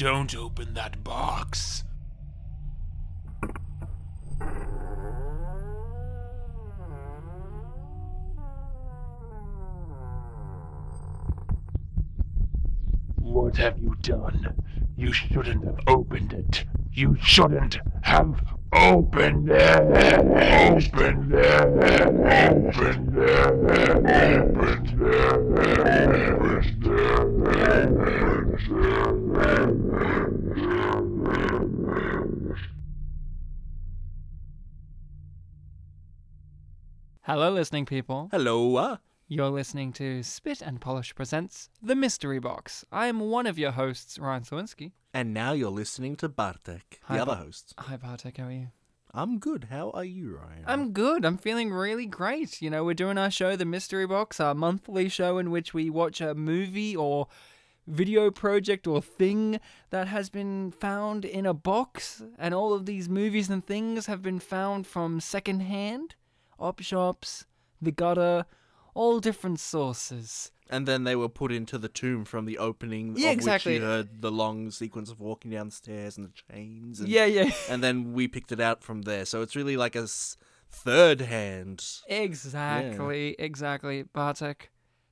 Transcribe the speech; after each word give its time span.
Don't. 0.00 0.34
Open 0.34 0.72
that 0.72 1.04
box. 1.04 1.84
What 13.16 13.58
have 13.58 13.78
you 13.78 13.94
done? 14.00 14.54
You 14.96 15.12
shouldn't 15.12 15.66
have 15.66 15.80
opened 15.86 16.32
it. 16.32 16.64
You 16.90 17.18
shouldn't 17.20 17.78
have 18.00 18.42
opened 18.72 19.50
it. 19.50 19.60
Opened 19.60 21.34
it. 21.34 21.74
Opened 22.24 23.18
it. 23.18 23.60
Opened 24.56 24.96
it. 25.92 26.79
Listening 37.60 37.84
people. 37.84 38.28
Hello. 38.32 38.76
Uh, 38.76 38.96
You're 39.28 39.50
listening 39.50 39.92
to 39.92 40.22
Spit 40.22 40.62
and 40.62 40.80
Polish 40.80 41.14
Presents 41.14 41.68
The 41.82 41.94
Mystery 41.94 42.38
Box. 42.38 42.86
I 42.90 43.06
am 43.08 43.20
one 43.20 43.46
of 43.46 43.58
your 43.58 43.72
hosts, 43.72 44.18
Ryan 44.18 44.44
Sawinski. 44.44 44.92
and 45.12 45.34
now 45.34 45.52
you're 45.52 45.68
listening 45.70 46.16
to 46.16 46.28
Bartek, 46.30 47.00
the 47.06 47.16
other 47.20 47.26
Bar- 47.34 47.44
host. 47.44 47.74
Hi, 47.76 47.98
Bartek, 47.98 48.38
how 48.38 48.44
are 48.44 48.50
you? 48.52 48.68
I'm 49.12 49.38
good. 49.38 49.66
How 49.70 49.90
are 49.90 50.06
you, 50.06 50.38
Ryan? 50.38 50.64
I'm 50.66 50.92
good. 50.92 51.26
I'm 51.26 51.36
feeling 51.36 51.70
really 51.70 52.06
great. 52.06 52.62
You 52.62 52.70
know, 52.70 52.82
we're 52.82 52.94
doing 52.94 53.18
our 53.18 53.30
show, 53.30 53.56
The 53.56 53.66
Mystery 53.66 54.06
Box, 54.06 54.40
our 54.40 54.54
monthly 54.54 55.10
show 55.10 55.36
in 55.36 55.50
which 55.50 55.74
we 55.74 55.90
watch 55.90 56.22
a 56.22 56.34
movie 56.34 56.96
or 56.96 57.26
video 57.86 58.30
project 58.30 58.86
or 58.86 59.02
thing 59.02 59.60
that 59.90 60.08
has 60.08 60.30
been 60.30 60.70
found 60.70 61.26
in 61.26 61.44
a 61.44 61.52
box. 61.52 62.22
And 62.38 62.54
all 62.54 62.72
of 62.72 62.86
these 62.86 63.10
movies 63.10 63.50
and 63.50 63.62
things 63.66 64.06
have 64.06 64.22
been 64.22 64.40
found 64.40 64.86
from 64.86 65.20
secondhand, 65.20 66.14
op 66.58 66.80
shops, 66.80 67.44
the 67.80 67.92
gutter, 67.92 68.46
all 68.94 69.20
different 69.20 69.60
sources. 69.60 70.50
And 70.68 70.86
then 70.86 71.02
they 71.04 71.16
were 71.16 71.28
put 71.28 71.50
into 71.50 71.78
the 71.78 71.88
tomb 71.88 72.24
from 72.24 72.44
the 72.46 72.56
opening. 72.58 73.14
Yeah, 73.16 73.28
of 73.30 73.32
exactly. 73.32 73.72
Which 73.74 73.80
you 73.80 73.86
heard 73.86 74.22
the 74.22 74.30
long 74.30 74.70
sequence 74.70 75.10
of 75.10 75.18
walking 75.20 75.50
down 75.50 75.66
the 75.66 75.74
stairs 75.74 76.16
and 76.16 76.26
the 76.28 76.32
chains. 76.54 77.00
And, 77.00 77.08
Yeah, 77.08 77.24
yeah. 77.24 77.50
And 77.68 77.82
then 77.82 78.12
we 78.12 78.28
picked 78.28 78.52
it 78.52 78.60
out 78.60 78.82
from 78.84 79.02
there. 79.02 79.24
So 79.24 79.42
it's 79.42 79.56
really 79.56 79.76
like 79.76 79.96
a 79.96 80.02
s- 80.02 80.36
third 80.70 81.22
hand. 81.22 81.84
Exactly, 82.06 83.34
exactly. 83.38 84.02
Bartek, 84.04 84.70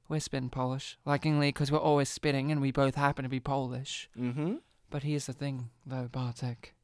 we're 0.09 0.21
spitting 0.21 0.49
Polish, 0.51 0.97
likingly 1.07 1.49
because 1.49 1.73
we're 1.73 1.79
always 1.79 2.09
spitting 2.09 2.53
and 2.53 2.61
we 2.61 2.71
both 2.71 2.95
happen 2.95 3.25
to 3.25 3.29
be 3.29 3.41
Polish. 3.41 4.09
Mm-hmm. 4.19 4.57
But 4.91 5.03
here's 5.03 5.27
the 5.27 5.33
thing, 5.33 5.71
though, 5.85 6.09
Bartek. 6.11 6.75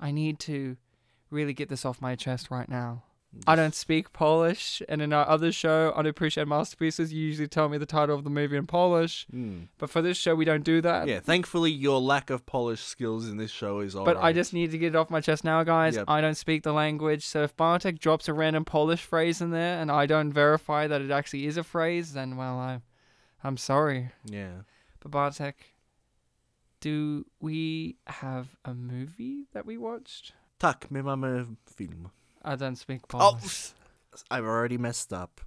I 0.00 0.10
need 0.10 0.38
to 0.40 0.76
really 1.30 1.52
get 1.54 1.68
this 1.68 1.84
off 1.84 2.00
my 2.02 2.14
chest 2.16 2.50
right 2.50 2.68
now. 2.68 3.04
I 3.46 3.56
don't 3.56 3.74
speak 3.74 4.12
Polish, 4.12 4.82
and 4.88 5.02
in 5.02 5.12
our 5.12 5.28
other 5.28 5.52
show, 5.52 5.92
Unappreciated 5.94 6.48
Masterpieces, 6.48 7.12
you 7.12 7.22
usually 7.22 7.46
tell 7.46 7.68
me 7.68 7.76
the 7.76 7.86
title 7.86 8.16
of 8.16 8.24
the 8.24 8.30
movie 8.30 8.56
in 8.56 8.66
Polish. 8.66 9.26
Mm. 9.32 9.68
But 9.76 9.90
for 9.90 10.00
this 10.00 10.16
show, 10.16 10.34
we 10.34 10.44
don't 10.44 10.64
do 10.64 10.80
that. 10.80 11.06
Yeah, 11.06 11.20
thankfully 11.20 11.70
your 11.70 12.00
lack 12.00 12.30
of 12.30 12.46
Polish 12.46 12.82
skills 12.82 13.28
in 13.28 13.36
this 13.36 13.50
show 13.50 13.80
is 13.80 13.94
But 13.94 14.16
I 14.16 14.32
just 14.32 14.54
need 14.54 14.70
to 14.70 14.78
get 14.78 14.94
it 14.94 14.96
off 14.96 15.10
my 15.10 15.20
chest 15.20 15.44
now, 15.44 15.62
guys. 15.62 15.96
Yep. 15.96 16.06
I 16.08 16.20
don't 16.20 16.36
speak 16.36 16.62
the 16.62 16.72
language, 16.72 17.24
so 17.24 17.42
if 17.42 17.56
Bartek 17.56 17.98
drops 17.98 18.28
a 18.28 18.32
random 18.32 18.64
Polish 18.64 19.02
phrase 19.02 19.40
in 19.40 19.50
there 19.50 19.80
and 19.80 19.90
I 19.90 20.06
don't 20.06 20.32
verify 20.32 20.86
that 20.86 21.02
it 21.02 21.10
actually 21.10 21.46
is 21.46 21.56
a 21.56 21.64
phrase, 21.64 22.14
then 22.14 22.36
well, 22.36 22.58
I, 22.58 22.80
I'm 23.44 23.58
sorry. 23.58 24.10
Yeah. 24.24 24.62
But 25.00 25.10
Bartek, 25.10 25.74
do 26.80 27.26
we 27.40 27.96
have 28.06 28.56
a 28.64 28.72
movie 28.74 29.44
that 29.52 29.66
we 29.66 29.76
watched? 29.76 30.32
Tak, 30.58 30.90
my 30.90 31.02
mamy 31.02 31.44
film. 31.66 32.10
I 32.48 32.56
don't 32.56 32.76
speak 32.76 33.06
Polish. 33.08 33.24
Oh, 33.26 33.38
Polish. 33.38 33.72
I've 34.30 34.44
already 34.44 34.78
messed 34.78 35.12
up. 35.12 35.40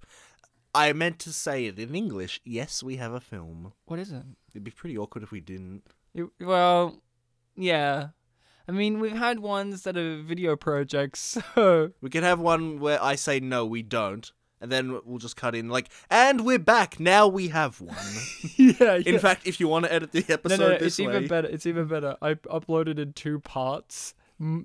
I 0.74 0.94
meant 0.94 1.20
to 1.20 1.34
say 1.34 1.66
it 1.66 1.80
in 1.80 1.96
English. 1.96 2.40
Yes, 2.46 2.82
we 2.84 2.98
have 2.98 3.12
a 3.14 3.20
film. 3.20 3.74
What 3.86 4.00
is 4.00 4.12
it? 4.12 4.24
It'd 4.52 4.64
be 4.64 4.72
pretty 4.72 4.98
awkward 4.98 5.24
if 5.24 5.32
we 5.32 5.42
didn't. 5.42 5.84
You- 6.14 6.32
well, 6.40 7.02
yeah. 7.56 8.10
I 8.68 8.72
mean, 8.72 9.00
we've 9.00 9.18
had 9.18 9.40
ones 9.40 9.82
that 9.84 9.98
are 9.98 10.22
video 10.22 10.56
projects, 10.56 11.40
so 11.56 11.92
We 12.02 12.10
could 12.10 12.24
have 12.24 12.40
one 12.40 12.80
where 12.80 13.02
I 13.04 13.16
say 13.16 13.40
no, 13.40 13.66
we 13.66 13.82
don't, 13.82 14.32
and 14.62 14.72
then 14.72 15.00
we'll 15.04 15.18
just 15.18 15.36
cut 15.36 15.56
in 15.56 15.68
like, 15.68 15.90
and 16.10 16.46
we're 16.46 16.60
back. 16.60 17.00
Now 17.00 17.28
we 17.28 17.50
have 17.50 17.82
one. 17.82 17.98
yeah. 18.56 19.00
in 19.06 19.20
fact, 19.20 19.48
if 19.48 19.60
you 19.60 19.68
want 19.68 19.86
to 19.86 19.94
edit 19.94 20.12
the 20.12 20.24
episode 20.30 20.60
no, 20.60 20.70
no, 20.70 20.78
this 20.78 21.00
it's 21.00 21.00
way, 21.00 21.16
even 21.16 21.28
better. 21.28 21.48
It's 21.50 21.66
even 21.66 21.88
better. 21.88 22.16
I 22.22 22.36
uploaded 22.36 23.00
in 23.00 23.14
two 23.14 23.40
parts, 23.40 24.14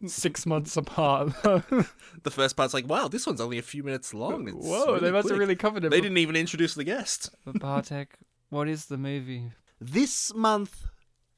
six 0.07 0.47
months 0.47 0.77
apart. 0.77 1.29
the 1.43 2.31
first 2.31 2.57
part's 2.57 2.75
like, 2.75 2.89
wow, 2.89 3.09
this 3.09 3.27
one's 3.27 3.41
only 3.41 3.59
a 3.59 3.63
few 3.63 3.83
minutes 3.83 4.15
long. 4.15 4.49
It's 4.49 4.57
Whoa, 4.67 4.87
really 4.87 5.01
they 5.01 5.13
must 5.13 5.29
have 5.29 5.39
really 5.39 5.57
covered 5.57 5.85
it. 5.85 5.91
They 5.91 6.01
didn't 6.01 6.19
even 6.19 6.37
introduce 6.37 6.75
the 6.75 6.85
guest. 6.85 7.31
But 7.45 7.59
Bartek, 7.61 8.15
what 8.51 8.69
is 8.69 8.87
the 8.87 8.97
movie? 8.99 9.53
This 9.81 10.33
month, 10.35 10.87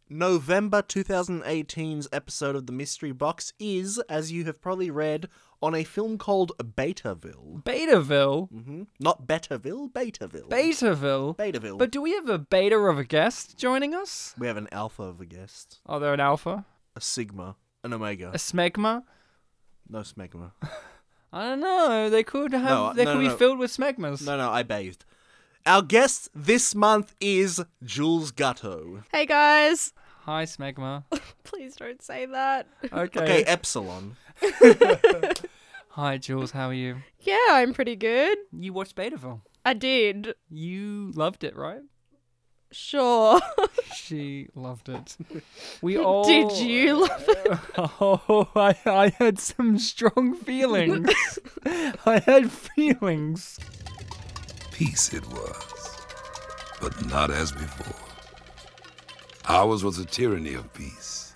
November 0.08 0.82
2018's 0.82 2.08
episode 2.12 2.56
of 2.56 2.66
the 2.66 2.72
Mystery 2.72 3.12
Box 3.12 3.52
is, 3.58 3.98
as 4.08 4.32
you 4.32 4.44
have 4.44 4.60
probably 4.60 4.90
read, 4.90 5.28
on 5.60 5.74
a 5.74 5.84
film 5.84 6.18
called 6.18 6.52
Betaville. 6.58 7.62
Betaville. 7.64 8.48
hmm 8.50 8.82
Not 9.00 9.26
Betaville, 9.26 9.90
Betaville. 9.92 10.48
Betaville. 10.48 11.36
Betaville. 11.36 11.78
But 11.78 11.90
do 11.90 12.00
we 12.00 12.12
have 12.12 12.28
a 12.28 12.38
beta 12.38 12.76
of 12.76 12.98
a 12.98 13.04
guest 13.04 13.58
joining 13.58 13.94
us? 13.94 14.34
we 14.38 14.46
have 14.46 14.56
an 14.56 14.68
alpha 14.72 15.02
of 15.02 15.20
a 15.20 15.26
guest, 15.26 15.80
Are 15.86 15.98
there 16.00 16.14
an 16.14 16.20
alpha? 16.20 16.64
a 16.96 17.00
sigma, 17.00 17.56
an 17.88 17.94
omega. 17.94 18.28
A 18.28 18.38
smegma? 18.38 19.02
No 19.88 20.00
smegma. 20.00 20.52
I 21.32 21.44
don't 21.44 21.60
know. 21.60 22.08
They 22.08 22.22
could 22.22 22.52
have. 22.52 22.64
No, 22.64 22.92
they 22.94 23.04
no, 23.04 23.12
could 23.12 23.18
no, 23.18 23.24
be 23.24 23.28
no. 23.28 23.36
filled 23.36 23.58
with 23.58 23.76
smegmas. 23.76 24.24
No, 24.24 24.36
no, 24.36 24.50
I 24.50 24.62
bathed. 24.62 25.04
Our 25.66 25.82
guest 25.82 26.30
this 26.34 26.74
month 26.74 27.14
is 27.20 27.62
Jules 27.84 28.30
Gatto. 28.30 29.02
Hey 29.12 29.26
guys! 29.26 29.92
Hi, 30.22 30.44
smegma. 30.44 31.04
Please 31.44 31.76
don't 31.76 32.00
say 32.02 32.26
that. 32.26 32.66
Okay. 32.84 33.20
Okay, 33.20 33.44
Epsilon. 33.44 34.16
Hi, 35.90 36.16
Jules. 36.18 36.52
How 36.52 36.68
are 36.68 36.74
you? 36.74 36.96
Yeah, 37.20 37.36
I'm 37.50 37.74
pretty 37.74 37.96
good. 37.96 38.38
You 38.52 38.72
watched 38.72 38.94
Betaville. 38.96 39.40
I 39.64 39.74
did. 39.74 40.34
You 40.48 41.12
loved 41.14 41.44
it, 41.44 41.56
right? 41.56 41.80
Sure. 42.70 43.40
She 43.94 44.48
loved 44.54 44.88
it. 44.88 45.16
We 45.82 45.98
all. 45.98 46.24
Did 46.24 46.52
you 46.58 47.02
love 47.02 47.24
it? 47.28 47.58
Oh, 47.78 48.48
I, 48.54 48.74
I 48.86 49.08
had 49.10 49.38
some 49.38 49.78
strong 49.78 50.34
feelings. 50.34 51.10
I 51.66 52.20
had 52.24 52.50
feelings. 52.50 53.58
Peace 54.72 55.12
it 55.12 55.26
was, 55.28 55.96
but 56.80 57.06
not 57.06 57.30
as 57.30 57.52
before. 57.52 57.94
Ours 59.48 59.82
was 59.84 59.98
a 59.98 60.04
tyranny 60.04 60.54
of 60.54 60.72
peace, 60.74 61.34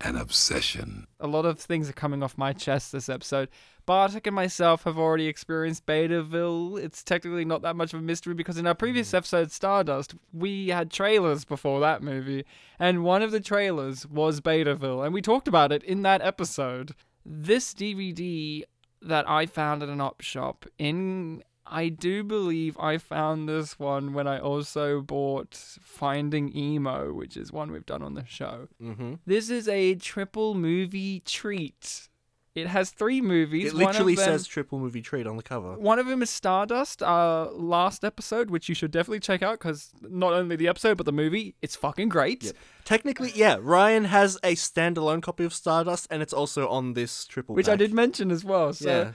an 0.00 0.16
obsession. 0.16 1.06
A 1.20 1.26
lot 1.26 1.44
of 1.44 1.58
things 1.60 1.88
are 1.90 1.94
coming 1.94 2.22
off 2.22 2.36
my 2.38 2.52
chest 2.52 2.92
this 2.92 3.08
episode. 3.08 3.48
Bartek 3.86 4.26
and 4.26 4.36
myself 4.36 4.84
have 4.84 4.98
already 4.98 5.26
experienced 5.26 5.86
Betaville. 5.86 6.82
It's 6.82 7.02
technically 7.02 7.44
not 7.44 7.62
that 7.62 7.76
much 7.76 7.92
of 7.92 8.00
a 8.00 8.02
mystery 8.02 8.34
because 8.34 8.58
in 8.58 8.66
our 8.66 8.74
previous 8.74 9.12
episode, 9.12 9.50
Stardust, 9.50 10.14
we 10.32 10.68
had 10.68 10.90
trailers 10.90 11.44
before 11.44 11.80
that 11.80 12.02
movie, 12.02 12.44
and 12.78 13.04
one 13.04 13.22
of 13.22 13.30
the 13.30 13.40
trailers 13.40 14.06
was 14.06 14.40
Betaville, 14.40 15.04
and 15.04 15.12
we 15.12 15.22
talked 15.22 15.48
about 15.48 15.72
it 15.72 15.82
in 15.82 16.02
that 16.02 16.22
episode. 16.22 16.94
This 17.24 17.74
DVD 17.74 18.62
that 19.00 19.28
I 19.28 19.46
found 19.46 19.82
at 19.82 19.88
an 19.88 20.00
op 20.00 20.20
shop 20.20 20.66
in. 20.78 21.42
I 21.64 21.88
do 21.88 22.24
believe 22.24 22.76
I 22.78 22.98
found 22.98 23.48
this 23.48 23.78
one 23.78 24.12
when 24.12 24.26
I 24.26 24.38
also 24.38 25.00
bought 25.00 25.54
Finding 25.54 26.54
Emo, 26.54 27.12
which 27.14 27.36
is 27.36 27.52
one 27.52 27.70
we've 27.70 27.86
done 27.86 28.02
on 28.02 28.14
the 28.14 28.26
show. 28.26 28.68
Mm-hmm. 28.82 29.14
This 29.26 29.48
is 29.48 29.68
a 29.68 29.94
triple 29.94 30.54
movie 30.54 31.20
treat. 31.20 32.08
It 32.54 32.66
has 32.66 32.90
three 32.90 33.22
movies. 33.22 33.68
It 33.68 33.74
literally 33.74 34.14
them- 34.14 34.24
says 34.26 34.46
triple 34.46 34.78
movie 34.78 35.00
treat 35.00 35.26
on 35.26 35.36
the 35.38 35.42
cover. 35.42 35.72
one 35.78 35.98
of 35.98 36.06
them 36.06 36.20
is 36.22 36.28
Stardust, 36.28 37.02
uh, 37.02 37.48
last 37.52 38.04
episode, 38.04 38.50
which 38.50 38.68
you 38.68 38.74
should 38.74 38.90
definitely 38.90 39.20
check 39.20 39.42
out 39.42 39.58
because 39.58 39.90
not 40.02 40.34
only 40.34 40.56
the 40.56 40.68
episode 40.68 40.98
but 40.98 41.06
the 41.06 41.12
movie, 41.12 41.54
it's 41.62 41.76
fucking 41.76 42.10
great. 42.10 42.44
Yep. 42.44 42.54
Technically, 42.84 43.32
yeah, 43.34 43.56
Ryan 43.60 44.04
has 44.04 44.36
a 44.42 44.54
standalone 44.54 45.22
copy 45.22 45.44
of 45.44 45.54
Stardust, 45.54 46.06
and 46.10 46.20
it's 46.22 46.32
also 46.34 46.68
on 46.68 46.92
this 46.92 47.24
triple. 47.24 47.54
Which 47.54 47.68
I 47.70 47.76
did 47.76 47.94
mention 47.94 48.30
as 48.30 48.44
well. 48.44 48.74
So, 48.74 48.88
Yeah. 48.90 49.12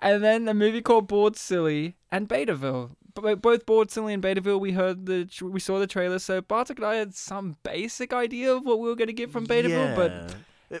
and 0.00 0.22
then 0.22 0.46
a 0.48 0.52
movie 0.54 0.82
called 0.82 1.08
Bored 1.08 1.36
Silly 1.36 1.96
and 2.12 2.28
Betaville. 2.28 2.96
B- 3.14 3.34
Both 3.34 3.64
Bored 3.64 3.90
Silly 3.92 4.12
and 4.12 4.22
Betaville, 4.22 4.60
we 4.60 4.72
heard 4.72 5.06
the 5.06 5.24
tr- 5.24 5.46
we 5.46 5.60
saw 5.60 5.78
the 5.78 5.86
trailer. 5.86 6.18
So 6.18 6.40
Bartek 6.42 6.78
and 6.78 6.86
I 6.86 6.96
had 6.96 7.14
some 7.14 7.56
basic 7.62 8.12
idea 8.12 8.52
of 8.52 8.66
what 8.66 8.78
we 8.80 8.88
were 8.88 8.96
going 8.96 9.06
to 9.06 9.12
get 9.14 9.30
from 9.30 9.46
Betaville, 9.46 9.94
but 9.96 10.10
Yeah. 10.10 10.28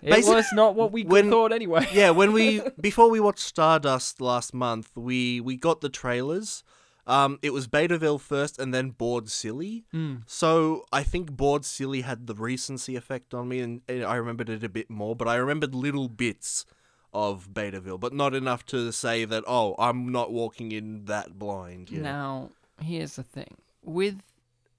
It 0.02 0.24
was 0.26 0.46
not 0.52 0.74
what 0.74 0.92
we 0.92 1.04
when- 1.04 1.30
thought 1.30 1.52
anyway. 1.52 1.86
yeah, 1.92 2.10
when 2.10 2.32
we 2.32 2.60
before 2.80 3.10
we 3.10 3.20
watched 3.20 3.40
Stardust 3.40 4.20
last 4.20 4.52
month, 4.54 4.90
we 4.96 5.40
we 5.40 5.56
got 5.56 5.80
the 5.80 5.88
trailers, 5.88 6.62
Um, 7.06 7.38
it 7.42 7.52
was 7.52 7.68
Betaville 7.68 8.18
first, 8.20 8.58
and 8.58 8.72
then 8.72 8.90
Bored 8.90 9.28
Silly. 9.30 9.84
Hmm. 9.92 10.16
So 10.26 10.84
I 10.92 11.02
think 11.02 11.32
Bored 11.32 11.64
Silly 11.64 12.00
had 12.00 12.26
the 12.26 12.34
recency 12.34 12.96
effect 12.96 13.34
on 13.34 13.48
me, 13.48 13.60
and, 13.60 13.82
and 13.88 14.04
I 14.04 14.14
remembered 14.16 14.48
it 14.48 14.64
a 14.64 14.68
bit 14.68 14.88
more. 14.90 15.14
But 15.14 15.28
I 15.28 15.36
remembered 15.36 15.74
little 15.74 16.08
bits 16.08 16.64
of 17.12 17.48
Betaville, 17.52 18.00
but 18.00 18.12
not 18.12 18.34
enough 18.34 18.64
to 18.66 18.90
say 18.92 19.24
that. 19.26 19.44
Oh, 19.46 19.74
I'm 19.78 20.10
not 20.10 20.32
walking 20.32 20.72
in 20.72 21.04
that 21.04 21.38
blind. 21.38 21.90
Yeah. 21.90 22.00
Now, 22.02 22.50
here's 22.80 23.16
the 23.16 23.22
thing. 23.22 23.56
With 23.82 24.22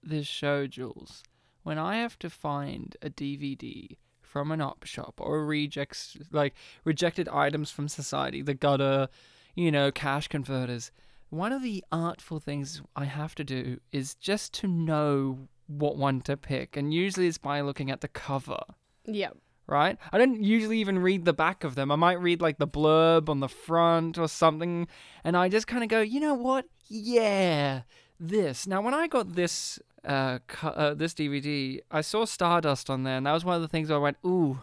this 0.04 0.26
show, 0.28 0.66
Jules, 0.68 1.22
when 1.64 1.78
I 1.78 1.98
have 1.98 2.18
to 2.20 2.30
find 2.30 2.98
a 3.02 3.10
DVD 3.10 3.98
from 4.36 4.52
an 4.52 4.60
op 4.60 4.84
shop 4.84 5.14
or 5.22 5.46
rejects 5.46 6.18
like 6.30 6.54
rejected 6.84 7.30
items 7.30 7.72
from 7.72 7.88
society, 7.88 8.42
the 8.42 8.54
gutter, 8.54 9.08
you 9.56 9.72
know, 9.72 9.94
cash 9.94 10.28
converters, 10.28 10.92
one 11.30 11.54
of 11.54 11.64
the 11.64 11.82
artful 11.90 12.42
things 12.42 12.82
I 12.98 13.06
have 13.06 13.34
to 13.36 13.46
do 13.46 13.80
is 13.94 14.14
just 14.16 14.54
to 14.56 14.68
know 14.68 15.48
what 15.68 15.96
one 15.96 16.20
to 16.24 16.36
pick. 16.36 16.76
And 16.76 16.94
usually 16.94 17.28
it's 17.28 17.38
by 17.38 17.62
looking 17.62 17.90
at 17.90 18.02
the 18.02 18.10
cover 18.10 18.60
Yeah. 19.06 19.30
right? 19.68 19.98
I 20.12 20.18
don't 20.18 20.44
usually 20.44 20.80
even 20.80 21.00
read 21.00 21.24
the 21.24 21.32
back 21.34 21.64
of 21.64 21.76
them. 21.76 21.90
I 21.90 21.96
might 21.96 22.20
read 22.20 22.42
like 22.42 22.58
the 22.58 22.68
blurb 22.68 23.30
on 23.30 23.40
the 23.40 23.48
front 23.48 24.18
or 24.18 24.28
something, 24.28 24.86
and 25.24 25.38
I 25.38 25.48
just 25.48 25.66
kind 25.66 25.82
of 25.82 25.88
go, 25.88 26.02
you 26.02 26.20
know 26.20 26.34
what? 26.34 26.66
Yeah, 26.90 27.84
this. 28.20 28.68
Now, 28.68 28.82
when 28.82 28.94
I 28.94 29.08
got 29.08 29.36
this 29.36 29.80
uh, 30.06 30.40
cu- 30.48 30.68
uh 30.68 30.94
this 30.94 31.14
DVD, 31.14 31.80
I 31.92 32.02
saw 32.02 32.26
Stardust 32.26 32.90
on 32.90 33.04
there, 33.04 33.18
and 33.18 33.26
that 33.26 33.34
was 33.34 33.46
one 33.46 33.56
of 33.56 33.62
the 33.62 33.68
things 33.68 33.90
where 33.90 33.98
I 33.98 34.02
went, 34.02 34.18
ooh, 34.26 34.60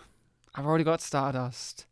I've 0.55 0.67
already 0.67 0.85
got 0.85 1.01
Stardust. 1.01 1.87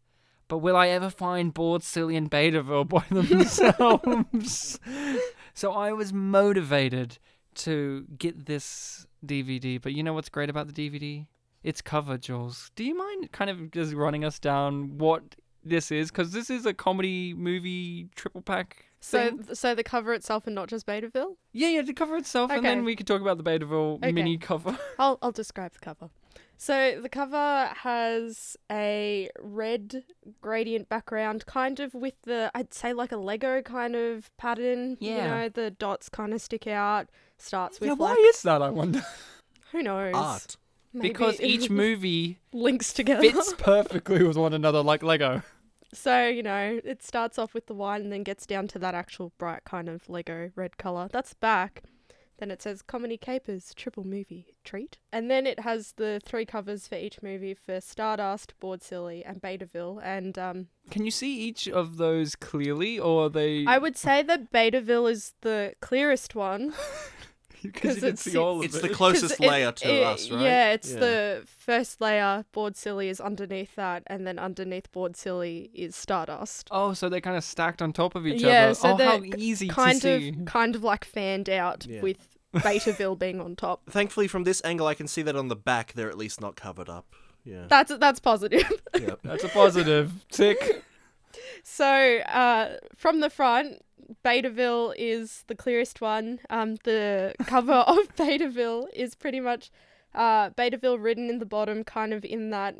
But 0.48 0.58
will 0.58 0.76
I 0.76 0.88
ever 0.88 1.10
find 1.10 1.54
Bored, 1.54 1.82
Silly, 1.84 2.16
and 2.16 2.28
Betaville 2.28 2.88
by 2.88 3.04
themselves? 3.08 4.80
so 5.54 5.72
I 5.72 5.92
was 5.92 6.12
motivated 6.12 7.18
to 7.54 8.04
get 8.18 8.46
this 8.46 9.06
DVD. 9.24 9.80
But 9.80 9.92
you 9.92 10.02
know 10.02 10.12
what's 10.12 10.28
great 10.28 10.50
about 10.50 10.66
the 10.66 10.72
DVD? 10.72 11.26
It's 11.62 11.80
cover, 11.80 12.18
Jules. 12.18 12.70
Do 12.74 12.84
you 12.84 12.96
mind 12.96 13.32
kind 13.32 13.50
of 13.50 13.70
just 13.70 13.92
running 13.92 14.24
us 14.24 14.38
down 14.38 14.98
what 14.98 15.36
this 15.64 15.90
is? 15.90 16.10
Because 16.10 16.32
this 16.32 16.50
is 16.50 16.66
a 16.66 16.74
comedy 16.74 17.34
movie 17.34 18.08
triple 18.16 18.42
pack. 18.42 18.89
So, 19.02 19.18
thing. 19.30 19.54
so 19.54 19.74
the 19.74 19.82
cover 19.82 20.12
itself 20.12 20.46
and 20.46 20.54
not 20.54 20.68
just 20.68 20.86
Betaville? 20.86 21.36
yeah, 21.52 21.68
yeah, 21.68 21.82
the 21.82 21.94
cover 21.94 22.16
itself, 22.16 22.50
and 22.50 22.64
then 22.64 22.84
we 22.84 22.94
could 22.94 23.06
talk 23.06 23.20
about 23.22 23.38
the 23.38 23.44
Betaville 23.44 23.96
Okay. 23.96 24.12
mini 24.12 24.36
cover. 24.38 24.78
I'll 24.98 25.18
I'll 25.22 25.32
describe 25.32 25.72
the 25.72 25.78
cover. 25.78 26.10
So 26.58 27.00
the 27.00 27.08
cover 27.08 27.70
has 27.74 28.54
a 28.70 29.30
red 29.40 30.04
gradient 30.42 30.90
background, 30.90 31.46
kind 31.46 31.80
of 31.80 31.94
with 31.94 32.12
the 32.24 32.50
I'd 32.54 32.74
say 32.74 32.92
like 32.92 33.12
a 33.12 33.16
Lego 33.16 33.62
kind 33.62 33.96
of 33.96 34.30
pattern. 34.36 34.98
You 35.00 35.12
Yeah. 35.12 35.26
know, 35.30 35.48
the 35.48 35.70
dots 35.70 36.10
kind 36.10 36.34
of 36.34 36.42
stick 36.42 36.66
out. 36.66 37.08
Starts 37.38 37.80
with 37.80 37.86
yeah, 37.88 37.94
why 37.94 38.10
like 38.10 38.18
is 38.20 38.42
that? 38.42 38.60
I 38.60 38.68
wonder. 38.68 39.02
who 39.72 39.82
knows? 39.82 40.14
Art. 40.14 40.56
Maybe 40.92 41.08
because 41.08 41.40
each 41.40 41.70
movie 41.84 42.40
links 42.52 42.92
together. 42.92 43.22
fits 43.22 43.54
perfectly 43.56 44.22
with 44.22 44.36
one 44.36 44.52
another, 44.52 44.82
like 44.82 45.02
Lego. 45.02 45.42
So, 45.92 46.28
you 46.28 46.42
know, 46.42 46.80
it 46.84 47.02
starts 47.02 47.38
off 47.38 47.54
with 47.54 47.66
the 47.66 47.74
white 47.74 48.00
and 48.00 48.12
then 48.12 48.22
gets 48.22 48.46
down 48.46 48.68
to 48.68 48.78
that 48.78 48.94
actual 48.94 49.32
bright 49.38 49.64
kind 49.64 49.88
of 49.88 50.08
Lego 50.08 50.50
red 50.54 50.76
colour. 50.76 51.08
That's 51.10 51.34
back. 51.34 51.82
Then 52.40 52.50
it 52.50 52.62
says 52.62 52.80
Comedy 52.80 53.18
Capers, 53.18 53.74
triple 53.74 54.04
movie 54.04 54.56
treat. 54.64 54.96
And 55.12 55.30
then 55.30 55.46
it 55.46 55.60
has 55.60 55.92
the 55.98 56.22
three 56.24 56.46
covers 56.46 56.88
for 56.88 56.94
each 56.94 57.22
movie 57.22 57.52
for 57.52 57.82
Stardust, 57.82 58.54
Bored 58.60 58.82
Silly, 58.82 59.22
and 59.22 59.42
Betaville. 59.42 60.00
And 60.02 60.38
um, 60.38 60.68
Can 60.90 61.04
you 61.04 61.10
see 61.10 61.38
each 61.38 61.68
of 61.68 61.98
those 61.98 62.34
clearly, 62.36 62.98
or 62.98 63.26
are 63.26 63.28
they? 63.28 63.66
I 63.66 63.76
would 63.76 63.96
say 63.96 64.22
that 64.22 64.50
Betaville 64.50 65.10
is 65.10 65.34
the 65.42 65.74
clearest 65.80 66.34
one. 66.34 66.72
because 67.72 67.94
'cause 67.94 67.96
you 67.96 68.08
can 68.08 68.16
see 68.16 68.36
all 68.36 68.58
of 68.58 68.64
It's 68.64 68.76
it. 68.76 68.82
the 68.82 68.88
'Cause 68.96 68.96
closest 68.96 69.34
it- 69.34 69.40
layer 69.40 69.72
to 69.72 69.88
it- 69.94 70.02
us, 70.02 70.30
right? 70.30 70.40
Yeah, 70.42 70.72
it's 70.72 70.92
Yeah. 70.92 71.00
the 71.00 71.42
first 71.46 72.00
layer, 72.00 72.44
Bored 72.52 72.76
Silly, 72.76 73.08
is 73.08 73.20
underneath 73.20 73.74
that. 73.76 74.02
And 74.06 74.26
then 74.26 74.38
underneath 74.38 74.90
Bored 74.92 75.16
Silly 75.16 75.70
is 75.74 75.94
Stardust. 75.96 76.68
Oh, 76.70 76.92
so 76.94 77.08
they're 77.08 77.20
kind 77.20 77.36
of 77.36 77.44
stacked 77.44 77.80
on 77.82 77.92
top 77.92 78.14
of 78.14 78.26
each 78.26 78.42
Yeah, 78.42 78.66
other. 78.66 78.74
so 78.74 78.88
oh, 78.88 78.90
how 78.92 78.96
they're 78.96 79.24
easy 79.36 79.68
kind 79.68 80.00
to 80.02 80.12
of 80.14 80.20
see. 80.20 80.34
kind 80.46 80.74
of 80.76 80.82
like 80.84 81.04
fanned 81.04 81.48
out 81.50 81.86
Yeah. 81.86 82.00
with 82.02 82.16
Betaville 82.54 83.18
being 83.18 83.40
on 83.40 83.54
top. 83.56 83.82
Thankfully, 83.88 84.26
from 84.26 84.44
this 84.44 84.60
angle, 84.64 84.86
I 84.86 84.94
can 84.94 85.06
see 85.06 85.22
that 85.22 85.36
on 85.36 85.48
the 85.48 85.56
back 85.56 85.92
they're 85.92 86.08
at 86.10 86.18
least 86.18 86.40
not 86.40 86.56
covered 86.56 86.88
up. 86.88 87.06
Yeah. 87.44 87.66
That's 87.68 87.96
that's 87.98 88.20
positive. 88.20 88.70
yep. 88.98 89.20
That's 89.22 89.44
a 89.44 89.48
positive. 89.48 90.12
Tick. 90.30 90.82
so 91.62 91.86
uh, 91.86 92.76
from 92.96 93.20
the 93.20 93.30
front, 93.30 93.82
Betaville 94.24 94.94
is 94.98 95.44
the 95.46 95.54
clearest 95.54 96.00
one. 96.00 96.40
Um, 96.50 96.76
the 96.84 97.34
cover 97.46 97.72
of 97.86 98.14
Betaville 98.16 98.86
is 98.92 99.14
pretty 99.14 99.40
much 99.40 99.70
uh, 100.14 100.50
Betaville 100.50 101.02
written 101.02 101.28
in 101.30 101.38
the 101.38 101.46
bottom, 101.46 101.84
kind 101.84 102.12
of 102.12 102.24
in 102.24 102.50
that 102.50 102.76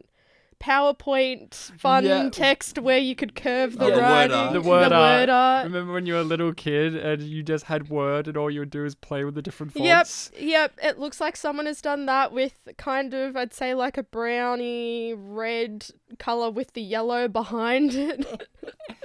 PowerPoint 0.61 1.55
fun 1.81 2.05
Yeah. 2.05 2.29
text 2.31 2.79
where 2.79 2.99
you 2.99 3.15
could 3.17 3.35
curve 3.35 3.79
the 3.79 3.87
Oh, 3.87 3.91
the 3.91 3.97
word 3.97 4.31
art. 4.31 4.53
The 4.53 4.61
word 4.61 4.91
the 4.91 4.95
art. 4.95 5.21
word 5.21 5.29
art. 5.31 5.65
Remember 5.65 5.93
when 5.95 6.05
you 6.05 6.13
were 6.15 6.21
a 6.21 6.25
little 6.25 6.53
kid 6.53 6.95
and 6.95 7.23
you 7.23 7.43
just 7.43 7.65
had 7.65 7.89
Word 7.89 8.29
and 8.29 8.37
all 8.37 8.51
you 8.51 8.61
would 8.61 8.69
do 8.71 8.85
is 8.85 8.95
play 8.95 9.25
with 9.25 9.35
the 9.35 9.41
different 9.43 9.75
Yep, 9.75 9.97
fonts? 10.07 10.31
yep. 10.39 10.73
It 10.83 10.99
looks 10.99 11.19
like 11.19 11.37
someone 11.37 11.65
has 11.65 11.81
done 11.81 12.05
that 12.07 12.33
with 12.33 12.69
kind 12.77 13.15
of, 13.15 13.37
I'd 13.39 13.55
say, 13.55 13.73
like 13.75 13.97
a 13.97 14.03
browny 14.03 15.15
red 15.17 15.87
color 16.19 16.51
with 16.51 16.75
the 16.75 16.83
yellow 16.83 17.27
behind 17.27 17.95
it. 17.95 18.47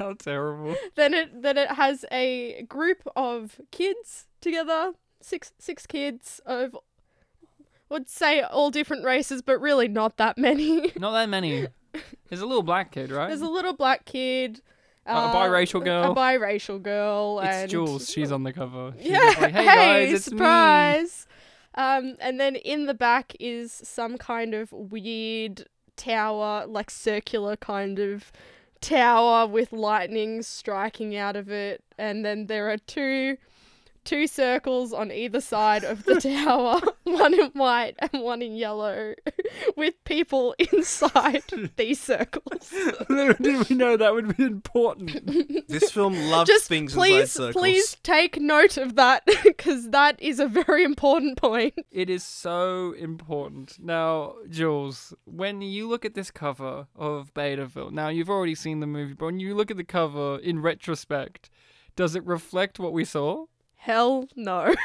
How 0.00 0.14
terrible. 0.14 0.74
then 0.96 1.14
it 1.14 1.42
then 1.42 1.56
it 1.58 1.70
has 1.72 2.04
a 2.10 2.62
group 2.68 3.06
of 3.14 3.60
kids 3.70 4.26
together, 4.40 4.92
six 5.20 5.52
six 5.58 5.86
kids 5.86 6.40
of, 6.46 6.76
would 7.88 8.08
say 8.08 8.40
all 8.40 8.70
different 8.70 9.04
races, 9.04 9.42
but 9.42 9.60
really 9.60 9.86
not 9.88 10.16
that 10.16 10.36
many. 10.38 10.90
Not 10.98 11.12
that 11.12 11.28
many. 11.28 11.66
There's 12.28 12.40
a 12.40 12.46
little 12.46 12.62
black 12.62 12.92
kid, 12.92 13.10
right? 13.10 13.28
There's 13.28 13.40
a 13.40 13.48
little 13.48 13.72
black 13.74 14.04
kid. 14.04 14.62
A- 15.06 15.12
a 15.12 15.32
biracial 15.34 15.82
girl. 15.82 16.12
A 16.12 16.14
biracial 16.14 16.80
girl. 16.80 17.40
it's 17.40 17.48
and 17.48 17.70
Jules. 17.70 18.08
She's 18.08 18.30
on 18.32 18.42
the 18.44 18.52
cover. 18.52 18.92
She's 18.98 19.10
Yeah. 19.10 19.34
like, 19.40 19.52
hey, 19.52 19.64
guys, 19.64 20.12
it's 20.12 20.30
me." 20.30 20.38
surprise. 20.38 21.26
Um, 21.74 22.16
and 22.20 22.38
then 22.40 22.56
in 22.56 22.86
the 22.86 22.94
back 22.94 23.34
is 23.40 23.72
some 23.72 24.18
kind 24.18 24.54
of 24.54 24.70
weird 24.72 25.66
tower, 25.96 26.64
like 26.66 26.90
circular 26.90 27.56
kind 27.56 27.98
of 27.98 28.30
tower 28.80 29.46
with 29.46 29.72
lightning 29.72 30.42
striking 30.42 31.16
out 31.16 31.36
of 31.36 31.50
it. 31.50 31.82
And 31.98 32.24
then 32.24 32.46
there 32.46 32.70
are 32.70 32.78
two 32.78 33.36
two 34.10 34.26
circles 34.26 34.92
on 34.92 35.12
either 35.12 35.40
side 35.40 35.84
of 35.84 36.02
the 36.02 36.20
tower, 36.20 36.80
one 37.04 37.32
in 37.32 37.46
white 37.52 37.94
and 38.00 38.24
one 38.24 38.42
in 38.42 38.56
yellow, 38.56 39.14
with 39.76 39.94
people 40.02 40.52
inside 40.72 41.44
these 41.76 42.00
circles. 42.00 42.72
Little 43.08 43.34
did 43.40 43.68
we 43.68 43.76
know 43.76 43.96
that 43.96 44.12
would 44.12 44.36
be 44.36 44.42
important. 44.42 45.68
This 45.68 45.92
film 45.92 46.16
loves 46.28 46.50
Just 46.50 46.66
things 46.66 46.92
please, 46.92 47.20
inside 47.20 47.36
circles. 47.36 47.62
please 47.62 47.96
take 48.02 48.40
note 48.40 48.76
of 48.76 48.96
that 48.96 49.22
because 49.44 49.90
that 49.90 50.20
is 50.20 50.40
a 50.40 50.48
very 50.48 50.82
important 50.82 51.38
point. 51.38 51.74
It 51.92 52.10
is 52.10 52.24
so 52.24 52.92
important. 52.98 53.78
Now, 53.80 54.34
Jules, 54.48 55.14
when 55.24 55.62
you 55.62 55.88
look 55.88 56.04
at 56.04 56.14
this 56.14 56.32
cover 56.32 56.88
of 56.96 57.32
Betaville, 57.32 57.92
now 57.92 58.08
you've 58.08 58.30
already 58.30 58.56
seen 58.56 58.80
the 58.80 58.88
movie, 58.88 59.14
but 59.14 59.26
when 59.26 59.38
you 59.38 59.54
look 59.54 59.70
at 59.70 59.76
the 59.76 59.84
cover 59.84 60.40
in 60.40 60.60
retrospect, 60.60 61.48
does 61.94 62.16
it 62.16 62.26
reflect 62.26 62.80
what 62.80 62.92
we 62.92 63.04
saw? 63.04 63.46
Hell 63.80 64.28
no. 64.36 64.74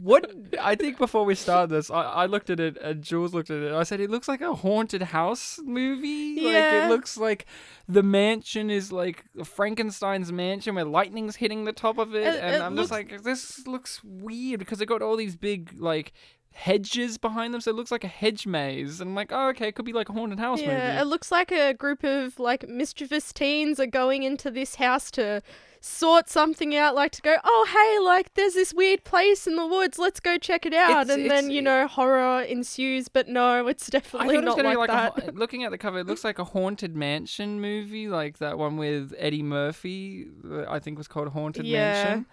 What 0.00 0.32
I 0.60 0.74
think 0.74 0.98
before 0.98 1.24
we 1.24 1.36
start 1.36 1.70
this, 1.70 1.88
I, 1.88 2.02
I 2.02 2.26
looked 2.26 2.50
at 2.50 2.58
it 2.58 2.76
and 2.78 3.02
Jules 3.04 3.32
looked 3.32 3.50
at 3.50 3.62
it. 3.62 3.72
I 3.72 3.84
said 3.84 4.00
it 4.00 4.10
looks 4.10 4.26
like 4.26 4.40
a 4.40 4.52
haunted 4.52 5.02
house 5.02 5.60
movie. 5.62 6.40
Like 6.42 6.52
Yeah. 6.54 6.86
it 6.86 6.88
looks 6.88 7.16
like 7.16 7.46
the 7.86 8.02
mansion 8.02 8.68
is 8.68 8.90
like 8.90 9.22
Frankenstein's 9.44 10.32
mansion 10.32 10.74
where 10.74 10.84
lightning's 10.84 11.36
hitting 11.36 11.66
the 11.66 11.72
top 11.72 11.98
of 11.98 12.16
it, 12.16 12.26
It- 12.26 12.42
and 12.42 12.54
it 12.56 12.60
I'm 12.62 12.74
just 12.76 12.90
like, 12.90 13.22
this 13.22 13.64
looks 13.64 14.02
weird 14.02 14.58
because 14.58 14.80
it 14.80 14.86
got 14.86 15.02
all 15.02 15.14
these 15.16 15.36
big 15.36 15.72
like 15.78 16.12
hedges 16.52 17.16
behind 17.16 17.54
them, 17.54 17.60
so 17.60 17.70
it 17.70 17.74
looks 17.76 17.92
like 17.92 18.02
a 18.02 18.08
hedge 18.08 18.44
maze. 18.44 19.00
And 19.00 19.10
I'm 19.10 19.14
like, 19.14 19.30
oh 19.30 19.50
okay, 19.50 19.68
it 19.68 19.76
could 19.76 19.84
be 19.84 19.92
like 19.92 20.08
a 20.08 20.12
haunted 20.12 20.40
house 20.40 20.60
yeah, 20.60 21.00
it 21.00 21.06
looks 21.06 21.30
like 21.30 21.52
a 21.52 21.74
group 21.74 22.02
of 22.02 22.40
like 22.40 22.68
mischievous 22.68 23.32
teens 23.32 23.78
are 23.78 23.86
going 23.86 24.24
into 24.24 24.50
this 24.50 24.74
house 24.76 25.12
to 25.12 25.42
sort 25.84 26.28
something 26.28 26.74
out, 26.76 26.94
like 26.94 27.10
to 27.12 27.20
go, 27.22 27.36
oh 27.44 27.66
hey, 27.68 28.04
like 28.04 28.32
there's 28.34 28.54
this 28.54 28.72
weird 28.72 29.04
place 29.04 29.46
in 29.46 29.56
the 29.56 29.66
woods, 29.66 29.98
let's 29.98 30.20
go 30.20 30.38
check 30.38 30.64
it 30.64 30.72
out, 30.72 31.02
It's- 31.02 31.18
and 31.18 31.30
then 31.30 31.50
you 31.50 31.60
know 31.60 31.86
horror 31.86 32.42
ensues. 32.42 33.08
But 33.08 33.28
no, 33.28 33.66
it's 33.66 33.90
definitely 33.90 34.36
thought 34.36 34.58
it 34.58 34.62
not 34.62 34.64
like, 34.64 34.78
like 34.78 34.88
that. 35.16 35.28
a, 35.28 35.32
looking 35.34 35.64
at 35.64 35.70
the 35.72 35.78
cover, 35.78 35.98
it 35.98 36.06
looks 36.06 36.24
like 36.24 36.38
a 36.38 36.44
haunted 36.44 36.94
mansion 36.96 37.60
movie, 37.60 38.08
like 38.08 38.38
that 38.38 38.56
one 38.58 38.76
with 38.76 39.12
Eddie 39.18 39.42
Murphy. 39.42 40.26
I 40.68 40.78
think 40.78 40.96
was 40.98 41.08
called 41.08 41.28
Haunted 41.28 41.66
Yeah. 41.66 42.04
Mansion. 42.04 42.26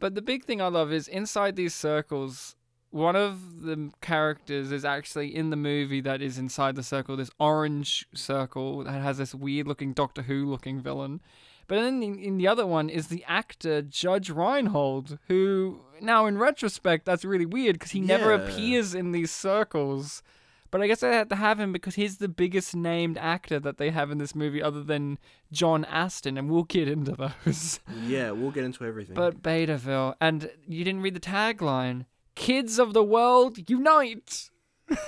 But 0.00 0.14
the 0.14 0.22
big 0.22 0.44
thing 0.44 0.60
I 0.60 0.68
love 0.68 0.92
is 0.92 1.06
inside 1.06 1.56
these 1.56 1.74
circles. 1.74 2.56
One 2.90 3.16
of 3.16 3.62
the 3.62 3.90
characters 4.00 4.70
is 4.70 4.84
actually 4.84 5.34
in 5.34 5.50
the 5.50 5.56
movie 5.56 6.00
that 6.02 6.22
is 6.22 6.38
inside 6.38 6.76
the 6.76 6.82
circle. 6.82 7.16
This 7.16 7.30
orange 7.40 8.06
circle 8.14 8.84
that 8.84 9.02
has 9.02 9.18
this 9.18 9.34
weird 9.34 9.66
looking 9.66 9.92
Doctor 9.92 10.22
Who 10.22 10.46
looking 10.46 10.80
villain. 10.80 11.20
But 11.66 11.76
then 11.76 12.02
in, 12.02 12.18
in 12.18 12.36
the 12.36 12.48
other 12.48 12.66
one 12.66 12.88
is 12.88 13.08
the 13.08 13.24
actor 13.26 13.82
Judge 13.82 14.30
Reinhold, 14.30 15.18
who 15.28 15.80
now 16.00 16.26
in 16.26 16.38
retrospect 16.38 17.04
that's 17.06 17.24
really 17.24 17.46
weird 17.46 17.76
because 17.76 17.92
he 17.92 18.00
never 18.00 18.32
appears 18.32 18.94
in 18.94 19.12
these 19.12 19.30
circles. 19.30 20.22
But 20.70 20.82
I 20.82 20.88
guess 20.88 21.00
they 21.00 21.14
had 21.14 21.30
to 21.30 21.36
have 21.36 21.60
him 21.60 21.72
because 21.72 21.94
he's 21.94 22.18
the 22.18 22.28
biggest 22.28 22.74
named 22.74 23.16
actor 23.16 23.60
that 23.60 23.78
they 23.78 23.90
have 23.90 24.10
in 24.10 24.18
this 24.18 24.34
movie, 24.34 24.60
other 24.60 24.82
than 24.82 25.18
John 25.52 25.84
Aston, 25.84 26.36
and 26.36 26.50
we'll 26.50 26.64
get 26.64 26.88
into 26.88 27.12
those. 27.12 27.78
Yeah, 28.04 28.32
we'll 28.32 28.50
get 28.50 28.64
into 28.64 28.84
everything. 28.84 29.14
But 29.14 29.40
Betaville, 29.40 30.14
and 30.20 30.50
you 30.66 30.84
didn't 30.84 31.02
read 31.02 31.14
the 31.14 31.20
tagline 31.20 32.06
Kids 32.34 32.80
of 32.80 32.92
the 32.92 33.04
World, 33.04 33.70
Unite! 33.70 34.50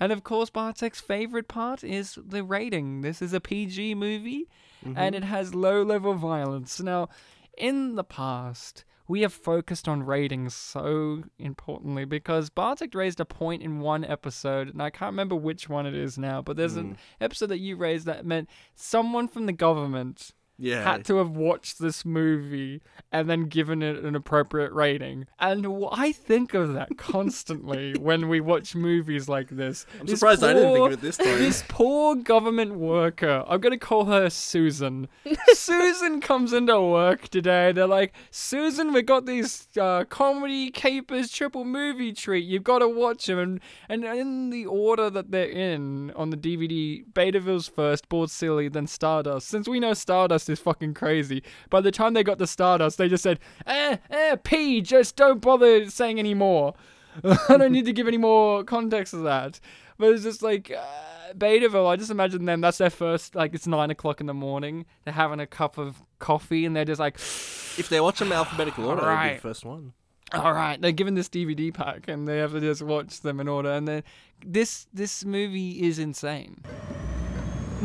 and 0.00 0.12
of 0.12 0.24
course, 0.24 0.50
Bartek's 0.50 1.00
favorite 1.00 1.48
part 1.48 1.82
is 1.82 2.18
the 2.22 2.44
rating. 2.44 3.00
This 3.00 3.22
is 3.22 3.32
a 3.32 3.40
PG 3.40 3.94
movie, 3.94 4.46
and 4.84 4.96
mm-hmm. 4.96 5.14
it 5.14 5.24
has 5.24 5.54
low 5.54 5.82
level 5.82 6.14
violence. 6.14 6.80
Now, 6.80 7.08
in 7.56 7.94
the 7.94 8.04
past, 8.04 8.84
we 9.06 9.20
have 9.20 9.32
focused 9.32 9.86
on 9.86 10.02
ratings 10.02 10.54
so 10.54 11.24
importantly 11.38 12.04
because 12.04 12.50
Bartek 12.50 12.94
raised 12.94 13.20
a 13.20 13.24
point 13.24 13.62
in 13.62 13.80
one 13.80 14.04
episode, 14.04 14.68
and 14.68 14.82
I 14.82 14.90
can't 14.90 15.12
remember 15.12 15.36
which 15.36 15.68
one 15.68 15.86
it 15.86 15.94
is 15.94 16.16
now, 16.16 16.40
but 16.40 16.56
there's 16.56 16.76
an 16.76 16.94
mm. 16.94 16.96
episode 17.20 17.46
that 17.48 17.58
you 17.58 17.76
raised 17.76 18.06
that 18.06 18.24
meant 18.24 18.48
someone 18.74 19.28
from 19.28 19.46
the 19.46 19.52
government 19.52 20.32
yeah, 20.56 20.82
had 20.82 21.04
to 21.06 21.16
have 21.16 21.30
watched 21.30 21.78
this 21.78 22.04
movie 22.04 22.80
and 23.10 23.28
then 23.28 23.44
given 23.44 23.82
it 23.82 24.04
an 24.04 24.14
appropriate 24.14 24.72
rating. 24.72 25.26
And 25.38 25.66
I 25.92 26.12
think 26.12 26.54
of 26.54 26.74
that 26.74 26.96
constantly 26.98 27.94
when 27.94 28.28
we 28.28 28.40
watch 28.40 28.74
movies 28.74 29.28
like 29.28 29.48
this. 29.48 29.86
I'm 30.00 30.06
This 30.06 30.20
surprised 30.20 30.44
I 30.44 30.52
didn't 30.52 30.72
think 30.72 30.86
of 30.86 30.92
it 30.92 31.00
this 31.00 31.16
time. 31.16 31.38
This 31.38 31.64
poor 31.68 32.14
government 32.14 32.76
worker, 32.76 33.44
I'm 33.48 33.60
going 33.60 33.72
to 33.72 33.78
call 33.78 34.06
her 34.06 34.30
Susan. 34.30 35.08
Susan 35.48 36.20
comes 36.20 36.52
into 36.52 36.80
work 36.80 37.28
today. 37.28 37.72
They're 37.72 37.86
like, 37.86 38.14
Susan, 38.30 38.92
we 38.92 39.02
got 39.02 39.26
these 39.26 39.68
uh, 39.80 40.04
comedy 40.04 40.70
capers 40.70 41.30
triple 41.30 41.64
movie 41.64 42.12
treat. 42.12 42.44
You've 42.44 42.64
got 42.64 42.78
to 42.78 42.88
watch 42.88 43.26
them. 43.26 43.38
And, 43.38 43.60
and 43.88 44.04
in 44.04 44.50
the 44.50 44.66
order 44.66 45.10
that 45.10 45.30
they're 45.30 45.48
in 45.48 46.12
on 46.12 46.30
the 46.30 46.36
DVD, 46.36 47.04
Betaville's 47.12 47.68
first, 47.68 48.08
Bored 48.08 48.30
Silly, 48.30 48.68
then 48.68 48.86
Stardust. 48.86 49.48
Since 49.48 49.68
we 49.68 49.80
know 49.80 49.94
Stardust 49.94 50.43
is 50.48 50.60
fucking 50.60 50.94
crazy, 50.94 51.42
by 51.70 51.80
the 51.80 51.90
time 51.90 52.14
they 52.14 52.22
got 52.22 52.38
to 52.38 52.46
Stardust, 52.46 52.98
they 52.98 53.08
just 53.08 53.22
said, 53.22 53.38
eh, 53.66 53.96
eh, 54.10 54.36
P, 54.42 54.80
just 54.80 55.16
don't 55.16 55.40
bother 55.40 55.88
saying 55.90 56.18
any 56.18 56.34
more. 56.34 56.74
I 57.48 57.56
don't 57.56 57.72
need 57.72 57.84
to 57.86 57.92
give 57.92 58.08
any 58.08 58.16
more 58.16 58.64
context 58.64 59.12
to 59.12 59.18
that. 59.18 59.60
But 59.98 60.12
it's 60.12 60.24
just 60.24 60.42
like 60.42 60.70
uh, 60.70 61.32
Betaville. 61.34 61.88
I 61.88 61.96
just 61.96 62.10
imagine 62.10 62.44
them. 62.44 62.60
That's 62.60 62.78
their 62.78 62.90
first. 62.90 63.34
Like 63.34 63.54
it's 63.54 63.66
nine 63.66 63.90
o'clock 63.90 64.20
in 64.20 64.26
the 64.26 64.34
morning. 64.34 64.86
They're 65.04 65.14
having 65.14 65.40
a 65.40 65.46
cup 65.46 65.78
of 65.78 66.02
coffee, 66.18 66.64
and 66.64 66.74
they're 66.74 66.84
just 66.84 67.00
like, 67.00 67.14
if 67.78 67.88
they 67.88 68.00
watch 68.00 68.18
them 68.18 68.28
in 68.28 68.34
alphabetical 68.34 68.86
order, 68.86 69.02
it'd 69.02 69.22
be 69.22 69.34
the 69.34 69.40
first 69.40 69.64
one. 69.64 69.92
"All 70.32 70.52
right." 70.52 70.80
They're 70.80 70.92
given 70.92 71.14
this 71.14 71.28
DVD 71.28 71.72
pack, 71.72 72.08
and 72.08 72.26
they 72.26 72.38
have 72.38 72.52
to 72.52 72.60
just 72.60 72.82
watch 72.82 73.20
them 73.20 73.38
in 73.38 73.46
order. 73.48 73.70
And 73.70 73.86
then 73.86 74.02
this 74.44 74.86
this 74.92 75.24
movie 75.24 75.82
is 75.82 75.98
insane. 75.98 76.62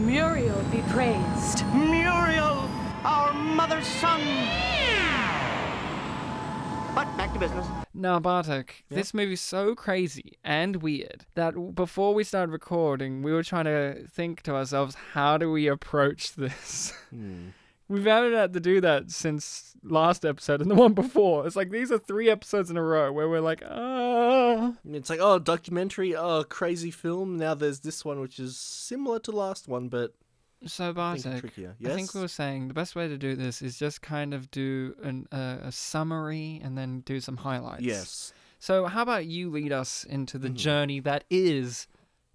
Muriel 0.05 0.61
be 0.71 0.81
praised. 0.89 1.65
Muriel, 1.73 2.69
our 3.03 3.33
mother's 3.33 3.85
son. 3.85 4.21
But 6.95 7.05
back 7.17 7.33
to 7.33 7.39
business. 7.39 7.67
Now, 7.93 8.19
Bartek, 8.19 8.85
this 8.89 9.13
movie's 9.13 9.41
so 9.41 9.75
crazy 9.75 10.37
and 10.43 10.77
weird 10.77 11.25
that 11.35 11.75
before 11.75 12.13
we 12.13 12.23
started 12.23 12.51
recording, 12.51 13.21
we 13.23 13.31
were 13.33 13.43
trying 13.43 13.65
to 13.65 14.07
think 14.07 14.41
to 14.43 14.55
ourselves, 14.55 14.95
how 15.13 15.37
do 15.37 15.51
we 15.51 15.67
approach 15.67 16.33
this? 16.35 16.93
Hmm. 17.09 17.49
We've 17.89 18.05
haven't 18.05 18.33
had 18.33 18.53
to 18.53 18.59
do 18.59 18.79
that 18.81 19.11
since 19.11 19.73
last 19.83 20.23
episode 20.23 20.61
and 20.61 20.69
the 20.69 20.75
one 20.75 20.93
before. 20.93 21.47
It's 21.47 21.55
like 21.55 21.71
these 21.71 21.91
are 21.91 21.97
three 21.97 22.29
episodes 22.29 22.69
in 22.69 22.77
a 22.77 22.83
row 22.83 23.11
where 23.11 23.27
we're 23.27 23.41
like, 23.41 23.63
ah. 23.67 24.73
It's 24.87 25.09
like, 25.09 25.19
oh, 25.21 25.39
documentary, 25.39 26.15
oh, 26.15 26.43
crazy 26.43 26.91
film. 26.91 27.37
Now 27.37 27.55
there's 27.55 27.79
this 27.79 28.05
one, 28.05 28.19
which 28.21 28.39
is 28.39 28.55
similar 28.57 29.19
to 29.19 29.31
last 29.31 29.67
one, 29.67 29.89
but 29.89 30.13
So, 30.67 30.83
I 30.85 30.87
think 30.87 30.95
Bartek, 31.23 31.39
trickier. 31.39 31.75
I 31.83 31.89
think 31.95 32.13
we 32.13 32.21
were 32.21 32.27
saying 32.27 32.67
the 32.67 32.73
best 32.73 32.95
way 32.95 33.07
to 33.07 33.17
do 33.17 33.35
this 33.35 33.61
is 33.61 33.79
just 33.79 34.01
kind 34.01 34.33
of 34.33 34.51
do 34.51 34.93
an, 35.01 35.27
uh, 35.31 35.57
a 35.63 35.71
summary 35.71 36.61
and 36.63 36.77
then 36.77 36.99
do 37.01 37.19
some 37.19 37.37
highlights. 37.37 37.81
yes. 37.83 38.33
So, 38.61 38.85
how 38.87 39.01
about 39.03 39.25
you 39.25 39.49
lead 39.49 39.71
us 39.71 40.03
into 40.03 40.37
the 40.37 40.49
journey 40.49 40.99
that 40.99 41.23
is 41.29 41.87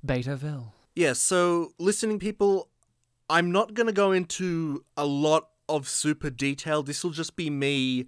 Betaville? 0.05 0.73
Yeah, 0.97 1.13
so 1.13 1.73
listening 1.79 2.19
people, 2.19 2.69
I'm 3.29 3.51
not 3.51 3.75
going 3.75 3.87
to 3.87 3.93
go 3.93 4.13
into 4.13 4.85
a 4.97 5.07
lot 5.07 5.49
of 5.69 5.89
super 5.89 6.31
detail. 6.31 6.83
This 6.83 7.03
will 7.03 7.11
just 7.11 7.37
be 7.37 7.51
me 7.51 8.07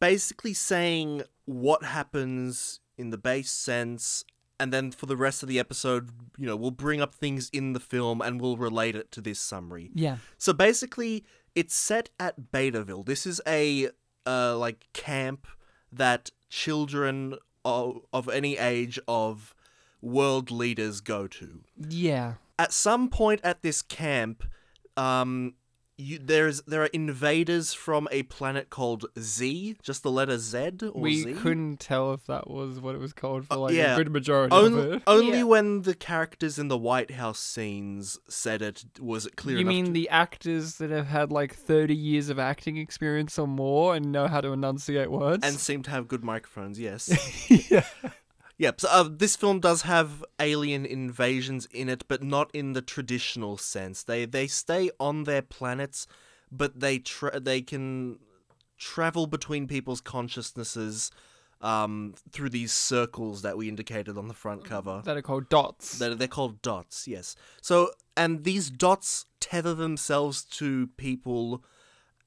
basically 0.00 0.54
saying 0.54 1.22
what 1.44 1.84
happens 1.84 2.80
in 2.96 3.10
the 3.10 3.18
base 3.18 3.50
sense, 3.50 4.24
and 4.58 4.72
then 4.72 4.92
for 4.92 5.06
the 5.06 5.16
rest 5.16 5.42
of 5.42 5.48
the 5.48 5.58
episode, 5.58 6.10
you 6.38 6.46
know, 6.46 6.56
we'll 6.56 6.70
bring 6.70 7.00
up 7.00 7.14
things 7.14 7.50
in 7.52 7.72
the 7.72 7.80
film 7.80 8.22
and 8.22 8.40
we'll 8.40 8.56
relate 8.56 8.94
it 8.94 9.10
to 9.12 9.20
this 9.20 9.40
summary. 9.40 9.90
Yeah. 9.94 10.18
So 10.38 10.52
basically, 10.52 11.24
it's 11.54 11.74
set 11.74 12.10
at 12.20 12.52
Betaville. 12.52 13.04
This 13.04 13.26
is 13.26 13.40
a 13.46 13.90
uh, 14.26 14.56
like 14.56 14.86
camp 14.92 15.46
that 15.92 16.30
children 16.48 17.34
of, 17.64 18.00
of 18.12 18.28
any 18.28 18.56
age 18.56 18.98
of 19.08 19.54
world 20.00 20.50
leaders 20.50 21.00
go 21.00 21.26
to. 21.26 21.60
Yeah. 21.76 22.34
At 22.58 22.72
some 22.72 23.08
point 23.08 23.40
at 23.42 23.62
this 23.62 23.82
camp, 23.82 24.44
um, 24.96 25.54
you, 25.96 26.18
there's 26.18 26.60
there 26.62 26.82
are 26.82 26.86
invaders 26.86 27.72
from 27.72 28.08
a 28.10 28.24
planet 28.24 28.68
called 28.68 29.06
Z, 29.18 29.76
just 29.80 30.02
the 30.02 30.10
letter 30.10 30.38
Z 30.38 30.70
or 30.92 31.00
we 31.00 31.22
Z. 31.22 31.34
couldn't 31.34 31.78
tell 31.78 32.12
if 32.12 32.26
that 32.26 32.50
was 32.50 32.80
what 32.80 32.96
it 32.96 32.98
was 32.98 33.12
called 33.12 33.46
for 33.46 33.54
Uh, 33.54 33.56
like 33.58 33.74
yeah. 33.74 33.94
a 33.94 33.96
good 33.96 34.10
majority 34.10 34.54
of 34.56 34.64
Only, 34.64 34.96
it. 34.96 35.02
only 35.06 35.38
Yeah. 35.38 35.42
when 35.44 35.82
the 35.82 35.94
characters 35.94 36.58
in 36.58 36.66
the 36.66 36.76
White 36.78 37.12
House 37.12 37.38
scenes 37.38 38.18
said 38.28 38.60
it 38.60 38.84
was 39.00 39.24
it 39.26 39.36
clear 39.36 39.56
You 39.56 39.60
enough 39.62 39.68
mean 39.72 39.84
to- 39.86 39.90
the 39.92 40.08
actors 40.08 40.78
that 40.78 40.90
have 40.90 41.06
had 41.06 41.30
like 41.30 41.54
30 41.54 41.94
years 41.94 42.28
of 42.28 42.40
acting 42.40 42.76
experience 42.76 43.38
or 43.38 43.46
more 43.46 43.94
and 43.94 44.10
know 44.10 44.26
how 44.26 44.40
to 44.40 44.48
enunciate 44.52 45.12
words? 45.12 45.44
and 45.46 45.56
seem 45.56 45.82
to 45.84 45.90
have 45.90 46.08
good 46.08 46.24
microphones. 46.24 46.78
Yes. 46.80 47.08
yeah. 47.70 47.84
Yep. 48.58 48.80
So 48.82 48.88
uh, 48.88 49.08
this 49.10 49.36
film 49.36 49.60
does 49.60 49.82
have 49.82 50.24
alien 50.38 50.86
invasions 50.86 51.66
in 51.72 51.88
it, 51.88 52.04
but 52.06 52.22
not 52.22 52.50
in 52.54 52.72
the 52.72 52.82
traditional 52.82 53.56
sense. 53.58 54.02
They 54.02 54.24
they 54.26 54.46
stay 54.46 54.90
on 55.00 55.24
their 55.24 55.42
planets, 55.42 56.06
but 56.52 56.78
they 56.78 56.98
tra- 56.98 57.40
they 57.40 57.60
can 57.62 58.18
travel 58.78 59.26
between 59.26 59.66
people's 59.66 60.00
consciousnesses 60.00 61.10
um, 61.60 62.14
through 62.30 62.50
these 62.50 62.72
circles 62.72 63.42
that 63.42 63.56
we 63.56 63.68
indicated 63.68 64.18
on 64.18 64.28
the 64.28 64.34
front 64.34 64.64
cover. 64.64 65.02
That 65.04 65.16
are 65.16 65.22
called 65.22 65.48
dots. 65.48 65.98
They're, 65.98 66.14
they're 66.14 66.28
called 66.28 66.60
dots, 66.60 67.08
yes. 67.08 67.36
So, 67.62 67.90
and 68.16 68.44
these 68.44 68.70
dots 68.70 69.26
tether 69.40 69.74
themselves 69.74 70.44
to 70.44 70.88
people, 70.98 71.64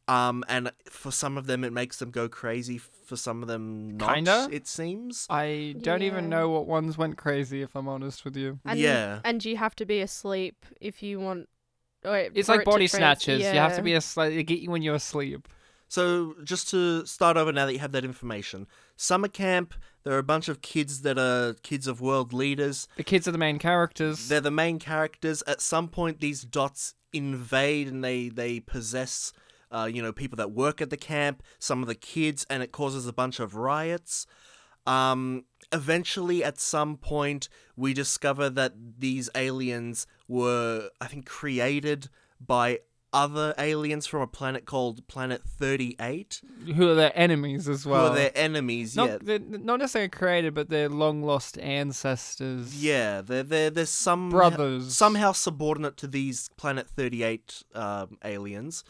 um, 0.07 0.43
and 0.47 0.71
for 0.89 1.11
some 1.11 1.37
of 1.37 1.47
them 1.47 1.63
it 1.63 1.73
makes 1.73 1.97
them 1.99 2.11
go 2.11 2.27
crazy. 2.29 2.77
For 2.77 3.15
some 3.15 3.41
of 3.41 3.47
them, 3.47 3.95
not. 3.97 4.15
Kinda? 4.15 4.49
It 4.51 4.67
seems. 4.67 5.27
I 5.29 5.75
don't 5.81 6.01
even 6.01 6.27
know 6.29 6.49
what 6.49 6.65
ones 6.67 6.97
went 6.97 7.17
crazy, 7.17 7.61
if 7.61 7.75
I'm 7.75 7.87
honest 7.87 8.25
with 8.25 8.35
you. 8.35 8.59
And, 8.65 8.77
Yeah. 8.79 9.19
And 9.23 9.43
you 9.45 9.55
have 9.57 9.75
to 9.77 9.85
be 9.85 10.01
asleep 10.01 10.65
if 10.81 11.01
you 11.01 11.19
want. 11.19 11.47
Wait, 12.03 12.31
It's 12.35 12.49
like 12.49 12.61
it 12.61 12.65
body 12.65 12.83
freeze. 12.87 12.91
snatchers. 12.91 13.39
You 13.41 13.47
have 13.47 13.75
to 13.77 13.81
be 13.81 13.93
asleep. 13.93 14.33
They 14.33 14.43
get 14.43 14.59
you 14.59 14.69
when 14.71 14.81
you're 14.81 14.95
asleep. 14.95 15.47
So, 15.89 16.35
just 16.43 16.69
to 16.71 17.05
start 17.05 17.37
over 17.37 17.53
now 17.53 17.65
that 17.65 17.71
you 17.71 17.79
have 17.79 17.93
that 17.93 18.03
information, 18.03 18.67
summer 18.97 19.29
camp. 19.29 19.73
There 20.03 20.13
are 20.13 20.19
a 20.19 20.23
bunch 20.23 20.49
of 20.49 20.61
kids 20.61 21.01
that 21.03 21.17
are 21.17 21.53
kids 21.63 21.87
of 21.87 22.01
world 22.01 22.33
leaders. 22.33 22.87
The 22.97 23.03
kids 23.03 23.25
are 23.27 23.31
the 23.31 23.37
main 23.37 23.57
characters. 23.57 24.27
They're 24.27 24.41
the 24.41 24.51
main 24.51 24.79
characters. 24.79 25.43
At 25.47 25.61
some 25.61 25.87
point, 25.87 26.19
these 26.19 26.41
dots 26.43 26.93
invade 27.13 27.87
and 27.87 28.03
they 28.03 28.27
they 28.29 28.59
possess, 28.59 29.31
uh, 29.71 29.89
you 29.91 30.01
know, 30.01 30.11
people 30.11 30.37
that 30.37 30.51
work 30.51 30.81
at 30.81 30.89
the 30.89 30.97
camp, 30.97 31.43
some 31.59 31.81
of 31.81 31.87
the 31.87 31.95
kids, 31.95 32.45
and 32.49 32.63
it 32.63 32.71
causes 32.71 33.07
a 33.07 33.13
bunch 33.13 33.39
of 33.39 33.55
riots. 33.55 34.25
Um, 34.85 35.43
eventually, 35.71 36.43
at 36.43 36.59
some 36.59 36.97
point, 36.97 37.49
we 37.75 37.93
discover 37.93 38.49
that 38.51 38.73
these 38.99 39.29
aliens 39.35 40.07
were, 40.27 40.89
I 41.01 41.07
think, 41.07 41.25
created 41.25 42.09
by 42.39 42.79
other 43.13 43.53
aliens 43.57 44.05
from 44.05 44.21
a 44.21 44.27
planet 44.27 44.65
called 44.65 45.07
Planet 45.07 45.41
Thirty 45.43 45.95
Eight, 45.99 46.41
who 46.75 46.89
are 46.89 46.95
their 46.95 47.11
enemies 47.15 47.67
as 47.67 47.85
well. 47.85 48.07
who 48.07 48.11
are 48.11 48.15
their 48.15 48.31
enemies. 48.35 48.95
not, 48.95 49.09
yeah, 49.09 49.17
they're 49.21 49.39
not 49.39 49.79
necessarily 49.79 50.09
created, 50.09 50.53
but 50.53 50.69
they're 50.69 50.89
long 50.89 51.23
lost 51.23 51.57
ancestors. 51.57 52.81
Yeah, 52.81 53.21
they're, 53.21 53.43
they're, 53.43 53.69
there's 53.69 53.89
some 53.89 54.29
Brothers. 54.29 54.95
somehow 54.95 55.31
subordinate 55.31 55.97
to 55.97 56.07
these 56.07 56.49
Planet 56.57 56.87
38 56.87 57.63
um, 57.73 58.17
aliens. 58.23 58.83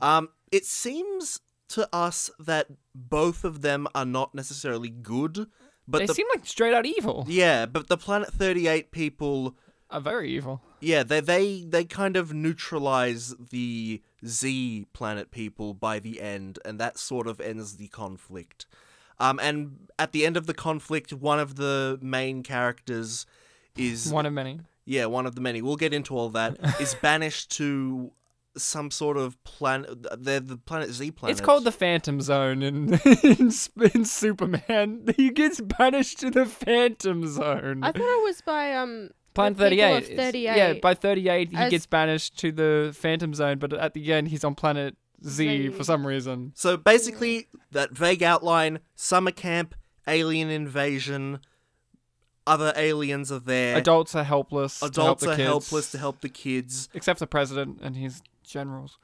Um, 0.00 0.28
it 0.52 0.64
seems 0.64 1.40
to 1.70 1.88
us 1.94 2.30
that 2.38 2.68
both 2.94 3.44
of 3.44 3.62
them 3.62 3.86
are 3.94 4.04
not 4.04 4.34
necessarily 4.34 4.90
good, 4.90 5.46
but 5.88 5.98
they 5.98 6.06
the 6.06 6.14
seem 6.14 6.26
like 6.34 6.46
straight 6.46 6.74
out 6.74 6.86
evil. 6.86 7.24
yeah, 7.28 7.66
but 7.66 7.88
the 7.88 7.96
Planet 7.96 8.32
38 8.32 8.90
people 8.90 9.56
are 9.90 10.00
very 10.00 10.30
evil. 10.30 10.62
Yeah, 10.80 11.02
they 11.02 11.20
they 11.20 11.62
they 11.62 11.84
kind 11.84 12.16
of 12.16 12.32
neutralize 12.32 13.34
the 13.50 14.02
Z 14.26 14.86
planet 14.92 15.30
people 15.30 15.74
by 15.74 15.98
the 15.98 16.20
end, 16.20 16.58
and 16.64 16.78
that 16.80 16.98
sort 16.98 17.26
of 17.26 17.40
ends 17.40 17.76
the 17.76 17.88
conflict. 17.88 18.66
Um, 19.20 19.38
and 19.40 19.90
at 19.98 20.12
the 20.12 20.26
end 20.26 20.36
of 20.36 20.46
the 20.46 20.54
conflict, 20.54 21.12
one 21.12 21.38
of 21.38 21.54
the 21.56 21.98
main 22.02 22.42
characters 22.42 23.26
is 23.76 24.10
One 24.12 24.26
of 24.26 24.32
many. 24.32 24.60
yeah, 24.84 25.06
one 25.06 25.26
of 25.26 25.34
the 25.36 25.40
many. 25.40 25.62
We'll 25.62 25.76
get 25.76 25.92
into 25.94 26.16
all 26.16 26.30
that. 26.30 26.56
is 26.80 26.94
banished 26.96 27.50
to 27.58 28.10
some 28.56 28.90
sort 28.90 29.16
of 29.16 29.42
planet. 29.44 30.06
They're 30.18 30.40
the 30.40 30.56
planet 30.56 30.90
Z 30.90 31.10
planet. 31.12 31.32
It's 31.32 31.44
called 31.44 31.64
the 31.64 31.72
Phantom 31.72 32.20
Zone 32.20 32.62
in, 32.62 32.94
in 33.22 33.50
Sp- 33.50 33.94
in 33.94 34.04
Superman. 34.04 35.06
He 35.16 35.30
gets 35.30 35.60
banished 35.60 36.18
to 36.20 36.30
the 36.30 36.46
Phantom 36.46 37.26
Zone. 37.26 37.82
I 37.82 37.92
thought 37.92 38.18
it 38.20 38.24
was 38.24 38.40
by 38.40 38.74
um 38.74 39.10
Planet 39.34 39.58
38. 39.58 40.16
38. 40.16 40.56
Yeah, 40.56 40.72
by 40.74 40.94
38, 40.94 41.50
he 41.50 41.56
As- 41.56 41.70
gets 41.70 41.86
banished 41.86 42.38
to 42.38 42.52
the 42.52 42.94
Phantom 42.96 43.34
Zone, 43.34 43.58
but 43.58 43.72
at 43.72 43.92
the 43.94 44.12
end, 44.12 44.28
he's 44.28 44.44
on 44.44 44.54
Planet 44.54 44.96
Z, 45.24 45.44
Z. 45.44 45.68
for 45.70 45.82
some 45.84 46.06
reason. 46.06 46.52
So 46.54 46.76
basically, 46.76 47.48
that 47.72 47.90
vague 47.92 48.22
outline: 48.22 48.78
summer 48.94 49.32
camp, 49.32 49.74
alien 50.06 50.50
invasion, 50.50 51.40
other 52.46 52.72
aliens 52.76 53.32
are 53.32 53.38
there. 53.38 53.76
Adults 53.76 54.14
are 54.14 54.24
helpless. 54.24 54.80
to 54.80 54.84
help 54.86 54.92
Adults 54.92 55.22
the 55.24 55.30
are 55.32 55.36
helpless 55.36 55.90
to 55.92 55.98
help 55.98 56.20
the 56.20 56.28
kids 56.28 56.88
Except 56.94 57.18
the 57.20 57.26
president 57.26 57.80
and 57.82 57.96
his 57.96 58.22
generals. 58.42 58.98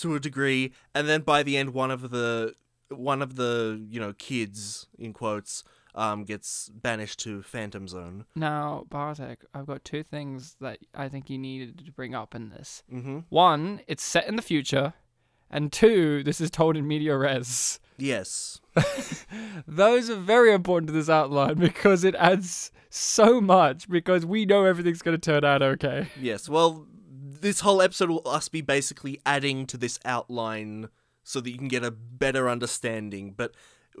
to 0.00 0.14
a 0.14 0.20
degree, 0.20 0.72
and 0.94 1.08
then 1.08 1.22
by 1.22 1.42
the 1.42 1.56
end, 1.56 1.74
one 1.74 1.90
of 1.90 2.10
the 2.10 2.54
one 2.88 3.20
of 3.22 3.34
the 3.36 3.84
you 3.90 3.98
know 3.98 4.12
kids 4.12 4.86
in 4.98 5.12
quotes 5.12 5.64
um 5.96 6.22
gets 6.24 6.68
banished 6.68 7.18
to 7.20 7.42
Phantom 7.42 7.88
Zone. 7.88 8.24
Now, 8.36 8.84
Bartek, 8.88 9.44
I've 9.52 9.66
got 9.66 9.84
two 9.84 10.02
things 10.04 10.54
that 10.60 10.78
I 10.94 11.08
think 11.08 11.28
you 11.28 11.38
needed 11.38 11.84
to 11.84 11.92
bring 11.92 12.14
up 12.14 12.34
in 12.34 12.50
this. 12.50 12.82
Mm-hmm. 12.92 13.20
One, 13.30 13.80
it's 13.88 14.04
set 14.04 14.28
in 14.28 14.36
the 14.36 14.42
future, 14.42 14.92
and 15.50 15.72
two, 15.72 16.22
this 16.22 16.40
is 16.40 16.50
told 16.50 16.76
in 16.76 16.86
media 16.86 17.16
res. 17.16 17.80
Yes. 17.98 18.60
Those 19.66 20.10
are 20.10 20.16
very 20.16 20.52
important 20.52 20.88
to 20.88 20.92
this 20.92 21.08
outline 21.08 21.56
because 21.56 22.04
it 22.04 22.14
adds 22.16 22.70
so 22.90 23.40
much 23.40 23.88
because 23.88 24.24
we 24.24 24.44
know 24.44 24.64
everything's 24.64 25.02
going 25.02 25.18
to 25.18 25.20
turn 25.20 25.44
out 25.44 25.62
okay. 25.62 26.08
Yes. 26.20 26.48
Well, 26.48 26.86
this 27.40 27.60
whole 27.60 27.82
episode 27.82 28.10
will 28.10 28.26
us 28.26 28.48
be 28.48 28.60
basically 28.60 29.20
adding 29.24 29.66
to 29.66 29.76
this 29.76 29.98
outline 30.04 30.88
so 31.22 31.40
that 31.40 31.50
you 31.50 31.58
can 31.58 31.68
get 31.68 31.84
a 31.84 31.90
better 31.90 32.48
understanding. 32.48 33.34
But 33.36 33.54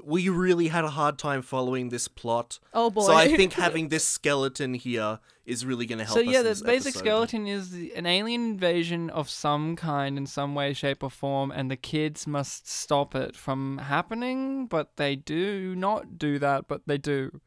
we 0.04 0.28
really 0.28 0.68
had 0.68 0.84
a 0.84 0.90
hard 0.90 1.18
time 1.18 1.42
following 1.42 1.88
this 1.88 2.08
plot. 2.08 2.58
Oh 2.74 2.90
boy. 2.90 3.02
So 3.02 3.14
I 3.14 3.28
think 3.34 3.52
having 3.66 3.88
this 3.88 4.06
skeleton 4.06 4.74
here 4.74 5.18
is 5.44 5.64
really 5.64 5.86
going 5.86 5.98
to 6.00 6.04
help 6.04 6.16
So 6.16 6.20
us. 6.22 6.26
yeah, 6.26 6.42
the 6.42 6.48
this 6.50 6.62
basic 6.62 6.88
episode. 6.90 6.98
skeleton 6.98 7.46
is 7.46 7.70
the, 7.70 7.94
an 7.94 8.04
alien 8.06 8.42
invasion 8.42 9.10
of 9.10 9.30
some 9.30 9.76
kind 9.76 10.18
in 10.18 10.26
some 10.26 10.54
way, 10.54 10.72
shape, 10.72 11.02
or 11.02 11.10
form, 11.10 11.50
and 11.50 11.70
the 11.70 11.76
kids 11.76 12.26
must 12.26 12.68
stop 12.68 13.14
it 13.14 13.36
from 13.36 13.78
happening. 13.78 14.66
But 14.66 14.96
they 14.96 15.16
do 15.16 15.74
not 15.76 16.18
do 16.18 16.38
that, 16.40 16.66
but 16.68 16.82
they 16.86 16.98
do. 16.98 17.40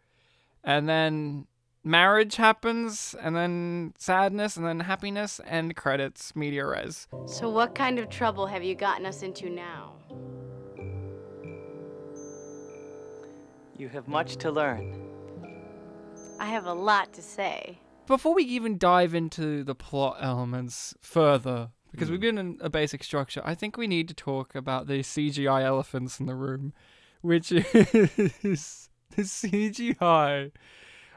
And 0.64 0.88
then 0.90 1.48
marriage 1.84 2.36
happens, 2.38 3.16
and 3.22 3.36
then 3.36 3.94
sadness, 3.98 4.58
and 4.58 4.66
then 4.66 4.82
happiness, 4.82 5.40
and 5.46 5.76
credits, 5.76 6.36
media 6.36 6.66
res. 6.66 7.08
So, 7.26 7.50
what 7.50 7.76
kind 7.76 8.00
of 8.00 8.10
trouble 8.10 8.48
have 8.48 8.64
you 8.64 8.76
gotten 8.76 9.06
us 9.06 9.24
into 9.24 9.50
now? 9.50 9.94
You 13.80 13.88
have 13.88 14.10
much 14.10 14.36
to 14.40 14.52
learn. 14.52 14.94
I 16.38 16.48
have 16.48 16.66
a 16.66 16.74
lot 16.74 17.14
to 17.14 17.22
say. 17.22 17.80
Before 18.08 18.36
we 18.36 18.44
even 18.44 18.78
dive 18.78 19.14
into 19.14 19.64
the 19.64 19.74
plot 19.74 20.18
elements 20.20 20.94
further, 21.00 21.70
because 21.90 22.12
we've 22.12 22.20
hmm. 22.20 22.36
given 22.36 22.58
a 22.60 22.70
basic 22.70 23.06
structure, 23.06 23.42
I 23.46 23.56
think 23.56 23.78
we 23.78 23.88
need 23.88 24.10
to 24.10 24.14
talk 24.14 24.54
about 24.54 24.88
the 24.88 25.00
CGI 25.00 25.64
elephants 25.64 26.20
in 26.20 26.26
the 26.26 26.36
room, 26.36 26.74
which 27.22 27.52
is 27.54 28.90
the 29.16 29.22
CGI. 29.22 30.52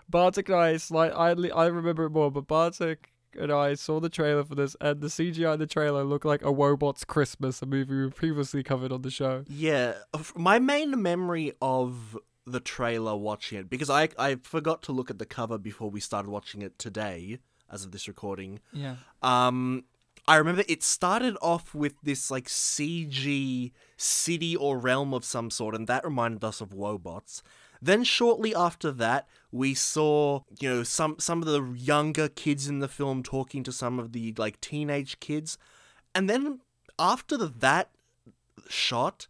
Bartek 0.08 0.48
and 0.48 0.56
I, 0.56 0.76
slight, 0.76 1.10
I, 1.10 1.30
I 1.30 1.66
remember 1.66 2.04
it 2.04 2.10
more, 2.10 2.30
but 2.30 2.46
Bartek 2.46 3.10
and 3.36 3.50
I 3.50 3.74
saw 3.74 3.98
the 3.98 4.08
trailer 4.08 4.44
for 4.44 4.54
this, 4.54 4.76
and 4.80 5.00
the 5.00 5.08
CGI 5.08 5.54
in 5.54 5.58
the 5.58 5.66
trailer 5.66 6.04
looked 6.04 6.24
like 6.24 6.42
a 6.42 6.52
Wobots 6.52 7.04
Christmas, 7.04 7.60
a 7.60 7.66
movie 7.66 8.04
we 8.04 8.10
previously 8.10 8.62
covered 8.62 8.92
on 8.92 9.02
the 9.02 9.10
show. 9.10 9.42
Yeah, 9.48 9.94
my 10.36 10.60
main 10.60 11.02
memory 11.02 11.54
of 11.60 12.16
the 12.46 12.60
trailer 12.60 13.16
watching 13.16 13.58
it 13.58 13.70
because 13.70 13.90
I 13.90 14.08
I 14.18 14.36
forgot 14.42 14.82
to 14.82 14.92
look 14.92 15.10
at 15.10 15.18
the 15.18 15.26
cover 15.26 15.58
before 15.58 15.90
we 15.90 16.00
started 16.00 16.30
watching 16.30 16.62
it 16.62 16.78
today 16.78 17.38
as 17.70 17.84
of 17.84 17.92
this 17.92 18.08
recording. 18.08 18.60
Yeah. 18.72 18.96
Um 19.22 19.84
I 20.26 20.36
remember 20.36 20.62
it 20.68 20.82
started 20.82 21.36
off 21.42 21.74
with 21.74 21.94
this 22.02 22.30
like 22.30 22.46
CG 22.46 23.72
city 23.96 24.56
or 24.56 24.78
realm 24.78 25.12
of 25.14 25.24
some 25.24 25.50
sort 25.50 25.74
and 25.74 25.86
that 25.86 26.04
reminded 26.04 26.44
us 26.44 26.60
of 26.60 26.70
Wobots. 26.70 27.42
Then 27.80 28.04
shortly 28.04 28.54
after 28.54 28.92
that, 28.92 29.26
we 29.50 29.74
saw, 29.74 30.42
you 30.60 30.68
know, 30.68 30.82
some 30.84 31.16
some 31.18 31.42
of 31.42 31.48
the 31.48 31.74
younger 31.76 32.28
kids 32.28 32.68
in 32.68 32.78
the 32.78 32.86
film 32.86 33.24
talking 33.24 33.64
to 33.64 33.72
some 33.72 33.98
of 33.98 34.12
the 34.12 34.34
like 34.38 34.60
teenage 34.60 35.18
kids. 35.18 35.58
And 36.14 36.30
then 36.30 36.60
after 36.98 37.36
the, 37.36 37.46
that 37.46 37.90
shot, 38.68 39.26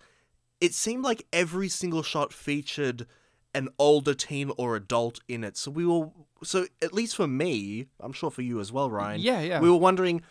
it 0.62 0.72
seemed 0.74 1.02
like 1.04 1.26
every 1.32 1.68
single 1.68 2.02
shot 2.04 2.32
featured 2.32 3.06
an 3.52 3.68
older 3.78 4.14
teen 4.14 4.50
or 4.56 4.76
adult 4.76 5.18
in 5.28 5.42
it. 5.44 5.56
So 5.56 5.70
we 5.70 5.84
were 5.84 6.08
so 6.42 6.66
at 6.80 6.94
least 6.94 7.16
for 7.16 7.26
me, 7.26 7.88
I'm 8.00 8.12
sure 8.12 8.30
for 8.30 8.42
you 8.42 8.60
as 8.60 8.70
well, 8.72 8.88
Ryan. 8.90 9.20
Yeah, 9.20 9.40
yeah. 9.40 9.60
We 9.60 9.68
were 9.68 9.76
wondering 9.88 10.22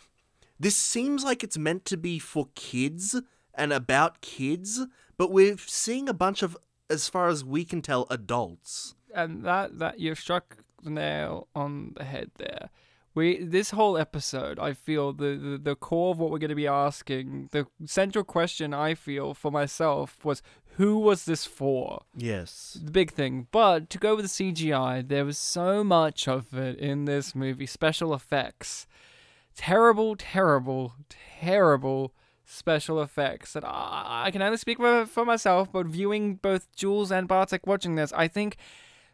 this 0.58 0.76
seems 0.76 1.22
like 1.22 1.44
it's 1.44 1.58
meant 1.58 1.84
to 1.86 1.96
be 1.96 2.18
for 2.18 2.48
kids 2.54 3.20
and 3.54 3.72
about 3.72 4.20
kids, 4.22 4.80
but 5.16 5.30
we're 5.30 5.58
seeing 5.58 6.08
a 6.08 6.14
bunch 6.14 6.42
of 6.42 6.56
as 6.88 7.08
far 7.08 7.28
as 7.28 7.44
we 7.44 7.64
can 7.64 7.82
tell 7.82 8.06
adults. 8.10 8.94
and 9.14 9.44
that 9.44 9.78
that 9.78 10.00
you've 10.00 10.18
struck 10.18 10.46
the 10.82 10.90
nail 10.90 11.46
on 11.54 11.92
the 11.96 12.04
head 12.04 12.30
there. 12.38 12.70
We 13.14 13.44
this 13.44 13.70
whole 13.72 13.98
episode, 13.98 14.58
I 14.58 14.72
feel 14.72 15.12
the, 15.12 15.36
the 15.36 15.58
the 15.58 15.76
core 15.76 16.12
of 16.12 16.18
what 16.18 16.30
we're 16.30 16.38
going 16.38 16.48
to 16.48 16.54
be 16.54 16.66
asking, 16.66 17.50
the 17.52 17.66
central 17.84 18.24
question 18.24 18.72
I 18.72 18.94
feel 18.94 19.34
for 19.34 19.50
myself 19.50 20.24
was 20.24 20.42
who 20.76 20.98
was 20.98 21.26
this 21.26 21.44
for? 21.44 22.02
Yes. 22.16 22.78
The 22.82 22.90
big 22.90 23.10
thing. 23.10 23.46
But 23.50 23.90
to 23.90 23.98
go 23.98 24.16
with 24.16 24.24
the 24.24 24.52
CGI, 24.52 25.06
there 25.06 25.24
was 25.24 25.36
so 25.36 25.84
much 25.84 26.26
of 26.26 26.54
it 26.54 26.78
in 26.78 27.04
this 27.04 27.34
movie, 27.34 27.66
special 27.66 28.14
effects. 28.14 28.86
Terrible, 29.54 30.16
terrible, 30.16 30.94
terrible 31.40 32.14
special 32.46 33.02
effects 33.02 33.52
that 33.52 33.64
I, 33.64 34.24
I 34.26 34.30
can 34.30 34.40
only 34.40 34.56
speak 34.56 34.78
for, 34.78 35.04
for 35.04 35.24
myself, 35.26 35.70
but 35.70 35.86
viewing 35.86 36.36
both 36.36 36.74
Jules 36.74 37.12
and 37.12 37.28
Bartek 37.28 37.66
watching 37.66 37.94
this, 37.96 38.12
I 38.14 38.28
think 38.28 38.56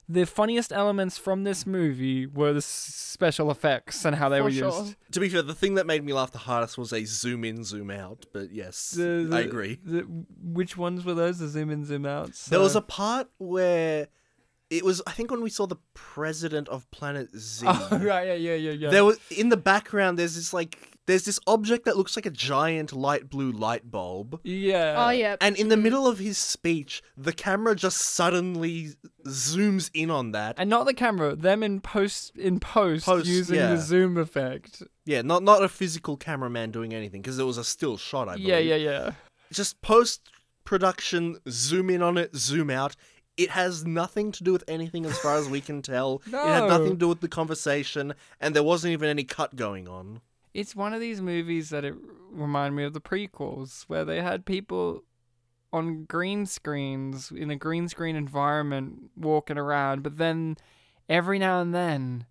the 0.08 0.24
funniest 0.24 0.72
elements 0.72 1.18
from 1.18 1.44
this 1.44 1.66
movie 1.66 2.26
were 2.26 2.52
the 2.54 2.62
special 2.62 3.50
effects 3.50 4.04
and 4.06 4.16
how 4.16 4.28
they 4.30 4.38
For 4.38 4.44
were 4.44 4.50
sure. 4.50 4.80
used. 4.84 4.96
To 5.12 5.20
be 5.20 5.28
fair, 5.28 5.42
the 5.42 5.54
thing 5.54 5.74
that 5.74 5.86
made 5.86 6.02
me 6.04 6.12
laugh 6.14 6.32
the 6.32 6.38
hardest 6.38 6.78
was 6.78 6.92
a 6.92 7.04
zoom 7.04 7.44
in, 7.44 7.62
zoom 7.64 7.90
out. 7.90 8.24
But 8.32 8.50
yes, 8.52 8.92
The- 8.92 9.28
I 9.32 9.40
agree. 9.40 9.78
the- 9.84 10.06
which 10.42 10.76
ones 10.76 11.04
were 11.04 11.14
those? 11.14 11.38
The 11.40 11.48
zoom 11.48 11.70
in, 11.70 11.84
zoom 11.84 12.06
outs. 12.06 12.46
There 12.46 12.60
was 12.60 12.74
a 12.76 12.80
part 12.80 13.28
where 13.38 14.08
it 14.70 14.84
was, 14.84 15.00
I 15.06 15.12
think, 15.12 15.30
when 15.30 15.42
we 15.42 15.50
saw 15.50 15.66
the 15.66 15.76
president 15.94 16.68
of 16.68 16.90
Planet 16.90 17.28
Z. 17.36 17.66
Oh, 17.68 17.88
right, 17.92 18.26
yeah, 18.28 18.34
yeah, 18.34 18.54
yeah, 18.54 18.70
yeah. 18.72 18.90
There 18.90 19.04
was 19.04 19.18
in 19.30 19.48
the 19.50 19.56
background. 19.56 20.18
There's 20.18 20.34
this 20.36 20.52
like, 20.52 20.97
there's 21.08 21.24
this 21.24 21.40
object 21.46 21.86
that 21.86 21.96
looks 21.96 22.16
like 22.16 22.26
a 22.26 22.30
giant 22.30 22.92
light 22.92 23.30
blue 23.30 23.50
light 23.50 23.90
bulb. 23.90 24.38
yeah. 24.44 24.94
oh 24.98 25.10
yeah. 25.10 25.36
And 25.40 25.56
in 25.56 25.68
the 25.68 25.76
middle 25.76 26.06
of 26.06 26.18
his 26.18 26.36
speech, 26.36 27.02
the 27.16 27.32
camera 27.32 27.74
just 27.74 27.96
suddenly 27.98 28.90
zooms 29.26 29.90
in 29.94 30.10
on 30.10 30.32
that. 30.32 30.56
And 30.58 30.68
not 30.68 30.84
the 30.84 30.92
camera, 30.92 31.34
them 31.34 31.62
in 31.62 31.80
post 31.80 32.36
in 32.36 32.60
post, 32.60 33.06
Post, 33.06 33.26
using 33.26 33.56
yeah. 33.56 33.70
the 33.70 33.78
zoom 33.78 34.18
effect. 34.18 34.82
Yeah, 35.06 35.22
not 35.22 35.42
not 35.42 35.64
a 35.64 35.68
physical 35.68 36.18
cameraman 36.18 36.70
doing 36.70 36.92
anything 36.92 37.22
because 37.22 37.38
it 37.38 37.44
was 37.44 37.56
a 37.56 37.64
still 37.64 37.96
shot. 37.96 38.28
I 38.28 38.34
believe. 38.34 38.48
Yeah, 38.48 38.58
yeah, 38.58 38.76
yeah. 38.76 39.10
Just 39.50 39.80
post 39.80 40.28
production, 40.64 41.38
zoom 41.48 41.88
in 41.88 42.02
on 42.02 42.18
it, 42.18 42.36
zoom 42.36 42.68
out. 42.68 42.94
It 43.38 43.50
has 43.50 43.86
nothing 43.86 44.30
to 44.32 44.44
do 44.44 44.52
with 44.52 44.64
anything 44.68 45.06
as 45.06 45.16
far 45.18 45.36
as 45.38 45.48
we 45.48 45.62
can 45.62 45.80
tell. 45.80 46.20
no. 46.30 46.42
It 46.42 46.48
had 46.48 46.68
nothing 46.74 46.90
to 46.90 46.96
do 46.96 47.08
with 47.08 47.20
the 47.22 47.28
conversation, 47.28 48.12
and 48.40 48.54
there 48.54 48.62
wasn't 48.62 48.92
even 48.92 49.08
any 49.08 49.24
cut 49.24 49.56
going 49.56 49.88
on. 49.88 50.20
It's 50.54 50.74
one 50.74 50.92
of 50.92 51.00
these 51.00 51.20
movies 51.20 51.70
that 51.70 51.84
it 51.84 51.94
remind 52.30 52.76
me 52.76 52.84
of 52.84 52.92
the 52.92 53.00
prequels, 53.00 53.84
where 53.84 54.04
they 54.04 54.22
had 54.22 54.46
people 54.46 55.04
on 55.72 56.04
green 56.04 56.46
screens 56.46 57.30
in 57.30 57.50
a 57.50 57.56
green 57.56 57.88
screen 57.88 58.16
environment 58.16 59.11
walking 59.16 59.58
around, 59.58 60.02
but 60.02 60.16
then 60.16 60.56
every 61.08 61.38
now 61.38 61.61
and 61.61 61.74
then 61.74 62.26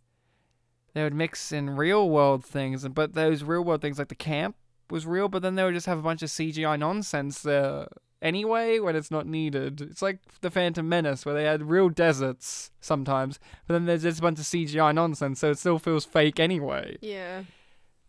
they 0.93 1.03
would 1.03 1.13
mix 1.13 1.51
in 1.51 1.69
real 1.75 2.10
world 2.10 2.43
things, 2.43 2.88
but 2.88 3.13
those 3.13 3.43
real 3.43 3.63
world 3.63 3.82
things 3.82 3.99
like 3.99 4.08
the 4.08 4.15
camp 4.15 4.56
was 4.89 5.06
real, 5.06 5.27
but 5.27 5.41
then 5.41 5.56
they 5.56 5.63
would 5.63 5.73
just 5.73 5.86
have 5.86 5.99
a 5.99 6.03
bunch 6.03 6.23
of 6.23 6.30
CGI 6.30 6.80
nonsense 6.80 7.41
there 7.41 7.88
anyway 8.21 8.80
when 8.80 8.95
it's 8.95 9.12
not 9.12 9.27
needed. 9.27 9.82
It's 9.82 10.01
like 10.01 10.19
the 10.41 10.49
Phantom 10.49 10.88
Menace 10.88 11.23
where 11.25 11.36
they 11.36 11.43
had 11.43 11.69
real 11.69 11.89
deserts 11.89 12.71
sometimes, 12.82 13.39
but 13.67 13.75
then 13.75 13.86
there's 13.86 14.01
just 14.03 14.19
a 14.19 14.23
bunch 14.23 14.39
of 14.39 14.45
CGI 14.45 14.95
nonsense, 14.95 15.39
so 15.39 15.51
it 15.51 15.60
still 15.60 15.77
feels 15.77 16.06
fake 16.06 16.39
anyway. 16.39 16.97
Yeah. 17.01 17.43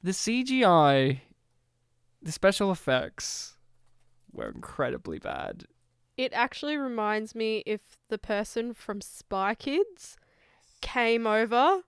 The 0.02 0.12
CGI, 0.12 1.20
the 2.22 2.32
special 2.32 2.70
effects 2.70 3.56
were 4.32 4.48
incredibly 4.48 5.18
bad. 5.18 5.64
It 6.16 6.32
actually 6.32 6.76
reminds 6.76 7.34
me 7.34 7.62
if 7.66 7.80
the 8.08 8.18
person 8.18 8.74
from 8.74 9.00
Spy 9.00 9.54
Kids 9.54 10.16
came 10.80 11.26
over 11.26 11.82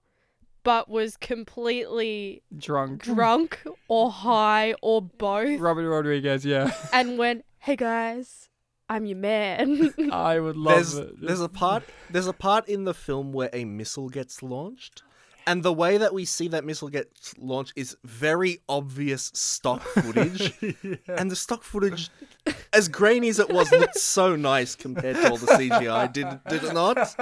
but 0.62 0.88
was 0.88 1.16
completely 1.16 2.42
Drunk. 2.57 3.03
drunk 3.03 3.61
or 3.88 4.11
high 4.27 4.75
or 4.83 5.03
both 5.03 5.59
Robert 5.61 5.88
Rodriguez, 5.88 6.44
yeah. 6.44 6.73
and 6.92 7.18
went, 7.18 7.44
"Hey 7.59 7.77
guys, 7.77 8.49
I'm 8.88 9.07
your 9.07 9.16
man." 9.16 9.94
I 10.12 10.38
would 10.38 10.57
love 10.57 10.75
there's 10.75 10.94
it. 10.94 11.20
there's 11.20 11.40
a 11.40 11.49
part 11.49 11.85
there's 12.11 12.27
a 12.27 12.33
part 12.33 12.68
in 12.68 12.85
the 12.85 12.94
film 12.94 13.33
where 13.33 13.51
a 13.53 13.64
missile 13.64 14.09
gets 14.09 14.42
launched. 14.42 15.03
And 15.50 15.64
the 15.64 15.72
way 15.72 15.98
that 15.98 16.14
we 16.14 16.26
see 16.26 16.46
that 16.46 16.64
missile 16.64 16.88
get 16.88 17.10
launched 17.36 17.72
is 17.74 17.96
very 18.04 18.60
obvious 18.68 19.32
stock 19.34 19.82
footage. 19.82 20.52
And 21.08 21.28
the 21.28 21.34
stock 21.34 21.64
footage, 21.64 22.08
as 22.72 22.86
grainy 22.86 23.30
as 23.30 23.40
it 23.40 23.50
was, 23.50 23.72
looked 23.72 23.98
so 23.98 24.36
nice 24.36 24.76
compared 24.76 25.16
to 25.16 25.28
all 25.28 25.36
the 25.36 25.46
CGI. 25.46 26.12
Did, 26.12 26.38
did 26.48 26.62
it 26.62 26.72
not? 26.72 27.16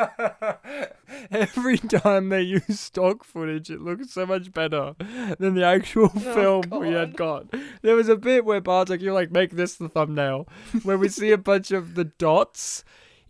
Every 1.30 1.78
time 1.78 2.28
they 2.28 2.42
use 2.42 2.78
stock 2.78 3.24
footage, 3.24 3.70
it 3.70 3.80
looks 3.80 4.10
so 4.10 4.26
much 4.26 4.52
better 4.52 4.94
than 5.38 5.54
the 5.54 5.64
actual 5.64 6.12
oh, 6.14 6.18
film 6.34 6.64
we 6.78 6.92
had 6.92 7.16
got. 7.16 7.46
There 7.80 7.96
was 7.96 8.10
a 8.10 8.16
bit 8.16 8.44
where 8.44 8.60
Bartek, 8.60 9.00
you're 9.00 9.14
like, 9.14 9.32
make 9.32 9.52
this 9.52 9.76
the 9.76 9.88
thumbnail, 9.88 10.46
where 10.82 10.98
we 10.98 11.08
see 11.08 11.30
a 11.30 11.38
bunch 11.38 11.70
of 11.70 11.94
the 11.94 12.04
dots. 12.04 12.84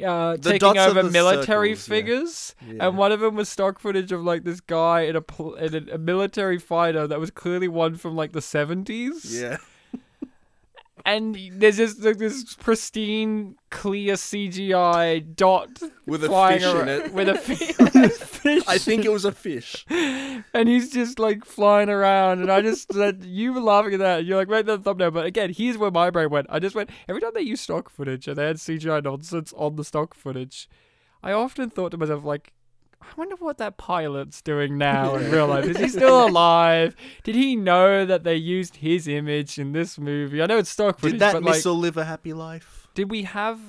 Uh, 0.04 0.36
taking 0.36 0.78
over 0.78 1.02
military 1.02 1.74
circles, 1.74 1.88
yeah. 1.88 1.94
figures, 1.94 2.54
Yeah. 2.66 2.86
and 2.88 2.96
one 2.96 3.10
of 3.10 3.20
them 3.20 3.34
was 3.34 3.48
stock 3.48 3.80
footage 3.80 4.12
of 4.12 4.22
like 4.22 4.44
this 4.44 4.60
guy 4.60 5.02
in 5.02 5.16
a 5.16 5.20
pl- 5.20 5.54
in 5.56 5.74
a, 5.88 5.94
a 5.94 5.98
military 5.98 6.58
fighter 6.58 7.06
that 7.08 7.18
was 7.18 7.30
clearly 7.30 7.66
one 7.68 7.96
from 7.96 8.14
like 8.14 8.32
the 8.32 8.40
seventies. 8.42 9.40
Yeah. 9.40 9.56
And 11.04 11.36
there's 11.52 11.76
just 11.76 12.00
like, 12.02 12.18
this 12.18 12.54
pristine, 12.54 13.56
clear 13.70 14.14
CGI 14.14 15.34
dot 15.36 15.80
With 16.06 16.24
a 16.24 16.28
fish 16.28 16.62
in 16.64 16.88
it. 16.88 17.12
With 17.12 17.28
a 17.28 17.34
fi- 17.36 18.08
fish. 18.08 18.62
I 18.66 18.78
think 18.78 19.04
it 19.04 19.12
was 19.12 19.24
a 19.24 19.32
fish. 19.32 19.84
and 19.88 20.68
he's 20.68 20.90
just 20.90 21.18
like 21.18 21.44
flying 21.44 21.88
around, 21.88 22.40
and 22.40 22.50
I 22.50 22.60
just 22.62 22.92
said 22.92 23.24
you 23.24 23.52
were 23.52 23.60
laughing 23.60 23.94
at 23.94 24.00
that. 24.00 24.18
And 24.20 24.28
you're 24.28 24.36
like, 24.38 24.48
make 24.48 24.66
that 24.66 24.84
thumbnail. 24.84 25.10
But 25.10 25.26
again, 25.26 25.52
here's 25.52 25.78
where 25.78 25.90
my 25.90 26.10
brain 26.10 26.30
went. 26.30 26.46
I 26.50 26.58
just 26.58 26.74
went 26.74 26.90
every 27.08 27.20
time 27.20 27.32
they 27.34 27.42
use 27.42 27.60
stock 27.60 27.90
footage 27.90 28.28
and 28.28 28.36
they 28.36 28.46
had 28.46 28.56
CGI 28.56 29.02
nonsense 29.02 29.52
on 29.56 29.76
the 29.76 29.84
stock 29.84 30.14
footage. 30.14 30.68
I 31.22 31.32
often 31.32 31.70
thought 31.70 31.90
to 31.90 31.96
myself 31.98 32.24
like. 32.24 32.52
I 33.00 33.06
wonder 33.16 33.36
what 33.36 33.58
that 33.58 33.76
pilot's 33.76 34.42
doing 34.42 34.76
now 34.78 35.16
in 35.16 35.30
real 35.30 35.46
life. 35.46 35.64
Is 35.64 35.76
he 35.78 35.88
still 35.98 36.26
alive? 36.26 36.94
Did 37.24 37.34
he 37.34 37.56
know 37.56 38.04
that 38.04 38.24
they 38.24 38.36
used 38.36 38.76
his 38.76 39.08
image 39.08 39.58
in 39.58 39.72
this 39.72 39.98
movie? 39.98 40.42
I 40.42 40.46
know 40.46 40.58
it's 40.58 40.70
stock 40.70 40.98
footage, 40.98 41.14
Did 41.14 41.20
that 41.20 41.32
but 41.34 41.42
like, 41.42 41.54
missile 41.56 41.76
live 41.76 41.96
a 41.96 42.04
happy 42.04 42.32
life? 42.32 42.88
did 42.94 43.10
we 43.10 43.22
have 43.22 43.60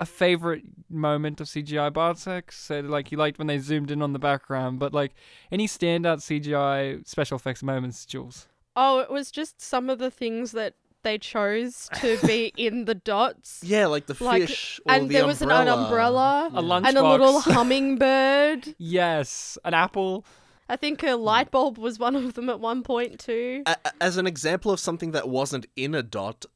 a 0.00 0.06
favorite 0.06 0.62
moment 0.90 1.40
of 1.40 1.46
CGI 1.46 1.92
Bartek? 1.92 2.50
So 2.50 2.80
like 2.80 3.12
you 3.12 3.18
liked 3.18 3.38
when 3.38 3.46
they 3.46 3.58
zoomed 3.58 3.90
in 3.90 4.00
on 4.02 4.12
the 4.14 4.18
background, 4.18 4.78
but 4.78 4.92
like 4.94 5.12
any 5.50 5.68
standout 5.68 6.18
CGI 6.18 7.06
special 7.06 7.36
effects 7.36 7.62
moments, 7.62 8.04
Jules? 8.06 8.48
oh, 8.74 9.00
it 9.00 9.10
was 9.10 9.30
just 9.30 9.60
some 9.60 9.90
of 9.90 9.98
the 9.98 10.10
things 10.10 10.52
that 10.52 10.74
they 11.02 11.18
chose 11.18 11.88
to 12.00 12.18
be 12.26 12.52
in 12.56 12.84
the 12.86 12.94
dots. 12.94 13.60
Yeah, 13.62 13.86
like 13.86 14.06
the 14.06 14.16
Like, 14.24 14.42
fish 14.48 14.80
or 14.86 14.92
and 14.94 15.08
the 15.08 15.14
there 15.14 15.26
was 15.26 15.42
an, 15.42 15.50
an 15.50 15.68
umbrella 15.68 16.50
A 16.54 16.62
lunchbox. 16.62 16.88
and 16.88 16.98
a 16.98 17.08
little 17.08 17.40
hummingbird. 17.40 18.74
yes, 18.78 19.58
an 19.64 19.74
apple. 19.74 20.24
I 20.68 20.76
think 20.76 21.02
a 21.02 21.14
light 21.14 21.50
bulb 21.50 21.76
was 21.78 21.98
one 21.98 22.16
of 22.16 22.34
them 22.34 22.48
at 22.48 22.60
one 22.60 22.82
point 22.82 23.18
too. 23.20 23.62
A- 23.66 23.76
a- 23.84 23.92
as 24.02 24.16
an 24.16 24.26
example 24.26 24.72
of 24.72 24.80
something 24.80 25.10
that 25.12 25.28
wasn't 25.28 25.66
in 25.76 25.94
a 25.94 26.02
dot, 26.02 26.46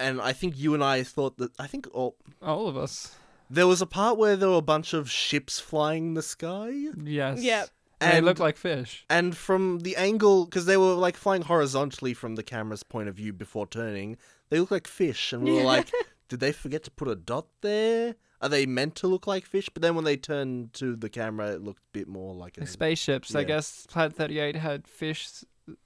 and 0.00 0.20
I 0.20 0.32
think 0.32 0.58
you 0.58 0.74
and 0.74 0.82
I 0.82 1.02
thought 1.02 1.36
that 1.38 1.52
I 1.60 1.66
think 1.66 1.86
all, 1.92 2.16
All 2.42 2.66
of 2.68 2.76
us. 2.76 3.14
there 3.48 3.66
was 3.66 3.80
a 3.82 3.86
part 3.86 4.18
where 4.18 4.34
there 4.36 4.48
were 4.48 4.56
a 4.56 4.62
bunch 4.62 4.94
of 4.94 5.10
ships 5.10 5.60
flying 5.60 6.08
in 6.08 6.14
the 6.14 6.22
sky, 6.22 6.72
Yes. 7.04 7.42
Yep. 7.42 7.68
And 8.02 8.16
they 8.16 8.20
look 8.20 8.38
like 8.38 8.56
fish. 8.56 9.04
and 9.08 9.36
from 9.36 9.80
the 9.80 9.96
angle 9.96 10.44
because 10.46 10.66
they 10.66 10.76
were 10.76 10.94
like 10.94 11.16
flying 11.16 11.42
horizontally 11.42 12.14
from 12.14 12.34
the 12.36 12.42
camera's 12.42 12.82
point 12.82 13.08
of 13.08 13.14
view 13.14 13.32
before 13.32 13.66
turning, 13.66 14.16
they 14.50 14.58
look 14.60 14.70
like 14.70 14.86
fish, 14.86 15.32
and 15.32 15.42
we 15.44 15.52
were 15.52 15.62
like, 15.62 15.90
did 16.28 16.40
they 16.40 16.52
forget 16.52 16.82
to 16.84 16.90
put 16.90 17.08
a 17.08 17.14
dot 17.16 17.46
there? 17.60 18.14
Are 18.40 18.48
they 18.48 18.66
meant 18.66 18.96
to 18.96 19.06
look 19.06 19.26
like 19.28 19.46
fish? 19.46 19.68
But 19.72 19.82
then 19.82 19.94
when 19.94 20.04
they 20.04 20.16
turned 20.16 20.72
to 20.74 20.96
the 20.96 21.08
camera, 21.08 21.52
it 21.52 21.62
looked 21.62 21.82
a 21.84 21.92
bit 21.92 22.08
more 22.08 22.34
like 22.34 22.58
a 22.58 22.66
spaceships. 22.66 23.34
I 23.36 23.44
guess 23.44 23.86
Planet 23.88 24.14
38 24.16 24.56
had 24.56 24.88
fish 24.88 25.28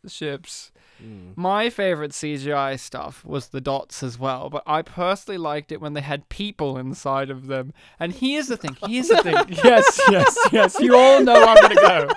ships. 0.08 0.72
Mm. 1.02 1.36
My 1.36 1.68
favorite 1.70 2.12
CGI 2.12 2.78
stuff 2.80 3.24
was 3.24 3.48
the 3.48 3.60
dots 3.60 4.02
as 4.02 4.18
well, 4.18 4.48
but 4.48 4.62
I 4.66 4.80
personally 4.82 5.36
liked 5.38 5.70
it 5.72 5.80
when 5.80 5.92
they 5.92 6.00
had 6.00 6.28
people 6.30 6.78
inside 6.78 7.28
of 7.30 7.46
them. 7.48 7.72
And 8.00 8.12
here's 8.12 8.46
the 8.48 8.56
thing. 8.56 8.76
Here's 8.86 9.08
the 9.08 9.22
thing. 9.22 9.34
Yes, 9.64 10.00
yes, 10.10 10.38
yes. 10.52 10.80
You 10.80 10.96
all 10.96 11.22
know 11.22 11.44
I'm 11.44 11.60
gonna 11.60 11.74
go. 11.74 12.08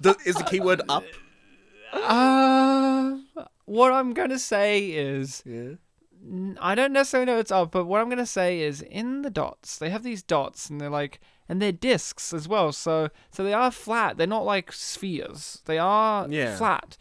The- 0.00 0.16
is 0.26 0.34
the 0.36 0.44
keyword 0.44 0.82
up? 0.88 1.04
Uh, 1.92 3.16
what 3.66 3.92
I'm 3.92 4.12
gonna 4.14 4.38
say 4.38 4.90
is 4.90 5.42
Yeah. 5.46 5.74
n- 6.22 6.58
I 6.60 6.74
don't 6.74 6.92
necessarily 6.92 7.26
know 7.26 7.38
it's 7.38 7.52
up, 7.52 7.70
but 7.70 7.84
what 7.86 8.00
I'm 8.00 8.08
gonna 8.08 8.26
say 8.26 8.60
is 8.60 8.82
in 8.82 9.22
the 9.22 9.30
dots 9.30 9.78
they 9.78 9.90
have 9.90 10.02
these 10.02 10.22
dots 10.22 10.68
and 10.68 10.80
they're 10.80 10.90
like 10.90 11.20
and 11.48 11.60
they're 11.60 11.72
discs 11.72 12.32
as 12.32 12.48
well. 12.48 12.72
So 12.72 13.08
so 13.30 13.44
they 13.44 13.52
are 13.52 13.70
flat. 13.70 14.16
They're 14.16 14.26
not 14.26 14.44
like 14.44 14.72
spheres. 14.72 15.62
They 15.66 15.78
are 15.78 16.26
Yeah. 16.28 16.56
flat. 16.56 16.96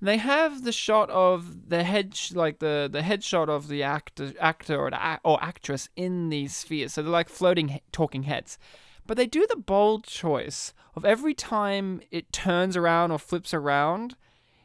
They 0.00 0.18
have 0.18 0.62
the 0.62 0.70
shot 0.72 1.10
of 1.10 1.70
the 1.70 1.82
head, 1.82 2.16
like 2.32 2.60
the 2.60 2.88
the 2.90 3.00
headshot 3.00 3.48
of 3.48 3.68
the 3.68 3.82
actor, 3.82 4.32
actor 4.40 4.78
or 4.78 4.90
the 4.90 5.20
or 5.24 5.42
actress 5.42 5.88
in 5.96 6.28
these 6.28 6.54
spheres. 6.56 6.92
So 6.92 7.02
they're 7.02 7.10
like 7.10 7.28
floating, 7.28 7.80
talking 7.90 8.22
heads. 8.24 8.58
But 9.06 9.16
they 9.16 9.26
do 9.26 9.46
the 9.48 9.56
bold 9.56 10.04
choice 10.04 10.72
of 10.94 11.04
every 11.04 11.34
time 11.34 12.00
it 12.10 12.32
turns 12.32 12.76
around 12.76 13.10
or 13.10 13.18
flips 13.18 13.54
around, 13.54 14.16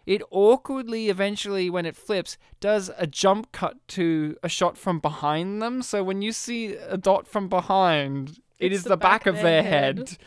it 0.06 0.22
awkwardly, 0.32 1.08
eventually, 1.10 1.70
when 1.70 1.86
it 1.86 1.96
flips, 1.96 2.38
does 2.60 2.92
a 2.98 3.08
jump 3.08 3.52
cut 3.54 3.78
to 3.90 4.36
a 4.44 4.50
shot 4.50 4.78
from 4.78 5.00
behind 5.00 5.62
them. 5.62 5.82
So 5.82 6.04
when 6.04 6.22
you 6.22 6.34
see 6.34 6.74
a 6.76 6.98
dot 6.98 7.26
from 7.26 7.48
behind, 7.48 8.40
it 8.60 8.68
It's 8.68 8.78
is 8.80 8.84
the 8.84 8.90
the, 8.90 8.98
back, 8.98 9.24
back 9.24 9.28
of 9.28 9.42
their 9.42 9.64
head. 9.64 9.98
head. 10.00 10.18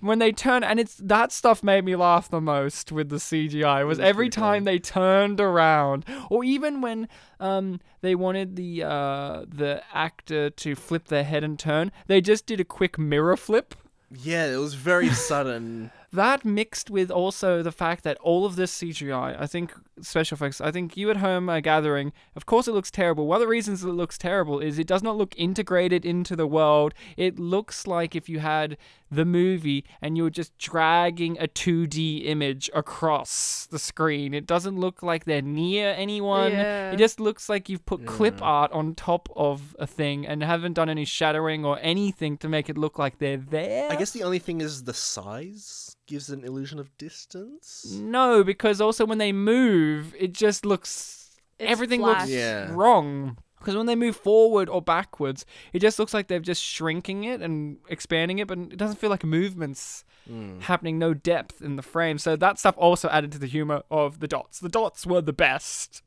When 0.00 0.18
they 0.18 0.32
turn, 0.32 0.64
and 0.64 0.80
it's 0.80 0.94
that 0.96 1.30
stuff 1.30 1.62
made 1.62 1.84
me 1.84 1.94
laugh 1.94 2.30
the 2.30 2.40
most 2.40 2.90
with 2.90 3.10
the 3.10 3.16
CGI. 3.16 3.86
Was 3.86 4.00
every 4.00 4.30
time 4.30 4.64
they 4.64 4.78
turned 4.78 5.40
around, 5.42 6.06
or 6.30 6.42
even 6.42 6.80
when 6.80 7.06
um 7.38 7.80
they 8.00 8.14
wanted 8.14 8.56
the 8.56 8.82
uh 8.82 9.44
the 9.46 9.82
actor 9.92 10.48
to 10.48 10.74
flip 10.74 11.08
their 11.08 11.24
head 11.24 11.44
and 11.44 11.58
turn, 11.58 11.92
they 12.06 12.22
just 12.22 12.46
did 12.46 12.60
a 12.60 12.64
quick 12.64 12.98
mirror 12.98 13.36
flip. 13.36 13.74
Yeah, 14.10 14.46
it 14.46 14.56
was 14.56 14.72
very 14.72 15.10
sudden. 15.10 15.90
That 16.12 16.44
mixed 16.44 16.90
with 16.90 17.10
also 17.10 17.62
the 17.62 17.70
fact 17.70 18.02
that 18.02 18.16
all 18.18 18.44
of 18.44 18.56
this 18.56 18.76
CGI, 18.76 19.40
I 19.40 19.46
think 19.46 19.72
special 20.00 20.34
effects, 20.34 20.60
I 20.60 20.72
think 20.72 20.96
you 20.96 21.08
at 21.10 21.18
home 21.18 21.48
are 21.48 21.60
gathering, 21.60 22.12
of 22.34 22.46
course 22.46 22.66
it 22.66 22.72
looks 22.72 22.90
terrible. 22.90 23.28
One 23.28 23.36
of 23.36 23.40
the 23.42 23.46
reasons 23.46 23.84
it 23.84 23.88
looks 23.88 24.18
terrible 24.18 24.58
is 24.58 24.78
it 24.78 24.88
does 24.88 25.04
not 25.04 25.16
look 25.16 25.34
integrated 25.36 26.04
into 26.04 26.34
the 26.34 26.48
world. 26.48 26.94
It 27.16 27.38
looks 27.38 27.86
like 27.86 28.16
if 28.16 28.28
you 28.28 28.40
had 28.40 28.76
the 29.10 29.24
movie 29.24 29.84
and 30.00 30.16
you 30.16 30.24
were 30.24 30.30
just 30.30 30.56
dragging 30.58 31.36
a 31.38 31.46
2D 31.46 32.26
image 32.26 32.70
across 32.74 33.66
the 33.70 33.78
screen. 33.78 34.34
It 34.34 34.46
doesn't 34.46 34.78
look 34.78 35.02
like 35.02 35.24
they're 35.24 35.42
near 35.42 35.94
anyone. 35.96 36.52
Yeah. 36.52 36.92
It 36.92 36.96
just 36.96 37.20
looks 37.20 37.48
like 37.48 37.68
you've 37.68 37.86
put 37.86 38.06
clip 38.06 38.40
art 38.42 38.72
on 38.72 38.94
top 38.94 39.28
of 39.36 39.76
a 39.78 39.86
thing 39.86 40.26
and 40.26 40.42
haven't 40.42 40.74
done 40.74 40.88
any 40.88 41.04
shadowing 41.04 41.64
or 41.64 41.78
anything 41.82 42.36
to 42.38 42.48
make 42.48 42.68
it 42.68 42.78
look 42.78 42.98
like 42.98 43.18
they're 43.18 43.36
there. 43.36 43.90
I 43.90 43.96
guess 43.96 44.12
the 44.12 44.22
only 44.22 44.38
thing 44.38 44.60
is 44.60 44.84
the 44.84 44.94
size 44.94 45.96
gives 46.10 46.28
an 46.28 46.44
illusion 46.44 46.78
of 46.78 46.96
distance. 46.98 47.86
No, 47.90 48.44
because 48.44 48.80
also 48.80 49.06
when 49.06 49.18
they 49.18 49.32
move, 49.32 50.14
it 50.18 50.32
just 50.32 50.66
looks 50.66 51.30
It's 51.58 51.70
everything 51.70 52.00
flat. 52.00 52.22
looks 52.22 52.30
Yeah. 52.30 52.68
wrong. 52.72 53.38
Because 53.58 53.76
when 53.76 53.86
they 53.86 53.94
move 53.94 54.16
forward 54.16 54.68
or 54.68 54.80
backwards, 54.82 55.44
it 55.72 55.80
just 55.80 55.98
looks 55.98 56.12
like 56.12 56.28
they're 56.28 56.40
just 56.40 56.62
shrinking 56.62 57.24
it 57.24 57.42
and 57.42 57.76
expanding 57.88 58.38
it, 58.38 58.48
but 58.48 58.58
it 58.58 58.76
doesn't 58.78 58.96
feel 58.98 59.10
like 59.10 59.22
movements 59.22 60.02
hmm. 60.26 60.60
happening, 60.60 60.98
no 60.98 61.12
depth 61.14 61.60
in 61.62 61.76
the 61.76 61.82
frame. 61.82 62.18
So 62.18 62.36
that 62.36 62.58
stuff 62.58 62.74
also 62.78 63.08
added 63.10 63.32
to 63.32 63.38
the 63.38 63.46
humor 63.46 63.82
of 63.90 64.20
the 64.20 64.28
dots. 64.28 64.60
The 64.60 64.70
dots 64.70 65.06
were 65.06 65.20
the 65.20 65.34
best. 65.34 66.02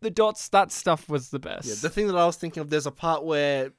The 0.00 0.10
dots, 0.10 0.48
that 0.48 0.70
stuff 0.72 1.08
was 1.08 1.30
the 1.30 1.38
best. 1.38 1.68
Yeah, 1.68 1.74
the 1.80 1.88
thing 1.90 2.06
that 2.08 2.16
I 2.16 2.26
was 2.26 2.36
thinking 2.36 2.60
of, 2.60 2.68
there's 2.68 2.86
a 2.86 2.92
part 2.92 3.24
where, 3.24 3.72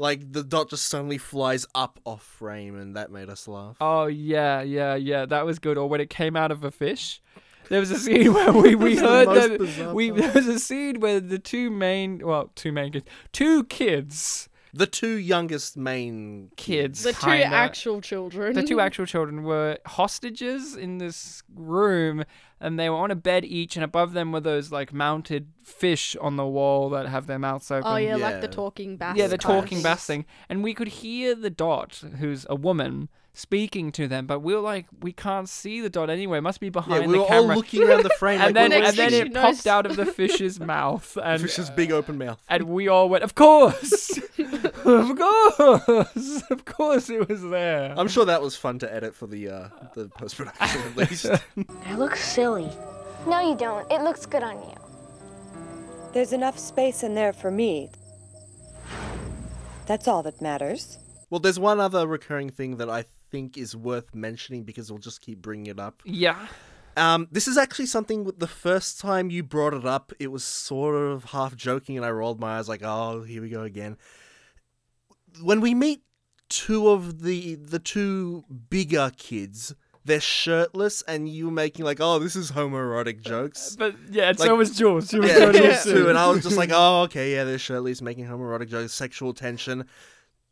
like, 0.00 0.32
the 0.32 0.42
dot 0.42 0.70
just 0.70 0.86
suddenly 0.86 1.18
flies 1.18 1.66
up 1.74 2.00
off 2.04 2.22
frame, 2.22 2.76
and 2.76 2.96
that 2.96 3.10
made 3.10 3.28
us 3.28 3.46
laugh. 3.46 3.76
Oh 3.80 4.06
yeah, 4.06 4.62
yeah, 4.62 4.94
yeah. 4.94 5.26
That 5.26 5.44
was 5.44 5.58
good. 5.58 5.76
Or 5.76 5.88
when 5.88 6.00
it 6.00 6.10
came 6.10 6.36
out 6.36 6.50
of 6.50 6.64
a 6.64 6.70
fish. 6.70 7.20
there 7.68 7.80
was 7.80 7.90
a 7.90 7.98
scene 7.98 8.32
where 8.34 8.52
we, 8.52 8.74
we 8.74 8.96
heard 8.96 9.28
that 9.28 9.94
we 9.94 10.10
there 10.10 10.32
was 10.32 10.48
a 10.48 10.58
scene 10.58 11.00
where 11.00 11.20
the 11.20 11.38
two 11.38 11.70
main 11.70 12.26
well 12.26 12.50
two 12.56 12.72
main 12.72 12.92
kids 12.92 13.06
two 13.32 13.64
kids 13.64 14.48
The 14.72 14.86
two 14.86 15.14
youngest 15.14 15.76
main 15.76 16.50
kids 16.56 17.02
The 17.02 17.12
two 17.12 17.26
kinda, 17.26 17.46
actual 17.46 18.00
children. 18.00 18.54
the 18.54 18.62
two 18.62 18.80
actual 18.80 19.06
children 19.06 19.42
were 19.42 19.78
hostages 19.86 20.76
in 20.76 20.98
this 20.98 21.42
room 21.54 22.24
and 22.60 22.78
they 22.78 22.88
were 22.90 22.96
on 22.96 23.10
a 23.10 23.16
bed 23.16 23.44
each 23.44 23.76
and 23.76 23.84
above 23.84 24.12
them 24.12 24.32
were 24.32 24.40
those 24.40 24.70
like 24.70 24.92
mounted 24.92 25.48
fish 25.62 26.14
on 26.20 26.36
the 26.36 26.46
wall 26.46 26.90
that 26.90 27.08
have 27.08 27.26
their 27.26 27.38
mouths 27.38 27.70
oh, 27.70 27.76
open 27.76 27.90
Oh 27.92 27.96
yeah, 27.96 28.16
like 28.16 28.40
the 28.40 28.48
talking 28.48 28.96
bass. 28.96 29.16
yeah, 29.16 29.26
the 29.26 29.38
talking 29.38 29.82
bass 29.82 30.04
thing. 30.04 30.26
And 30.48 30.62
we 30.62 30.74
could 30.74 30.88
hear 30.88 31.34
the 31.34 31.50
dot, 31.50 32.02
who's 32.18 32.46
a 32.48 32.54
woman, 32.54 33.08
speaking 33.32 33.92
to 33.92 34.08
them, 34.08 34.26
but 34.26 34.40
we 34.40 34.54
are 34.54 34.60
like, 34.60 34.86
we 35.00 35.12
can't 35.12 35.48
see 35.48 35.80
the 35.80 35.88
dot 35.88 36.10
anyway. 36.10 36.38
It 36.38 36.42
must 36.42 36.60
be 36.60 36.68
behind 36.68 37.02
Yeah, 37.02 37.06
we 37.06 37.12
the 37.12 37.18
were 37.18 37.24
all 37.24 37.28
camera. 37.28 37.56
looking 37.56 37.82
around 37.82 38.02
the 38.02 38.10
frame. 38.10 38.40
and 38.42 38.54
like, 38.54 38.70
then 38.70 38.84
and 38.84 38.96
then 38.96 39.12
it 39.14 39.26
she 39.28 39.30
popped 39.32 39.66
out 39.66 39.86
of 39.86 39.96
the 39.96 40.06
fish's 40.06 40.58
mouth, 40.60 41.16
and 41.22 41.40
Fish's 41.42 41.70
big 41.70 41.92
open 41.92 42.18
mouth. 42.18 42.40
and 42.48 42.64
we 42.64 42.88
all 42.88 43.08
went, 43.08 43.22
of 43.24 43.34
course, 43.34 44.18
of 44.38 45.16
course, 45.16 46.42
of 46.50 46.64
course, 46.64 47.08
it 47.10 47.28
was 47.28 47.42
there. 47.42 47.94
I'm 47.96 48.08
sure 48.08 48.24
that 48.24 48.42
was 48.42 48.56
fun 48.56 48.78
to 48.80 48.92
edit 48.92 49.14
for 49.14 49.26
the 49.26 49.48
uh, 49.48 49.68
the 49.94 50.08
post 50.08 50.36
production 50.36 50.80
at 50.82 50.96
least. 50.96 51.26
I 51.86 51.94
look 51.96 52.16
silly. 52.16 52.68
No, 53.26 53.38
you 53.40 53.54
don't. 53.56 53.90
It 53.92 54.02
looks 54.02 54.26
good 54.26 54.42
on 54.42 54.56
you. 54.62 54.74
There's 56.12 56.32
enough 56.32 56.58
space 56.58 57.02
in 57.04 57.14
there 57.14 57.32
for 57.32 57.50
me. 57.50 57.90
That's 59.86 60.08
all 60.08 60.22
that 60.24 60.40
matters. 60.40 60.98
well, 61.30 61.40
there's 61.40 61.58
one 61.58 61.80
other 61.80 62.06
recurring 62.06 62.50
thing 62.50 62.76
that 62.78 62.88
I 62.90 63.04
think 63.30 63.56
is 63.58 63.76
worth 63.76 64.14
mentioning 64.14 64.64
because 64.64 64.90
we'll 64.90 64.98
just 64.98 65.20
keep 65.20 65.40
bringing 65.42 65.66
it 65.66 65.78
up. 65.78 66.02
yeah, 66.04 66.48
Um, 66.96 67.28
this 67.30 67.46
is 67.48 67.56
actually 67.56 67.86
something 67.86 68.24
with 68.24 68.38
the 68.40 68.48
first 68.48 69.00
time 69.00 69.30
you 69.30 69.42
brought 69.42 69.74
it 69.74 69.86
up, 69.86 70.12
it 70.18 70.28
was 70.32 70.42
sort 70.44 70.96
of 70.96 71.24
half 71.24 71.54
joking, 71.56 71.96
and 71.96 72.04
I 72.04 72.10
rolled 72.10 72.40
my 72.40 72.58
eyes 72.58 72.68
like, 72.68 72.82
"Oh, 72.82 73.22
here 73.22 73.40
we 73.42 73.48
go 73.48 73.62
again." 73.62 73.96
When 75.42 75.60
we 75.60 75.74
meet 75.74 76.02
two 76.48 76.88
of 76.88 77.22
the 77.22 77.54
the 77.54 77.78
two 77.78 78.44
bigger 78.68 79.12
kids, 79.16 79.74
they're 80.04 80.20
shirtless, 80.20 81.02
and 81.02 81.28
you 81.28 81.46
were 81.46 81.52
making 81.52 81.84
like, 81.84 81.98
"Oh, 82.00 82.18
this 82.18 82.34
is 82.34 82.50
homoerotic 82.52 83.20
jokes." 83.20 83.76
but 83.76 83.94
yeah, 84.10 84.28
Like- 84.28 84.38
so 84.38 84.56
was 84.56 84.76
Jules. 84.76 85.08
She 85.10 85.18
was 85.20 85.30
Yeah, 85.30 85.52
Jules 85.52 85.84
too, 85.84 86.08
and 86.08 86.18
I 86.18 86.28
was 86.28 86.42
just 86.42 86.56
like, 86.56 86.70
"Oh, 86.74 87.02
okay, 87.02 87.32
yeah, 87.34 87.44
they're 87.44 87.58
shirtless, 87.58 88.02
making 88.02 88.26
homoerotic 88.26 88.68
jokes, 88.68 88.92
sexual 88.92 89.32
tension." 89.32 89.84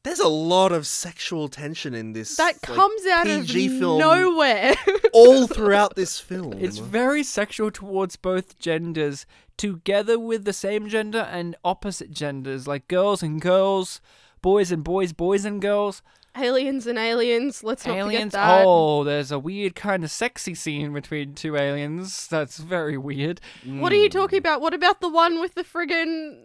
There's 0.09 0.21
a 0.21 0.29
lot 0.29 0.73
of 0.73 0.87
sexual 0.87 1.49
tension 1.49 1.93
in 1.93 2.15
this. 2.15 2.39
That 2.39 2.55
like, 2.55 2.63
comes 2.63 3.05
out 3.05 3.27
PG 3.27 3.67
of 3.67 3.79
film 3.79 3.99
nowhere. 3.99 4.75
all 5.13 5.47
throughout 5.47 5.97
this 5.97 6.19
film. 6.19 6.55
It's 6.55 6.79
very 6.79 7.23
sexual 7.23 7.71
towards 7.71 8.17
both 8.17 8.59
genders, 8.59 9.27
together 9.59 10.19
with 10.19 10.47
the 10.47 10.55
same 10.55 10.89
gender 10.89 11.29
and 11.31 11.57
opposite 11.63 12.11
genders, 12.11 12.67
like 12.67 12.89
girls 12.89 13.23
and 13.23 13.39
girls, 13.39 14.01
boys 14.41 14.73
and 14.73 14.83
boys, 14.83 15.13
boys 15.13 15.45
and 15.45 15.61
girls. 15.61 16.01
aliens 16.35 16.87
and 16.87 16.99
aliens. 16.99 17.63
Let's 17.63 17.87
not 17.87 17.99
aliens. 17.99 18.33
forget 18.33 18.33
that. 18.33 18.65
Oh, 18.65 19.05
there's 19.05 19.31
a 19.31 19.39
weird 19.39 19.75
kind 19.75 20.05
of 20.05 20.11
sexy 20.11 20.55
scene 20.55 20.95
between 20.95 21.35
two 21.35 21.55
aliens. 21.55 22.29
That's 22.29 22.57
very 22.57 22.97
weird. 22.97 23.43
Mm. 23.63 23.81
What 23.81 23.93
are 23.93 23.97
you 23.97 24.09
talking 24.09 24.39
about? 24.39 24.63
What 24.63 24.73
about 24.73 25.03
the 25.03 25.11
one 25.11 25.39
with 25.39 25.55
the 25.55 25.65
friggin' 25.65 26.39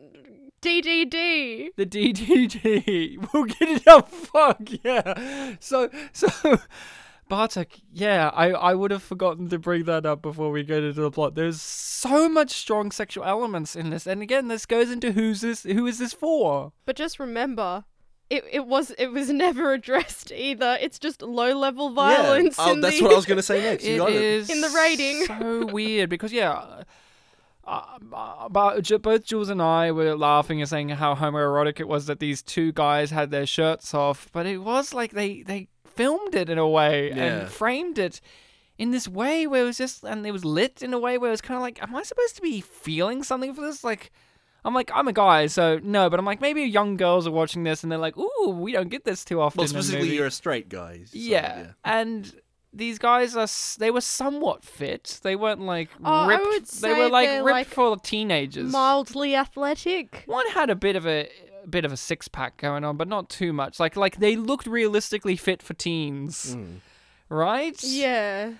DDD? 0.63 1.69
The 1.75 1.85
DDD. 1.85 3.27
We'll 3.33 3.45
get 3.45 3.61
it 3.69 3.87
up. 3.87 4.09
Fuck 4.09 4.61
yeah. 4.83 5.55
So 5.59 5.89
so. 6.11 6.29
Bartek, 7.29 7.79
yeah, 7.91 8.29
I, 8.33 8.49
I 8.51 8.73
would 8.75 8.91
have 8.91 9.01
forgotten 9.01 9.47
to 9.49 9.57
bring 9.57 9.85
that 9.85 10.05
up 10.05 10.21
before 10.21 10.51
we 10.51 10.63
get 10.63 10.83
into 10.83 11.01
the 11.01 11.09
plot. 11.09 11.35
There's 11.35 11.61
so 11.61 12.27
much 12.27 12.51
strong 12.51 12.91
sexual 12.91 13.23
elements 13.23 13.75
in 13.77 13.89
this, 13.91 14.05
and 14.05 14.21
again, 14.21 14.49
this 14.49 14.65
goes 14.65 14.91
into 14.91 15.13
who's 15.13 15.39
this? 15.41 15.63
Who 15.63 15.87
is 15.87 15.99
this 15.99 16.13
for? 16.13 16.73
But 16.85 16.97
just 16.97 17.19
remember, 17.19 17.85
it, 18.29 18.43
it 18.51 18.67
was 18.67 18.91
it 18.99 19.07
was 19.07 19.29
never 19.45 19.73
addressed 19.73 20.31
either. 20.33 20.77
It's 20.81 20.99
just 20.99 21.21
low 21.21 21.57
level 21.57 21.91
violence. 21.91 22.57
Yeah. 22.59 22.65
Oh, 22.67 22.71
in 22.73 22.81
that's 22.81 22.97
the... 22.97 23.03
what 23.03 23.13
I 23.13 23.15
was 23.15 23.25
going 23.25 23.37
to 23.37 23.43
say 23.43 23.61
next. 23.63 23.85
You 23.85 23.95
It 23.95 23.97
got 23.99 24.09
it. 24.11 24.21
is 24.21 24.49
In 24.49 24.61
the 24.61 24.69
rating. 24.69 25.25
so 25.25 25.65
weird 25.67 26.09
because 26.09 26.33
yeah, 26.33 26.83
uh, 27.65 28.49
but 28.49 29.01
both 29.01 29.25
Jules 29.25 29.49
and 29.49 29.61
I 29.61 29.91
were 29.91 30.15
laughing 30.15 30.59
and 30.61 30.69
saying 30.69 30.89
how 30.89 31.15
homoerotic 31.15 31.79
it 31.79 31.87
was 31.87 32.05
that 32.07 32.19
these 32.19 32.41
two 32.41 32.71
guys 32.73 33.11
had 33.11 33.31
their 33.31 33.45
shirts 33.45 33.93
off, 33.93 34.27
but 34.33 34.45
it 34.45 34.57
was 34.59 34.93
like 34.93 35.11
they 35.11 35.41
they 35.43 35.67
filmed 35.85 36.35
it 36.35 36.49
in 36.49 36.57
a 36.57 36.67
way 36.67 37.09
Yeah. 37.09 37.23
and 37.23 37.49
framed 37.49 37.97
it 37.99 38.19
in 38.77 38.91
this 38.91 39.07
way 39.07 39.45
where 39.47 39.61
it 39.61 39.65
was 39.65 39.77
just 39.77 40.03
and 40.03 40.25
it 40.25 40.31
was 40.31 40.43
lit 40.43 40.81
in 40.81 40.93
a 40.93 40.99
way 40.99 41.17
where 41.17 41.29
it 41.29 41.31
was 41.31 41.41
kind 41.41 41.55
of 41.55 41.61
like, 41.61 41.81
am 41.81 41.95
I 41.95 42.03
supposed 42.03 42.35
to 42.35 42.41
be 42.41 42.61
feeling 42.61 43.23
something 43.23 43.53
for 43.53 43.61
this? 43.61 43.83
Like. 43.83 44.11
I'm 44.65 44.73
like, 44.73 44.91
I'm 44.95 45.09
a 45.09 45.11
guy, 45.13 45.47
so 45.47 45.77
no, 45.83 46.09
but 46.09 46.17
I'm 46.21 46.25
like, 46.25 46.39
maybe 46.39 46.61
young 46.61 46.95
girls 46.95 47.27
are 47.27 47.31
watching 47.31 47.63
this 47.65 47.83
and 47.83 47.91
they're 47.91 47.99
like, 47.99 48.15
ooh, 48.17 48.47
we 48.51 48.71
don't 48.71 48.87
get 48.87 49.03
this 49.03 49.25
too 49.25 49.41
often. 49.41 49.57
Well, 49.59 49.67
specifically, 49.67 50.05
movies." 50.05 50.17
you're 50.17 50.27
a 50.27 50.31
straight 50.31 50.69
guy. 50.69 51.01
so, 51.03 51.09
yeah. 51.11 51.71
and 51.83 52.33
these 52.73 52.97
guys 52.99 53.35
are 53.35 53.47
they 53.79 53.91
were 53.91 54.01
somewhat 54.01 54.63
fit. 54.63 55.19
They 55.23 55.35
weren't 55.35 55.61
like 55.61 55.89
Oh, 56.03 56.11
I 56.11 56.27
ripped. 56.27 56.45
would 56.47 56.65
they 56.65 56.93
were 56.93 57.09
like 57.09 57.29
ripped 57.29 57.43
like, 57.45 57.67
for 57.67 57.97
teenagers. 57.97 58.71
mildly 58.71 59.35
athletic. 59.35 60.23
One 60.25 60.47
had 60.49 60.69
a 60.69 60.75
bit 60.75 60.95
of 60.95 61.05
a, 61.05 61.29
a 61.63 61.67
bit 61.67 61.85
of 61.85 61.91
a 61.91 61.97
six 61.97 62.27
pack 62.27 62.57
going 62.57 62.83
on, 62.83 62.97
but 62.97 63.07
not 63.07 63.29
too 63.29 63.53
much. 63.53 63.79
Like 63.79 63.95
like 63.95 64.17
they 64.17 64.35
looked 64.35 64.65
realistically 64.67 65.35
fit 65.35 65.61
for 65.61 65.73
teens, 65.73 66.57
right? 67.29 67.81
Yeah. 67.83 68.53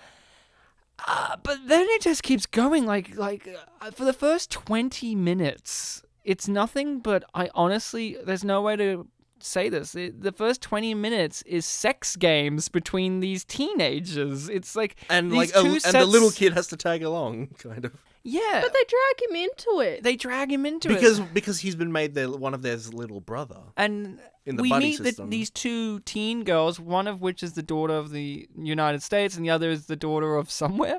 Uh, 1.06 1.36
but 1.42 1.58
then 1.66 1.86
it 1.90 2.02
just 2.02 2.22
keeps 2.22 2.46
going. 2.46 2.86
Like 2.86 3.16
like 3.16 3.48
uh, 3.80 3.90
for 3.90 4.04
the 4.04 4.12
first 4.12 4.50
twenty 4.50 5.14
minutes, 5.14 6.02
it's 6.24 6.46
nothing 6.48 7.00
but 7.00 7.24
I 7.34 7.50
honestly, 7.54 8.16
there's 8.24 8.44
no 8.44 8.62
way 8.62 8.76
to 8.76 9.06
say 9.44 9.68
this. 9.68 9.94
It, 9.94 10.22
the 10.22 10.32
first 10.32 10.60
twenty 10.62 10.94
minutes 10.94 11.42
is 11.42 11.64
sex 11.66 12.16
games 12.16 12.68
between 12.68 13.20
these 13.20 13.44
teenagers. 13.44 14.48
It's 14.48 14.74
like 14.76 14.96
And 15.10 15.30
these 15.30 15.36
like, 15.36 15.50
a, 15.50 15.62
two 15.68 15.78
and 15.84 15.94
the 15.94 16.06
little 16.06 16.30
kid 16.30 16.52
has 16.54 16.66
to 16.68 16.76
tag 16.76 17.02
along, 17.02 17.48
kind 17.58 17.84
of, 17.84 17.92
Yeah, 18.22 18.60
But 18.62 18.72
they 18.72 18.84
drag 18.88 19.30
him 19.30 19.36
into 19.36 19.80
it. 19.80 20.02
they 20.02 20.16
drag 20.16 20.50
him 20.52 20.64
into 20.66 20.88
because 20.88 21.18
it. 21.18 21.22
because 21.22 21.34
because 21.34 21.60
he's 21.60 21.74
been 21.76 21.92
made 21.92 22.14
their 22.14 22.30
one 22.30 22.54
of 22.54 22.62
their 22.62 22.76
little 22.76 23.20
brother. 23.20 23.60
and 23.76 24.18
in 24.46 24.56
the 24.56 24.62
we 24.62 24.68
buddy 24.70 24.98
meet 24.98 25.16
the, 25.16 25.26
these 25.26 25.48
two 25.50 26.00
teen 26.00 26.44
girls, 26.44 26.78
one 26.78 27.06
of 27.08 27.20
which 27.22 27.42
is 27.42 27.52
the 27.54 27.62
daughter 27.62 27.94
of 27.94 28.10
the 28.10 28.46
United 28.58 29.02
States, 29.02 29.36
and 29.36 29.44
the 29.44 29.50
other 29.50 29.70
is 29.70 29.86
the 29.86 29.96
daughter 29.96 30.36
of 30.36 30.50
somewhere. 30.50 30.98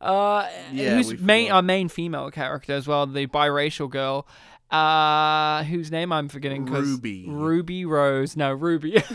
Uh, 0.00 0.48
Yeah, 0.72 0.96
who's 0.96 1.18
main 1.20 1.46
forgot. 1.46 1.54
our 1.56 1.62
main 1.62 1.88
female 1.88 2.30
character 2.30 2.72
as 2.74 2.86
well, 2.86 3.06
the 3.06 3.26
biracial 3.28 3.88
girl, 3.88 4.26
uh, 4.70 5.62
whose 5.64 5.90
name 5.90 6.12
I'm 6.12 6.28
forgetting. 6.28 6.66
Ruby. 6.66 7.26
Ruby 7.28 7.84
Rose. 7.84 8.36
No, 8.36 8.52
Ruby. 8.52 9.02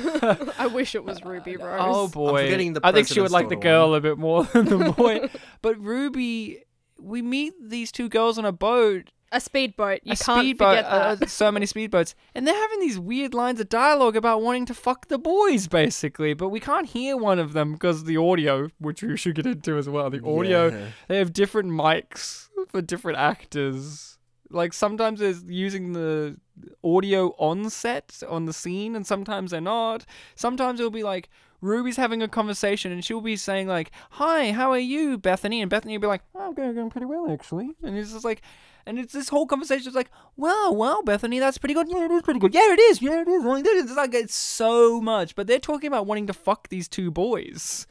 I 0.57 0.67
wish 0.71 0.95
it 0.95 1.03
was 1.03 1.23
Ruby 1.23 1.57
Rose. 1.57 1.81
oh 1.83 2.07
boy, 2.07 2.43
forgetting 2.45 2.73
the 2.73 2.81
I 2.83 2.91
think 2.91 3.07
she 3.07 3.19
would 3.21 3.31
like 3.31 3.49
the 3.49 3.55
girl 3.55 3.89
one. 3.89 3.97
a 3.97 4.01
bit 4.01 4.17
more 4.17 4.43
than 4.45 4.65
the 4.65 4.91
boy. 4.91 5.29
but 5.62 5.77
Ruby, 5.79 6.63
we 6.99 7.21
meet 7.21 7.53
these 7.62 7.91
two 7.91 8.09
girls 8.09 8.38
on 8.38 8.45
a 8.45 8.51
boat 8.51 9.09
A 9.31 9.39
speedboat. 9.39 9.99
You 10.03 10.13
a 10.13 10.15
can't 10.15 10.39
speedboat, 10.41 10.77
forget 10.77 10.85
uh, 10.85 11.15
that. 11.15 11.29
so 11.29 11.51
many 11.51 11.65
speedboats, 11.73 12.13
and 12.33 12.47
they're 12.47 12.55
having 12.55 12.79
these 12.79 12.97
weird 12.99 13.33
lines 13.33 13.59
of 13.59 13.69
dialogue 13.69 14.15
about 14.15 14.41
wanting 14.41 14.65
to 14.67 14.73
fuck 14.73 15.07
the 15.07 15.17
boys, 15.17 15.67
basically. 15.67 16.33
But 16.33 16.49
we 16.49 16.59
can't 16.59 16.88
hear 16.88 17.17
one 17.17 17.39
of 17.39 17.53
them 17.53 17.73
because 17.73 18.05
the 18.05 18.17
audio, 18.17 18.69
which 18.79 19.03
we 19.03 19.17
should 19.17 19.35
get 19.35 19.45
into 19.45 19.77
as 19.77 19.89
well. 19.89 20.09
The 20.09 20.23
audio, 20.25 20.67
Yeah. 20.69 20.85
they 21.09 21.17
have 21.17 21.33
different 21.33 21.71
mics 21.71 22.47
for 22.69 22.81
different 22.81 23.17
actors. 23.17 24.17
Like 24.49 24.73
sometimes 24.73 25.19
they're 25.19 25.35
using 25.47 25.93
the 25.93 26.38
audio 26.83 27.35
on 27.38 27.69
set 27.69 28.21
on 28.27 28.45
the 28.45 28.53
scene, 28.53 28.95
and 28.95 29.05
sometimes 29.05 29.51
they're 29.51 29.62
not. 29.62 30.05
Sometimes 30.35 30.79
it'll 30.79 30.91
be 30.91 31.03
like 31.03 31.29
Ruby's 31.62 31.97
having 31.97 32.21
a 32.21 32.27
conversation, 32.27 32.91
and 32.91 33.03
she'll 33.03 33.21
be 33.21 33.35
saying 33.35 33.67
like, 33.67 33.91
"Hi, 34.12 34.51
how 34.51 34.71
are 34.71 34.79
you, 34.79 35.17
Bethany?" 35.17 35.62
And 35.62 35.69
Bethany 35.69 35.97
will 35.97 36.01
be 36.01 36.07
like, 36.07 36.23
"Oh, 36.33 36.47
"I'm 36.47 36.53
going, 36.53 36.73
going 36.73 36.89
pretty 36.89 37.05
well, 37.05 37.31
actually." 37.31 37.71
And 37.83 37.97
it's 37.97 38.12
just 38.12 38.25
like, 38.25 38.41
and 38.85 38.97
it's 38.97 39.13
this 39.13 39.29
whole 39.29 39.45
conversation 39.45 39.88
is 39.88 39.95
like, 39.95 40.09
"Wow, 40.35 40.71
wow, 40.71 41.01
Bethany, 41.05 41.39
that's 41.39 41.57
pretty 41.57 41.73
good. 41.73 41.88
Yeah, 41.89 42.05
it 42.05 42.12
is 42.12 42.23
pretty 42.23 42.39
good. 42.39 42.53
Yeah, 42.53 42.73
it 42.73 42.79
is. 42.79 43.01
Yeah, 43.01 43.21
it 43.21 43.27
is. 43.27 43.43
It's 43.45 43.95
like 43.95 44.13
it's 44.13 44.35
so 44.35 45.01
much." 45.01 45.35
But 45.35 45.47
they're 45.47 45.59
talking 45.59 45.88
about 45.88 46.05
wanting 46.05 46.27
to 46.27 46.33
fuck 46.33 46.69
these 46.69 46.88
two 46.88 47.12
boys. 47.12 47.85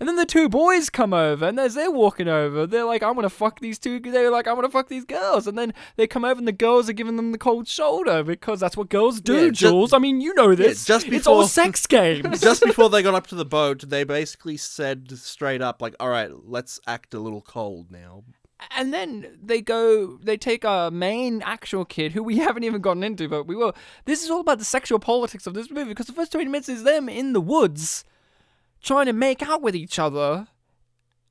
And 0.00 0.08
then 0.08 0.16
the 0.16 0.24
two 0.24 0.48
boys 0.48 0.88
come 0.88 1.12
over, 1.12 1.46
and 1.46 1.60
as 1.60 1.74
they're 1.74 1.90
walking 1.90 2.26
over, 2.26 2.66
they're 2.66 2.86
like, 2.86 3.02
"I'm 3.02 3.14
gonna 3.14 3.28
fuck 3.28 3.60
these 3.60 3.78
two." 3.78 4.00
They're 4.00 4.30
like, 4.30 4.48
"I'm 4.48 4.54
gonna 4.54 4.70
fuck 4.70 4.88
these 4.88 5.04
girls," 5.04 5.46
and 5.46 5.58
then 5.58 5.74
they 5.96 6.06
come 6.06 6.24
over, 6.24 6.38
and 6.38 6.48
the 6.48 6.52
girls 6.52 6.88
are 6.88 6.94
giving 6.94 7.16
them 7.16 7.32
the 7.32 7.38
cold 7.38 7.68
shoulder 7.68 8.22
because 8.24 8.60
that's 8.60 8.78
what 8.78 8.88
girls 8.88 9.20
do, 9.20 9.34
Yeah, 9.34 9.40
ju- 9.50 9.68
Jules. 9.68 9.92
I 9.92 9.98
mean, 9.98 10.22
you 10.22 10.32
know 10.32 10.54
this. 10.54 10.86
just 10.86 11.06
it's 11.08 11.26
all 11.26 11.46
sex 11.46 11.86
games. 11.98 12.40
Just 12.40 12.62
before 12.64 12.88
they 12.88 13.02
got 13.02 13.14
up 13.14 13.26
to 13.26 13.34
the 13.34 13.44
boat, 13.44 13.84
they 13.90 14.04
basically 14.04 14.56
said 14.56 15.10
straight 15.18 15.60
up, 15.60 15.82
like, 15.82 15.94
"All 16.00 16.08
right, 16.08 16.30
let's 16.46 16.80
act 16.86 17.12
a 17.12 17.20
little 17.20 17.42
cold 17.42 17.90
now." 17.90 18.24
and 18.76 18.92
then 18.92 19.38
they 19.42 19.62
go 19.62 20.18
they 20.22 20.36
take 20.36 20.66
our 20.66 20.90
main 20.90 21.40
actual 21.46 21.82
kid 21.82 22.12
who 22.12 22.22
we 22.22 22.36
haven't 22.46 22.62
even 22.62 22.78
gotten 22.82 23.02
into 23.02 23.26
but 23.26 23.44
we 23.46 23.56
will 23.56 23.74
this 24.04 24.22
is 24.22 24.28
all 24.30 24.40
about 24.40 24.58
the 24.58 24.64
sexual 24.66 24.98
politics 24.98 25.46
of 25.46 25.54
this 25.54 25.70
movie 25.70 25.88
because 25.88 26.06
the 26.06 26.12
first 26.12 26.30
20 26.32 26.44
minutes 26.50 26.68
is 26.68 26.82
them 26.82 27.08
in 27.08 27.32
the 27.32 27.40
woods 27.40 28.04
trying 28.82 29.06
to 29.06 29.12
make 29.12 29.42
out 29.42 29.62
with 29.62 29.74
each 29.76 29.98
other 29.98 30.46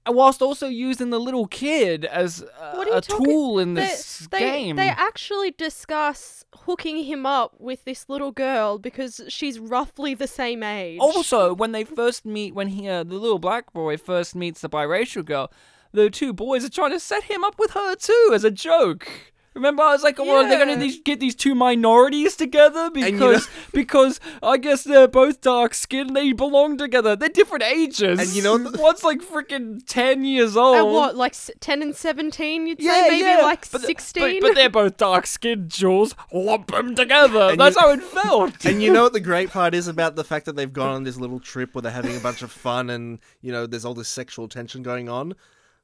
whilst 0.07 0.41
also 0.41 0.67
using 0.67 1.09
the 1.09 1.19
little 1.19 1.47
kid 1.47 2.05
as 2.05 2.41
a, 2.41 2.75
What 2.75 2.87
are 2.87 2.91
you 2.91 2.97
a 2.97 3.01
tool 3.01 3.59
in 3.59 3.73
They- 3.75 3.81
this 3.81 4.27
they, 4.31 4.39
game. 4.39 4.75
They 4.75 4.89
actually 4.89 5.51
discuss 5.51 6.43
hooking 6.65 7.03
him 7.03 7.25
up 7.25 7.55
with 7.59 7.85
this 7.85 8.09
little 8.09 8.31
girl 8.31 8.79
because 8.79 9.21
she's 9.27 9.59
roughly 9.59 10.13
the 10.13 10.27
same 10.27 10.63
age. 10.63 10.99
Also, 10.99 11.53
when 11.53 11.71
they 11.71 11.83
first 11.83 12.25
meet, 12.25 12.55
when 12.55 12.69
he, 12.69 12.87
uh, 12.87 13.03
the 13.03 13.15
little 13.15 13.39
black 13.39 13.71
boy 13.73 13.97
first 13.97 14.35
meets 14.35 14.61
the 14.61 14.69
biracial 14.69 15.23
girl, 15.23 15.51
the 15.91 16.09
two 16.09 16.33
boys 16.33 16.63
are 16.63 16.69
trying 16.69 16.91
to 16.91 16.99
set 16.99 17.23
him 17.23 17.43
up 17.43 17.57
with 17.59 17.71
her 17.71 17.95
too 17.95 18.31
as 18.33 18.43
a 18.43 18.51
joke. 18.51 19.31
Remember, 19.59 19.83
I 19.83 19.91
was 19.91 20.03
like, 20.03 20.17
"Well, 20.17 20.47
they're 20.47 20.57
gonna 20.57 20.77
these, 20.77 20.99
get 21.01 21.19
these 21.19 21.35
two 21.35 21.53
minorities 21.55 22.35
together 22.35 22.89
you 22.95 23.01
know- 23.01 23.11
because 23.11 23.49
because 23.73 24.19
I 24.41 24.57
guess 24.57 24.83
they're 24.83 25.07
both 25.07 25.41
dark 25.41 25.73
skinned. 25.73 26.15
They 26.15 26.31
belong 26.33 26.77
together. 26.77 27.15
They're 27.15 27.29
different 27.29 27.63
ages. 27.63 28.19
And 28.19 28.29
you 28.29 28.41
know 28.41 28.57
one's 28.75 29.03
like 29.03 29.19
freaking 29.21 29.81
ten 29.85 30.23
years 30.25 30.55
old. 30.57 30.77
At 30.77 30.87
what, 30.87 31.15
like 31.15 31.35
10 31.59 31.81
and 31.81 31.95
17, 31.95 32.67
you'd 32.67 32.81
Yeah, 32.81 33.01
say? 33.01 33.09
Maybe 33.09 33.21
yeah. 33.23 33.37
like 33.41 33.65
16? 33.65 34.41
But, 34.41 34.47
but 34.49 34.55
they're 34.55 34.69
both 34.69 34.97
dark 34.97 35.27
skinned, 35.27 35.69
Jules. 35.69 36.15
Lump 36.31 36.71
them 36.71 36.95
together. 36.95 37.49
And 37.51 37.59
That's 37.59 37.75
you- 37.75 37.81
how 37.81 37.91
it 37.91 38.01
felt. 38.03 38.65
And 38.65 38.81
you 38.81 38.91
know 38.93 39.03
what 39.03 39.13
the 39.13 39.19
great 39.19 39.49
part 39.49 39.73
is 39.75 39.87
about 39.87 40.15
the 40.15 40.23
fact 40.23 40.45
that 40.45 40.55
they've 40.55 40.71
gone 40.71 40.89
on 40.95 41.03
this 41.03 41.17
little 41.17 41.39
trip 41.39 41.73
where 41.75 41.81
they're 41.81 41.91
having 41.91 42.15
a 42.15 42.19
bunch 42.19 42.41
of 42.41 42.51
fun 42.51 42.89
and, 42.89 43.19
you 43.41 43.51
know, 43.51 43.65
there's 43.65 43.85
all 43.85 43.93
this 43.93 44.09
sexual 44.09 44.47
tension 44.47 44.83
going 44.83 45.09
on? 45.09 45.33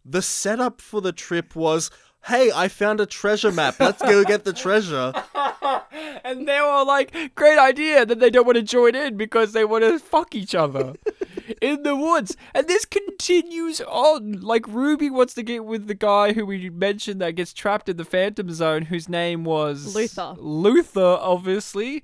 The 0.07 0.21
setup 0.21 0.81
for 0.81 1.01
the 1.01 1.11
trip 1.11 1.55
was 1.55 1.89
hey, 2.27 2.51
I 2.53 2.67
found 2.67 2.99
a 2.99 3.05
treasure 3.05 3.51
map. 3.51 3.79
Let's 3.79 4.01
go 4.01 4.23
get 4.23 4.43
the 4.45 4.53
treasure. 4.53 5.13
and 6.23 6.47
they 6.47 6.59
were 6.61 6.83
like, 6.85 7.35
great 7.35 7.57
idea. 7.59 8.05
Then 8.05 8.19
they 8.19 8.29
don't 8.29 8.45
want 8.45 8.55
to 8.57 8.61
join 8.63 8.95
in 8.95 9.17
because 9.17 9.53
they 9.53 9.65
want 9.65 9.83
to 9.83 9.99
fuck 9.99 10.35
each 10.35 10.55
other 10.55 10.95
in 11.61 11.83
the 11.83 11.95
woods. 11.95 12.35
And 12.53 12.67
this 12.67 12.85
continues 12.85 13.81
on. 13.81 14.41
Like, 14.41 14.67
Ruby 14.67 15.09
wants 15.09 15.33
to 15.35 15.43
get 15.43 15.65
with 15.65 15.87
the 15.87 15.93
guy 15.95 16.33
who 16.33 16.45
we 16.45 16.69
mentioned 16.69 17.21
that 17.21 17.35
gets 17.35 17.53
trapped 17.53 17.89
in 17.89 17.97
the 17.97 18.05
Phantom 18.05 18.51
Zone, 18.51 18.83
whose 18.83 19.07
name 19.09 19.43
was 19.43 19.95
Luther. 19.95 20.35
Luther, 20.39 21.17
obviously. 21.19 22.03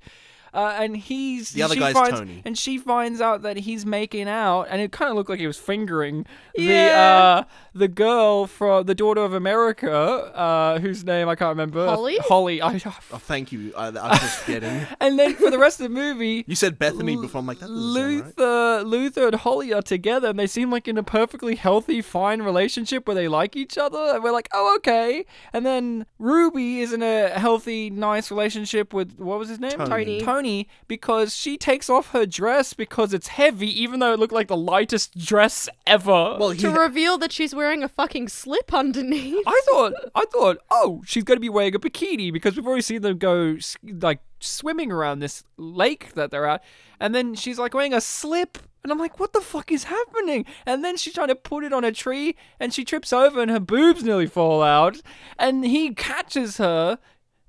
Uh, 0.54 0.76
and 0.78 0.94
he's 0.98 1.52
The 1.52 1.62
other 1.62 1.72
she 1.72 1.80
guy's 1.80 1.94
finds, 1.94 2.18
Tony. 2.18 2.42
and 2.44 2.58
she 2.58 2.76
finds 2.76 3.22
out 3.22 3.40
that 3.40 3.56
he's 3.56 3.86
making 3.86 4.28
out, 4.28 4.64
and 4.64 4.82
it 4.82 4.92
kind 4.92 5.08
of 5.10 5.16
looked 5.16 5.30
like 5.30 5.38
he 5.40 5.46
was 5.46 5.56
fingering 5.56 6.26
the 6.54 6.62
Yeah. 6.64 7.40
uh, 7.40 7.44
the 7.74 7.88
girl 7.88 8.46
from 8.46 8.84
the 8.86 8.94
daughter 8.94 9.22
of 9.22 9.32
America, 9.34 9.92
uh, 9.92 10.78
whose 10.78 11.04
name 11.04 11.28
I 11.28 11.34
can't 11.34 11.50
remember. 11.50 11.86
Holly? 11.86 12.18
Holly. 12.20 12.60
I, 12.62 12.80
Oh, 12.84 13.18
thank 13.18 13.52
you. 13.52 13.72
I, 13.76 13.88
I 13.88 13.90
was 14.10 14.20
just 14.20 14.46
getting. 14.46 14.86
and 15.00 15.18
then 15.18 15.34
for 15.34 15.50
the 15.50 15.58
rest 15.58 15.80
of 15.80 15.84
the 15.84 15.90
movie, 15.94 16.44
You 16.46 16.54
said 16.54 16.78
Bethany 16.78 17.16
before. 17.16 17.38
I'm 17.40 17.46
like, 17.46 17.58
that 17.60 17.68
doesn't 17.68 17.94
sound 17.94 18.20
right. 18.20 18.24
Luther, 18.38 18.82
Luther 18.84 19.26
and 19.28 19.36
Holly 19.36 19.72
are 19.72 19.82
together, 19.82 20.28
and 20.28 20.38
they 20.38 20.46
seem 20.46 20.70
like 20.70 20.88
in 20.88 20.98
a 20.98 21.02
perfectly 21.02 21.54
healthy, 21.54 22.02
fine 22.02 22.42
relationship 22.42 23.06
where 23.06 23.14
they 23.14 23.28
like 23.28 23.56
each 23.56 23.78
other. 23.78 23.98
And 24.14 24.22
we're 24.24 24.32
like, 24.32 24.48
oh, 24.52 24.74
okay. 24.76 25.24
And 25.52 25.64
then 25.64 26.06
Ruby 26.18 26.80
is 26.80 26.92
in 26.92 27.02
a 27.02 27.28
healthy, 27.30 27.88
nice 27.90 28.30
relationship 28.30 28.92
with 28.92 29.16
what 29.18 29.38
was 29.38 29.48
his 29.48 29.60
name? 29.60 29.72
Tony. 29.72 30.20
Tony. 30.20 30.20
Tony, 30.42 30.68
because 30.88 31.36
she 31.36 31.56
takes 31.56 31.88
off 31.88 32.10
her 32.10 32.26
dress 32.26 32.72
because 32.74 33.14
it's 33.14 33.28
heavy, 33.28 33.68
even 33.80 34.00
though 34.00 34.12
it 34.12 34.18
looked 34.18 34.32
like 34.32 34.48
the 34.48 34.56
lightest 34.56 35.16
dress 35.16 35.68
ever. 35.86 36.36
Well, 36.38 36.50
he, 36.50 36.58
to 36.62 36.70
reveal 36.70 37.16
that 37.18 37.30
she's 37.32 37.54
wearing 37.54 37.61
a 37.82 37.88
fucking 37.88 38.28
slip 38.28 38.72
underneath. 38.74 39.44
I 39.46 39.62
thought, 39.70 39.94
I 40.14 40.24
thought, 40.26 40.58
oh, 40.70 41.02
she's 41.06 41.24
going 41.24 41.36
to 41.36 41.40
be 41.40 41.48
wearing 41.48 41.74
a 41.74 41.78
bikini 41.78 42.32
because 42.32 42.56
we've 42.56 42.66
already 42.66 42.82
seen 42.82 43.02
them 43.02 43.18
go 43.18 43.56
like 44.00 44.20
swimming 44.40 44.90
around 44.90 45.20
this 45.20 45.44
lake 45.56 46.14
that 46.14 46.30
they're 46.30 46.46
at, 46.46 46.62
and 46.98 47.14
then 47.14 47.34
she's 47.34 47.58
like 47.58 47.74
wearing 47.74 47.94
a 47.94 48.00
slip, 48.00 48.58
and 48.82 48.90
I'm 48.90 48.98
like, 48.98 49.20
what 49.20 49.32
the 49.32 49.40
fuck 49.40 49.70
is 49.70 49.84
happening? 49.84 50.44
And 50.66 50.84
then 50.84 50.96
she's 50.96 51.14
trying 51.14 51.28
to 51.28 51.34
put 51.34 51.64
it 51.64 51.72
on 51.72 51.84
a 51.84 51.92
tree, 51.92 52.34
and 52.58 52.74
she 52.74 52.84
trips 52.84 53.12
over, 53.12 53.40
and 53.40 53.50
her 53.50 53.60
boobs 53.60 54.02
nearly 54.02 54.26
fall 54.26 54.62
out, 54.62 55.00
and 55.38 55.64
he 55.64 55.94
catches 55.94 56.56
her. 56.58 56.98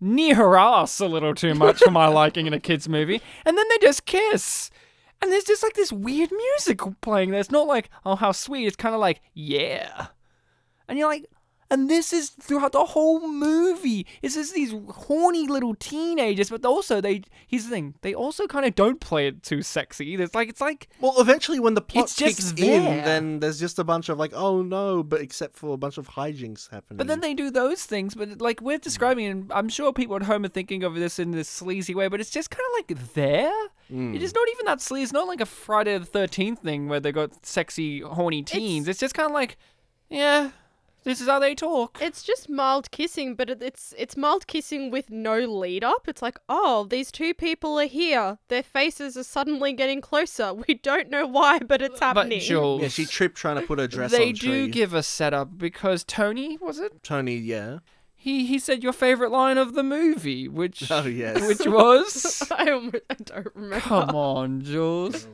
Near 0.05 0.35
her 0.35 0.57
ass 0.57 0.99
a 0.99 1.07
little 1.07 1.33
too 1.33 1.55
much 1.55 1.79
for 1.79 1.89
my 1.89 2.07
liking 2.09 2.45
in 2.45 2.51
a 2.51 2.59
kids 2.59 2.89
movie, 2.89 3.21
and 3.45 3.57
then 3.57 3.65
they 3.69 3.77
just 3.77 4.05
kiss, 4.05 4.69
and 5.23 5.31
there's 5.31 5.45
just 5.45 5.63
like 5.63 5.73
this 5.73 5.91
weird 5.93 6.31
music 6.31 6.81
playing. 6.99 7.31
there. 7.31 7.39
It's 7.39 7.49
not 7.49 7.65
like 7.65 7.89
oh 8.05 8.15
how 8.15 8.33
sweet. 8.33 8.67
It's 8.67 8.75
kind 8.75 8.93
of 8.93 8.99
like 8.99 9.21
yeah, 9.33 10.07
and 10.87 10.99
you're 10.99 11.07
like, 11.07 11.25
and 11.73 11.89
this 11.89 12.13
is 12.13 12.29
throughout 12.29 12.71
the 12.71 12.85
whole 12.85 13.27
movie. 13.27 14.05
It's 14.21 14.35
just 14.35 14.53
these 14.53 14.75
horny 14.91 15.47
little 15.47 15.73
teenagers, 15.73 16.51
but 16.51 16.63
also 16.63 17.01
they. 17.01 17.23
Here's 17.47 17.63
the 17.65 17.71
thing: 17.71 17.95
they 18.01 18.13
also 18.13 18.45
kind 18.45 18.63
of 18.63 18.75
don't 18.75 18.99
play 19.01 19.25
it 19.25 19.41
too 19.41 19.63
sexy. 19.63 20.13
It's 20.13 20.35
like 20.35 20.49
it's 20.49 20.61
like 20.61 20.87
well, 21.01 21.15
eventually 21.17 21.59
when 21.59 21.73
the 21.73 21.81
plot 21.81 22.05
It's 22.05 22.15
just 22.15 22.37
kicks 22.37 22.51
in, 22.51 22.83
there. 22.83 23.03
then 23.03 23.39
there's 23.39 23.59
just 23.59 23.79
a 23.79 23.83
bunch 23.83 24.09
of 24.09 24.19
like, 24.19 24.33
oh 24.35 24.61
no, 24.61 25.01
but 25.01 25.19
except 25.19 25.57
for 25.57 25.73
a 25.73 25.77
bunch 25.77 25.97
of 25.97 26.07
hijinks 26.09 26.69
happening. 26.69 26.97
But 26.97 27.07
then 27.07 27.21
they 27.21 27.33
do 27.33 27.49
those 27.49 27.83
things, 27.83 28.13
but 28.13 28.39
like 28.39 28.61
we're 28.61 28.77
describing, 28.77 29.25
and 29.25 29.51
I'm 29.51 29.67
sure 29.67 29.91
people 29.91 30.15
at 30.15 30.23
home 30.23 30.45
are 30.45 30.49
thinking 30.49 30.83
of 30.83 30.93
this 30.93 31.17
in 31.17 31.31
this 31.31 31.49
sleazy 31.49 31.95
way, 31.95 32.07
but 32.07 32.21
it's 32.21 32.29
just 32.29 32.51
kind 32.51 32.65
of 32.69 32.73
like 32.77 33.13
there. 33.15 33.51
Mm. 33.91 34.15
It 34.15 34.21
is 34.21 34.35
not 34.35 34.47
even 34.53 34.67
that 34.67 34.79
sleazy. 34.79 35.05
It's 35.05 35.13
not 35.13 35.27
like 35.27 35.41
a 35.41 35.47
Friday 35.47 35.97
the 35.97 36.05
Thirteenth 36.05 36.59
thing 36.59 36.87
where 36.87 36.99
they 36.99 37.11
got 37.11 37.45
sexy, 37.45 38.01
horny 38.01 38.43
teens. 38.43 38.87
It's, 38.87 38.99
just 38.99 39.15
kind 39.15 39.27
of 39.27 39.33
like, 39.33 39.57
yeah, 40.09 40.51
this 41.03 41.21
is 41.21 41.27
how 41.27 41.39
they 41.39 41.55
talk. 41.55 41.97
It's 42.01 42.23
just 42.23 42.49
mild 42.49 42.91
kissing, 42.91 43.35
but 43.35 43.49
it's 43.49 43.93
it's 43.97 44.15
mild 44.17 44.47
kissing 44.47 44.91
with 44.91 45.09
no 45.09 45.39
lead 45.39 45.83
up. 45.83 46.07
It's 46.07 46.21
like, 46.21 46.39
oh, 46.49 46.85
these 46.89 47.11
two 47.11 47.33
people 47.33 47.79
are 47.79 47.85
here. 47.85 48.37
Their 48.47 48.63
faces 48.63 49.15
are 49.17 49.23
suddenly 49.23 49.73
getting 49.73 50.01
closer. 50.01 50.53
We 50.67 50.75
don't 50.75 51.09
know 51.09 51.27
why, 51.27 51.59
but 51.59 51.81
it's 51.81 51.99
happening. 51.99 52.39
But 52.39 52.45
Jules, 52.45 52.81
yeah, 52.81 52.87
she 52.87 53.05
tripped 53.05 53.35
trying 53.35 53.57
to 53.59 53.67
put 53.67 53.79
her 53.79 53.87
dress 53.87 54.11
they 54.11 54.17
on. 54.17 54.21
They 54.23 54.31
do 54.33 54.63
tree. 54.63 54.67
give 54.69 54.93
a 54.93 55.03
setup 55.03 55.57
because 55.57 56.03
Tony 56.03 56.57
was 56.57 56.79
it? 56.79 57.03
Tony, 57.03 57.35
yeah. 57.35 57.79
He 58.15 58.45
he 58.45 58.57
said 58.57 58.81
your 58.83 58.93
favorite 58.93 59.31
line 59.31 59.57
of 59.57 59.73
the 59.73 59.83
movie, 59.83 60.47
which 60.47 60.89
Oh 60.89 61.03
yes. 61.05 61.45
which 61.45 61.67
was. 61.67 62.41
I, 62.51 62.71
almo- 62.71 62.91
I 63.09 63.15
don't 63.15 63.47
remember. 63.53 63.81
Come 63.81 64.15
on, 64.15 64.61
Jules. 64.61 65.27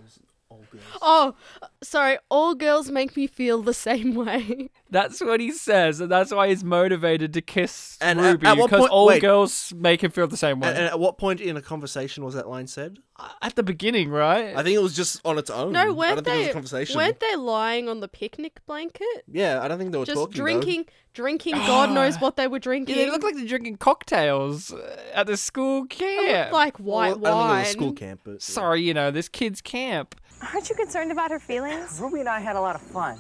Oh, 1.02 1.36
sorry. 1.82 2.18
All 2.30 2.56
girls 2.56 2.90
make 2.92 3.16
me 3.18 3.28
feel 3.28 3.62
the 3.62 3.74
same 3.74 4.16
way. 4.16 4.70
That's 4.92 5.22
what 5.22 5.40
he 5.40 5.52
says, 5.52 6.00
and 6.00 6.12
that's 6.12 6.34
why 6.34 6.48
he's 6.48 6.64
motivated 6.64 7.32
to 7.34 7.42
kiss 7.42 7.96
And 8.02 8.20
at- 8.20 8.32
Ruby 8.32 8.48
at 8.48 8.58
what 8.58 8.72
because 8.72 8.80
point- 8.80 8.92
all 8.92 9.06
wait. 9.06 9.22
girls 9.22 9.72
make 9.78 10.04
him 10.04 10.10
feel 10.10 10.26
the 10.26 10.36
same 10.36 10.60
way. 10.60 10.70
And, 10.70 10.78
and 10.80 10.88
at 10.88 11.00
what 11.00 11.20
point 11.20 11.42
in 11.42 11.56
a 11.56 11.62
conversation 11.62 12.24
was 12.26 12.34
that 12.34 12.50
line 12.50 12.66
said? 12.66 12.98
At 13.44 13.56
the 13.56 13.62
beginning, 13.62 14.10
right? 14.10 14.56
I 14.56 14.64
think 14.64 14.76
it 14.76 14.82
was 14.82 14.96
just 14.96 15.22
on 15.24 15.38
its 15.38 15.52
own. 15.52 15.74
No, 15.74 15.82
I 15.82 15.90
weren't 15.92 16.16
don't 16.16 16.24
think 16.24 16.28
it 16.28 16.38
was 16.40 16.46
they? 16.46 16.50
a 16.50 16.54
conversation. 16.54 16.98
Weren't 16.98 17.20
they 17.20 17.36
lying 17.36 17.88
on 17.88 18.00
the 18.00 18.08
picnic 18.08 18.62
blanket? 18.66 19.06
Yeah, 19.32 19.62
I 19.62 19.68
don't 19.68 19.78
think 19.78 19.92
they 19.92 20.00
were 20.00 20.06
Just 20.06 20.16
talking. 20.18 20.32
though. 20.36 20.44
drinking, 20.44 20.86
drinking. 21.14 21.54
God 21.54 21.92
knows 21.92 22.16
what 22.20 22.36
they 22.36 22.48
were 22.48 22.58
drinking. 22.58 22.98
yeah, 22.98 23.06
they 23.06 23.12
look 23.12 23.22
like 23.22 23.36
they're 23.36 23.46
drinking 23.46 23.76
cocktails 23.78 24.74
uh, 24.74 24.98
at 25.14 25.28
the 25.28 25.38
school 25.38 25.86
camp. 25.86 26.52
like 26.52 26.78
white 26.78 27.20
Well, 27.20 27.38
I 27.38 27.48
don't 27.48 27.50
think 27.50 27.52
it 27.52 27.60
was 27.60 27.68
a 27.68 27.72
school 27.74 27.94
camp, 27.94 28.22
but 28.24 28.42
Sorry, 28.42 28.82
you 28.82 28.96
know 28.96 29.12
this 29.12 29.30
kid's 29.30 29.62
camp. 29.62 30.16
Aren't 30.42 30.70
you 30.70 30.76
concerned 30.76 31.12
about 31.12 31.32
her 31.32 31.40
feelings? 31.40 32.00
Ruby 32.02 32.22
and 32.22 32.30
I 32.30 32.40
had 32.40 32.56
a 32.56 32.62
lot 32.62 32.76
of 32.76 32.82
fun. 32.82 33.20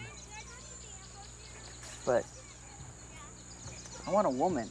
But 2.05 2.25
I 4.07 4.11
want 4.11 4.25
a 4.25 4.31
woman 4.31 4.67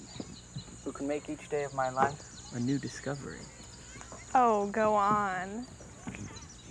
who 0.84 0.92
can 0.92 1.06
make 1.06 1.28
each 1.28 1.48
day 1.48 1.64
of 1.64 1.74
my 1.74 1.90
life 1.90 2.20
a 2.54 2.60
new 2.60 2.78
discovery. 2.78 3.38
Oh, 4.34 4.66
go 4.68 4.94
on. 4.94 5.66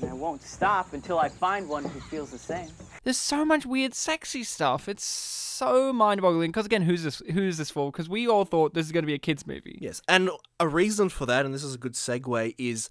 And 0.01 0.09
I 0.09 0.13
won't 0.13 0.41
stop 0.41 0.93
until 0.93 1.19
I 1.19 1.29
find 1.29 1.69
one 1.69 1.83
who 1.83 1.99
feels 2.01 2.31
the 2.31 2.37
same. 2.37 2.69
There's 3.03 3.17
so 3.17 3.45
much 3.45 3.65
weird, 3.65 3.93
sexy 3.93 4.43
stuff. 4.43 4.89
It's 4.89 5.03
so 5.03 5.93
mind-boggling. 5.93 6.51
Because 6.51 6.65
again, 6.65 6.81
who's 6.81 7.03
this? 7.03 7.21
Who's 7.33 7.57
this 7.57 7.71
for? 7.71 7.91
Because 7.91 8.09
we 8.09 8.27
all 8.27 8.45
thought 8.45 8.73
this 8.73 8.85
is 8.85 8.91
going 8.91 9.03
to 9.03 9.07
be 9.07 9.13
a 9.13 9.19
kids 9.19 9.47
movie. 9.47 9.77
Yes, 9.81 10.01
and 10.07 10.29
a 10.59 10.67
reason 10.67 11.09
for 11.09 11.25
that, 11.25 11.45
and 11.45 11.53
this 11.53 11.63
is 11.63 11.75
a 11.75 11.77
good 11.77 11.93
segue, 11.93 12.53
is 12.57 12.89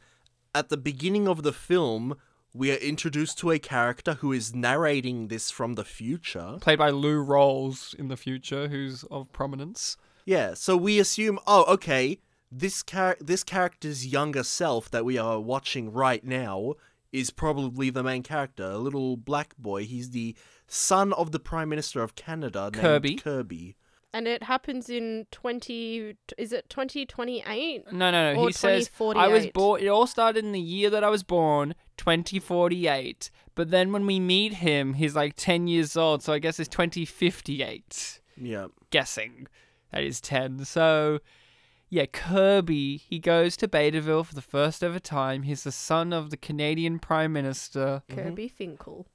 at 0.55 0.69
the 0.69 0.77
beginning 0.77 1.29
of 1.29 1.43
the 1.43 1.53
film, 1.53 2.17
we 2.57 2.73
are 2.73 2.77
introduced 2.77 3.39
to 3.39 3.51
a 3.51 3.59
character 3.59 4.15
who 4.15 4.33
is 4.33 4.55
narrating 4.55 5.29
this 5.29 5.51
from 5.51 5.75
the 5.75 5.85
future. 5.85 6.57
Played 6.61 6.79
by 6.79 6.91
Lou 6.91 7.25
Rawls 7.25 7.95
in 7.95 8.09
the 8.09 8.17
future, 8.17 8.69
who's 8.69 9.05
of 9.05 9.31
prominence. 9.33 9.97
Yeah, 10.25 10.55
so 10.55 10.77
we 10.77 10.99
assume, 10.99 11.39
oh, 11.47 11.65
okay, 11.75 12.21
this 12.51 12.83
char- 12.83 13.19
this 13.21 13.45
character's 13.45 14.07
younger 14.07 14.43
self 14.43 14.91
that 14.91 15.05
we 15.05 15.19
are 15.19 15.39
watching 15.39 15.93
right 15.93 16.25
now 16.25 16.75
is 17.13 17.31
probably 17.31 17.91
the 17.91 18.03
main 18.03 18.23
character, 18.23 18.65
a 18.65 18.79
little 18.79 19.17
black 19.17 19.57
boy. 19.57 19.85
He's 19.85 20.11
the 20.11 20.35
son 20.67 21.13
of 21.13 21.33
the 21.33 21.39
Prime 21.39 21.69
Minister 21.69 22.03
of 22.03 22.15
Canada, 22.15 22.71
Kirby. 22.73 23.11
named 23.11 23.23
Kirby. 23.23 23.77
And 24.17 24.27
it 24.27 24.45
happens 24.45 24.89
in 24.89 25.27
20. 25.31 26.17
Is 26.39 26.51
it 26.51 26.71
2028? 26.71 27.93
No, 27.93 28.11
no, 28.11 28.33
no. 28.33 28.41
Or 28.41 28.47
he 28.47 28.53
says 28.55 28.91
I 29.15 29.29
was 29.29 29.47
born. 29.49 29.83
It 29.83 29.89
all 29.89 30.07
started 30.07 30.43
in 30.43 30.53
the 30.53 30.59
year 30.59 30.89
that 30.89 31.05
I 31.05 31.11
was 31.11 31.23
born, 31.23 31.75
2048. 31.99 33.31
But 33.55 33.71
then 33.71 33.93
when 33.93 34.07
we 34.07 34.19
meet 34.19 34.55
him, 34.55 34.95
he's 34.95 35.15
like 35.15 35.35
10 35.37 35.67
years 35.67 35.99
old, 35.99 36.23
so 36.23 36.33
I 36.33 36.39
guess 36.39 36.59
it's 36.59 36.71
2058. 36.71 38.23
Yeah. 38.41 38.69
Guessing 38.89 39.49
that 39.93 40.03
is 40.03 40.23
10. 40.23 40.65
So, 40.65 41.19
yeah, 41.91 42.07
Kirby. 42.07 42.97
He 42.97 43.19
goes 43.19 43.55
to 43.59 43.69
Betaville 43.69 44.25
for 44.25 44.35
the 44.35 44.41
first 44.41 44.83
ever 44.83 44.99
time. 44.99 45.43
He's 45.43 45.63
the 45.63 45.73
son 45.73 46.15
of 46.15 46.31
the 46.31 46.39
Canadian 46.39 47.01
Prime 47.01 47.35
Minister 47.35 48.03
Kirby 48.09 48.47
mm-hmm. 48.47 48.57
Finkel. 48.57 49.07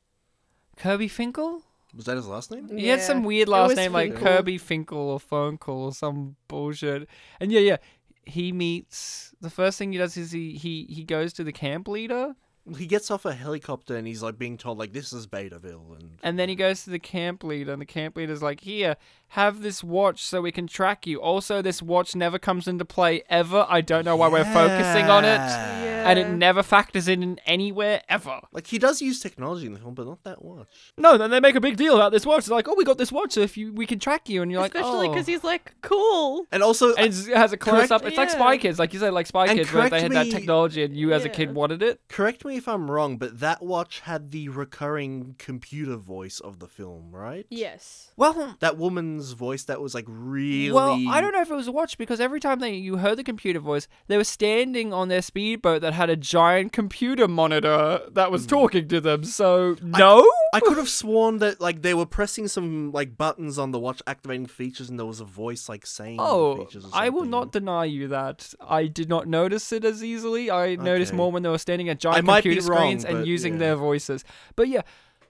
Kirby 0.77 1.07
Finkel. 1.07 1.63
Was 1.95 2.05
that 2.05 2.15
his 2.15 2.27
last 2.27 2.51
name? 2.51 2.69
He 2.77 2.87
had 2.87 3.01
some 3.01 3.23
weird 3.23 3.49
last 3.49 3.69
was 3.69 3.77
name 3.77 3.91
like 3.93 4.13
Finkel. 4.13 4.27
Kirby 4.27 4.57
Finkel 4.57 4.97
or 4.97 5.19
Finkel 5.19 5.83
or 5.85 5.93
some 5.93 6.35
bullshit. 6.47 7.07
And 7.39 7.51
yeah, 7.51 7.59
yeah, 7.59 7.77
he 8.25 8.51
meets 8.51 9.33
the 9.41 9.49
first 9.49 9.77
thing 9.77 9.91
he 9.91 9.97
does 9.97 10.15
is 10.17 10.31
he 10.31 10.53
he 10.53 10.85
he 10.89 11.03
goes 11.03 11.33
to 11.33 11.43
the 11.43 11.51
camp 11.51 11.87
leader 11.87 12.35
He 12.77 12.85
gets 12.85 13.09
off 13.09 13.25
a 13.25 13.33
helicopter 13.33 13.95
and 13.95 14.05
he's 14.07 14.21
like 14.21 14.37
being 14.37 14.57
told 14.57 14.77
like 14.77 14.93
this 14.93 15.11
is 15.11 15.25
Betaville 15.27 15.99
and 15.99 16.19
and 16.23 16.37
then 16.39 16.47
he 16.47 16.55
goes 16.55 16.83
to 16.83 16.91
the 16.91 16.99
camp 16.99 17.43
leader 17.43 17.73
and 17.73 17.81
the 17.81 17.85
camp 17.85 18.15
leader's 18.15 18.43
like, 18.43 18.61
"Here, 18.61 18.95
have 19.31 19.61
this 19.61 19.83
watch 19.83 20.23
so 20.25 20.41
we 20.41 20.51
can 20.51 20.67
track 20.67 21.07
you. 21.07 21.21
Also, 21.21 21.61
this 21.61 21.81
watch 21.81 22.15
never 22.15 22.37
comes 22.37 22.67
into 22.67 22.85
play 22.85 23.23
ever. 23.29 23.65
I 23.69 23.81
don't 23.81 24.03
know 24.05 24.15
why 24.15 24.27
we're 24.27 24.43
focusing 24.45 25.05
on 25.09 25.23
it." 25.25 25.39
And 26.01 26.17
it 26.17 26.29
never 26.29 26.63
factors 26.63 27.07
in 27.07 27.21
in 27.21 27.39
anywhere 27.45 28.01
ever. 28.09 28.41
like 28.51 28.65
he 28.65 28.79
does 28.79 29.03
use 29.03 29.19
technology 29.19 29.67
in 29.67 29.73
the 29.73 29.79
film, 29.79 29.93
but 29.93 30.07
not 30.07 30.23
that 30.23 30.43
much. 30.43 30.67
No, 30.97 31.15
then 31.15 31.29
they 31.29 31.39
make 31.39 31.53
a 31.53 31.61
big 31.61 31.77
deal 31.77 31.93
about 31.95 32.11
this 32.11 32.25
watch. 32.25 32.45
They're 32.47 32.55
like, 32.57 32.67
"Oh, 32.67 32.73
we 32.75 32.83
got 32.83 32.97
this 32.97 33.11
watch, 33.11 33.33
so 33.33 33.41
if 33.41 33.55
you 33.55 33.71
we 33.71 33.85
can 33.85 33.99
track 33.99 34.27
you," 34.27 34.41
and 34.41 34.51
you're 34.51 34.59
like, 34.61 34.73
Especially 34.73 35.07
"Oh." 35.07 35.11
because 35.11 35.27
he's 35.27 35.43
like, 35.43 35.75
cool. 35.81 36.47
And 36.51 36.63
also, 36.63 36.95
And 36.95 37.13
it 37.13 37.37
has 37.37 37.53
a 37.53 37.57
close 37.57 37.91
up. 37.91 38.03
It's 38.03 38.17
like 38.17 38.31
Spy 38.31 38.57
Kids, 38.57 38.79
like 38.79 38.93
you 38.93 38.99
said, 38.99 39.13
like 39.13 39.27
Spy 39.27 39.45
And 39.45 39.59
Kids, 39.59 39.71
where 39.71 39.83
they 39.83 39.89
correct 39.89 40.03
had 40.03 40.11
that 40.13 40.31
technology, 40.35 40.83
and 40.83 40.95
you 40.97 41.13
as 41.13 41.23
a 41.23 41.29
kid 41.29 41.53
wanted 41.53 41.83
it. 41.83 42.01
correct 42.09 42.43
me 42.45 42.57
if 42.57 42.67
I'm 42.67 42.89
wrong, 42.89 43.17
but 43.17 43.39
that 43.39 43.61
watch 43.61 43.99
had 44.01 44.31
the 44.31 44.49
recurring 44.49 45.35
computer 45.37 45.97
voice 45.97 46.39
of 46.39 46.57
the 46.57 46.67
film, 46.67 47.11
right? 47.11 47.45
Yes. 47.49 48.11
Well, 48.17 48.55
That 48.59 48.77
woman's 48.77 49.20
voice 49.31 49.63
that 49.65 49.79
was 49.79 49.93
like 49.93 50.05
really. 50.07 50.71
well, 50.71 50.99
I 51.09 51.21
don't 51.21 51.31
know 51.33 51.41
if 51.41 51.49
it 51.51 51.55
was 51.55 51.67
a 51.67 51.71
watch 51.71 51.97
because 51.97 52.19
every 52.19 52.39
time 52.39 52.59
they 52.59 52.73
you 52.73 52.97
heard 52.97 53.17
the 53.17 53.23
computer 53.23 53.59
voice, 53.59 53.87
they 54.07 54.17
were 54.17 54.23
standing 54.23 54.91
on 54.91 55.07
their 55.07 55.21
speedboat 55.21 55.81
that 55.81 55.93
had 55.93 56.09
a 56.09 56.15
giant 56.15 56.73
computer 56.73 57.27
monitor 57.27 58.01
that 58.11 58.25
Hmm. 58.27 58.31
was 58.31 58.45
talking 58.47 58.87
to 58.87 58.99
them. 58.99 59.23
So 59.23 59.77
no, 59.81 60.27
I 60.53 60.59
could 60.59 60.77
have 60.77 60.89
sworn 60.89 61.37
that 61.37 61.61
like 61.61 61.81
they 61.83 61.93
were 61.93 62.05
pressing 62.05 62.47
some 62.47 62.91
like 62.91 63.17
buttons 63.17 63.57
on 63.59 63.71
the 63.71 63.79
watch, 63.79 64.01
activating 64.07 64.47
features, 64.47 64.89
and 64.89 64.97
there 64.97 65.05
was 65.05 65.19
a 65.21 65.25
voice 65.25 65.69
like 65.69 65.85
saying 65.85 66.17
Oh, 66.19 66.57
features. 66.65 66.85
Or 66.85 66.89
I 66.93 67.09
will 67.09 67.25
not 67.25 67.51
deny 67.51 67.85
you 67.85 68.07
that. 68.09 68.53
I 68.59 68.87
did 68.87 69.07
not 69.09 69.27
notice 69.27 69.71
it 69.71 69.85
as 69.85 70.03
easily. 70.03 70.49
I 70.49 70.75
noticed 70.75 71.13
more 71.13 71.31
when 71.31 71.43
they 71.43 71.49
were 71.49 71.57
standing 71.57 71.89
at 71.89 71.99
giant 71.99 72.25
computer 72.27 72.61
wrong, 72.69 72.79
screens 72.99 73.05
and 73.05 73.27
using 73.27 73.53
yeah. 73.53 73.59
their 73.59 73.75
voices. 73.75 74.23
But 74.55 74.67
yeah, 74.67 74.81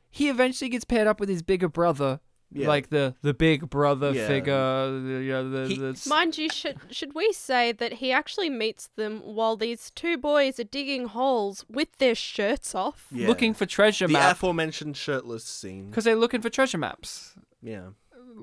he 0.10 0.30
eventually 0.30 0.70
gets 0.70 0.86
paired 0.86 1.08
up 1.08 1.20
with 1.20 1.30
his 1.30 1.42
bigger 1.42 1.68
brother. 1.70 2.20
Yeah. 2.54 2.68
Like 2.68 2.90
the 2.90 3.16
the 3.22 3.34
big 3.34 3.70
brother 3.70 4.12
Yeah. 4.12 4.28
figure, 4.28 5.00
the, 5.00 5.24
you 5.24 5.32
know, 5.32 5.50
the, 5.50 5.68
He- 5.70 5.78
the 5.78 6.06
Mind 6.10 6.38
you, 6.38 6.50
should 6.50 6.78
should 6.90 7.16
we 7.16 7.32
say 7.32 7.72
that 7.72 7.94
he 7.94 8.12
actually 8.12 8.50
meets 8.50 8.90
them 8.98 9.22
while 9.24 9.56
these 9.56 9.90
two 9.92 10.18
boys 10.18 10.60
are 10.60 10.66
digging 10.66 11.06
holes 11.08 11.64
with 11.70 11.98
their 11.98 12.14
shirts 12.16 12.76
off? 12.76 13.08
Yeah. 13.12 13.28
looking 13.28 13.54
for 13.54 13.66
treasure 13.66 14.08
the 14.08 14.14
map 14.14 14.34
aforementioned 14.34 14.98
shirtless 14.98 15.46
scene. 15.46 15.90
because 15.90 16.04
they're 16.04 16.16
looking 16.18 16.42
for 16.42 16.50
treasure 16.50 16.78
maps. 16.78 17.36
Yeah. 17.62 17.92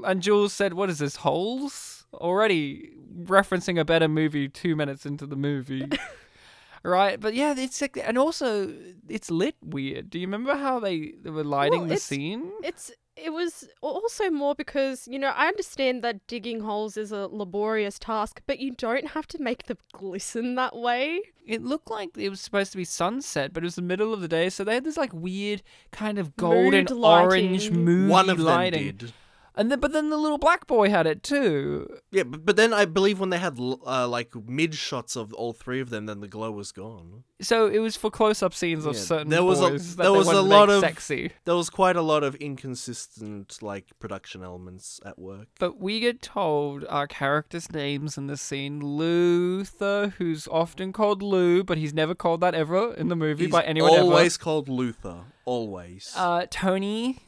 And 0.05 0.23
Jules 0.23 0.53
said, 0.55 0.73
"What 0.75 0.89
is 0.91 0.99
this 1.01 1.17
holes?" 1.17 2.07
Already 2.15 2.93
referencing 3.25 3.79
a 3.79 3.85
better 3.85 4.09
movie 4.09 4.49
two 4.49 4.75
minutes 4.75 5.05
into 5.05 5.27
the 5.27 5.37
movie. 5.37 5.87
Right, 6.85 7.19
but 7.19 7.35
yeah, 7.35 7.55
it's 7.59 7.81
like, 7.81 7.99
and 8.03 8.17
also 8.17 8.73
it's 9.09 9.31
lit 9.33 9.57
weird. 9.63 10.11
Do 10.11 10.19
you 10.21 10.27
remember 10.29 10.55
how 10.57 10.79
they, 10.79 11.15
they 11.23 11.29
were 11.29 11.43
lighting 11.45 11.81
Well, 11.81 11.89
the 11.89 11.95
it's- 11.95 12.05
scene? 12.05 12.53
It's 12.63 12.93
it 13.23 13.31
was 13.31 13.69
also 13.81 14.31
more 14.31 14.55
because 14.55 15.09
you 15.09 15.19
know 15.19 15.29
I 15.29 15.49
understand 15.49 16.03
that 16.03 16.27
digging 16.27 16.61
holes 16.61 16.97
is 16.97 17.13
a 17.13 17.27
laborious 17.27 17.99
task, 17.99 18.41
but 18.47 18.59
you 18.59 18.73
don't 18.73 19.09
have 19.09 19.27
to 19.29 19.43
make 19.43 19.65
them 19.65 19.79
glisten 19.93 20.55
that 20.57 20.77
way. 20.77 21.21
It 21.47 21.63
looked 21.63 21.91
like 21.91 22.11
it 22.17 22.29
was 22.29 22.41
supposed 22.41 22.73
to 22.73 22.77
be 22.77 22.85
sunset, 22.85 23.53
but 23.53 23.63
it 23.63 23.67
was 23.67 23.77
the 23.77 23.83
middle 23.83 24.13
of 24.13 24.21
the 24.21 24.29
day, 24.29 24.51
so 24.51 24.65
they 24.65 24.75
had 24.75 24.85
this 24.85 24.97
like 24.97 25.13
weird 25.13 25.63
kind 25.91 26.19
of 26.19 26.27
Mood 26.27 26.37
golden 26.37 27.03
orange 27.03 27.71
moon 27.71 28.09
lighting. 28.09 28.09
One 28.09 28.31
of 28.31 28.39
them 28.39 28.71
did. 28.71 29.13
And 29.59 29.71
then, 29.71 29.81
but 29.81 29.93
then 29.93 30.09
the 30.09 30.17
little 30.17 30.39
black 30.39 30.67
boy 30.69 30.89
had 30.89 31.07
it 31.07 31.23
too. 31.25 31.89
Yeah, 32.13 32.23
but, 32.23 32.47
but 32.47 32.57
then 32.57 32.73
I 32.73 32.85
believe 32.85 33.19
when 33.19 33.31
they 33.31 33.39
had 33.39 33.59
uh, 33.59 34.07
like 34.09 34.33
mid 34.47 34.75
shots 34.75 35.17
of 35.17 35.35
all 35.35 35.53
three 35.53 35.81
of 35.81 35.91
them, 35.91 36.07
then 36.07 36.21
the 36.21 36.29
glow 36.29 36.53
was 36.53 36.71
gone. 36.71 37.25
So 37.41 37.67
it 37.67 37.79
was 37.81 37.97
for 37.97 38.11
close-up 38.11 38.55
scenes 38.55 38.87
of 38.87 38.95
Yeah, 38.95 39.01
certain 39.01 39.29
there 39.29 39.45
was 39.45 39.61
boys 39.61 39.95
a 39.95 39.97
there 39.97 40.13
was 40.13 40.29
a 40.29 40.41
lot 40.41 40.71
of 40.71 40.81
sexy. 40.81 41.33
There 41.45 41.57
was 41.57 41.71
quite 41.71 41.97
a 41.97 42.03
lot 42.03 42.23
of 42.23 42.37
inconsistent 42.37 43.59
like 43.61 43.87
production 43.99 44.43
elements 44.43 45.01
at 45.05 45.19
work. 45.19 45.49
But 45.59 45.81
we 45.81 46.01
get 46.01 46.23
told 46.23 46.85
our 46.89 47.07
characters' 47.07 47.71
names 47.73 48.17
in 48.17 48.29
the 48.29 48.37
scene. 48.37 48.81
Luther, 48.81 50.15
who's 50.19 50.47
often 50.49 50.93
called 50.93 51.23
Lou, 51.23 51.65
but 51.65 51.79
he's 51.79 51.93
never 51.95 52.15
called 52.15 52.41
that 52.41 52.55
ever 52.55 52.95
in 52.95 53.09
the 53.09 53.17
movie 53.17 53.45
He's 53.45 53.53
by 53.53 53.63
anyone 53.65 53.91
always 53.91 54.37
ever. 54.37 54.43
called 54.45 54.69
Luther. 54.69 55.25
Always. 55.45 56.13
Uh, 56.17 56.47
Tony, 56.51 57.19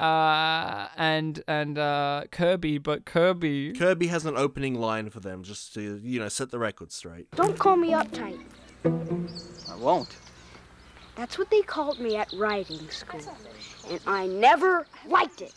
uh, 0.00 0.88
and 0.96 1.42
and 1.46 1.78
uh, 1.78 2.24
Kirby, 2.30 2.78
but 2.78 3.04
Kirby. 3.04 3.72
Kirby 3.74 4.06
has 4.08 4.24
an 4.24 4.36
opening 4.36 4.74
line 4.74 5.10
for 5.10 5.20
them 5.20 5.42
just 5.42 5.74
to 5.74 6.00
you 6.02 6.18
know 6.18 6.28
set 6.28 6.50
the 6.50 6.58
record 6.58 6.92
straight. 6.92 7.30
Don't 7.32 7.58
call 7.58 7.76
me 7.76 7.90
uptight. 7.90 8.40
I 8.84 9.76
won't. 9.76 10.16
That's 11.16 11.36
what 11.38 11.50
they 11.50 11.60
called 11.60 12.00
me 12.00 12.16
at 12.16 12.32
riding 12.32 12.88
school. 12.88 13.20
And 13.90 14.00
I 14.06 14.26
never 14.26 14.86
liked 15.06 15.42
it. 15.42 15.52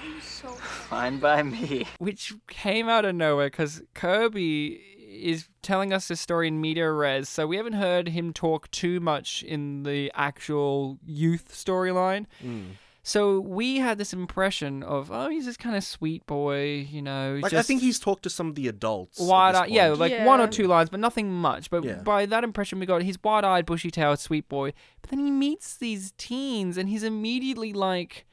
I'm 0.00 0.20
so 0.20 0.48
Fine 0.48 1.18
by 1.18 1.42
me. 1.42 1.86
which 1.98 2.34
came 2.46 2.88
out 2.88 3.04
of 3.04 3.14
nowhere 3.14 3.46
because 3.46 3.82
Kirby 3.94 4.80
is 5.22 5.48
telling 5.62 5.92
us 5.92 6.08
this 6.08 6.20
story 6.20 6.48
in 6.48 6.60
media 6.60 6.90
res, 6.90 7.28
so 7.28 7.46
we 7.46 7.56
haven't 7.56 7.74
heard 7.74 8.08
him 8.08 8.32
talk 8.32 8.70
too 8.70 9.00
much 9.00 9.42
in 9.42 9.82
the 9.84 10.12
actual 10.14 10.98
youth 11.04 11.52
storyline. 11.52 12.26
Mm. 12.44 12.72
So 13.06 13.38
we 13.38 13.76
had 13.76 13.98
this 13.98 14.14
impression 14.14 14.82
of, 14.82 15.12
oh, 15.12 15.28
he's 15.28 15.44
this 15.44 15.58
kind 15.58 15.76
of 15.76 15.84
sweet 15.84 16.24
boy, 16.26 16.88
you 16.90 17.02
know. 17.02 17.38
Like 17.42 17.52
I 17.52 17.60
think 17.60 17.82
he's 17.82 17.98
talked 17.98 18.22
to 18.22 18.30
some 18.30 18.48
of 18.48 18.54
the 18.54 18.66
adults. 18.66 19.20
wide 19.20 19.54
this 19.54 19.60
eyed, 19.60 19.70
yeah, 19.70 19.88
point. 19.88 20.00
like 20.00 20.26
one 20.26 20.40
or 20.40 20.46
two 20.48 20.66
lines, 20.66 20.88
but 20.88 21.00
nothing 21.00 21.30
much. 21.30 21.68
But 21.68 21.84
Yeah. 21.84 21.96
by 21.96 22.24
that 22.24 22.44
impression, 22.44 22.78
we 22.78 22.86
got 22.86 23.02
he's 23.02 23.22
wide 23.22 23.44
eyed, 23.44 23.66
bushy 23.66 23.90
tailed, 23.90 24.20
sweet 24.20 24.48
boy. 24.48 24.72
But 25.02 25.10
then 25.10 25.18
he 25.18 25.30
meets 25.30 25.76
these 25.76 26.14
teens, 26.16 26.78
and 26.78 26.88
he's 26.88 27.02
immediately 27.02 27.74
like, 27.74 28.24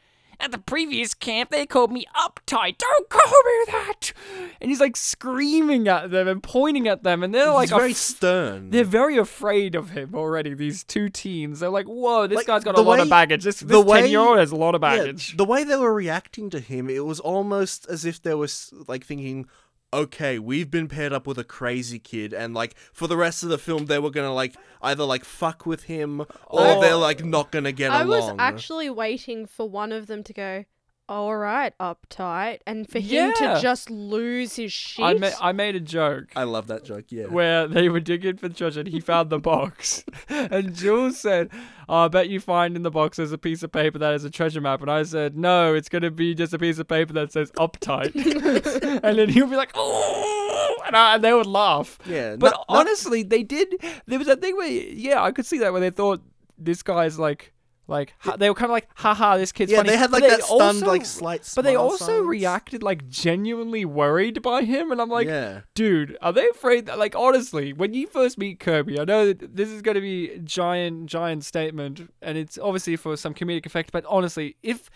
at 0.42 0.52
the 0.52 0.58
previous 0.58 1.14
camp, 1.14 1.50
they 1.52 1.66
called 1.66 1.92
me 1.92 2.06
uptight. 2.16 2.78
Don't 2.78 3.10
call 3.10 3.22
me 3.44 3.72
that. 3.72 4.14
And 4.60 4.70
he's 4.70 4.80
like 4.80 4.96
screaming 4.98 5.88
at 5.88 6.12
them 6.12 6.28
and 6.28 6.42
pointing 6.42 6.88
at 6.88 7.04
them, 7.04 7.24
and 7.24 7.34
they're 7.34 7.46
He's 7.48 7.54
like, 7.54 7.70
very 7.70 7.92
af- 7.92 7.98
stern. 7.98 8.70
They're 8.72 8.84
very 8.84 9.18
afraid 9.18 9.76
of 9.76 9.92
him 9.92 10.16
already. 10.16 10.54
These 10.54 10.84
two 10.84 11.10
teens. 11.10 11.60
They're 11.60 11.70
like, 11.70 11.86
"Whoa, 11.86 12.28
this 12.28 12.38
Like, 12.38 12.48
guy's 12.48 12.64
got 12.64 12.78
a 12.78 12.82
lot 12.82 13.00
of 13.00 13.10
baggage. 13.10 13.44
This 13.44 13.64
way- 13.64 14.02
ten 14.02 14.10
year 14.10 14.20
old 14.20 14.38
has 14.38 14.52
a 14.52 14.56
lot 14.56 14.76
of 14.76 14.82
Yeah, 14.82 14.98
baggage." 14.98 15.38
the 15.38 15.46
way 15.46 15.64
they 15.64 15.76
were 15.78 15.94
reacting 15.94 16.50
to 16.52 16.60
him, 16.60 16.90
it 16.90 17.06
was 17.06 17.20
almost 17.20 17.86
as 17.90 18.06
if 18.06 18.22
they 18.22 18.34
were 18.34 18.50
like 18.88 19.06
thinking, 19.06 19.48
"Okay, 19.94 20.40
we've 20.40 20.72
been 20.72 20.88
paired 20.88 21.12
up 21.12 21.28
with 21.28 21.38
a 21.38 21.44
crazy 21.44 22.00
kid, 22.00 22.34
and 22.34 22.54
like 22.54 22.76
for 22.94 23.08
the 23.08 23.18
rest 23.18 23.44
of 23.44 23.50
the 23.50 23.58
film, 23.58 23.88
they 23.88 24.00
were 24.00 24.10
gonna 24.12 24.34
like 24.34 24.56
either 24.82 25.04
like 25.04 25.26
fuck 25.26 25.66
with 25.66 25.84
him 25.84 26.22
or 26.22 26.28
Oh. 26.48 26.82
they're 26.82 26.96
like 26.96 27.24
not 27.26 27.52
gonna 27.52 27.72
get 27.74 27.90
along. 27.92 28.02
I 28.02 28.06
was 28.06 28.34
actually 28.40 28.90
waiting 28.90 29.46
for 29.46 29.70
one 29.70 29.92
of 29.92 30.08
them 30.08 30.24
to 30.24 30.34
go, 30.34 30.66
all 31.12 31.36
right, 31.36 31.78
uptight, 31.78 32.60
and 32.66 32.90
for 32.90 33.00
him 33.00 33.34
Yeah. 33.40 33.56
to 33.56 33.62
just 33.62 33.90
lose 33.90 34.56
his 34.56 34.72
shit. 34.72 35.04
I, 35.04 35.14
ma- 35.16 35.30
I 35.42 35.52
made 35.52 35.76
a 35.76 35.80
joke. 35.82 36.30
I 36.38 36.44
love 36.44 36.68
that 36.68 36.86
joke. 36.86 37.06
Yeah. 37.10 37.26
where 37.26 37.68
they 37.68 37.90
were 37.90 38.00
digging 38.00 38.38
for 38.38 38.48
the 38.48 38.54
treasure 38.56 38.80
and 38.80 38.88
he 38.90 39.02
found 39.02 39.30
the 39.30 39.38
box. 39.40 40.06
and 40.30 40.74
Jules 40.74 41.20
said, 41.20 41.50
oh, 41.90 42.06
I 42.06 42.08
bet 42.08 42.30
you 42.30 42.40
find 42.40 42.78
in 42.78 42.84
the 42.84 42.92
box 42.92 43.18
there's 43.18 43.34
a 43.34 43.38
piece 43.38 43.62
of 43.62 43.72
paper 43.74 44.00
that 44.00 44.14
is 44.14 44.24
a 44.24 44.30
treasure 44.30 44.62
map. 44.62 44.82
And 44.82 44.90
I 44.90 45.04
said, 45.04 45.38
No, 45.38 45.74
it's 45.74 45.90
going 45.90 46.04
to 46.04 46.12
be 46.12 46.34
just 46.34 46.54
a 46.54 46.58
piece 46.60 46.80
of 46.80 46.88
paper 46.88 47.12
that 47.14 47.34
says 47.34 47.52
uptight. 47.58 48.16
and 49.04 49.18
then 49.20 49.28
he'll 49.30 49.48
be 49.48 49.58
like, 49.58 49.72
Oh, 49.76 50.78
and, 50.88 50.96
I, 50.96 51.16
and 51.16 51.24
they 51.24 51.34
would 51.34 51.46
laugh. 51.46 52.00
Yeah, 52.06 52.38
But 52.38 52.52
not- 52.52 52.66
not- 52.70 52.78
honestly, 52.88 53.24
they 53.24 53.44
did. 53.44 53.76
There 54.06 54.18
was 54.18 54.30
a 54.30 54.38
thing 54.38 54.56
where, 54.56 54.70
yeah, 54.70 55.22
I 55.22 55.32
could 55.34 55.46
see 55.46 55.58
that 55.60 55.74
where 55.74 55.82
they 55.82 55.90
thought 55.90 56.22
this 56.58 56.82
guy's 56.84 57.20
like. 57.20 57.52
Like 57.92 58.16
ha- 58.20 58.38
they 58.38 58.50
were 58.50 58.56
kind 58.56 58.72
of 58.72 58.74
like, 58.74 58.88
haha, 58.96 59.38
this 59.38 59.52
kid's 59.52 59.72
Yeah, 59.72 59.78
funny. 59.80 59.90
they 59.90 59.98
had, 59.98 60.10
But 60.10 60.22
like, 60.22 60.32
that 60.32 60.44
stunned, 60.44 60.62
also- 60.62 60.86
like, 60.88 61.06
slight 61.06 61.48
But 61.56 61.64
they 61.66 61.76
also 61.76 62.06
signs. 62.06 62.26
reacted 62.28 62.82
like 62.82 63.08
genuinely 63.10 63.86
worried 63.86 64.42
by 64.42 64.64
him, 64.64 64.92
and 64.92 65.02
I'm 65.02 65.10
like, 65.10 65.28
Yeah. 65.28 65.62
dude, 65.76 66.18
are 66.22 66.32
they 66.34 66.48
afraid 66.50 66.86
that, 66.88 66.98
like, 66.98 67.16
honestly, 67.16 67.74
when 67.74 67.94
you 67.94 68.08
first 68.08 68.38
meet 68.38 68.60
Kirby, 68.60 69.00
I 69.00 69.04
know 69.04 69.28
that 69.34 69.56
this 69.58 69.70
is 69.70 69.82
going 69.82 69.96
to 69.96 70.02
be 70.02 70.32
a 70.32 70.40
giant, 70.40 71.08
giant 71.08 71.44
statement, 71.44 72.12
and 72.22 72.38
it's 72.38 72.58
obviously 72.58 72.96
for 72.96 73.16
some 73.18 73.34
comedic 73.34 73.66
effect, 73.66 73.92
but 73.92 74.06
honestly, 74.08 74.56
if 74.64 74.90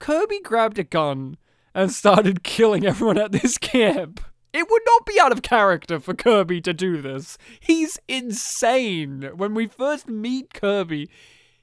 Kirby 0.00 0.40
grabbed 0.42 0.78
a 0.78 0.84
gun 0.84 1.36
and 1.74 1.92
started 1.92 2.42
killing 2.42 2.84
everyone 2.84 3.16
at 3.18 3.30
this 3.32 3.58
camp, 3.58 4.20
it 4.52 4.68
would 4.68 4.82
not 4.86 5.06
be 5.06 5.20
out 5.20 5.30
of 5.30 5.42
character 5.42 6.00
for 6.00 6.14
Kirby 6.14 6.60
to 6.62 6.74
do 6.74 7.00
this. 7.00 7.38
He's 7.60 8.00
insane. 8.08 9.30
When 9.36 9.54
we 9.54 9.66
first 9.66 10.08
meet 10.08 10.52
Kirby, 10.52 11.08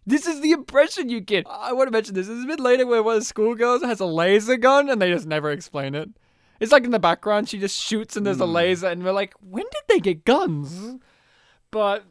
this 0.07 0.25
is 0.25 0.41
the 0.41 0.51
impression 0.51 1.09
you 1.09 1.19
get. 1.19 1.45
I 1.47 1.73
want 1.73 1.87
to 1.87 1.91
mention 1.91 2.15
this. 2.15 2.25
There's 2.27 2.43
a 2.43 2.47
bit 2.47 2.59
later 2.59 2.87
where 2.87 3.03
one 3.03 3.15
of 3.17 3.21
the 3.21 3.25
schoolgirls 3.25 3.83
has 3.83 3.99
a 3.99 4.05
laser 4.05 4.57
gun 4.57 4.89
and 4.89 4.99
they 5.01 5.11
just 5.11 5.27
never 5.27 5.51
explain 5.51 5.93
it. 5.93 6.09
It's 6.59 6.71
like 6.71 6.85
in 6.85 6.91
the 6.91 6.97
background, 6.99 7.49
she 7.49 7.59
just 7.59 7.77
shoots 7.79 8.17
and 8.17 8.25
there's 8.25 8.41
a 8.41 8.45
Hmm. 8.47 8.53
laser, 8.53 8.87
and 8.87 9.03
we're 9.03 9.11
like, 9.11 9.33
when 9.41 9.65
did 9.65 9.83
they 9.89 9.99
get 9.99 10.25
guns? 10.25 10.95
But 11.69 12.05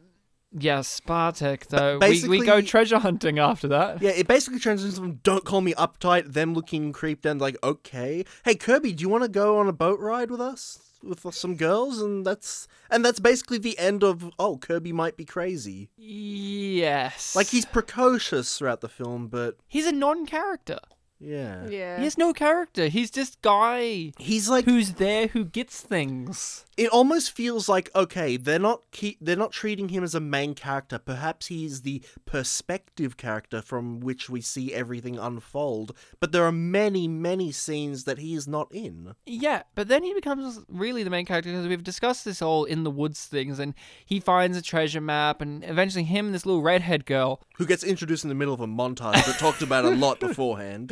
yeah, 0.57 0.81
Bartek 1.05 1.67
though. 1.67 1.97
We, 1.99 2.27
we 2.27 2.45
go 2.45 2.61
treasure 2.61 2.99
hunting 2.99 3.39
after 3.39 3.67
that. 3.67 4.01
Yeah, 4.01 4.11
it 4.11 4.27
basically 4.27 4.59
transitions 4.59 4.97
from 4.97 5.15
"Don't 5.23 5.43
call 5.43 5.59
me 5.61 5.73
uptight," 5.73 6.31
them 6.33 6.53
looking 6.53 6.93
creeped 6.93 7.25
and 7.25 7.41
like, 7.41 7.57
okay, 7.63 8.23
hey 8.45 8.55
Kirby, 8.55 8.93
do 8.93 9.01
you 9.01 9.09
want 9.09 9.23
to 9.23 9.29
go 9.29 9.57
on 9.57 9.67
a 9.67 9.73
boat 9.73 9.99
ride 9.99 10.31
with 10.31 10.39
us 10.39 10.86
with 11.03 11.33
some 11.33 11.55
girls? 11.55 12.01
And 12.01 12.25
that's 12.25 12.67
and 12.89 13.03
that's 13.03 13.19
basically 13.19 13.57
the 13.57 13.77
end 13.77 14.03
of 14.03 14.29
oh 14.39 14.57
Kirby 14.57 14.93
might 14.93 15.17
be 15.17 15.25
crazy. 15.25 15.89
Yes. 15.97 17.35
Like 17.35 17.47
he's 17.47 17.65
precocious 17.65 18.57
throughout 18.57 18.81
the 18.81 18.89
film, 18.89 19.27
but 19.27 19.57
He's 19.67 19.85
a 19.85 19.91
non-character. 19.91 20.79
Yeah, 21.19 21.67
Yeah. 21.67 21.97
He 21.97 22.03
has 22.03 22.17
no 22.17 22.31
character. 22.33 22.87
He's 22.87 23.09
just 23.11 23.41
guy 23.41 24.11
he's 24.19 24.49
like 24.49 24.65
who's 24.65 24.93
there 24.93 25.27
who 25.27 25.43
gets 25.45 25.81
things. 25.81 26.65
it 26.77 26.89
almost 26.89 27.31
feels 27.31 27.67
like 27.67 27.89
okay 27.95 28.37
they're 28.37 28.59
not 28.59 28.81
keep, 28.91 29.17
they're 29.19 29.35
not 29.35 29.51
treating 29.51 29.89
him 29.89 30.03
as 30.03 30.13
a 30.13 30.19
main 30.19 30.53
character 30.53 30.99
perhaps 30.99 31.47
he's 31.47 31.81
the 31.81 32.01
perspective 32.25 33.17
character 33.17 33.61
from 33.61 33.99
which 33.99 34.29
we 34.29 34.39
see 34.41 34.73
everything 34.73 35.17
unfold 35.17 35.91
but 36.19 36.31
there 36.31 36.43
are 36.45 36.51
many 36.51 37.07
many 37.07 37.51
scenes 37.51 38.03
that 38.03 38.19
he 38.19 38.35
is 38.35 38.47
not 38.47 38.67
in 38.71 39.13
Yeah, 39.25 39.63
but 39.75 39.87
then 39.87 40.03
he 40.03 40.13
becomes 40.13 40.59
really 40.69 41.03
the 41.03 41.09
main 41.09 41.25
character 41.25 41.49
because 41.51 41.67
we've 41.67 41.83
discussed 41.83 42.25
this 42.25 42.41
all 42.41 42.63
in 42.63 42.83
the 42.83 42.91
woods 42.91 43.25
things, 43.25 43.59
and 43.59 43.73
he 44.05 44.19
finds 44.19 44.57
a 44.57 44.61
treasure 44.61 45.01
map, 45.01 45.41
and 45.41 45.63
eventually 45.63 46.03
him 46.03 46.27
and 46.27 46.35
this 46.35 46.45
little 46.45 46.61
redhead 46.61 47.05
girl. 47.05 47.41
who 47.57 47.65
gets 47.65 47.83
introduced 47.83 48.23
in 48.23 48.29
the 48.29 48.35
middle 48.35 48.53
of 48.53 48.61
a 48.61 48.67
montage 48.67 49.25
but 49.25 49.37
talked 49.39 49.61
about 49.61 49.83
a 49.85 49.89
lot 49.89 50.19
beforehand 50.27 50.91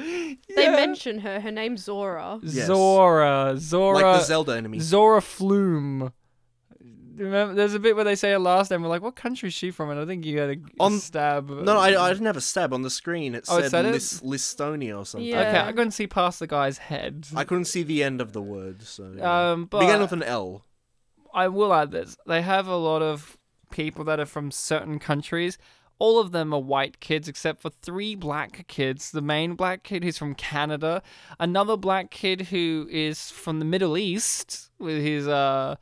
They 0.56 0.70
mention 0.70 1.20
her. 1.20 1.40
Her 1.40 1.52
name's 1.52 1.84
Zora. 1.84 2.40
Yes. 2.44 2.68
Zora, 2.68 3.56
Zora, 3.58 3.96
like 3.96 4.20
the 4.20 4.26
zelda 4.26 4.56
enemy 4.56 4.80
Zora 4.80 5.22
Flume. 5.22 6.12
Remember, 7.18 7.54
there's 7.54 7.74
a 7.74 7.80
bit 7.80 7.96
where 7.96 8.04
they 8.04 8.16
say 8.16 8.32
her 8.32 8.40
last 8.40 8.70
name. 8.72 8.82
We're 8.82 8.90
like, 8.90 9.02
what 9.02 9.16
country 9.16 9.48
is 9.48 9.54
she 9.54 9.72
from? 9.72 9.90
And 9.90 9.98
I 10.00 10.06
think 10.06 10.26
you 10.26 10.38
had 10.38 10.50
a 10.50 10.58
On- 10.82 11.00
stab. 11.00 11.50
no 11.50 11.78
I, 11.78 11.98
I 12.08 12.10
didn't 12.12 12.26
have 12.26 12.36
a 12.36 12.42
stab 12.42 12.74
on 12.74 12.82
the 12.82 12.90
screen 12.90 13.36
it 13.36 13.46
Oh, 13.48 13.58
it 13.58 13.62
said, 13.64 13.72
said 13.72 13.86
it? 13.86 13.92
Lis- 13.94 14.20
listonia 14.22 15.00
or 15.00 15.06
something 15.06 15.28
Yeah. 15.28 15.42
Okay, 15.50 15.60
I 15.62 15.72
couldn't 15.72 15.92
see 15.92 16.08
past 16.08 16.40
the 16.40 16.48
guy's 16.48 16.78
head. 16.78 17.28
i 17.36 17.46
couldn't 17.46 17.66
see 17.66 17.84
the 17.84 18.04
end 18.04 18.20
of 18.20 18.34
the 18.34 18.42
word 18.42 18.82
so 18.82 19.14
yeah. 19.18 19.52
Um, 19.52 19.66
but 19.66 19.80
began 19.80 20.02
with 20.02 20.12
an 20.12 20.24
l 20.24 20.66
I 21.34 21.48
will 21.50 21.74
add 21.74 21.92
this. 21.92 22.16
They 22.26 22.42
have 22.42 22.68
a 22.68 22.78
lot 22.78 23.02
of 23.02 23.38
people 23.70 24.06
that 24.06 24.20
are 24.22 24.26
from 24.26 24.52
certain 24.52 25.00
countries. 25.00 25.58
All 25.98 26.20
of 26.20 26.32
them 26.32 26.54
are 26.54 26.60
white 26.60 27.00
kids 27.00 27.28
except 27.28 27.62
for 27.62 27.70
three 27.70 28.16
black 28.16 28.68
kids. 28.68 29.12
The 29.12 29.22
main 29.22 29.56
black 29.56 29.84
kid 29.84 30.04
who's 30.04 30.18
from 30.18 30.36
Canada, 30.36 31.02
another 31.40 31.78
black 31.78 32.12
kid 32.12 32.42
who 32.48 32.88
is 32.92 33.32
from 33.32 33.60
the 33.60 33.66
Middle 33.66 33.98
East 33.98 34.72
with 34.78 35.02
his 35.02 35.28
uh 35.28 35.76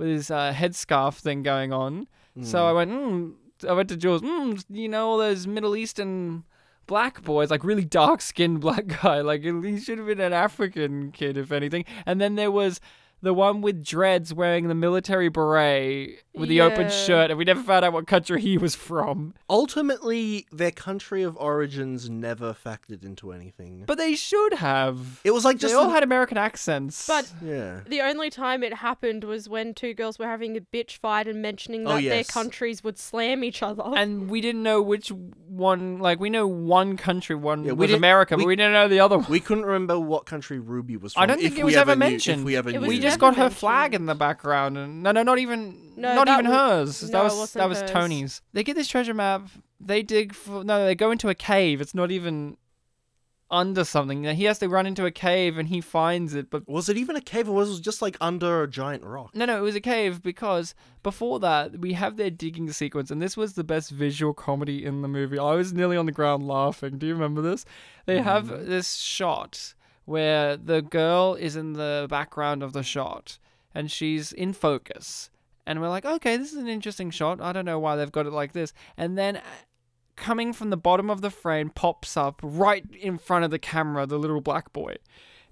with 0.00 0.08
his 0.08 0.30
uh, 0.30 0.52
headscarf 0.56 1.14
thing 1.14 1.42
going 1.42 1.72
on. 1.72 2.08
So 2.42 2.66
I 2.66 2.72
went, 2.72 2.90
mm, 2.90 3.34
I 3.68 3.72
went 3.72 3.90
to 3.90 3.96
Jules. 3.96 4.22
Mm, 4.22 4.64
you 4.70 4.88
know 4.88 5.10
all 5.10 5.18
those 5.18 5.46
Middle 5.46 5.76
Eastern 5.76 6.44
black 6.86 7.22
boys, 7.22 7.50
like 7.50 7.62
really 7.62 7.84
dark 7.84 8.22
skinned 8.22 8.60
black 8.60 8.86
guy. 9.02 9.20
Like 9.20 9.42
he 9.42 9.78
should 9.78 9.98
have 9.98 10.06
been 10.06 10.20
an 10.20 10.32
African 10.32 11.12
kid, 11.12 11.36
if 11.36 11.52
anything. 11.52 11.84
And 12.06 12.20
then 12.20 12.36
there 12.36 12.50
was 12.50 12.80
the 13.22 13.34
one 13.34 13.60
with 13.60 13.84
dreads 13.84 14.32
wearing 14.32 14.68
the 14.68 14.74
military 14.74 15.28
beret 15.28 16.22
with 16.34 16.48
the 16.48 16.60
open 16.60 16.88
shirt, 16.90 17.30
and 17.30 17.36
we 17.38 17.44
never 17.44 17.62
found 17.62 17.84
out 17.84 17.92
what 17.92 18.06
country 18.06 18.40
he 18.40 18.56
was 18.56 18.74
from. 18.74 19.34
ultimately 19.48 20.46
their 20.52 20.70
country 20.70 21.22
of 21.22 21.36
origins 21.36 22.08
never 22.10 22.54
factored 22.54 23.04
into 23.04 23.32
anything 23.32 23.84
But 23.86 23.98
they 23.98 24.14
should 24.14 24.54
have. 24.54 25.20
it 25.24 25.32
was 25.32 25.44
like 25.44 25.58
just 25.58 25.72
they 25.74 25.78
all 25.78 25.86
an- 25.88 25.90
had 25.94 26.02
American 26.02 26.38
accents. 26.38 27.06
But 27.06 27.32
yeah 27.42 27.80
the 27.86 28.00
only 28.00 28.30
time 28.30 28.62
it 28.62 28.74
happened 28.74 29.24
was 29.24 29.48
when 29.48 29.74
two 29.74 29.94
girls 29.94 30.18
were 30.18 30.26
having 30.26 30.56
a 30.56 30.60
bitch 30.60 30.96
fight 30.96 31.26
and 31.28 31.40
mentioning 31.42 31.86
Oh, 31.86 31.94
that 31.94 32.02
their 32.02 32.24
countries 32.24 32.82
would 32.84 32.98
slam 32.98 33.44
each 33.44 33.62
other. 33.62 33.82
and 33.96 34.28
we 34.30 34.40
didn't 34.40 34.62
know 34.62 34.80
which 34.82 35.10
one. 35.46 35.98
Like 35.98 36.20
we 36.20 36.30
know 36.30 36.46
one 36.46 36.96
country, 36.96 37.36
one 37.36 37.64
Yeah, 37.64 37.72
was 37.72 37.88
didn't- 37.88 37.98
America, 37.98 38.36
but 38.36 38.44
we- 38.44 38.50
we 38.50 38.56
didn't 38.56 38.72
know 38.72 38.88
the 38.88 39.00
other 39.00 39.18
one. 39.18 39.26
We 39.28 39.40
couldn't 39.40 39.64
remember 39.66 39.98
what 39.98 40.26
country 40.26 40.58
Ruby 40.58 40.96
was 40.96 41.12
from. 41.14 41.22
I 41.22 41.26
don't 41.26 41.38
if 41.38 41.42
think 41.44 41.58
it 41.58 41.64
we 41.64 41.72
was 41.72 41.76
ever 41.76 41.94
knew- 41.94 41.98
mentioned. 42.00 42.40
If 42.40 42.44
we 42.46 42.56
ever 42.56 42.70
It 42.70 42.80
knew. 42.80 42.88
Was 43.10 43.16
we 43.16 43.18
that. 43.18 43.20
just 43.20 43.20
never 43.20 43.36
got 43.36 43.36
her 43.36 43.50
flag 43.50 43.94
in 43.94 44.06
the 44.06 44.14
background, 44.14 44.78
and 44.78 45.02
no, 45.02 45.12
no, 45.12 45.22
not 45.22 45.38
even, 45.38 45.92
No, 45.96 46.14
not 46.14 46.28
even 46.28 46.44
w- 46.44 46.60
hers. 46.60 47.02
no, 47.02 47.08
that 47.08 47.24
was 47.24 47.52
that 47.52 47.68
wasn't 47.68 47.68
was 47.68 47.80
hers. 47.80 47.90
Tony's. 47.90 48.42
They 48.52 48.62
get 48.64 48.76
this 48.76 48.88
treasure 48.88 49.14
map. 49.14 49.48
They 49.80 50.02
dig 50.02 50.34
for 50.34 50.64
no. 50.64 50.84
They 50.84 50.94
go 50.94 51.10
into 51.10 51.28
a 51.28 51.34
cave. 51.34 51.80
It's 51.80 51.94
not 51.94 52.10
even 52.10 52.56
under 53.50 53.82
something. 53.82 54.22
He 54.24 54.44
has 54.44 54.60
to 54.60 54.68
run 54.68 54.86
into 54.86 55.06
a 55.06 55.10
cave, 55.10 55.58
and 55.58 55.68
he 55.68 55.80
finds 55.80 56.34
it. 56.34 56.50
But 56.50 56.68
Was 56.68 56.88
it 56.88 56.96
even 56.96 57.16
a 57.16 57.20
cave 57.20 57.48
or 57.48 57.54
was 57.56 57.78
it 57.78 57.82
just 57.82 58.00
like 58.00 58.16
under 58.20 58.62
a 58.62 58.68
giant 58.68 59.02
rock? 59.04 59.34
no, 59.34 59.44
no, 59.44 59.58
it 59.58 59.62
was 59.62 59.74
a 59.74 59.80
cave 59.80 60.22
because 60.22 60.74
before 61.02 61.40
that 61.40 61.80
we 61.80 61.94
have 61.94 62.16
their 62.16 62.30
digging 62.30 62.70
sequence, 62.72 63.10
and 63.10 63.20
this 63.20 63.36
was 63.36 63.54
the 63.54 63.64
best 63.64 63.90
visual 63.90 64.32
comedy 64.32 64.84
in 64.84 65.02
the 65.02 65.08
movie. 65.08 65.38
I 65.38 65.54
was 65.54 65.72
nearly 65.72 65.96
on 65.96 66.06
the 66.06 66.12
ground 66.12 66.46
laughing. 66.46 66.98
Do 66.98 67.06
you 67.06 67.14
remember 67.14 67.42
this? 67.42 67.64
They 68.06 68.20
have 68.20 68.46
mm. 68.46 68.66
this 68.66 68.94
shot 68.94 69.74
where 70.04 70.56
the 70.56 70.82
girl 70.82 71.34
is 71.34 71.56
in 71.56 71.74
the 71.74 72.06
background 72.08 72.62
of 72.62 72.72
the 72.72 72.82
shot, 72.82 73.38
and 73.74 73.90
she's 73.90 74.32
in 74.32 74.52
focus, 74.52 75.30
and 75.66 75.80
we're 75.80 75.88
like, 75.88 76.04
okay, 76.04 76.36
this 76.36 76.52
is 76.52 76.58
an 76.58 76.68
interesting 76.68 77.10
shot. 77.10 77.40
I 77.40 77.52
don't 77.52 77.64
know 77.64 77.78
why 77.78 77.96
they've 77.96 78.10
got 78.12 78.26
it 78.26 78.32
like 78.32 78.52
this, 78.52 78.72
and 78.96 79.16
then. 79.16 79.36
uh, 79.36 79.42
Coming 80.16 80.52
from 80.52 80.68
the 80.68 80.76
bottom 80.76 81.08
of 81.08 81.22
the 81.22 81.30
frame, 81.30 81.70
pops 81.70 82.14
up 82.14 82.40
right 82.42 82.84
in 83.00 83.16
front 83.16 83.46
of 83.46 83.50
the 83.50 83.58
camera, 83.58 84.04
the 84.04 84.18
little 84.18 84.42
black 84.42 84.70
boy. 84.70 84.96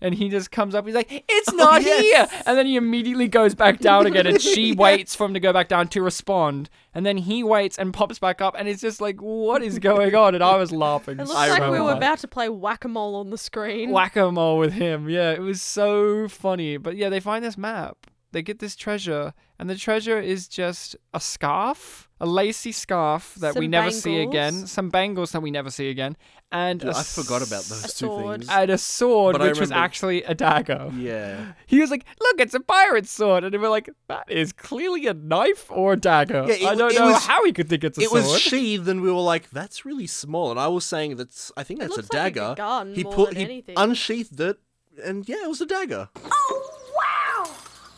And 0.00 0.14
he 0.14 0.28
just 0.28 0.50
comes 0.50 0.74
up, 0.74 0.86
he's 0.86 0.94
like, 0.94 1.24
It's 1.28 1.52
oh, 1.52 1.56
not 1.56 1.82
yes. 1.82 2.00
here! 2.30 2.42
And 2.46 2.56
then 2.56 2.66
he 2.66 2.76
immediately 2.76 3.26
goes 3.28 3.54
back 3.54 3.78
down 3.80 4.06
again, 4.06 4.26
and 4.26 4.40
she 4.40 4.72
waits 4.72 5.14
for 5.14 5.26
him 5.26 5.34
to 5.34 5.40
go 5.40 5.52
back 5.52 5.68
down 5.68 5.88
to 5.88 6.02
respond. 6.02 6.70
And 6.94 7.04
then 7.04 7.16
he 7.18 7.42
waits 7.42 7.78
and 7.78 7.92
pops 7.92 8.18
back 8.18 8.40
up, 8.40 8.54
and 8.58 8.68
it's 8.68 8.80
just 8.80 9.00
like, 9.00 9.20
What 9.20 9.62
is 9.62 9.78
going 9.78 10.14
on? 10.14 10.34
And 10.34 10.44
I 10.44 10.56
was 10.56 10.72
laughing. 10.72 11.14
it 11.14 11.26
looks 11.26 11.34
I 11.34 11.48
like 11.48 11.70
we 11.70 11.80
were 11.80 11.92
about 11.92 12.18
to 12.20 12.28
play 12.28 12.48
whack 12.48 12.84
a 12.84 12.88
mole 12.88 13.16
on 13.16 13.30
the 13.30 13.38
screen. 13.38 13.90
Whack 13.90 14.16
a 14.16 14.30
mole 14.30 14.58
with 14.58 14.74
him. 14.74 15.08
Yeah, 15.08 15.32
it 15.32 15.40
was 15.40 15.60
so 15.62 16.28
funny. 16.28 16.76
But 16.76 16.96
yeah, 16.96 17.08
they 17.08 17.20
find 17.20 17.44
this 17.44 17.58
map, 17.58 18.06
they 18.32 18.42
get 18.42 18.58
this 18.60 18.76
treasure, 18.76 19.34
and 19.58 19.68
the 19.68 19.76
treasure 19.76 20.20
is 20.20 20.46
just 20.48 20.96
a 21.12 21.20
scarf, 21.20 22.07
a 22.20 22.26
lacy 22.26 22.72
scarf 22.72 23.34
that 23.36 23.54
we 23.54 23.66
Some 23.66 23.70
never 23.70 23.90
see 23.90 24.20
again, 24.20 24.66
some 24.66 24.88
bangles 24.90 25.32
that 25.32 25.40
we 25.40 25.50
never 25.50 25.70
see 25.70 25.88
again, 25.90 26.16
and 26.50 26.80
Dude, 26.80 26.88
a 26.90 26.96
I 26.96 27.02
forgot 27.02 27.42
about 27.46 27.62
those 27.64 27.84
a 27.84 27.88
two 27.88 27.92
sword. 28.06 28.40
things. 28.40 28.50
And 28.50 28.70
a 28.70 28.78
sword, 28.78 29.38
But 29.38 29.42
which 29.42 29.60
was 29.60 29.70
actually 29.70 30.22
a 30.24 30.34
dagger. 30.34 30.90
Yeah. 30.96 31.52
He 31.66 31.80
was 31.80 31.90
like, 31.90 32.04
"Look, 32.20 32.40
it's 32.40 32.54
a 32.54 32.60
pirate 32.60 33.06
sword," 33.06 33.44
and 33.44 33.52
we 33.52 33.58
were 33.58 33.68
like, 33.68 33.88
"That 34.08 34.30
is 34.30 34.52
clearly 34.52 35.06
a 35.06 35.14
knife 35.14 35.70
or 35.70 35.92
a 35.92 35.96
dagger." 35.96 36.44
Yeah, 36.48 36.54
it 36.54 36.62
I 36.62 36.74
w- 36.74 36.78
don't 36.78 36.94
know 36.94 37.12
was- 37.12 37.26
how 37.26 37.44
he 37.44 37.52
could 37.52 37.68
think 37.68 37.84
it's 37.84 37.98
a 37.98 38.02
It 38.02 38.08
sword. 38.08 38.22
It 38.24 38.26
was 38.26 38.40
sheathed, 38.40 38.88
and 38.88 39.00
we 39.00 39.12
were 39.12 39.20
like, 39.20 39.50
"That's 39.50 39.84
really 39.84 40.06
small." 40.08 40.50
And 40.50 40.58
I 40.58 40.66
was 40.68 40.84
saying 40.84 41.16
that's, 41.16 41.52
I 41.56 41.62
think 41.62 41.78
It 41.80 41.82
that's 41.84 41.94
a 41.98 42.00
looks 42.00 42.12
like 42.12 42.32
a 42.32 42.40
dagger. 42.40 42.54
gun 42.56 42.94
he 42.94 43.04
more 43.04 43.12
put, 43.14 43.28
than 43.28 43.36
he 43.36 43.44
anything. 43.44 43.74
unsheathed 43.76 44.40
it, 44.40 44.58
and 45.04 45.28
yeah, 45.28 45.44
it 45.44 45.48
was 45.48 45.60
a 45.60 45.66
dagger. 45.66 46.08
Oh, 46.24 46.70
wow! 46.96 47.50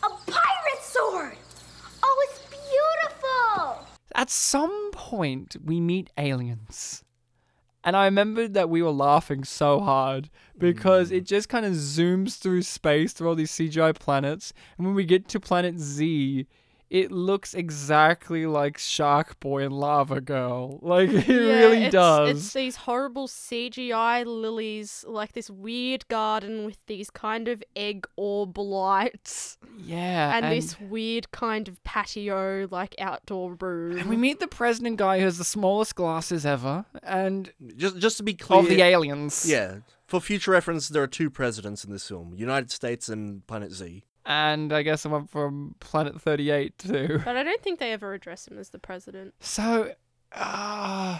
A 0.03 0.31
pirate 0.31 0.83
sword! 0.83 1.37
At 4.15 4.29
some 4.29 4.91
point, 4.91 5.55
we 5.63 5.79
meet 5.79 6.09
aliens. 6.17 7.03
And 7.83 7.95
I 7.95 8.05
remembered 8.05 8.53
that 8.53 8.69
we 8.69 8.83
were 8.83 8.91
laughing 8.91 9.43
so 9.43 9.79
hard 9.79 10.29
because 10.57 11.09
Mm. 11.09 11.15
it 11.17 11.21
just 11.25 11.49
kind 11.49 11.65
of 11.65 11.73
zooms 11.73 12.37
through 12.37 12.61
space 12.61 13.11
through 13.11 13.29
all 13.29 13.35
these 13.35 13.49
CGI 13.51 13.91
planets. 13.91 14.53
And 14.77 14.85
when 14.85 14.95
we 14.95 15.03
get 15.03 15.27
to 15.29 15.39
planet 15.39 15.79
Z, 15.79 16.45
it 16.91 17.09
looks 17.09 17.53
exactly 17.53 18.45
like 18.45 18.77
Shark 18.77 19.39
Boy 19.39 19.63
and 19.63 19.73
Lava 19.73 20.19
Girl. 20.19 20.77
Like, 20.91 21.09
it 21.09 21.25
Yeah, 21.27 21.35
really 21.35 21.83
it's, 21.85 21.93
does. 21.93 22.29
It's 22.37 22.53
these 22.53 22.75
horrible 22.75 23.29
CGI 23.29 24.25
lilies, 24.25 25.05
like 25.07 25.31
this 25.31 25.49
weird 25.49 26.05
garden 26.09 26.65
with 26.65 26.85
these 26.87 27.09
kind 27.09 27.47
of 27.47 27.63
egg 27.77 28.05
orb 28.17 28.57
lights, 28.57 29.57
yeah. 29.77 30.35
and, 30.35 30.51
this 30.51 30.77
weird 30.81 31.31
kind 31.31 31.69
of 31.69 31.81
patio, 31.85 32.67
like 32.69 32.93
outdoor 32.99 33.53
room. 33.53 33.97
And 33.97 34.09
we 34.09 34.17
meet 34.17 34.41
the 34.41 34.47
president 34.47 34.97
guy 34.97 35.19
who 35.19 35.25
has 35.25 35.37
the 35.37 35.45
smallest 35.45 35.95
glasses 35.95 36.45
ever, 36.45 36.83
and 37.03 37.53
Just, 37.77 37.99
just 37.99 38.17
to 38.17 38.23
be 38.23 38.33
clear, 38.33 38.59
of 38.59 38.67
the 38.67 38.81
aliens. 38.81 39.45
yeah. 39.47 39.77
For 40.07 40.19
future 40.19 40.51
reference, 40.51 40.89
there 40.89 41.01
are 41.03 41.07
two 41.07 41.29
presidents 41.29 41.85
in 41.85 41.91
this 41.93 42.05
film: 42.05 42.33
United 42.35 42.69
States 42.69 43.07
and 43.07 43.47
Planet 43.47 43.71
Z. 43.71 44.03
And 44.25 44.71
I 44.71 44.83
guess 44.83 45.01
someone 45.01 45.25
from 45.27 45.75
Planet 45.79 46.21
38 46.21 46.77
too. 46.77 47.21
but 47.25 47.35
I 47.35 47.43
don't 47.43 47.61
think 47.61 47.79
they 47.79 47.91
ever 47.91 48.13
address 48.13 48.47
him 48.47 48.57
as 48.59 48.69
the 48.69 48.79
president. 48.79 49.33
So, 49.39 49.93
uh, 50.31 51.19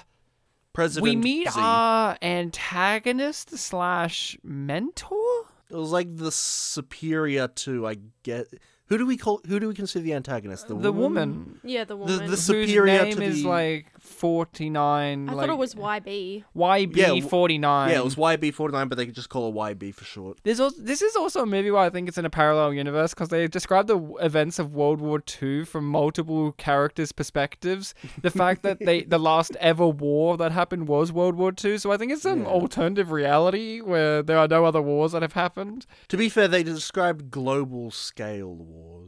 President 0.74 1.04
we 1.04 1.16
meet 1.16 1.50
Z. 1.52 1.60
our 1.60 2.18
antagonist 2.22 3.58
slash 3.58 4.38
mentor. 4.44 5.46
It 5.70 5.76
was 5.76 5.92
like 5.92 6.16
the 6.18 6.32
superior 6.32 7.48
to, 7.48 7.88
I 7.88 7.98
get, 8.24 8.48
Who 8.92 8.98
do 8.98 9.06
we 9.06 9.16
call? 9.16 9.40
Who 9.48 9.58
do 9.58 9.70
we 9.70 9.74
consider 9.74 10.04
the 10.04 10.14
antagonist? 10.14 10.68
The, 10.68 10.76
The 10.76 10.92
woman. 10.92 11.60
Yeah, 11.64 11.86
the 11.86 11.94
The, 11.94 11.98
woman. 11.98 12.18
the 12.18 12.24
Whose 12.26 12.42
superior 12.44 13.04
name 13.06 13.16
to 13.16 13.24
is 13.24 13.44
the. 13.44 13.48
like 13.48 13.86
49. 14.02 15.30
I 15.30 15.34
like, 15.34 15.48
thought 15.48 15.54
it 15.54 15.58
was 15.58 15.76
YB. 15.76 16.44
YB 16.56 16.96
Yeah, 16.98 17.06
w- 17.08 17.22
49. 17.24 17.90
yeah, 17.90 18.00
it 18.00 18.04
was 18.04 18.16
YB 18.16 18.54
forty 18.54 18.74
nine, 18.74 18.88
but 18.90 18.98
they 18.98 19.06
could 19.06 19.16
just 19.16 19.30
call 19.30 19.50
her 19.52 19.58
YB 19.74 19.94
for 19.96 20.04
short. 20.04 20.40
There's 20.44 20.60
also, 20.60 20.82
this 20.82 21.02
is 21.02 21.16
also 21.16 21.42
a 21.42 21.46
movie 21.46 21.72
where 21.72 21.82
I 21.84 21.90
think 21.90 22.10
it's 22.10 22.18
in 22.18 22.26
a 22.26 22.30
parallel 22.30 22.74
universe 22.74 23.14
because 23.14 23.30
they 23.30 23.48
describe 23.48 23.88
the 23.88 23.96
w- 23.98 24.18
events 24.18 24.60
of 24.60 24.76
World 24.76 25.00
War 25.00 25.24
II 25.42 25.64
from 25.64 25.86
multiple 25.88 26.52
characters' 26.54 27.12
perspectives. 27.14 27.94
The 28.22 28.30
fact 28.42 28.64
that 28.64 28.80
they 28.80 29.04
the 29.04 29.18
last 29.20 29.56
ever 29.60 29.88
war 29.88 30.36
that 30.38 30.52
happened 30.52 30.88
was 30.90 31.12
World 31.14 31.36
War 31.36 31.54
II, 31.64 31.78
so 31.78 31.92
I 31.94 31.98
think 31.98 32.12
it's 32.12 32.26
an 32.26 32.42
Yeah. 32.42 32.48
alternative 32.48 33.12
reality 33.12 33.80
where 33.80 34.22
there 34.22 34.38
are 34.38 34.48
no 34.48 34.66
other 34.66 34.82
wars 34.82 35.14
that 35.14 35.22
have 35.22 35.34
happened. 35.34 35.86
To 36.10 36.18
be 36.18 36.28
fair, 36.30 36.48
they 36.50 36.64
described 36.64 37.32
global 37.32 37.92
scale 37.92 38.56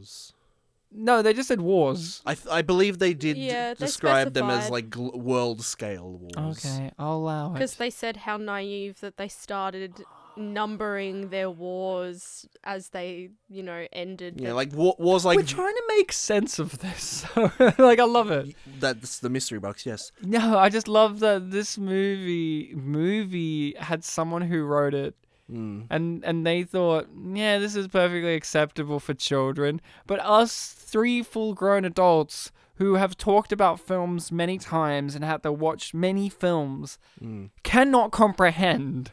wars. 0.04 0.32
No, 0.96 1.22
they 1.22 1.32
just 1.32 1.48
said 1.48 1.60
wars. 1.60 2.22
I 2.24 2.34
th- 2.34 2.46
I 2.48 2.62
believe 2.62 2.98
they 3.00 3.14
did 3.14 3.36
Yeah, 3.36 3.74
they 3.74 3.86
describe 3.86 4.32
them 4.32 4.48
as 4.48 4.66
specified. 4.66 4.72
like 4.72 4.90
gl- 4.90 5.18
world 5.18 5.62
scale 5.64 6.18
wars. 6.36 6.64
Okay, 6.64 6.92
I'll 6.98 7.16
allow 7.16 7.50
it. 7.50 7.54
Because 7.54 7.76
they 7.76 7.90
said 7.90 8.18
how 8.18 8.36
naive 8.36 9.00
that 9.00 9.16
they 9.16 9.26
started 9.28 10.04
numbering 10.36 11.30
their 11.30 11.48
wars 11.50 12.46
as 12.64 12.90
they, 12.90 13.30
you 13.48 13.62
know, 13.62 13.86
ended. 13.92 14.40
Yeah, 14.40 14.50
the- 14.50 14.54
like 14.54 14.72
war- 14.72 14.94
wars 14.98 15.24
like 15.24 15.36
We're 15.36 15.44
trying 15.44 15.74
to 15.74 15.82
make 15.88 16.12
sense 16.12 16.58
of 16.60 16.78
this. 16.78 17.24
like 17.36 17.98
I 17.98 18.04
love 18.04 18.30
it. 18.30 18.54
that's 18.78 19.18
the 19.18 19.30
mystery 19.30 19.58
box. 19.58 19.84
Yes. 19.86 20.12
No, 20.22 20.58
I 20.58 20.68
just 20.68 20.86
love 20.86 21.18
that 21.20 21.50
this 21.50 21.76
movie 21.76 22.72
movie 22.76 23.74
had 23.78 24.04
someone 24.04 24.42
who 24.42 24.62
wrote 24.64 24.94
it 24.94 25.14
Mm. 25.54 25.86
and 25.90 26.24
and 26.24 26.44
they 26.46 26.64
thought, 26.64 27.08
yeah, 27.32 27.58
this 27.58 27.76
is 27.76 27.86
perfectly 27.88 28.34
acceptable 28.34 28.98
for 28.98 29.14
children, 29.14 29.80
but 30.06 30.18
us 30.20 30.72
three 30.76 31.22
full-grown 31.22 31.84
adults 31.84 32.50
who 32.76 32.94
have 32.96 33.16
talked 33.16 33.52
about 33.52 33.78
films 33.78 34.32
many 34.32 34.58
times 34.58 35.14
and 35.14 35.24
had 35.24 35.42
to 35.44 35.52
watch 35.52 35.94
many 35.94 36.28
films 36.28 36.98
Mm. 37.22 37.50
cannot 37.62 38.10
comprehend 38.10 39.12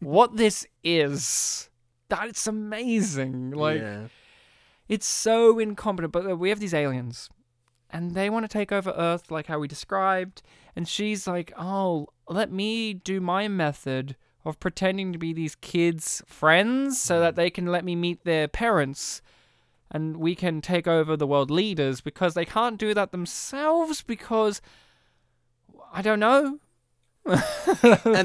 what 0.00 0.36
this 0.36 0.66
is. 0.82 1.70
That's 2.08 2.46
amazing. 2.46 3.50
Like 3.52 3.80
yeah. 3.80 4.08
it's 4.88 5.06
so 5.06 5.58
incompetent, 5.58 6.12
but 6.12 6.36
we 6.38 6.48
have 6.48 6.60
these 6.60 6.74
aliens, 6.74 7.30
and 7.90 8.14
they 8.14 8.28
want 8.28 8.44
to 8.44 8.48
take 8.48 8.72
over 8.72 8.92
Earth, 8.96 9.30
like 9.30 9.46
how 9.46 9.58
we 9.60 9.68
described. 9.68 10.42
And 10.74 10.86
she's 10.88 11.26
like, 11.26 11.52
"Oh, 11.56 12.08
let 12.28 12.50
me 12.52 12.92
do 12.92 13.20
my 13.20 13.48
method 13.48 14.16
of 14.46 14.60
pretending 14.60 15.12
to 15.12 15.18
be 15.18 15.32
these 15.32 15.56
kids' 15.56 16.22
friends, 16.26 17.00
so 17.00 17.20
that 17.20 17.34
mm. 17.34 17.36
they 17.36 17.50
can 17.50 17.66
let 17.66 17.84
me 17.84 17.96
meet 17.96 18.24
their 18.24 18.48
parents, 18.48 19.20
and 19.90 20.16
we 20.16 20.34
can 20.34 20.60
take 20.60 20.86
over 20.86 21.16
the 21.16 21.26
world 21.26 21.50
leaders 21.50 22.00
because 22.00 22.34
they 22.34 22.44
can't 22.44 22.78
do 22.78 22.94
that 22.94 23.10
themselves 23.12 24.02
because 24.02 24.62
I 25.92 26.00
don't 26.00 26.20
know." 26.20 26.60
and 27.26 27.34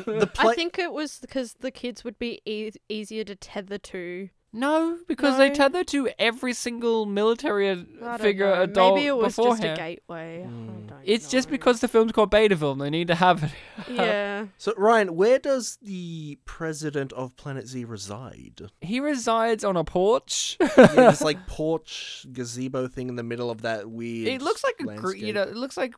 the 0.05 0.29
I 0.37 0.53
think 0.53 0.77
it 0.77 0.93
was 0.93 1.17
because 1.19 1.53
the 1.53 1.71
kids 1.71 2.03
would 2.03 2.19
be 2.19 2.39
e- 2.45 2.71
easier 2.87 3.23
to 3.23 3.35
tether 3.35 3.79
to. 3.79 4.29
No, 4.53 4.97
because 5.07 5.37
they 5.37 5.47
No. 5.47 5.55
tether 5.55 5.83
to 5.85 6.09
every 6.19 6.51
single 6.53 7.05
military 7.05 7.69
ad- 7.69 7.87
don't 7.99 8.19
figure 8.19 8.53
know. 8.53 8.63
adult 8.63 8.95
Maybe 8.95 9.07
it 9.07 9.15
was 9.15 9.35
just 9.37 9.39
a 9.39 9.43
beforehand. 9.43 9.77
gateway. 9.77 10.43
I 10.43 10.47
Mm. 10.47 10.87
don't 10.89 10.99
It's 11.05 11.29
just 11.29 11.47
know. 11.47 11.51
because 11.51 11.79
the 11.79 11.87
film's 11.87 12.11
called 12.11 12.31
Betaville 12.31 12.73
and 12.73 12.81
they 12.81 12.89
need 12.89 13.07
to 13.07 13.15
have 13.15 13.43
it. 13.45 13.51
Yeah. 13.89 14.47
So 14.57 14.73
Ryan, 14.77 15.15
where 15.15 15.39
does 15.39 15.77
the 15.81 16.37
president 16.45 17.13
of 17.13 17.35
Planet 17.37 17.67
Z 17.67 17.85
reside? 17.85 18.61
He 18.81 18.99
resides 18.99 19.63
on 19.63 19.77
a 19.77 19.83
porch. 19.85 20.57
yeah, 20.59 20.67
this 20.87 21.21
like 21.29 21.47
porch 21.47 22.25
gazebo 22.33 22.87
thing 22.89 23.07
in 23.07 23.15
the 23.15 23.23
middle 23.23 23.49
of 23.49 23.61
that 23.61 23.89
weird. 23.89 24.27
it 24.27 24.41
looks 24.41 24.63
like 24.65 24.75
a 24.79 24.83
Gre- 24.83 24.89
landscape. 24.89 25.21
you 25.23 25.31
know, 25.33 25.43
it 25.43 25.55
looks 25.55 25.77
like 25.77 25.93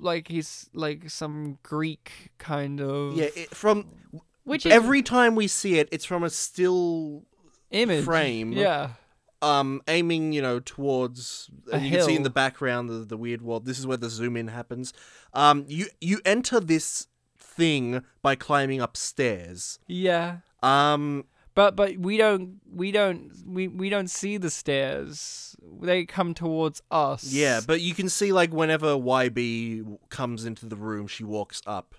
like 0.00 0.28
he's 0.28 0.70
like 0.72 1.10
some 1.10 1.58
Greek 1.62 2.30
kind 2.38 2.80
of 2.80 3.16
Yeah, 3.16 3.28
it, 3.36 3.54
from 3.54 3.86
Which 4.44 4.64
is 4.64 4.72
every 4.72 5.02
time 5.02 5.34
we 5.34 5.46
see 5.46 5.78
it, 5.78 5.88
it's 5.92 6.06
from 6.06 6.22
a 6.24 6.30
still 6.30 7.24
image 7.70 8.04
frame. 8.04 8.52
Yeah. 8.52 8.90
um, 9.42 9.80
aiming, 9.88 10.32
you 10.32 10.42
know, 10.42 10.60
towards. 10.60 11.50
A 11.70 11.76
and 11.76 11.84
you 11.84 11.90
can 11.92 12.02
see 12.04 12.16
in 12.16 12.22
the 12.24 12.30
background 12.30 12.88
the, 12.88 12.94
the 13.04 13.16
weird 13.16 13.42
world. 13.42 13.64
This 13.66 13.78
is 13.78 13.86
where 13.86 13.96
the 13.96 14.10
zoom 14.10 14.36
in 14.36 14.48
happens. 14.48 14.92
Um, 15.32 15.64
you 15.68 15.86
you 16.00 16.20
enter 16.24 16.60
this 16.60 17.06
thing 17.38 18.02
by 18.22 18.34
climbing 18.34 18.80
upstairs. 18.80 19.78
Yeah. 19.86 20.38
Um, 20.62 21.24
But 21.54 21.76
but 21.76 21.98
we 21.98 22.16
don't 22.16 22.60
we 22.72 22.90
don't 22.92 23.32
we, 23.46 23.68
we 23.68 23.88
don't 23.90 24.08
see 24.10 24.38
the 24.38 24.50
stairs. 24.50 25.56
They 25.80 26.04
come 26.04 26.34
towards 26.34 26.82
us. 26.90 27.32
yeah, 27.32 27.60
but 27.66 27.80
you 27.80 27.94
can 27.94 28.08
see 28.08 28.32
like 28.32 28.52
whenever 28.52 28.94
YB 28.96 29.98
comes 30.08 30.44
into 30.44 30.66
the 30.66 30.76
room, 30.76 31.06
she 31.06 31.24
walks 31.24 31.60
up. 31.66 31.94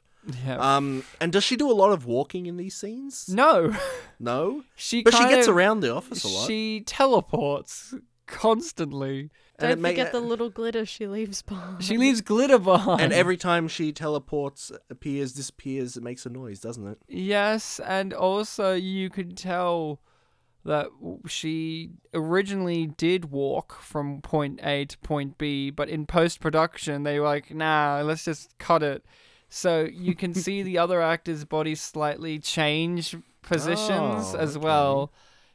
Yeah. 0.45 0.57
Um, 0.75 1.03
and 1.21 1.31
does 1.31 1.43
she 1.43 1.55
do 1.55 1.71
a 1.71 1.73
lot 1.73 1.91
of 1.91 2.05
walking 2.05 2.45
in 2.45 2.57
these 2.57 2.75
scenes? 2.75 3.27
no. 3.29 3.75
No, 4.21 4.63
She 4.75 5.01
but 5.01 5.13
she 5.13 5.23
gets 5.29 5.47
of- 5.47 5.55
around 5.55 5.79
the 5.79 5.95
office 5.95 6.25
a 6.25 6.27
lot. 6.27 6.45
She 6.45 6.81
teleports 6.85 7.93
constantly. 8.27 9.29
And 9.57 9.69
Don't 9.69 9.81
ma- 9.81 9.89
forget 9.89 10.11
the 10.11 10.19
little 10.19 10.49
glitter 10.49 10.85
she 10.85 11.07
leaves 11.07 11.41
behind. 11.41 11.83
She 11.83 11.97
leaves 11.97 12.19
glitter 12.21 12.57
behind. 12.59 12.99
and 13.01 13.13
every 13.13 13.37
time 13.37 13.67
she 13.69 13.91
teleports, 13.91 14.71
appears, 14.89 15.33
disappears, 15.33 15.95
it 15.97 16.03
makes 16.03 16.25
a 16.25 16.29
noise, 16.29 16.59
doesn't 16.59 16.85
it? 16.87 16.97
Yes, 17.07 17.79
and 17.85 18.13
also 18.13 18.73
you 18.73 19.09
could 19.09 19.37
tell 19.37 20.01
that 20.65 20.87
she 21.27 21.91
originally 22.13 22.87
did 22.87 23.31
walk 23.31 23.81
from 23.81 24.21
point 24.21 24.59
A 24.63 24.83
to 24.85 24.97
point 24.99 25.37
B, 25.37 25.69
but 25.71 25.89
in 25.89 26.05
post 26.05 26.39
production 26.41 27.03
they 27.03 27.19
were 27.19 27.25
like, 27.25 27.53
nah, 27.53 28.01
let's 28.03 28.25
just 28.25 28.57
cut 28.57 28.83
it. 28.83 29.05
So 29.49 29.87
you 29.91 30.15
can 30.15 30.33
see 30.33 30.61
the 30.61 30.77
other 30.83 31.01
actor's 31.01 31.43
body 31.45 31.75
slightly 31.75 32.39
change 32.39 33.15
positions 33.41 34.33
Oh, 34.33 34.37
as 34.37 34.55
okay. 34.55 34.65
well. 34.65 35.11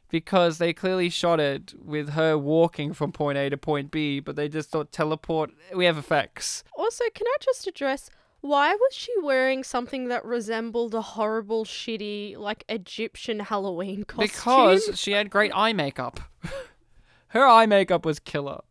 Because 0.09 0.59
they 0.59 0.71
clearly 0.71 1.09
shot 1.09 1.39
it 1.39 1.73
with 1.83 2.09
her 2.09 2.37
walking 2.37 2.93
from 2.93 3.11
point 3.11 3.37
A 3.37 3.49
to 3.49 3.57
point 3.57 3.89
B, 3.89 4.19
but 4.19 4.35
they 4.35 4.47
just 4.47 4.69
thought 4.69 4.91
teleport. 4.91 5.49
We 5.75 5.85
have 5.85 5.97
effects. 5.97 6.63
Also, 6.77 7.03
can 7.13 7.25
I 7.27 7.35
just 7.41 7.67
address 7.67 8.09
why 8.41 8.75
was 8.75 8.93
she 8.93 9.11
wearing 9.23 9.63
something 9.63 10.07
that 10.09 10.23
resembled 10.23 10.93
a 10.93 11.01
horrible, 11.01 11.65
shitty, 11.65 12.37
like 12.37 12.63
Egyptian 12.69 13.39
Halloween 13.39 14.03
costume? 14.03 14.27
Because 14.27 14.91
she 14.93 15.13
had 15.13 15.31
great 15.31 15.51
eye 15.55 15.73
makeup. 15.73 16.19
Her 17.29 17.45
eye 17.47 17.65
makeup 17.65 18.05
was 18.05 18.19
killer. 18.19 18.61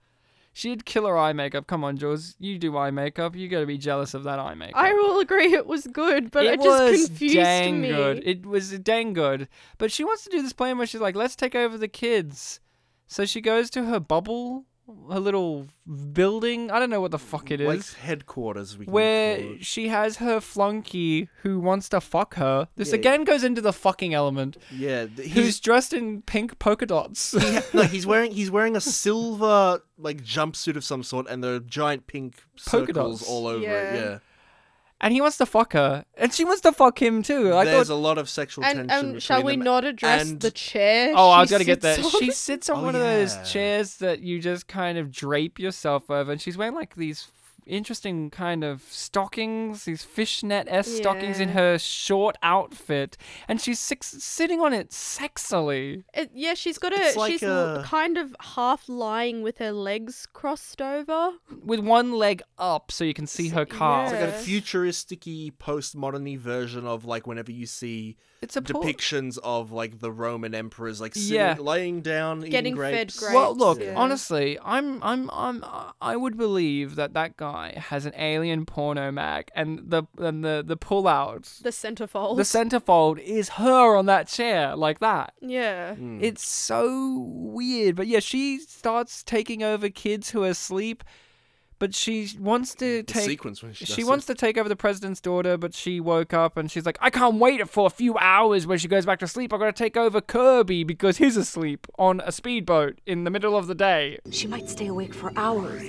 She 0.57 0.71
had 0.71 0.85
killer 0.85 1.19
eye 1.19 1.33
makeup. 1.33 1.67
Come 1.67 1.83
on, 1.83 1.97
Jules. 1.97 2.37
You 2.39 2.61
do 2.61 2.79
eye 2.79 2.93
makeup. 2.93 3.35
You 3.35 3.49
gotta 3.49 3.67
be 3.67 3.77
jealous 3.77 4.15
of 4.15 4.23
that 4.23 4.39
eye 4.39 4.55
makeup. 4.55 4.81
I 4.81 4.93
will 4.93 5.19
agree 5.19 5.53
it 5.53 5.67
was 5.67 5.85
good, 5.89 6.31
but 6.31 6.47
it 6.47 6.55
it, 6.55 6.63
just 6.63 6.93
was 6.93 7.07
confused 7.09 7.35
dang 7.35 7.81
me. 7.81 7.89
good. 7.89 8.23
It 8.25 8.47
was 8.47 8.71
dang 8.79 9.15
good. 9.15 9.49
But 9.79 9.91
she 9.91 10.05
wants 10.05 10.23
to 10.25 10.31
do 10.31 10.41
this 10.41 10.53
plan 10.53 10.79
where 10.79 10.87
she's 10.87 11.01
like, 11.01 11.17
let's 11.17 11.35
take 11.35 11.57
over 11.57 11.77
the 11.77 11.89
kids. 11.89 12.61
So 13.09 13.25
she 13.25 13.41
goes 13.41 13.69
to 13.71 13.85
her 13.87 13.99
bubble, 13.99 14.65
her 15.11 15.19
little 15.21 15.67
building. 16.13 16.71
I 16.71 16.79
don't 16.79 16.91
know 16.91 17.01
what 17.01 17.11
the 17.11 17.19
fuck 17.19 17.51
it 17.51 17.61
is. 17.61 17.67
Like 17.67 17.95
headquarters, 18.03 18.77
we 18.77 18.85
Where 18.87 19.37
it. 19.39 19.65
she 19.65 19.89
has 19.89 20.17
her 20.19 20.41
flunky 20.41 21.29
who 21.43 21.59
wants 21.61 21.89
to 21.91 22.01
fuck 22.01 22.35
her. 22.35 22.69
This 22.77 22.91
Yeah. 22.91 22.97
again 22.97 23.25
goes 23.25 23.45
into 23.45 23.61
the 23.61 23.73
fucking 23.73 24.13
element. 24.15 24.57
Yeah, 24.71 25.07
th- 25.07 25.31
Who's 25.33 25.45
he's 25.45 25.61
dressed 25.61 25.93
in 25.93 26.23
pink 26.23 26.59
polka 26.59 26.87
dots. 26.87 27.33
he 27.33 27.59
no, 27.73 27.83
he's 27.95 28.07
wearing 28.07 28.33
he's 28.33 28.51
wearing 28.51 28.77
a 28.77 28.81
silver 28.81 29.81
like 29.99 30.23
jumpsuit 30.23 30.77
of 30.77 30.85
some 30.85 31.03
sort, 31.03 31.27
and 31.29 31.43
there 31.43 31.55
are 31.55 31.61
giant 31.61 32.07
pink 32.07 32.43
Polka 32.67 32.87
circles 32.93 33.21
dots. 33.21 33.31
all 33.31 33.47
over 33.47 33.63
it. 33.63 33.63
Yeah. 33.63 33.95
it. 34.17 34.21
Yeah, 35.05 35.07
and 35.07 35.15
he 35.15 35.21
wants 35.21 35.37
to 35.39 35.47
fuck 35.47 35.73
her, 35.75 36.05
and 36.17 36.33
she 36.33 36.45
wants 36.45 36.63
to 36.63 36.73
fuck 36.73 37.01
him 37.01 37.23
too. 37.23 37.55
I 37.55 37.65
there's 37.65 37.89
thought. 37.89 37.95
a 37.95 37.97
lot 37.97 38.19
of 38.19 38.29
sexual 38.29 38.65
And 38.65 38.89
tension. 38.89 39.15
um, 39.15 39.21
shall 39.21 39.43
we 39.43 39.53
them, 39.53 39.61
not 39.65 39.85
address 39.85 40.29
and- 40.31 40.41
the 40.41 40.51
chair? 40.51 41.13
Oh, 41.15 41.31
I 41.31 41.39
she 41.39 41.41
was 41.43 41.51
gonna 41.51 41.65
get 41.65 41.81
that. 41.83 41.99
on? 42.05 42.11
She 42.11 42.31
sits 42.31 42.69
on 42.71 42.79
Oh, 42.79 42.83
one 42.85 42.95
of 42.95 43.01
those 43.03 43.37
chairs 43.51 43.97
that 43.97 44.21
you 44.21 44.41
just 44.41 44.67
kind 44.67 44.97
of 44.99 45.11
drape 45.11 45.59
yourself 45.59 46.11
over, 46.11 46.33
and 46.33 46.41
she's 46.41 46.57
wearing 46.57 46.75
like 46.75 46.95
these 46.97 47.23
interesting 47.67 48.31
kind 48.31 48.65
of 48.65 48.83
stockings, 48.91 49.85
these 49.85 50.03
fishnet 50.03 50.67
s 50.71 50.89
stockings 50.89 51.41
in 51.41 51.51
her 51.51 51.79
short 51.79 52.37
outfit, 52.43 53.17
and 53.49 53.61
she's 53.61 53.79
six, 53.81 54.09
sitting 54.23 54.61
on 54.61 54.73
it 54.73 54.91
sexily. 54.91 56.05
It, 56.15 56.31
yeah, 56.35 56.55
she's 56.55 56.79
got 56.79 56.93
a. 56.93 57.01
It's 57.01 57.17
like 57.17 57.33
she's 57.33 57.43
l- 57.43 57.81
a- 57.81 57.83
kind 57.83 58.19
of 58.19 58.35
half 58.41 58.89
lying 58.89 59.43
with 59.43 59.59
her 59.59 59.73
legs 59.73 60.27
crossed 60.33 60.81
over. 60.83 61.33
with 61.65 61.81
one 61.81 62.13
leg 62.13 62.43
up 62.59 62.91
so 62.93 63.05
you 63.05 63.15
can 63.15 63.27
see 63.27 63.49
her 63.49 63.65
calf. 63.65 64.13
It's 64.13 64.21
like 64.21 64.29
a 64.31 64.33
Yeah. 64.33 64.39
futuristic-y, 64.43 65.51
postmodern 65.59 66.39
version 66.39 66.87
of 66.87 67.05
like 67.05 67.27
whenever 67.27 67.53
you 67.53 67.67
see 67.67 68.17
It's 68.43 68.57
a 68.57 68.63
poor- 68.63 68.83
depictions 68.83 69.39
of 69.43 69.73
like 69.73 70.01
the 70.01 70.13
Roman 70.13 70.55
emperors 70.55 71.01
like 71.01 71.15
sitting, 71.15 71.35
Yeah. 71.37 71.57
laying 71.59 72.03
down, 72.03 72.41
Getting 72.41 72.53
eating 72.73 72.77
fed 72.77 72.93
grapes. 72.95 73.19
grapes. 73.19 73.35
Well, 73.35 73.55
look, 73.57 73.81
yeah. 73.81 73.95
honestly, 73.97 74.59
I'm, 74.65 75.03
I'm, 75.03 75.31
I'm, 75.33 75.65
I 76.01 76.17
would 76.17 76.37
believe 76.37 76.97
that 76.97 77.15
that 77.15 77.37
guy 77.37 77.54
CGI 77.55 77.75
has 77.77 78.07
an 78.07 78.13
alien 78.17 78.67
porno 78.67 79.11
mag, 79.11 79.51
and 79.55 79.81
the 79.87 80.05
and 80.19 80.45
the 80.45 80.63
the 80.67 80.77
pullout, 80.77 81.63
The 81.63 81.71
centerfold. 81.71 82.37
the 82.37 82.43
centerfold 82.43 83.19
is 83.21 83.51
her 83.51 83.97
on 83.97 84.07
that 84.07 84.29
chair 84.29 84.77
like 84.77 85.01
that. 85.01 85.35
Yeah. 85.41 85.95
Hmm. 85.95 86.19
It's 86.23 86.47
so 86.47 87.19
weird. 87.29 87.97
But 87.97 88.07
yeah, 88.07 88.21
she 88.21 88.59
starts 88.59 89.23
taking 89.23 89.63
over 89.63 89.89
kids 89.89 90.31
who 90.31 90.45
are 90.45 90.49
asleep. 90.49 91.05
But 91.81 91.93
she 91.93 92.31
wants 92.39 92.73
to 92.77 93.03
take 93.03 93.25
sequence 93.25 93.61
when 93.63 93.73
she 93.73 93.85
does 93.85 94.05
wants 94.05 94.27
to 94.27 94.35
take 94.35 94.57
over 94.57 94.69
the 94.69 94.77
president's 94.77 95.21
daughter, 95.21 95.59
but 95.59 95.75
she 95.75 95.99
woke 96.01 96.33
up 96.33 96.57
and 96.57 96.71
she's 96.71 96.87
like, 96.87 96.97
I 97.01 97.11
can't 97.11 97.35
wait 97.35 97.69
for 97.69 97.87
a 97.87 97.91
few 97.91 98.17
hours 98.17 98.65
when 98.67 98.79
she 98.79 98.87
goes 98.87 99.05
back 99.05 99.19
to 99.19 99.27
sleep. 99.27 99.53
I 99.53 99.59
gotta 99.59 99.73
take 99.73 99.97
over 99.97 100.21
Kirby 100.21 100.85
because 100.85 101.19
he's 101.19 101.37
asleep 101.37 101.87
on 101.99 102.21
a 102.25 102.31
speedboat 102.31 103.01
in 103.07 103.25
the 103.25 103.31
middle 103.31 103.57
of 103.57 103.67
the 103.67 103.75
day. 103.75 104.19
She 104.31 104.47
might 104.47 104.71
stay 104.71 104.87
awake 104.87 105.13
for 105.13 105.33
hours. 105.37 105.83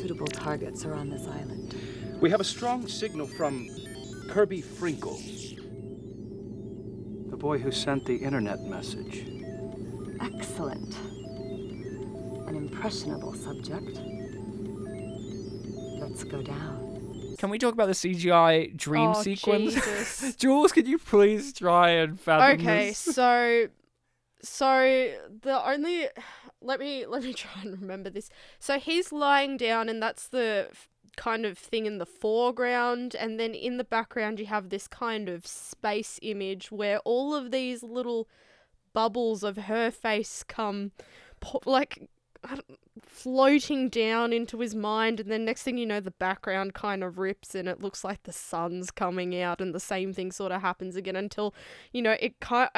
What 0.00 0.06
other 0.06 0.14
suitable 0.14 0.26
targets 0.28 0.84
are 0.86 0.94
on 0.94 1.10
this 1.10 1.26
island? 1.28 1.74
We 2.22 2.30
have 2.30 2.40
a 2.40 2.44
strong 2.44 2.88
signal 2.88 3.26
from 3.26 3.68
Kirby 4.30 4.62
Frinkle, 4.62 5.20
the 7.30 7.36
boy 7.36 7.58
who 7.58 7.70
sent 7.70 8.06
the 8.06 8.16
internet 8.16 8.60
message. 8.62 9.26
Excellent. 10.22 10.96
An 12.48 12.54
impressionable 12.56 13.34
subject. 13.34 14.00
Let's 16.00 16.24
go 16.24 16.40
down. 16.40 17.34
Can 17.38 17.50
we 17.50 17.58
talk 17.58 17.74
about 17.74 17.86
the 17.88 17.92
CGI 17.92 18.74
dream 18.74 19.10
Oh, 19.10 19.22
sequence? 19.22 19.74
Jesus. 19.74 20.34
Jules, 20.38 20.72
could 20.72 20.88
you 20.88 20.96
please 20.98 21.52
try 21.52 21.90
and 21.90 22.18
fathom 22.18 22.58
Okay, 22.60 22.88
this? 22.88 22.98
so 22.98 23.66
so 24.42 25.12
the 25.42 25.68
only 25.70 26.08
let 26.62 26.80
me 26.80 27.06
let 27.06 27.22
me 27.22 27.32
try 27.34 27.62
and 27.62 27.80
remember 27.80 28.10
this. 28.10 28.30
So 28.58 28.78
he's 28.78 29.12
lying 29.12 29.56
down 29.56 29.88
and 29.88 30.02
that's 30.02 30.28
the 30.28 30.68
f- 30.70 30.88
kind 31.16 31.44
of 31.44 31.58
thing 31.58 31.86
in 31.86 31.98
the 31.98 32.06
foreground 32.06 33.14
and 33.14 33.38
then 33.38 33.52
in 33.52 33.76
the 33.76 33.84
background 33.84 34.38
you 34.38 34.46
have 34.46 34.68
this 34.68 34.86
kind 34.86 35.28
of 35.28 35.46
space 35.46 36.18
image 36.22 36.70
where 36.70 36.98
all 37.00 37.34
of 37.34 37.50
these 37.50 37.82
little 37.82 38.28
bubbles 38.92 39.42
of 39.42 39.56
her 39.56 39.90
face 39.90 40.44
come 40.46 40.92
po- 41.40 41.60
like 41.66 42.08
floating 43.02 43.88
down 43.88 44.32
into 44.32 44.60
his 44.60 44.74
mind 44.74 45.20
and 45.20 45.30
then 45.30 45.44
next 45.44 45.62
thing 45.62 45.76
you 45.76 45.84
know 45.84 46.00
the 46.00 46.10
background 46.12 46.74
kind 46.74 47.04
of 47.04 47.18
rips 47.18 47.54
and 47.54 47.68
it 47.68 47.80
looks 47.80 48.02
like 48.02 48.22
the 48.22 48.32
sun's 48.32 48.90
coming 48.90 49.38
out 49.38 49.60
and 49.60 49.74
the 49.74 49.80
same 49.80 50.12
thing 50.12 50.32
sort 50.32 50.52
of 50.52 50.60
happens 50.60 50.96
again 50.96 51.16
until 51.16 51.54
you 51.92 52.00
know 52.00 52.16
it 52.20 52.38
kind 52.40 52.70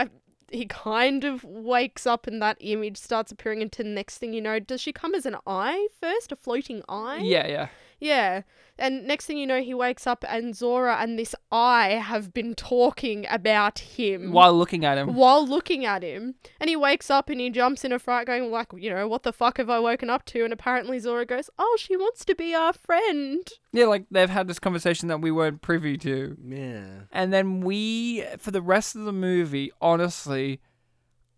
he 0.52 0.66
kind 0.66 1.24
of 1.24 1.42
wakes 1.44 2.06
up 2.06 2.26
and 2.26 2.40
that 2.42 2.56
image 2.60 2.96
starts 2.96 3.32
appearing 3.32 3.62
until 3.62 3.86
next 3.86 4.18
thing 4.18 4.32
you 4.32 4.40
know 4.40 4.58
does 4.58 4.80
she 4.80 4.92
come 4.92 5.14
as 5.14 5.26
an 5.26 5.36
eye 5.46 5.88
first 6.00 6.30
a 6.32 6.36
floating 6.36 6.82
eye 6.88 7.20
Yeah, 7.22 7.46
yeah. 7.46 7.68
Yeah. 8.02 8.42
And 8.78 9.06
next 9.06 9.26
thing 9.26 9.36
you 9.36 9.46
know, 9.46 9.62
he 9.62 9.74
wakes 9.74 10.08
up 10.08 10.24
and 10.28 10.56
Zora 10.56 10.96
and 10.96 11.16
this 11.16 11.36
eye 11.52 12.00
have 12.02 12.34
been 12.34 12.54
talking 12.54 13.26
about 13.30 13.78
him. 13.78 14.32
While 14.32 14.54
looking 14.54 14.84
at 14.84 14.98
him. 14.98 15.14
While 15.14 15.46
looking 15.46 15.84
at 15.84 16.02
him. 16.02 16.34
And 16.58 16.68
he 16.68 16.74
wakes 16.74 17.08
up 17.08 17.30
and 17.30 17.40
he 17.40 17.48
jumps 17.50 17.84
in 17.84 17.92
a 17.92 18.00
fright 18.00 18.26
going 18.26 18.50
like, 18.50 18.68
you 18.76 18.90
know, 18.90 19.06
what 19.06 19.22
the 19.22 19.32
fuck 19.32 19.58
have 19.58 19.70
I 19.70 19.78
woken 19.78 20.10
up 20.10 20.24
to? 20.26 20.42
And 20.42 20.52
apparently 20.52 20.98
Zora 20.98 21.24
goes, 21.24 21.48
oh, 21.60 21.76
she 21.78 21.96
wants 21.96 22.24
to 22.24 22.34
be 22.34 22.54
our 22.54 22.72
friend. 22.72 23.46
Yeah, 23.72 23.84
like 23.84 24.06
they've 24.10 24.28
had 24.28 24.48
this 24.48 24.58
conversation 24.58 25.06
that 25.08 25.20
we 25.20 25.30
weren't 25.30 25.62
privy 25.62 25.96
to. 25.98 26.36
Yeah. 26.44 26.86
And 27.12 27.32
then 27.32 27.60
we, 27.60 28.24
for 28.38 28.50
the 28.50 28.62
rest 28.62 28.96
of 28.96 29.04
the 29.04 29.12
movie, 29.12 29.70
honestly, 29.80 30.60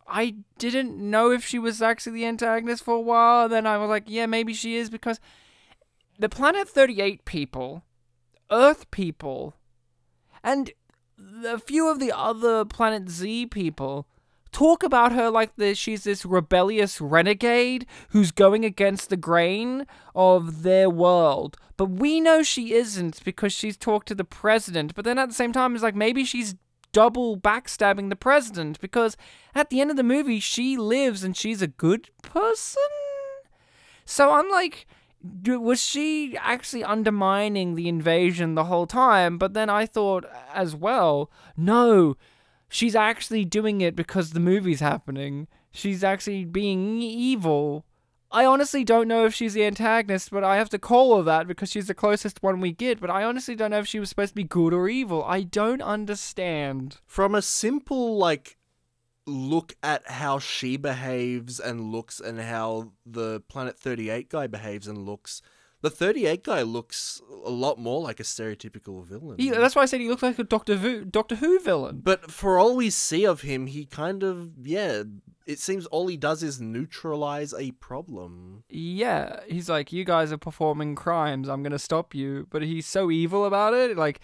I 0.09 0.37
didn't 0.59 0.97
know 0.97 1.31
if 1.31 1.45
she 1.45 1.59
was 1.59 1.83
actually 1.83 2.15
the 2.15 2.27
antagonist 2.27 2.85
for 2.85 2.95
a 2.95 3.01
while. 3.01 3.51
Then 3.51 3.67
I 3.67 3.77
was 3.77 3.91
like, 3.91 4.05
yeah, 4.07 4.25
maybe 4.25 4.55
she 4.55 4.77
is 4.77 4.89
because 4.89 5.21
the 6.19 6.29
Planet 6.29 6.69
38 6.69 7.25
people, 7.25 7.85
Earth 8.51 8.91
people, 8.91 9.55
and 10.43 10.73
a 11.47 11.59
few 11.59 11.89
of 11.89 11.99
the 12.01 12.13
other 12.13 12.65
Planet 12.65 13.09
Z 13.09 13.47
people 13.47 14.07
talk 14.53 14.85
about 14.85 15.13
her 15.13 15.31
like 15.31 15.57
this 15.57 15.77
she's 15.77 16.05
this 16.05 16.25
rebellious 16.25 17.01
renegade 17.01 17.85
who's 18.11 18.31
going 18.31 18.65
against 18.65 19.11
the 19.11 19.17
grain 19.17 19.87
of 20.15 20.63
their 20.63 20.89
world. 20.89 21.57
But 21.77 21.91
we 21.91 22.21
know 22.21 22.43
she 22.43 22.73
isn't 22.73 23.23
because 23.25 23.53
she's 23.53 23.77
talked 23.77 24.07
to 24.09 24.15
the 24.15 24.25
president. 24.25 24.95
But 24.95 25.05
then 25.05 25.19
at 25.19 25.29
the 25.29 25.35
same 25.35 25.53
time 25.53 25.75
it's 25.75 25.83
like 25.83 25.97
maybe 25.97 26.25
she's 26.25 26.55
double 26.93 27.37
backstabbing 27.37 28.09
the 28.09 28.17
president 28.17 28.81
because 28.81 29.17
at 29.55 29.69
the 29.69 29.81
end 29.81 29.91
of 29.91 29.97
the 29.97 30.05
movie 30.05 30.39
she 30.39 30.77
lives 30.77 31.25
and 31.25 31.37
she's 31.37 31.61
a 31.61 31.67
good 31.67 32.11
person? 32.23 32.83
So 34.05 34.33
i'm 34.33 34.51
like 34.51 34.87
was 35.47 35.83
she 35.83 36.37
actually 36.37 36.85
undermining 36.85 37.75
the 37.75 37.89
invasion 37.89 38.55
the 38.55 38.65
whole 38.65 38.87
time 38.87 39.39
but 39.39 39.55
then 39.55 39.71
i 39.71 39.87
thought 39.87 40.27
as 40.53 40.77
well 40.77 41.31
no 41.57 42.15
she's 42.75 42.97
actually 42.97 43.45
doing 43.45 43.81
it 43.81 43.95
because 43.95 44.31
the 44.31 44.41
movie's 44.41 44.81
happening. 44.81 45.47
She's 45.71 46.03
actually 46.03 46.45
being 46.45 47.01
evil. 47.01 47.85
I 48.33 48.45
honestly 48.45 48.83
don't 48.83 49.07
know 49.07 49.27
if 49.27 49.35
she's 49.35 49.55
the 49.55 49.65
antagonist, 49.65 50.33
but 50.33 50.43
I 50.43 50.57
have 50.57 50.69
to 50.71 50.79
call 50.79 51.17
her 51.17 51.23
that 51.23 51.47
because 51.47 51.71
she's 51.71 51.87
the 51.87 51.95
closest 51.95 52.43
one 52.43 52.61
we 52.61 52.73
get. 52.73 53.01
But 53.01 53.11
I 53.11 53.23
honestly 53.23 53.55
don't 53.55 53.71
know 53.71 53.79
if 53.79 53.87
she 53.87 54.01
was 54.01 54.09
supposed 54.09 54.31
to 54.31 54.35
be 54.35 54.45
good 54.45 54.75
or 54.75 54.89
evil. 54.89 55.25
I 55.25 55.43
don't 55.43 55.83
understand. 55.83 56.99
From 57.07 57.35
a 57.35 57.43
simple 57.43 58.19
like 58.19 58.57
look 59.27 59.75
at 59.83 60.09
how 60.09 60.39
she 60.39 60.77
behaves 60.77 61.59
and 61.59 61.93
looks 61.93 62.21
and 62.21 62.41
how 62.41 62.93
the 63.07 63.41
Planet 63.49 63.79
38 63.79 64.29
guy 64.29 64.47
behaves 64.47 64.87
and 64.87 65.07
looks, 65.07 65.41
the 65.85 65.91
38 65.91 66.43
guy 66.45 66.63
looks 66.63 67.21
a 67.45 67.51
lot 67.51 67.79
more 67.79 68.01
like 68.01 68.19
a 68.19 68.23
stereotypical 68.23 69.05
villain. 69.05 69.37
He, 69.39 69.51
that's 69.51 69.77
why 69.77 69.83
I 69.83 69.87
said 69.87 70.01
he 70.01 70.09
looks 70.09 70.23
like 70.23 70.39
a 70.39 70.45
Doctor 70.45 70.77
Who, 70.77 71.05
Doctor 71.05 71.37
Who 71.37 71.59
villain. 71.61 72.01
But 72.03 72.31
for 72.31 72.59
all 72.59 72.75
we 72.75 72.89
see 72.91 73.27
of 73.27 73.43
him, 73.43 73.67
he 73.67 73.85
kind 73.85 74.23
of 74.23 74.53
yeah. 74.63 75.03
It 75.47 75.59
seems 75.59 75.85
all 75.85 76.07
he 76.07 76.17
does 76.17 76.43
is 76.43 76.59
neutralize 76.59 77.53
a 77.53 77.73
problem. 77.73 78.65
Yeah, 78.71 79.41
he's 79.47 79.69
like, 79.69 79.93
you 79.93 80.05
guys 80.05 80.33
are 80.33 80.39
performing 80.39 80.95
crimes. 80.95 81.51
I'm 81.51 81.63
gonna 81.63 81.79
stop 81.79 82.15
you. 82.15 82.47
But 82.49 82.63
he's 82.63 82.87
so 82.87 83.11
evil 83.11 83.45
about 83.45 83.75
it, 83.75 83.95
like 83.99 84.21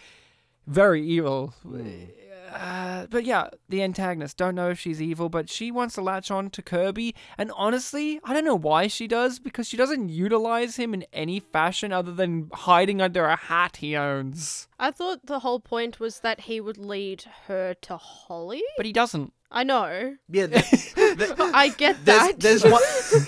very 0.66 1.06
evil. 1.06 1.52
Hmm. 1.62 2.04
Uh, 2.52 3.06
but 3.10 3.24
yeah, 3.24 3.48
the 3.68 3.82
antagonist. 3.82 4.36
Don't 4.36 4.54
know 4.54 4.70
if 4.70 4.78
she's 4.78 5.00
evil, 5.00 5.28
but 5.28 5.48
she 5.48 5.70
wants 5.70 5.94
to 5.94 6.02
latch 6.02 6.30
on 6.30 6.50
to 6.50 6.62
Kirby. 6.62 7.14
And 7.38 7.52
honestly, 7.54 8.20
I 8.24 8.34
don't 8.34 8.44
know 8.44 8.56
why 8.56 8.88
she 8.88 9.06
does 9.06 9.38
because 9.38 9.68
she 9.68 9.76
doesn't 9.76 10.08
utilize 10.08 10.76
him 10.76 10.92
in 10.92 11.04
any 11.12 11.38
fashion 11.38 11.92
other 11.92 12.12
than 12.12 12.50
hiding 12.52 13.00
under 13.00 13.26
a 13.26 13.36
hat 13.36 13.76
he 13.76 13.96
owns. 13.96 14.68
I 14.78 14.90
thought 14.90 15.26
the 15.26 15.40
whole 15.40 15.60
point 15.60 16.00
was 16.00 16.20
that 16.20 16.40
he 16.42 16.60
would 16.60 16.78
lead 16.78 17.24
her 17.46 17.74
to 17.82 17.96
Holly. 17.96 18.62
But 18.76 18.86
he 18.86 18.92
doesn't. 18.92 19.32
I 19.52 19.64
know. 19.64 20.16
Yeah, 20.28 20.46
th- 20.46 20.94
I 21.38 21.72
get 21.76 22.04
there's 22.04 22.20
that. 22.20 22.40
there's 22.40 22.64
one. 22.64 22.82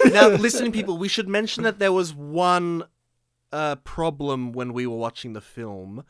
now, 0.12 0.28
listening 0.28 0.70
people, 0.72 0.96
we 0.96 1.08
should 1.08 1.28
mention 1.28 1.64
that 1.64 1.80
there 1.80 1.92
was 1.92 2.14
one 2.14 2.84
uh, 3.52 3.76
problem 3.76 4.52
when 4.52 4.72
we 4.72 4.86
were 4.86 4.96
watching 4.96 5.32
the 5.32 5.40
film. 5.40 6.04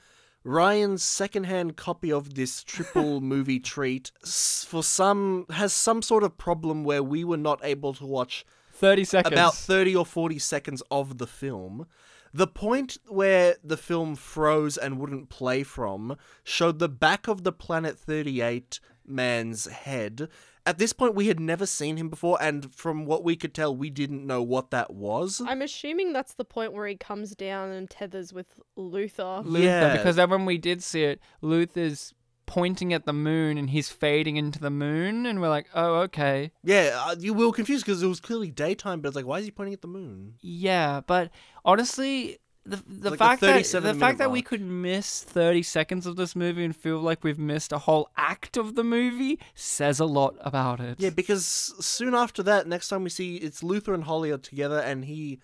Ryan's 0.45 1.03
secondhand 1.03 1.77
copy 1.77 2.11
of 2.11 2.35
this 2.35 2.65
triple 2.65 3.21
movie 3.33 3.61
treat 3.61 4.11
for 4.25 4.83
some 4.83 5.47
has 5.51 5.73
some 5.73 6.03
sort 6.03 6.25
of 6.25 6.39
problem 6.39 6.85
where 6.85 7.03
we 7.03 7.25
were 7.25 7.37
not 7.37 7.61
able 7.63 7.95
to 7.95 8.07
watch 8.07 8.45
30 8.73 9.05
seconds. 9.05 9.33
about 9.33 9.55
30 9.55 9.95
or 9.95 10.07
40 10.07 10.39
seconds 10.39 10.83
of 10.91 11.19
the 11.19 11.27
film. 11.27 11.87
The 12.35 12.47
point 12.47 12.97
where 13.07 13.57
the 13.63 13.77
film 13.77 14.17
froze 14.17 14.79
and 14.79 14.99
wouldn't 14.99 15.29
play 15.29 15.63
from 15.63 16.17
showed 16.43 16.79
the 16.79 16.89
back 16.89 17.29
of 17.29 17.45
the 17.45 17.53
Planet 17.53 17.99
38 17.99 18.81
man's 19.07 19.67
head. 19.67 20.29
At 20.65 20.79
this 20.79 20.93
point, 20.93 21.15
we 21.17 21.27
had 21.27 21.41
never 21.41 21.67
seen 21.67 21.97
him 21.97 22.09
before, 22.09 22.39
and 22.41 22.73
from 22.73 23.05
what 23.05 23.25
we 23.25 23.35
could 23.35 23.53
tell, 23.53 23.75
we 23.75 23.91
didn't 23.91 24.25
know 24.27 24.43
what 24.43 24.71
that 24.71 24.93
was. 24.95 25.43
I'm 25.45 25.61
assuming 25.63 26.13
that's 26.13 26.35
the 26.35 26.45
point 26.45 26.73
where 26.73 26.87
he 26.87 26.95
comes 26.97 27.35
down 27.35 27.71
and 27.71 27.91
tethers 27.91 28.33
with 28.33 28.47
Luther. 28.77 29.43
Luther, 29.45 29.65
Yeah. 29.65 29.97
because 29.97 30.17
then 30.17 30.31
when 30.31 30.45
we 30.47 30.59
did 30.59 30.83
see 30.83 31.03
it, 31.03 31.21
Luther's 31.41 32.15
pointing 32.47 32.93
at 32.93 33.07
the 33.07 33.13
moon 33.13 33.57
and 33.57 33.71
he's 33.71 33.89
fading 33.89 34.37
into 34.37 34.61
the 34.61 34.71
moon, 34.71 35.27
and 35.27 35.41
we're 35.41 35.49
like, 35.49 35.67
oh, 35.75 35.95
okay. 36.03 36.53
Yeah, 36.63 36.97
uh, 37.07 37.17
you 37.19 37.35
were 37.35 37.51
confused 37.51 37.85
because 37.85 38.01
it 38.03 38.07
was 38.07 38.21
clearly 38.21 38.51
daytime, 38.53 39.01
but 39.01 39.09
it's 39.09 39.17
like, 39.17 39.27
why 39.27 39.39
is 39.39 39.47
he 39.47 39.51
pointing 39.51 39.75
at 39.75 39.81
the 39.83 39.89
moon? 39.89 40.35
Yeah, 40.41 41.01
but 41.07 41.31
honestly, 41.65 42.39
the 42.65 42.83
the 42.87 43.11
like 43.11 43.19
fact 43.19 43.41
that 43.41 43.65
the 43.83 43.95
fact 43.95 44.19
that 44.19 44.31
we 44.31 44.41
could 44.41 44.61
miss 44.61 45.25
thirty 45.25 45.63
seconds 45.63 46.07
of 46.07 46.17
this 46.17 46.37
movie 46.37 46.65
and 46.65 46.77
feel 46.77 46.99
like 47.01 47.25
we've 47.25 47.39
missed 47.39 47.73
a 47.73 47.79
whole 47.79 48.09
act 48.17 48.57
of 48.57 48.77
the 48.77 48.85
movie 48.85 49.39
says 49.55 49.99
a 49.99 50.05
lot 50.05 50.37
about 50.41 50.79
it. 50.79 51.01
Yeah, 51.01 51.11
because 51.11 51.45
soon 51.45 52.15
after 52.15 52.43
that, 52.45 52.69
next 52.69 52.89
time 52.89 53.03
we 53.03 53.11
see 53.11 53.37
it's 53.37 53.63
Luther 53.65 53.95
and 53.95 54.05
Holly 54.05 54.31
are 54.31 54.39
together, 54.39 54.79
and 54.79 55.05
he 55.07 55.41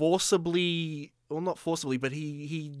forcibly, 0.00 1.12
well, 1.28 1.40
not 1.40 1.58
forcibly, 1.58 1.98
but 1.98 2.12
he 2.12 2.46
he 2.46 2.72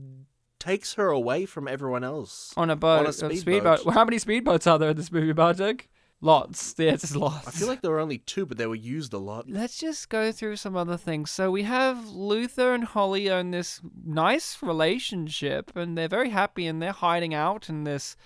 takes 0.58 0.94
her 0.94 1.08
away 1.08 1.44
from 1.46 1.68
everyone 1.68 2.04
else 2.04 2.52
on 2.56 2.70
a 2.70 2.76
boat, 2.76 3.00
On 3.00 3.06
a 3.06 3.08
a 3.08 3.12
speedboat. 3.12 3.38
speedboat. 3.80 3.94
How 3.94 4.04
many 4.04 4.16
speedboats 4.18 4.70
are 4.70 4.78
there 4.78 4.90
in 4.90 4.96
this 4.96 5.12
movie, 5.12 5.32
Bartek? 5.32 5.88
Lots. 6.20 6.74
Yeah, 6.78 6.96
just 6.96 7.16
lots. 7.16 7.48
I 7.48 7.50
feel 7.50 7.68
like 7.68 7.80
there 7.82 7.90
were 7.90 8.00
only 8.00 8.18
two, 8.18 8.46
but 8.46 8.58
they 8.58 8.66
were 8.66 8.74
used 8.74 9.12
a 9.12 9.18
lot. 9.18 9.48
Let's 9.48 9.78
just 9.78 10.08
go 10.08 10.32
through 10.32 10.56
some 10.56 10.76
other 10.76 10.96
things. 10.96 11.30
So 11.30 11.50
we 11.50 11.62
have 11.64 12.08
Luther 12.08 12.74
and 12.74 12.84
Holly 12.84 13.30
own 13.30 13.50
this 13.50 13.80
nice 14.04 14.58
relationship, 14.62 15.74
and 15.74 15.96
they're 15.96 16.08
very 16.08 16.30
happy, 16.30 16.66
and 16.66 16.80
they're 16.82 16.92
hiding 16.92 17.32
out 17.34 17.68
in 17.68 17.84
this 17.84 18.16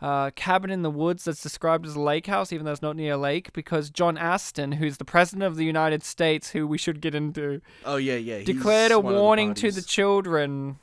uh, 0.00 0.30
cabin 0.36 0.70
in 0.70 0.82
the 0.82 0.90
woods 0.90 1.24
that's 1.24 1.42
described 1.42 1.86
as 1.86 1.96
a 1.96 2.00
lake 2.00 2.26
house, 2.26 2.52
even 2.52 2.64
though 2.64 2.72
it's 2.72 2.82
not 2.82 2.96
near 2.96 3.14
a 3.14 3.16
lake, 3.16 3.52
because 3.52 3.90
John 3.90 4.16
Astin, 4.16 4.72
who's 4.72 4.98
the 4.98 5.04
president 5.04 5.44
of 5.44 5.56
the 5.56 5.64
United 5.64 6.02
States, 6.04 6.50
who 6.50 6.66
we 6.66 6.78
should 6.78 7.00
get 7.00 7.14
into, 7.14 7.60
Oh 7.84 7.96
yeah, 7.96 8.16
yeah. 8.16 8.42
declared 8.44 8.92
a 8.92 8.98
of 8.98 9.04
the 9.04 9.12
warning 9.12 9.54
to 9.54 9.72
the 9.72 9.82
children 9.82 10.78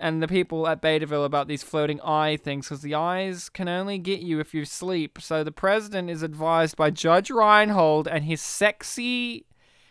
and 0.00 0.22
the 0.22 0.28
people 0.28 0.66
at 0.66 0.82
Betaville 0.82 1.24
about 1.24 1.46
these 1.48 1.62
floating 1.62 2.00
eye 2.00 2.36
things 2.36 2.66
because 2.66 2.82
the 2.82 2.94
eyes 2.94 3.48
can 3.48 3.68
only 3.68 3.98
get 3.98 4.20
you 4.20 4.40
if 4.40 4.52
you 4.52 4.64
sleep. 4.64 5.18
So 5.20 5.44
the 5.44 5.52
president 5.52 6.10
is 6.10 6.22
advised 6.22 6.76
by 6.76 6.90
Judge 6.90 7.30
Reinhold 7.30 8.08
and 8.08 8.24
his 8.24 8.40
sexy 8.40 9.46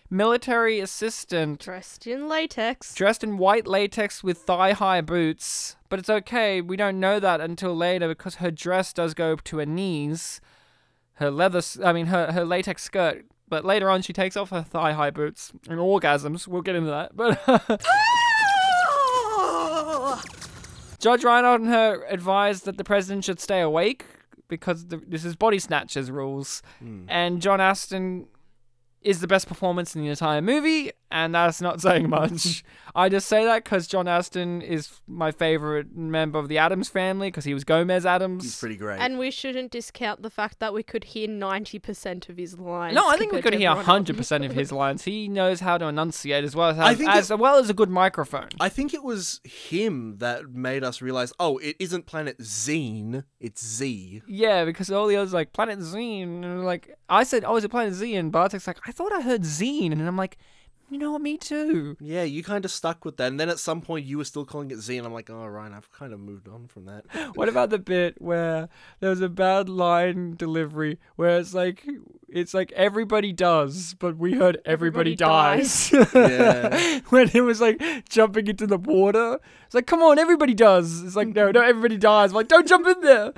military 0.10 0.80
assistant 0.80 1.60
Dressed 1.60 2.06
in 2.06 2.28
latex. 2.28 2.94
dressed 2.94 3.24
in 3.24 3.38
white 3.38 3.66
latex 3.66 4.24
with 4.24 4.40
thigh 4.40 4.74
high 4.74 5.02
boots. 5.02 5.76
But 5.90 6.00
it's 6.00 6.10
okay, 6.10 6.62
we 6.62 6.76
don't 6.76 7.00
know 7.00 7.20
that 7.20 7.42
until 7.42 7.76
later 7.76 8.08
because 8.08 8.36
her 8.36 8.52
dress 8.52 8.94
does 8.94 9.14
go 9.14 9.36
to 9.36 9.58
her 9.58 9.66
knees. 9.66 10.42
Her 11.16 11.32
leather, 11.32 11.62
I 11.84 11.94
mean, 11.94 12.08
her, 12.08 12.32
her 12.32 12.44
latex 12.46 12.84
skirt. 12.84 13.26
But 13.48 13.64
later 13.66 13.90
on, 13.90 14.02
she 14.02 14.14
takes 14.14 14.36
off 14.36 14.50
her 14.50 14.64
thigh 14.64 14.94
high 14.94 15.12
boots 15.12 15.52
and 15.70 15.80
orgasms. 15.80 16.48
We'll 16.48 16.62
get 16.64 16.76
into 16.76 16.90
that. 16.90 17.16
But. 17.16 17.42
Ah! 17.88 18.23
Judge 21.04 21.26
Reinhold 21.26 21.60
and 21.60 21.70
her 21.70 22.06
advised 22.08 22.64
that 22.64 22.78
the 22.78 22.84
president 22.86 23.26
should 23.26 23.42
stay 23.42 23.60
awake 23.60 24.06
because 24.48 24.88
the, 24.88 25.02
this 25.06 25.26
is 25.26 25.36
body 25.36 25.60
snatchers 25.60 26.10
rules. 26.10 26.62
Hmm. 26.80 27.04
And 27.10 27.42
John 27.42 27.60
Astin 27.60 28.28
is 29.02 29.20
the 29.20 29.28
best 29.28 29.50
performance 29.50 29.98
in 29.98 30.02
the 30.02 30.08
entire 30.08 30.42
movie, 30.42 30.92
and 31.12 31.36
that's 31.36 31.60
not 31.60 31.82
saying 31.82 32.10
much. 32.10 32.64
I 32.96 33.10
just 33.10 33.28
say 33.28 33.44
that 33.46 33.64
because 33.64 33.88
John 33.88 34.08
Astin 34.08 34.62
is 34.62 35.02
my 35.08 35.32
favorite 35.32 35.96
member 35.96 36.38
of 36.38 36.48
the 36.48 36.60
Addams 36.60 36.90
family 36.90 37.30
because 37.30 37.44
he 37.44 37.54
was 37.54 37.64
Gomez 37.64 38.06
Addams. 38.06 38.44
He's 38.44 38.60
pretty 38.60 38.76
great. 38.78 39.00
And 39.00 39.18
we 39.18 39.32
shouldn't 39.32 39.72
discount 39.72 40.22
the 40.22 40.30
fact 40.30 40.60
that 40.60 40.74
we 40.76 40.84
could 40.84 41.04
hear 41.06 41.28
90% 41.28 42.30
of 42.30 42.38
his 42.38 42.60
lines. 42.60 42.94
No, 42.96 43.08
I 43.10 43.18
think 43.18 43.32
we 43.32 43.42
could 43.42 43.56
hear 43.56 43.72
everyone 43.72 44.06
100% 44.06 44.46
of 44.46 44.52
his 44.54 44.72
lines. 44.84 45.04
He 45.06 45.28
knows 45.28 45.60
how 45.60 45.78
to 45.80 45.86
enunciate 45.88 46.44
as 46.44 46.56
well 46.56 46.70
as, 46.70 46.78
I 46.80 46.94
think 46.94 47.10
as 47.10 47.32
it- 47.32 47.40
well 47.40 47.58
as 47.58 47.70
a 47.70 47.74
good 47.74 47.90
microphone. 47.90 48.50
I 48.60 48.70
think 48.70 48.94
it 48.94 49.04
was 49.04 49.42
him 49.44 50.18
that 50.20 50.50
made 50.54 50.84
us 50.84 51.02
realize, 51.02 51.34
oh, 51.40 51.58
it 51.58 51.76
isn't 51.80 52.06
Planet 52.06 52.38
Zine, 52.40 53.24
it's 53.40 53.66
Z. 53.66 54.22
Yeah, 54.28 54.66
because 54.66 54.92
all 54.92 55.08
the 55.08 55.16
others 55.16 55.34
like 55.34 55.54
Planet 55.54 55.80
Zine, 55.80 56.44
and 56.44 56.64
like 56.64 56.96
I 57.10 57.24
said, 57.24 57.44
oh, 57.46 57.56
is 57.56 57.64
it 57.64 57.70
Planet 57.70 57.94
Z? 57.96 58.14
And 58.16 58.32
Bartek's 58.32 58.68
like, 58.68 58.78
I 58.88 58.92
thought 58.92 59.12
I 59.12 59.22
heard 59.22 59.42
Zine, 59.42 59.92
and 59.92 60.02
I'm 60.08 60.18
like, 60.18 60.38
you 60.90 60.98
know 60.98 61.12
what, 61.12 61.22
me 61.22 61.38
too. 61.38 61.98
Yeah, 62.00 62.24
you 62.24 62.44
kind 62.44 62.66
of 62.66 62.72
stuck 62.72 63.04
with 63.06 63.18
that. 63.18 63.28
And 63.28 63.40
then 63.40 63.50
at 63.50 63.60
some 63.60 63.82
point 63.82 64.06
you 64.06 64.18
were 64.18 64.26
still 64.26 64.46
calling 64.46 64.70
it 64.72 64.78
Z, 64.78 64.98
and 64.98 65.08
I'm 65.08 65.14
like, 65.14 65.30
oh, 65.30 65.46
Ryan, 65.46 65.74
I've 65.74 65.92
kind 65.92 66.14
of 66.14 66.20
moved 66.20 66.48
on 66.48 66.68
from 66.68 66.86
that. 66.86 67.06
What 67.36 67.50
about 67.50 67.70
the 67.72 67.80
bit 67.80 68.22
where 68.22 68.70
there 69.00 69.10
was 69.10 69.22
a 69.22 69.30
bad 69.30 69.70
line 69.70 70.36
delivery 70.36 71.00
where 71.16 71.40
it's 71.40 71.54
like 71.54 71.86
it's 72.30 72.54
like 72.54 72.72
everybody 72.74 73.32
does, 73.32 73.96
but 73.96 74.18
we 74.18 74.34
heard 74.34 74.60
everybody, 74.66 75.14
Everybody 75.14 75.16
dies. 75.16 75.92
Yeah. 76.14 77.00
when 77.10 77.30
it 77.34 77.42
was 77.42 77.62
like 77.62 77.82
jumping 78.10 78.48
into 78.48 78.68
the 78.68 78.78
water, 78.78 79.40
it's 79.66 79.74
like, 79.74 79.88
come 79.88 80.02
on, 80.02 80.20
everybody 80.20 80.54
does. 80.54 81.02
It's 81.04 81.16
like, 81.16 81.30
no, 81.30 81.52
no, 81.52 81.62
everybody 81.62 81.98
dies. 81.98 82.32
I'm 82.32 82.36
like, 82.36 82.48
don't 82.48 82.68
jump 82.68 82.86
in 82.88 83.02
there. 83.02 83.34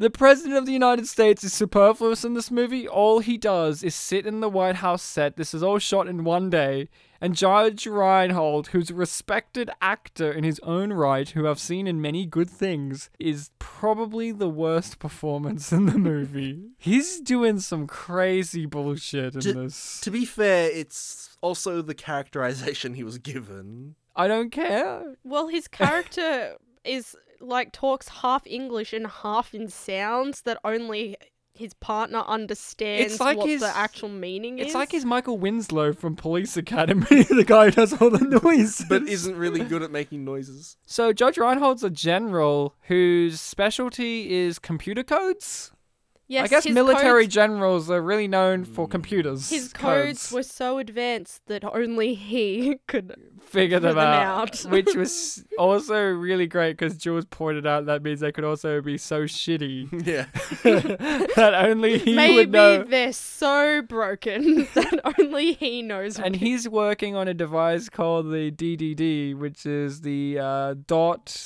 The 0.00 0.08
President 0.08 0.56
of 0.56 0.64
the 0.64 0.72
United 0.72 1.06
States 1.06 1.44
is 1.44 1.52
superfluous 1.52 2.24
in 2.24 2.32
this 2.32 2.50
movie. 2.50 2.88
All 2.88 3.18
he 3.18 3.36
does 3.36 3.82
is 3.82 3.94
sit 3.94 4.24
in 4.26 4.40
the 4.40 4.48
White 4.48 4.76
House 4.76 5.02
set. 5.02 5.36
This 5.36 5.52
is 5.52 5.62
all 5.62 5.78
shot 5.78 6.08
in 6.08 6.24
one 6.24 6.48
day. 6.48 6.88
And 7.20 7.36
Judge 7.36 7.86
Reinhold, 7.86 8.68
who's 8.68 8.88
a 8.88 8.94
respected 8.94 9.68
actor 9.82 10.32
in 10.32 10.42
his 10.42 10.58
own 10.60 10.94
right, 10.94 11.28
who 11.28 11.46
I've 11.46 11.60
seen 11.60 11.86
in 11.86 12.00
many 12.00 12.24
good 12.24 12.48
things, 12.48 13.10
is 13.18 13.50
probably 13.58 14.32
the 14.32 14.48
worst 14.48 14.98
performance 15.00 15.70
in 15.70 15.84
the 15.84 15.98
movie. 15.98 16.70
He's 16.78 17.20
doing 17.20 17.58
some 17.60 17.86
crazy 17.86 18.64
bullshit 18.64 19.34
in 19.34 19.40
To- 19.42 19.52
this. 19.52 20.00
To 20.00 20.10
be 20.10 20.24
fair, 20.24 20.70
it's 20.70 21.36
also 21.42 21.82
the 21.82 21.94
characterization 21.94 22.94
he 22.94 23.04
was 23.04 23.18
given. 23.18 23.96
I 24.16 24.28
don't 24.28 24.48
care. 24.48 25.16
Well, 25.24 25.48
his 25.48 25.68
character 25.68 26.56
is 26.84 27.14
like 27.40 27.72
talks 27.72 28.08
half 28.08 28.46
English 28.46 28.92
and 28.92 29.06
half 29.06 29.54
in 29.54 29.68
sounds 29.68 30.42
that 30.42 30.58
only 30.64 31.16
his 31.52 31.74
partner 31.74 32.20
understands 32.26 33.12
it's 33.12 33.20
like 33.20 33.36
what 33.36 33.48
his- 33.48 33.60
the 33.60 33.76
actual 33.76 34.08
meaning 34.08 34.58
is. 34.58 34.66
It's 34.66 34.74
like 34.74 34.92
his 34.92 35.04
Michael 35.04 35.36
Winslow 35.36 35.92
from 35.92 36.16
Police 36.16 36.56
Academy, 36.56 37.04
the 37.24 37.44
guy 37.46 37.66
who 37.66 37.70
does 37.72 38.00
all 38.00 38.08
the 38.10 38.40
noise. 38.42 38.82
But 38.88 39.02
isn't 39.08 39.36
really 39.36 39.62
good 39.64 39.82
at 39.82 39.90
making 39.90 40.24
noises. 40.24 40.76
So 40.86 41.12
Judge 41.12 41.36
Reinhold's 41.36 41.84
a 41.84 41.90
general 41.90 42.74
whose 42.82 43.40
specialty 43.40 44.32
is 44.32 44.58
computer 44.58 45.02
codes. 45.02 45.72
Yes, 46.30 46.44
I 46.44 46.48
guess 46.48 46.66
military 46.68 47.24
codes, 47.24 47.34
generals 47.34 47.90
are 47.90 48.00
really 48.00 48.28
known 48.28 48.64
for 48.64 48.88
computers. 48.88 49.50
his 49.50 49.72
codes 49.72 50.32
were 50.32 50.42
so 50.42 50.78
advanced 50.78 51.42
that 51.46 51.64
only 51.64 52.14
he 52.14 52.78
could 52.88 53.14
figure 53.42 53.80
them, 53.80 53.96
them 53.96 54.06
out, 54.06 54.64
out. 54.64 54.70
which 54.70 54.94
was 54.94 55.44
also 55.58 56.00
really 56.00 56.46
great 56.46 56.76
because 56.78 56.96
Jules 56.96 57.24
pointed 57.26 57.66
out 57.66 57.86
that 57.86 58.02
means 58.02 58.20
they 58.20 58.30
could 58.32 58.44
also 58.44 58.80
be 58.80 58.96
so 58.96 59.24
shitty 59.24 59.88
Yeah. 60.06 60.26
that 61.36 61.54
only 61.54 61.98
he 61.98 62.14
Maybe 62.14 62.36
would 62.36 62.52
know. 62.52 62.84
they're 62.84 63.12
so 63.12 63.82
broken 63.82 64.68
that 64.74 65.00
only 65.18 65.54
he 65.54 65.82
knows. 65.82 66.16
what 66.18 66.26
And 66.26 66.36
it- 66.36 66.38
he's 66.40 66.68
working 66.68 67.16
on 67.16 67.28
a 67.28 67.34
device 67.34 67.88
called 67.88 68.26
the 68.30 68.50
DDD, 68.50 69.34
which 69.34 69.66
is 69.66 70.00
the 70.02 70.38
uh, 70.38 70.74
dot. 70.86 71.36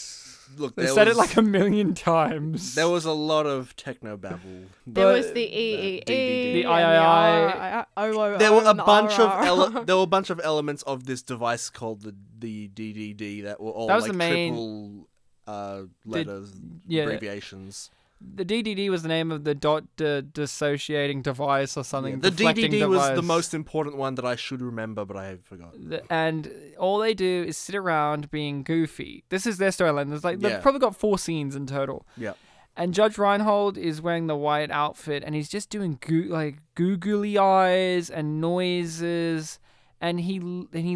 Look, 0.59 0.74
They 0.76 0.84
there 0.84 0.92
said 0.94 1.09
it 1.09 1.16
like 1.16 1.36
a 1.36 1.42
million 1.42 1.94
times. 1.94 2.74
There 2.74 2.88
was 2.88 3.05
a 3.05 3.12
lot 3.12 3.46
of 3.46 3.74
techno 3.76 4.16
babble. 4.16 4.64
there 4.86 5.07
was 5.07 5.32
the 5.32 5.42
E 5.42 5.74
E 5.74 6.02
E, 6.07 6.52
The 6.62 6.64
and 6.64 6.66
III. 6.66 7.84
O 7.96 8.12
O 8.18 8.34
O 8.34 8.38
There 8.38 8.52
were 8.52 8.64
a 8.64 8.74
bunch 8.74 9.18
of 9.18 9.86
there 9.86 9.96
were 9.96 10.02
a 10.02 10.07
bunch 10.07 10.30
of 10.30 10.40
elements 10.42 10.82
of 10.84 11.07
this 11.07 11.22
device 11.22 11.70
called 11.70 12.02
the 12.02 12.14
the 12.38 12.68
DDD 12.68 13.42
that 13.44 13.61
were 13.61 13.70
all 13.70 13.86
That 13.86 13.94
was 13.96 14.05
like 14.05 14.12
the 14.12 14.18
main- 14.18 14.52
triple 14.52 15.09
uh, 15.46 15.82
letters 16.05 16.50
abbreviations. 16.88 17.90
The 18.37 18.45
DDD 18.45 18.91
was 18.91 19.03
the 19.03 19.09
name 19.09 19.31
of 19.31 19.45
the 19.45 19.55
dot 19.55 19.85
dissociating 19.97 21.22
device 21.22 21.77
or 21.77 21.85
something. 21.85 22.20
The 22.20 22.31
deflecting 22.31 22.70
DDD 22.72 22.89
was 22.89 23.14
the 23.14 23.22
most 23.22 23.55
important 23.55 23.97
one 23.97 24.14
that 24.16 24.25
I 24.25 24.37
should 24.37 24.61
remember, 24.62 25.05
but 25.05 25.16
I 25.16 25.37
forgot. 25.45 25.72
The- 25.77 26.03
and 26.12 26.51
all 26.79 26.99
they 26.99 27.14
do 27.14 27.45
is 27.47 27.57
sit 27.57 27.75
around 27.75 28.31
being 28.31 28.62
goofy. 28.62 29.25
This 29.29 29.47
is 29.47 29.59
their 29.59 29.70
storyline. 29.70 30.09
There's 30.09 30.25
like 30.25 30.41
they've 30.41 30.61
probably 30.62 30.81
got 30.81 30.97
four 30.97 31.18
scenes 31.18 31.55
in 31.55 31.66
total. 31.66 32.07
Yeah. 32.16 32.33
And 32.77 32.93
Judge 32.93 33.18
Reinhold 33.18 33.79
is 33.79 34.03
wearing 34.03 34.27
the 34.27 34.35
white 34.35 34.70
outfit, 34.72 35.22
and 35.25 35.35
he's 35.37 35.49
just 35.49 35.70
doing 35.70 35.99
goo- 36.01 36.25
like 36.29 36.57
googly 36.75 37.39
eyes 37.39 38.11
and 38.11 38.41
noises, 38.41 39.61
and 40.01 40.18
he 40.20 40.37
and 40.39 40.68
he. 40.72 40.95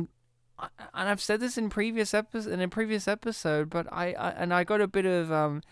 And 0.59 1.09
I've 1.09 1.20
said 1.20 1.39
this 1.39 1.57
in 1.57 1.70
previous 1.70 2.12
episode 2.14 2.53
in 2.53 2.61
a 2.61 2.66
previous 2.66 3.07
episode, 3.07 3.70
but 3.70 3.87
I, 3.93 4.12
I 4.14 4.31
and 4.31 4.53
I 4.53 4.64
got 4.64 4.81
a 4.81 4.89
bit 4.89 5.07
of 5.07 5.31
um 5.31 5.62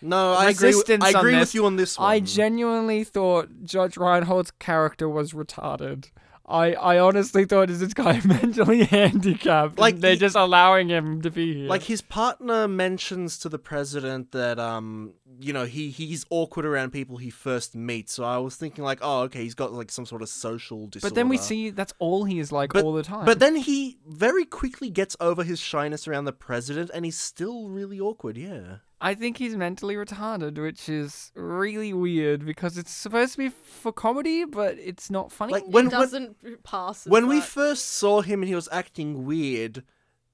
No, 0.00 0.34
I 0.34 0.50
agree. 0.50 0.74
With, 0.74 0.90
I 1.02 1.10
agree 1.10 1.36
with 1.36 1.54
you 1.54 1.66
on 1.66 1.76
this 1.76 1.98
one. 1.98 2.08
I 2.10 2.20
genuinely 2.20 3.04
thought 3.04 3.48
Judge 3.64 3.94
Reinhold's 3.96 4.52
character 4.52 5.08
was 5.08 5.32
retarded. 5.32 6.10
I, 6.50 6.72
I 6.72 6.98
honestly 6.98 7.44
thought 7.44 7.68
is 7.68 7.80
this 7.80 7.92
guy 7.92 8.22
mentally 8.24 8.84
handicapped? 8.84 9.78
Like, 9.78 9.98
they're 10.00 10.12
he- 10.12 10.18
just 10.18 10.34
allowing 10.34 10.88
him 10.88 11.20
to 11.20 11.30
be 11.30 11.52
here. 11.52 11.68
Like 11.68 11.82
his 11.82 12.00
partner 12.00 12.66
mentions 12.66 13.38
to 13.40 13.50
the 13.50 13.58
president 13.58 14.32
that 14.32 14.58
um 14.58 15.12
you 15.40 15.52
know 15.52 15.66
he 15.66 15.90
he's 15.90 16.24
awkward 16.30 16.64
around 16.64 16.90
people 16.92 17.18
he 17.18 17.28
first 17.28 17.74
meets. 17.74 18.14
So 18.14 18.24
I 18.24 18.38
was 18.38 18.56
thinking 18.56 18.82
like 18.82 19.00
oh 19.02 19.22
okay 19.24 19.42
he's 19.42 19.54
got 19.54 19.74
like 19.74 19.90
some 19.90 20.06
sort 20.06 20.22
of 20.22 20.30
social 20.30 20.86
disorder. 20.86 21.10
but 21.12 21.14
then 21.16 21.28
we 21.28 21.36
see 21.36 21.68
that's 21.68 21.92
all 21.98 22.24
he 22.24 22.38
is 22.38 22.50
like 22.50 22.72
But- 22.72 22.82
all 22.84 22.94
the 22.94 23.02
time. 23.02 23.26
But 23.26 23.40
then 23.40 23.56
he 23.56 23.98
very 24.06 24.46
quickly 24.46 24.88
gets 24.88 25.16
over 25.20 25.44
his 25.44 25.60
shyness 25.60 26.08
around 26.08 26.24
the 26.24 26.32
president 26.32 26.90
and 26.94 27.04
he's 27.04 27.18
still 27.18 27.68
really 27.68 28.00
awkward. 28.00 28.38
Yeah. 28.38 28.76
I 29.00 29.14
think 29.14 29.36
he's 29.36 29.54
mentally 29.56 29.94
retarded, 29.94 30.58
which 30.58 30.88
is 30.88 31.30
really 31.34 31.92
weird 31.92 32.44
because 32.44 32.76
it's 32.76 32.90
supposed 32.90 33.32
to 33.32 33.38
be 33.38 33.48
for 33.48 33.92
comedy, 33.92 34.44
but 34.44 34.76
it's 34.78 35.08
not 35.10 35.30
funny. 35.30 35.52
Like 35.52 35.64
when 35.66 35.86
it 35.86 35.90
doesn't 35.90 36.64
pass. 36.64 37.06
as 37.06 37.10
when 37.10 37.28
we 37.28 37.40
first 37.40 37.86
saw 37.86 38.22
him 38.22 38.42
and 38.42 38.48
he 38.48 38.54
was 38.56 38.68
acting 38.72 39.24
weird, 39.24 39.84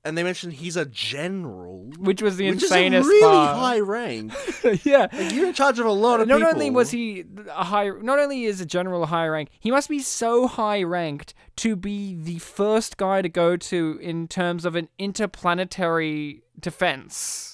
and 0.02 0.16
they 0.16 0.22
mentioned 0.22 0.54
he's 0.54 0.76
a 0.76 0.84
general, 0.86 1.90
which 1.98 2.22
was 2.22 2.36
the 2.36 2.50
which 2.50 2.62
insanest 2.62 3.00
is 3.00 3.06
a 3.06 3.08
really 3.08 3.30
part. 3.46 3.56
high 3.56 3.80
rank. 3.80 4.32
yeah. 4.84 5.08
Like, 5.12 5.32
you're 5.32 5.46
in 5.46 5.54
charge 5.54 5.78
of 5.78 5.84
a 5.86 5.92
lot 5.92 6.20
of 6.20 6.28
not 6.28 6.36
people. 6.38 6.52
only 6.54 6.70
was 6.70 6.90
he 6.90 7.24
a 7.50 7.64
high, 7.64 7.88
not 7.88 8.18
only 8.18 8.44
is 8.44 8.60
a 8.62 8.66
general 8.66 9.02
a 9.02 9.06
high 9.06 9.26
rank, 9.28 9.50
he 9.60 9.70
must 9.70 9.88
be 9.90 10.00
so 10.00 10.46
high 10.46 10.82
ranked 10.82 11.34
to 11.56 11.76
be 11.76 12.14
the 12.14 12.38
first 12.38 12.96
guy 12.96 13.20
to 13.20 13.28
go 13.28 13.56
to 13.56 13.98
in 14.02 14.26
terms 14.28 14.64
of 14.64 14.74
an 14.74 14.88
interplanetary 14.98 16.42
defense. 16.58 17.53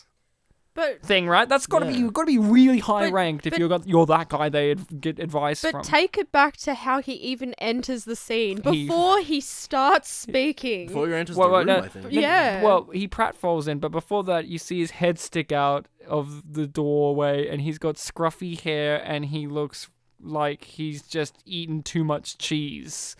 But 0.74 1.02
thing, 1.02 1.26
right? 1.26 1.48
That's 1.48 1.66
got 1.66 1.80
to 1.80 1.86
be 1.86 1.92
Yeah. 1.92 1.98
you've 1.98 2.12
got 2.12 2.22
to 2.22 2.26
be 2.26 2.38
really 2.38 2.78
high 2.78 3.06
But- 3.06 3.12
ranked 3.12 3.46
if 3.46 3.52
but- 3.52 3.58
you're 3.58 3.68
got, 3.68 3.88
you're 3.88 4.06
that 4.06 4.28
guy 4.28 4.48
they 4.48 4.70
ad- 4.70 5.00
get 5.00 5.18
advice 5.18 5.62
but 5.62 5.70
from. 5.72 5.80
But 5.80 5.86
take 5.88 6.16
it 6.16 6.30
back 6.30 6.56
to 6.58 6.74
how 6.74 7.00
he 7.02 7.12
even 7.14 7.54
enters 7.54 8.04
the 8.04 8.14
scene 8.14 8.60
before 8.60 9.20
he 9.20 9.40
starts 9.40 10.08
speaking. 10.08 10.86
Before 10.86 11.08
he 11.08 11.14
enters 11.14 11.36
Well, 11.36 11.48
the 11.48 11.52
well, 11.52 11.60
room, 11.64 11.66
no, 11.66 11.78
I 11.78 11.88
think. 11.88 12.04
no, 12.04 12.10
Yeah. 12.10 12.62
Well, 12.62 12.88
he 12.92 13.08
pratfalls 13.08 13.66
in, 13.66 13.80
but 13.80 13.90
before 13.90 14.22
that, 14.24 14.46
you 14.46 14.58
see 14.58 14.78
his 14.78 14.92
head 14.92 15.18
stick 15.18 15.50
out 15.50 15.86
of 16.06 16.54
the 16.54 16.66
doorway, 16.66 17.48
and 17.48 17.60
he's 17.62 17.78
got 17.78 17.96
scruffy 17.96 18.58
hair, 18.60 19.02
and 19.04 19.26
he 19.26 19.46
looks 19.48 19.88
like 20.22 20.64
he's 20.64 21.02
just 21.02 21.36
eaten 21.46 21.82
too 21.82 22.04
much 22.04 22.38
cheese. 22.38 23.16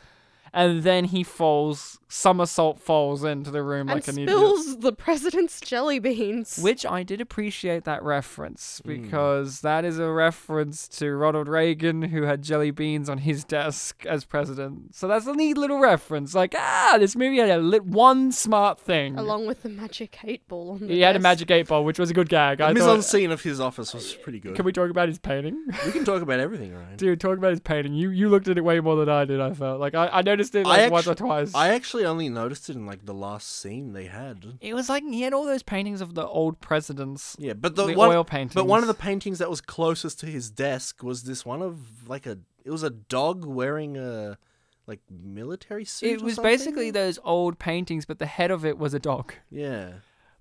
And 0.52 0.82
then 0.82 1.04
he 1.06 1.22
falls, 1.22 1.98
somersault 2.08 2.80
falls 2.80 3.22
into 3.24 3.50
the 3.50 3.62
room 3.62 3.88
and 3.88 3.98
like 3.98 4.08
an 4.08 4.14
idiot. 4.18 4.28
spills 4.30 4.78
the 4.78 4.92
president's 4.92 5.60
jelly 5.60 5.98
beans. 5.98 6.58
Which 6.60 6.84
I 6.84 7.02
did 7.02 7.20
appreciate 7.20 7.84
that 7.84 8.02
reference 8.02 8.80
Hmm. 8.84 8.88
because 9.02 9.60
that 9.60 9.84
is 9.84 9.98
a 9.98 10.10
reference 10.10 10.88
to 10.98 11.14
Ronald 11.14 11.46
Reagan, 11.48 12.02
who 12.02 12.22
had 12.22 12.42
jelly 12.42 12.70
beans 12.72 13.08
on 13.08 13.18
his 13.18 13.44
desk 13.44 14.04
as 14.06 14.24
president. 14.24 14.94
So 14.94 15.06
that's 15.06 15.26
a 15.26 15.32
neat 15.34 15.56
little 15.56 15.78
reference. 15.78 16.34
Like, 16.34 16.54
ah, 16.56 16.96
this 16.98 17.14
movie 17.14 17.38
had 17.38 17.50
a 17.50 17.58
lit 17.58 17.84
one 17.84 18.32
smart 18.32 18.80
thing. 18.80 19.16
along 19.18 19.46
with 19.46 19.62
the 19.62 19.68
magic 19.68 20.18
eight 20.24 20.46
ball 20.48 20.70
on 20.72 20.80
the 20.80 20.86
He 20.94 21.00
had 21.02 21.14
a 21.16 21.20
magic 21.20 21.50
eight 21.50 21.68
ball, 21.68 21.84
which 21.84 21.98
was 21.98 22.10
a 22.10 22.14
good 22.14 22.28
gag. 22.28 22.58
The 22.58 22.64
I 22.64 22.72
mise 22.72 22.82
thought, 22.82 22.96
en 22.96 23.02
scene 23.02 23.30
of 23.30 23.42
his 23.42 23.60
office 23.60 23.94
was 23.94 24.14
pretty 24.14 24.40
good. 24.40 24.56
Can 24.56 24.64
we 24.64 24.72
talk 24.72 24.90
about 24.90 25.08
his 25.08 25.18
painting? 25.18 25.62
We 25.86 25.92
can 25.92 26.04
talk 26.04 26.22
about 26.22 26.40
everything, 26.46 26.74
Ryan. 26.74 26.96
Dude, 26.96 27.20
talk 27.20 27.38
about 27.38 27.50
his 27.50 27.60
painting. 27.60 27.94
You 27.94 28.10
you 28.10 28.28
looked 28.28 28.48
at 28.48 28.58
it 28.58 28.64
way 28.64 28.80
more 28.80 28.96
than 28.96 29.08
I 29.08 29.24
did. 29.24 29.40
I 29.40 29.52
felt 29.54 29.78
like 29.78 29.94
I, 29.94 30.08
I 30.08 30.22
noticed 30.22 30.39
it 30.40 30.66
like 30.66 30.80
I 30.80 30.88
once 30.88 31.06
or 31.06 31.14
twice. 31.14 31.54
I 31.54 31.68
actually 31.68 32.04
only 32.04 32.28
noticed 32.28 32.70
it 32.70 32.76
in 32.76 32.86
like 32.86 33.04
the 33.04 33.14
last 33.14 33.60
scene 33.60 33.92
they 33.92 34.06
had. 34.06 34.58
it 34.60 34.74
was 34.74 34.88
like 34.88 35.02
he 35.04 35.22
had 35.22 35.32
all 35.32 35.44
those 35.44 35.62
paintings 35.62 36.00
of 36.00 36.14
the 36.14 36.26
old 36.26 36.60
presidents. 36.60 37.36
Yeah, 37.38 37.54
but 37.54 37.76
the, 37.76 37.86
The 37.86 37.94
one, 37.94 38.10
oil 38.10 38.24
paintings. 38.24 38.54
But 38.54 38.66
one 38.66 38.80
of 38.80 38.88
the 38.88 38.94
paintings 38.94 39.38
that 39.38 39.50
was 39.50 39.60
closest 39.60 40.20
to 40.20 40.26
his 40.26 40.50
desk 40.50 41.02
was 41.02 41.24
this 41.24 41.44
one 41.44 41.62
of 41.62 42.08
like 42.08 42.26
a. 42.26 42.38
It 42.64 42.70
was 42.70 42.82
a 42.82 42.90
dog 42.90 43.44
wearing 43.44 43.96
a 43.96 44.38
like 44.86 45.00
military 45.08 45.84
suit. 45.84 46.10
It 46.10 46.22
or 46.22 46.24
was 46.24 46.34
something? 46.34 46.50
basically 46.50 46.90
those 46.90 47.18
old 47.24 47.58
paintings, 47.58 48.04
but 48.04 48.18
the 48.18 48.26
head 48.26 48.50
of 48.50 48.66
it 48.66 48.76
was 48.76 48.92
a 48.92 48.98
dog. 48.98 49.34
Yeah. 49.50 49.92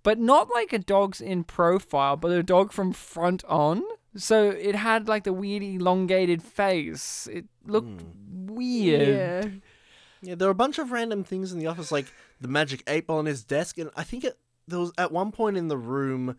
but 0.01 0.17
not 0.17 0.49
like 0.53 0.73
a 0.73 0.79
dog's 0.79 1.21
in 1.21 1.43
profile, 1.43 2.15
but 2.15 2.31
a 2.31 2.43
dog 2.43 2.71
from 2.71 2.91
front 2.93 3.43
on. 3.45 3.83
So 4.15 4.49
it 4.49 4.75
had 4.75 5.07
like 5.07 5.23
the 5.23 5.33
weird 5.33 5.61
elongated 5.61 6.41
face. 6.41 7.27
It 7.31 7.45
looked 7.65 8.01
hmm. 8.01 8.47
weird. 8.47 9.07
Yeah. 9.07 9.45
Yeah, 10.21 10.35
there 10.35 10.47
were 10.47 10.53
a 10.53 10.55
bunch 10.55 10.77
of 10.77 10.91
random 10.91 11.23
things 11.23 11.51
in 11.51 11.59
the 11.59 11.67
office, 11.67 11.91
like 11.91 12.07
the 12.41 12.47
magic 12.47 12.83
eight 12.87 13.07
ball 13.07 13.19
on 13.19 13.25
his 13.25 13.43
desk, 13.43 13.77
and 13.77 13.89
I 13.95 14.03
think 14.03 14.23
it 14.23 14.37
there 14.67 14.79
was 14.79 14.91
at 14.97 15.11
one 15.11 15.31
point 15.31 15.57
in 15.57 15.67
the 15.67 15.77
room. 15.77 16.37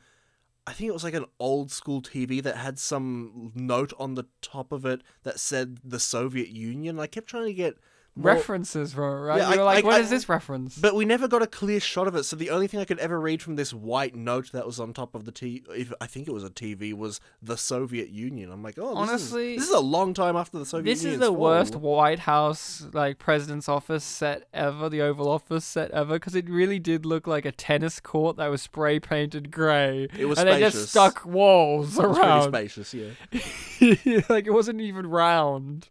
I 0.67 0.73
think 0.73 0.89
it 0.89 0.93
was 0.93 1.05
like 1.05 1.15
an 1.15 1.25
old 1.41 1.71
school 1.73 2.03
TV 2.03 2.43
that 2.43 2.57
had 2.57 2.79
some 2.79 3.51
note 3.55 3.93
on 3.99 4.15
the 4.15 4.27
top 4.43 4.73
of 4.73 4.85
it 4.85 5.03
that 5.25 5.41
said 5.41 5.79
the 5.83 5.99
Soviet 5.99 6.49
Union. 6.49 7.01
I 7.01 7.07
kept 7.07 7.29
trying 7.29 7.47
to 7.47 7.55
get 7.55 7.79
more- 8.21 8.33
References 8.35 8.93
it, 8.95 8.99
right? 9.01 9.39
Yeah, 9.39 9.51
you 9.51 9.57
were 9.57 9.63
I- 9.63 9.65
like, 9.75 9.85
I- 9.85 9.87
what 9.87 9.97
I- 9.97 10.01
is 10.01 10.11
this 10.11 10.29
reference? 10.29 10.79
But 10.79 10.95
we 10.95 11.05
never 11.05 11.27
got 11.29 11.43
a 11.43 11.47
clear 11.47 11.81
shot 11.81 12.07
of 12.07 12.15
it, 12.15 12.25
so 12.25 12.37
the 12.37 12.51
only 12.51 12.67
thing 12.67 12.81
I 12.81 12.85
could 12.85 12.99
ever 12.99 13.21
read 13.21 13.43
from 13.43 13.57
this 13.57 13.73
white 13.75 14.15
note 14.15 14.53
that 14.53 14.67
was 14.67 14.79
on 14.79 14.93
top 14.93 15.15
of 15.15 15.25
the 15.25 15.33
T, 15.33 15.63
if 15.77 15.93
I 16.01 16.07
think 16.07 16.29
it 16.29 16.33
was 16.33 16.45
a 16.45 16.51
TV, 16.51 16.93
was 16.95 17.21
the 17.43 17.57
Soviet 17.57 18.11
Union. 18.11 18.51
I'm 18.53 18.63
like, 18.63 18.79
oh, 18.79 18.91
this 18.91 19.11
Honestly, 19.11 19.55
is, 19.55 19.61
this 19.63 19.69
is 19.71 19.75
a 19.75 19.81
long 19.81 20.15
time 20.15 20.37
after 20.37 20.59
the 20.59 20.67
Soviet 20.67 20.85
Union. 20.99 21.05
This 21.05 21.13
is 21.15 21.19
the 21.19 21.33
worst. 21.33 21.77
White 21.77 22.21
House 22.21 22.87
like 22.93 23.19
president's 23.19 23.69
office 23.69 24.05
set 24.05 24.47
ever, 24.53 24.89
the 24.89 25.01
Oval 25.03 25.29
Office 25.29 25.65
set 25.65 25.91
ever, 25.93 26.15
because 26.15 26.35
it 26.35 26.49
really 26.49 26.79
did 26.79 27.07
look 27.07 27.27
like 27.27 27.45
a 27.45 27.53
tennis 27.53 28.01
court 28.01 28.37
that 28.37 28.49
was 28.49 28.63
spray 28.63 29.01
painted 29.01 29.51
grey. 29.51 30.09
It 30.19 30.27
was 30.27 30.39
and 30.39 30.49
they 30.49 30.61
just 30.61 30.89
stuck 30.91 31.25
walls 31.25 31.99
It 31.99 32.07
was 32.07 32.17
pretty 32.19 32.29
around. 32.29 32.43
spacious, 32.53 32.95
yeah. 32.95 33.11
like 34.29 34.47
it 34.47 34.53
wasn't 34.53 34.81
even 34.81 35.07
round. 35.07 35.89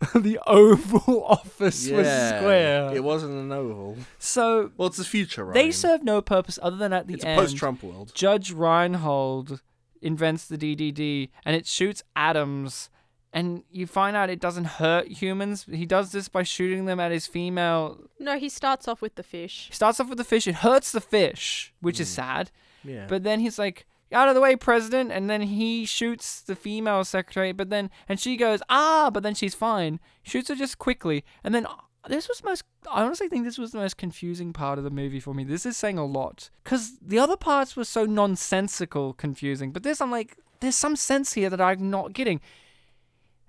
the 0.14 0.38
Oval 0.46 1.24
Office 1.28 1.88
was 1.90 2.06
square. 2.06 2.94
It 2.94 3.04
wasn't 3.04 3.32
an 3.32 3.52
oval. 3.52 3.98
So 4.18 4.72
Well, 4.76 4.88
it's 4.88 4.96
the 4.96 5.04
future, 5.04 5.44
right? 5.44 5.54
they 5.54 5.70
serve 5.70 6.02
no 6.02 6.22
purpose 6.22 6.58
other 6.62 6.76
than 6.76 6.92
at 6.92 7.06
the 7.06 7.14
It's 7.14 7.24
a 7.24 7.28
end. 7.28 7.38
post-Trump 7.40 7.82
world. 7.82 8.12
Judge 8.14 8.50
Reinhold 8.50 9.60
invents 10.00 10.46
the 10.46 10.56
DDD 10.56 11.28
and 11.44 11.54
it 11.54 11.66
shoots 11.66 12.02
atoms, 12.16 12.88
and 13.32 13.62
you 13.70 13.86
find 13.86 14.16
out 14.16 14.30
it 14.30 14.40
doesn't 14.40 14.64
hurt 14.64 15.08
humans. 15.08 15.66
He 15.70 15.84
does 15.84 16.12
this 16.12 16.28
by 16.28 16.44
shooting 16.44 16.86
them 16.86 16.98
at 16.98 17.12
his 17.12 17.26
female. 17.26 17.98
No, 18.18 18.38
he 18.38 18.48
starts 18.48 18.88
off 18.88 19.02
with 19.02 19.16
the 19.16 19.22
fish. 19.22 19.66
He 19.68 19.74
starts 19.74 20.00
off 20.00 20.08
with 20.08 20.18
the 20.18 20.24
fish. 20.24 20.46
It 20.46 20.56
hurts 20.56 20.92
the 20.92 21.00
fish, 21.00 21.74
which 21.80 22.00
is 22.00 22.08
hmm. 22.08 22.22
sad. 22.22 22.50
Yeah. 22.84 23.06
But 23.06 23.22
then 23.22 23.40
he's 23.40 23.58
like, 23.58 23.86
out 24.12 24.28
of 24.28 24.34
the 24.34 24.40
way, 24.40 24.56
president. 24.56 25.12
And 25.12 25.28
then 25.28 25.42
he 25.42 25.84
shoots 25.84 26.40
the 26.40 26.56
female 26.56 27.04
secretary. 27.04 27.52
But 27.52 27.70
then, 27.70 27.90
and 28.08 28.18
she 28.20 28.36
goes, 28.36 28.60
ah, 28.68 29.10
but 29.12 29.22
then 29.22 29.34
she's 29.34 29.54
fine. 29.54 30.00
Shoots 30.22 30.48
her 30.48 30.54
just 30.54 30.78
quickly. 30.78 31.24
And 31.44 31.54
then 31.54 31.66
this 32.08 32.28
was 32.28 32.42
most, 32.42 32.64
I 32.90 33.02
honestly 33.02 33.28
think 33.28 33.44
this 33.44 33.58
was 33.58 33.72
the 33.72 33.78
most 33.78 33.96
confusing 33.96 34.52
part 34.52 34.78
of 34.78 34.84
the 34.84 34.90
movie 34.90 35.20
for 35.20 35.34
me. 35.34 35.44
This 35.44 35.66
is 35.66 35.76
saying 35.76 35.98
a 35.98 36.04
lot. 36.04 36.50
Because 36.64 36.98
the 37.00 37.18
other 37.18 37.36
parts 37.36 37.76
were 37.76 37.84
so 37.84 38.06
nonsensical 38.06 39.12
confusing. 39.12 39.72
But 39.72 39.82
this, 39.82 40.00
I'm 40.00 40.10
like, 40.10 40.36
there's 40.60 40.76
some 40.76 40.96
sense 40.96 41.34
here 41.34 41.50
that 41.50 41.60
I'm 41.60 41.90
not 41.90 42.12
getting. 42.12 42.40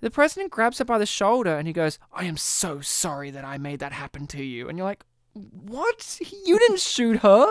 The 0.02 0.12
president 0.12 0.52
grabs 0.52 0.80
her 0.80 0.86
by 0.86 0.98
the 0.98 1.06
shoulder 1.06 1.56
and 1.56 1.68
he 1.68 1.74
goes, 1.74 2.00
I 2.12 2.26
am 2.26 2.38
so 2.38 2.82
sorry 2.82 3.30
that 3.32 3.46
I 3.46 3.58
made 3.58 3.80
that 3.80 3.94
happen 3.94 4.28
to 4.28 4.44
you. 4.44 4.68
And 4.68 4.78
you're 4.78 4.88
like, 4.88 5.04
what? 5.34 6.20
You 6.46 6.60
didn't 6.60 6.80
shoot 6.80 7.20
her? 7.20 7.48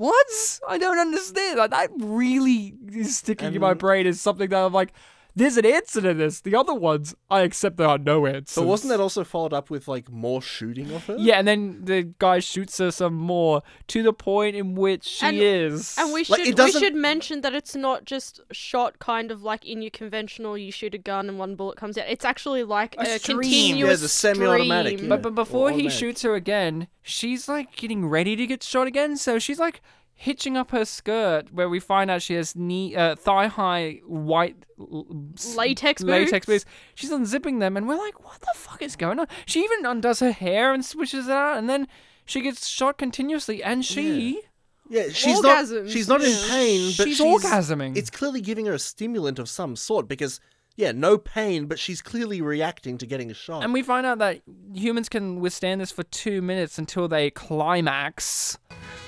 What? 0.00 0.60
I 0.66 0.78
don't 0.78 0.98
understand. 0.98 1.58
Like 1.58 1.72
that 1.72 1.90
really 1.98 2.72
is 2.90 3.18
sticking 3.18 3.52
in 3.52 3.60
my 3.60 3.74
brain 3.74 4.06
as 4.06 4.18
something 4.18 4.48
that 4.48 4.64
I'm 4.64 4.72
like, 4.72 4.94
there's 5.40 5.56
an 5.56 5.66
answer 5.66 6.00
to 6.02 6.14
this. 6.14 6.40
The 6.42 6.54
other 6.54 6.74
ones, 6.74 7.14
I 7.30 7.40
accept 7.40 7.76
there 7.78 7.88
are 7.88 7.98
no 7.98 8.26
answers. 8.26 8.54
But 8.54 8.66
wasn't 8.66 8.90
that 8.90 9.00
also 9.00 9.24
followed 9.24 9.52
up 9.54 9.70
with 9.70 9.88
like 9.88 10.10
more 10.10 10.42
shooting 10.42 10.92
of 10.92 11.06
her? 11.06 11.16
Yeah, 11.18 11.38
and 11.38 11.48
then 11.48 11.84
the 11.84 12.02
guy 12.18 12.38
shoots 12.40 12.78
her 12.78 12.90
some 12.90 13.14
more 13.14 13.62
to 13.88 14.02
the 14.02 14.12
point 14.12 14.54
in 14.56 14.74
which 14.74 15.04
she 15.04 15.26
And- 15.26 15.38
is. 15.38 15.96
And 15.98 16.12
we 16.12 16.24
should 16.24 16.40
it 16.40 16.58
we 16.58 16.72
should 16.72 16.94
mention 16.94 17.40
that 17.40 17.54
it's 17.54 17.74
not 17.74 18.04
just 18.04 18.40
shot 18.52 18.98
kind 18.98 19.30
of 19.30 19.42
like 19.42 19.64
in 19.64 19.80
your 19.82 19.90
conventional 19.90 20.58
you 20.58 20.70
shoot 20.70 20.94
a 20.94 20.98
gun 20.98 21.28
and 21.28 21.38
one 21.38 21.54
bullet 21.56 21.76
comes 21.78 21.96
out. 21.96 22.04
It's 22.08 22.24
actually 22.24 22.62
like 22.64 22.94
A 22.98 23.02
a, 23.02 23.18
stream. 23.18 23.40
continuous 23.40 23.90
Yeah, 24.00 24.02
the 24.02 24.08
semi-automatic, 24.08 24.98
stream. 24.98 25.10
yeah. 25.10 25.16
But 25.16 25.22
but 25.22 25.34
before 25.34 25.70
he 25.70 25.88
shoots 25.88 26.22
her 26.22 26.34
again, 26.34 26.88
she's 27.02 27.48
like 27.48 27.74
getting 27.76 28.06
ready 28.06 28.36
to 28.36 28.46
get 28.46 28.62
shot 28.62 28.86
again. 28.86 29.16
So 29.16 29.38
she's 29.38 29.58
like 29.58 29.80
hitching 30.22 30.54
up 30.54 30.70
her 30.70 30.84
skirt, 30.84 31.50
where 31.50 31.66
we 31.70 31.80
find 31.80 32.10
out 32.10 32.20
she 32.20 32.34
has 32.34 32.54
knee 32.54 32.94
uh, 32.94 33.16
thigh 33.16 33.46
high 33.46 34.00
white 34.06 34.54
l- 34.78 35.06
s- 35.34 35.56
Latex 35.56 36.02
latex 36.02 36.44
boots. 36.44 36.64
boots. 36.64 36.76
She's 36.94 37.10
unzipping 37.10 37.58
them, 37.58 37.74
and 37.74 37.88
we're 37.88 37.96
like, 37.96 38.22
what 38.22 38.38
the 38.42 38.52
fuck 38.54 38.82
is 38.82 38.96
going 38.96 39.18
on? 39.18 39.26
She 39.46 39.64
even 39.64 39.86
undoes 39.86 40.20
her 40.20 40.32
hair 40.32 40.74
and 40.74 40.84
swishes 40.84 41.26
it 41.26 41.32
out, 41.32 41.56
and 41.56 41.70
then 41.70 41.88
she 42.26 42.42
gets 42.42 42.66
shot 42.68 42.98
continuously, 42.98 43.62
and 43.64 43.82
she. 43.82 44.42
Yeah, 44.90 45.04
she's 45.10 45.40
Orgasms, 45.40 45.82
not. 45.84 45.90
She's 45.90 46.08
not 46.08 46.20
in 46.20 46.36
pain, 46.50 46.92
but 46.98 47.06
She's 47.06 47.16
she's, 47.16 47.20
orgasming. 47.20 47.96
It's 47.96 48.10
clearly 48.10 48.42
giving 48.42 48.66
her 48.66 48.74
a 48.74 48.78
stimulant 48.78 49.38
of 49.38 49.48
some 49.48 49.76
sort 49.76 50.06
because, 50.06 50.38
yeah, 50.76 50.90
no 50.92 51.16
pain, 51.16 51.64
but 51.66 51.78
she's 51.78 52.02
clearly 52.02 52.42
reacting 52.42 52.98
to 52.98 53.06
getting 53.06 53.30
a 53.30 53.34
shot. 53.34 53.62
And 53.62 53.72
we 53.72 53.82
find 53.82 54.04
out 54.04 54.18
that 54.18 54.42
humans 54.74 55.08
can 55.08 55.40
withstand 55.40 55.80
this 55.80 55.92
for 55.92 56.02
two 56.02 56.42
minutes 56.42 56.76
until 56.76 57.06
they 57.08 57.30
climax. 57.30 58.58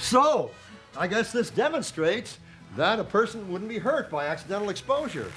So, 0.01 0.53
I 0.97 1.07
guess 1.07 1.33
this 1.33 1.51
demonstrates 1.51 2.39
that 2.77 3.01
a 3.01 3.05
person 3.05 3.51
wouldn't 3.51 3.71
be 3.71 3.79
hurt 3.79 4.11
by 4.11 4.27
accidental 4.27 4.71
exposure. 4.71 5.31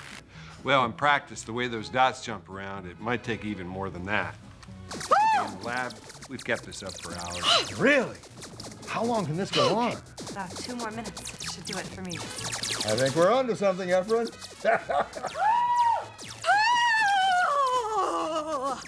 Well, 0.64 0.84
in 0.86 0.94
practice, 0.94 1.44
the 1.44 1.54
way 1.54 1.68
those 1.68 1.90
dots 1.90 2.24
jump 2.24 2.50
around, 2.50 2.88
it 2.88 3.00
might 3.00 3.24
take 3.24 3.46
even 3.46 3.68
more 3.68 3.90
than 3.90 4.06
that. 4.06 4.36
In 4.94 5.60
the 5.60 5.66
lab, 5.66 5.94
we've 6.30 6.44
kept 6.44 6.64
this 6.64 6.84
up 6.84 7.00
for 7.02 7.14
hours. 7.14 7.72
Really? 7.80 8.18
How 8.88 9.04
long 9.04 9.26
can 9.26 9.36
this 9.36 9.52
go 9.52 9.76
on? 9.76 9.98
About 10.32 10.52
two 10.52 10.76
more 10.76 10.92
minutes 10.92 11.54
should 11.54 11.66
do 11.66 11.78
it 11.78 11.86
for 11.86 12.02
me. 12.02 12.18
I 12.18 12.96
think 12.96 13.16
we're 13.16 13.32
on 13.32 13.48
to 13.48 13.56
something, 13.56 13.90
Efren. 13.90 14.32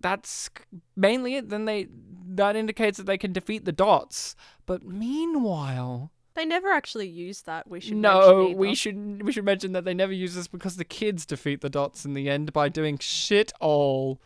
that's 0.00 0.50
mainly 0.94 1.34
it. 1.34 1.48
Then 1.48 1.64
they 1.64 1.88
that 2.28 2.54
indicates 2.54 2.98
that 2.98 3.06
they 3.06 3.18
can 3.18 3.32
defeat 3.32 3.64
the 3.64 3.72
dots. 3.72 4.36
But 4.66 4.82
meanwhile, 4.84 6.10
They 6.34 6.44
never 6.44 6.68
actually 6.70 7.08
use 7.08 7.42
that. 7.42 7.68
We 7.68 7.80
should 7.80 7.96
no, 7.96 8.42
mention 8.48 8.58
we 8.58 8.74
should 8.74 9.22
we 9.22 9.32
should 9.32 9.44
mention 9.44 9.72
that 9.72 9.84
they 9.84 9.94
never 9.94 10.12
use 10.12 10.34
this 10.34 10.48
because 10.48 10.76
the 10.76 10.84
kids 10.84 11.24
defeat 11.24 11.60
the 11.60 11.70
dots 11.70 12.04
in 12.04 12.14
the 12.14 12.28
end 12.28 12.52
by 12.52 12.68
doing 12.68 12.98
shit 12.98 13.52
all. 13.60 14.20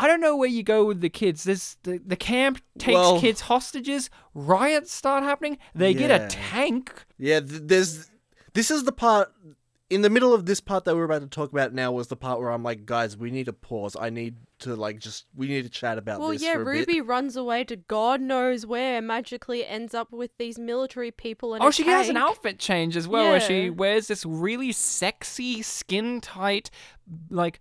I 0.00 0.06
don't 0.06 0.20
know 0.20 0.36
where 0.36 0.48
you 0.48 0.62
go 0.62 0.84
with 0.84 1.00
the 1.00 1.10
kids. 1.10 1.42
This 1.44 1.76
the, 1.82 1.98
the 1.98 2.16
camp 2.16 2.62
takes 2.78 2.94
Well- 2.94 3.20
kids 3.20 3.42
hostages. 3.42 4.08
Riots 4.32 4.92
start 4.92 5.24
happening. 5.24 5.58
They 5.74 5.92
get 5.92 6.10
a 6.10 6.28
tank. 6.28 7.04
yeah, 7.18 7.40
th- 7.40 7.62
there's. 7.64 8.10
This 8.54 8.70
is 8.70 8.84
the 8.84 8.92
part 8.92 9.32
in 9.90 10.02
the 10.02 10.10
middle 10.10 10.34
of 10.34 10.44
this 10.44 10.60
part 10.60 10.84
that 10.84 10.94
we're 10.94 11.04
about 11.04 11.22
to 11.22 11.28
talk 11.28 11.50
about 11.50 11.72
now 11.72 11.90
was 11.92 12.08
the 12.08 12.16
part 12.16 12.40
where 12.40 12.50
I'm 12.50 12.62
like, 12.62 12.84
guys, 12.84 13.16
we 13.16 13.30
need 13.30 13.46
to 13.46 13.52
pause. 13.54 13.96
I 13.98 14.10
need 14.10 14.36
to 14.60 14.76
like 14.76 14.98
just 14.98 15.24
we 15.34 15.48
need 15.48 15.62
to 15.62 15.70
chat 15.70 15.96
about 15.98 16.18
this. 16.18 16.20
Well, 16.20 16.34
yeah, 16.34 16.54
for 16.54 16.62
a 16.62 16.64
Ruby 16.64 16.94
bit. 16.94 17.06
runs 17.06 17.36
away 17.36 17.64
to 17.64 17.76
God 17.76 18.20
knows 18.20 18.66
where, 18.66 18.98
and 18.98 19.06
magically 19.06 19.64
ends 19.64 19.94
up 19.94 20.12
with 20.12 20.30
these 20.36 20.58
military 20.58 21.10
people 21.10 21.54
and 21.54 21.62
Oh, 21.64 21.68
a 21.68 21.72
she 21.72 21.84
has 21.84 22.08
an 22.08 22.16
outfit 22.16 22.58
change 22.58 22.96
as 22.96 23.08
well, 23.08 23.24
yeah. 23.24 23.30
where 23.30 23.40
she 23.40 23.70
wears 23.70 24.08
this 24.08 24.26
really 24.26 24.72
sexy, 24.72 25.62
skin 25.62 26.20
tight, 26.20 26.70
like 27.30 27.60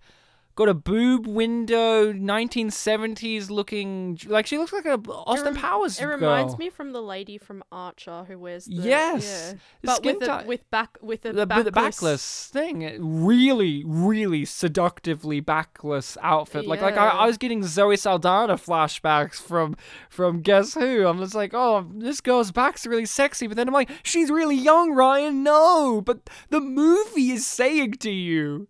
got 0.57 0.67
a 0.67 0.73
boob 0.73 1.27
window, 1.27 2.11
1970s 2.11 3.51
looking. 3.51 4.19
Like 4.25 4.47
she 4.47 4.57
looks 4.57 4.73
like 4.73 4.85
a 4.85 4.99
Austin 5.07 5.53
rem- 5.53 5.55
Powers 5.55 6.01
It 6.01 6.05
reminds 6.05 6.57
me 6.57 6.71
from 6.71 6.91
the 6.93 7.01
lady 7.01 7.37
from 7.37 7.63
Archer 7.71 8.25
who 8.27 8.39
wears 8.39 8.65
the 8.65 8.73
Yes, 8.73 9.53
yeah. 9.53 9.59
but 9.83 10.03
with 10.03 10.23
a, 10.23 10.43
with 10.45 10.69
back 10.71 10.97
with 10.99 11.25
a 11.25 11.31
the, 11.31 11.45
backless, 11.45 11.65
the 11.65 11.71
backless 11.71 12.47
thing, 12.47 13.25
really, 13.25 13.83
really 13.85 14.45
seductively 14.45 15.39
backless 15.39 16.17
outfit. 16.23 16.65
Like, 16.65 16.81
like 16.81 16.97
I, 16.97 17.09
I 17.09 17.27
was 17.27 17.37
getting 17.37 17.63
Zoe 17.63 17.95
Saldana 17.95 18.55
flashbacks 18.55 19.35
from 19.35 19.77
from 20.09 20.41
Guess 20.41 20.73
Who. 20.73 21.05
I'm 21.05 21.19
just 21.19 21.35
like, 21.35 21.53
oh, 21.53 21.87
this 21.93 22.19
girl's 22.19 22.51
back's 22.51 22.87
really 22.87 23.05
sexy, 23.05 23.45
but 23.45 23.57
then 23.57 23.67
I'm 23.67 23.73
like, 23.75 23.91
she's 24.01 24.31
really 24.31 24.57
young, 24.57 24.91
Ryan. 24.91 25.43
No, 25.43 26.01
but 26.01 26.27
the 26.49 26.59
movie 26.59 27.29
is 27.29 27.45
saying 27.45 27.93
to 27.93 28.09
you, 28.09 28.67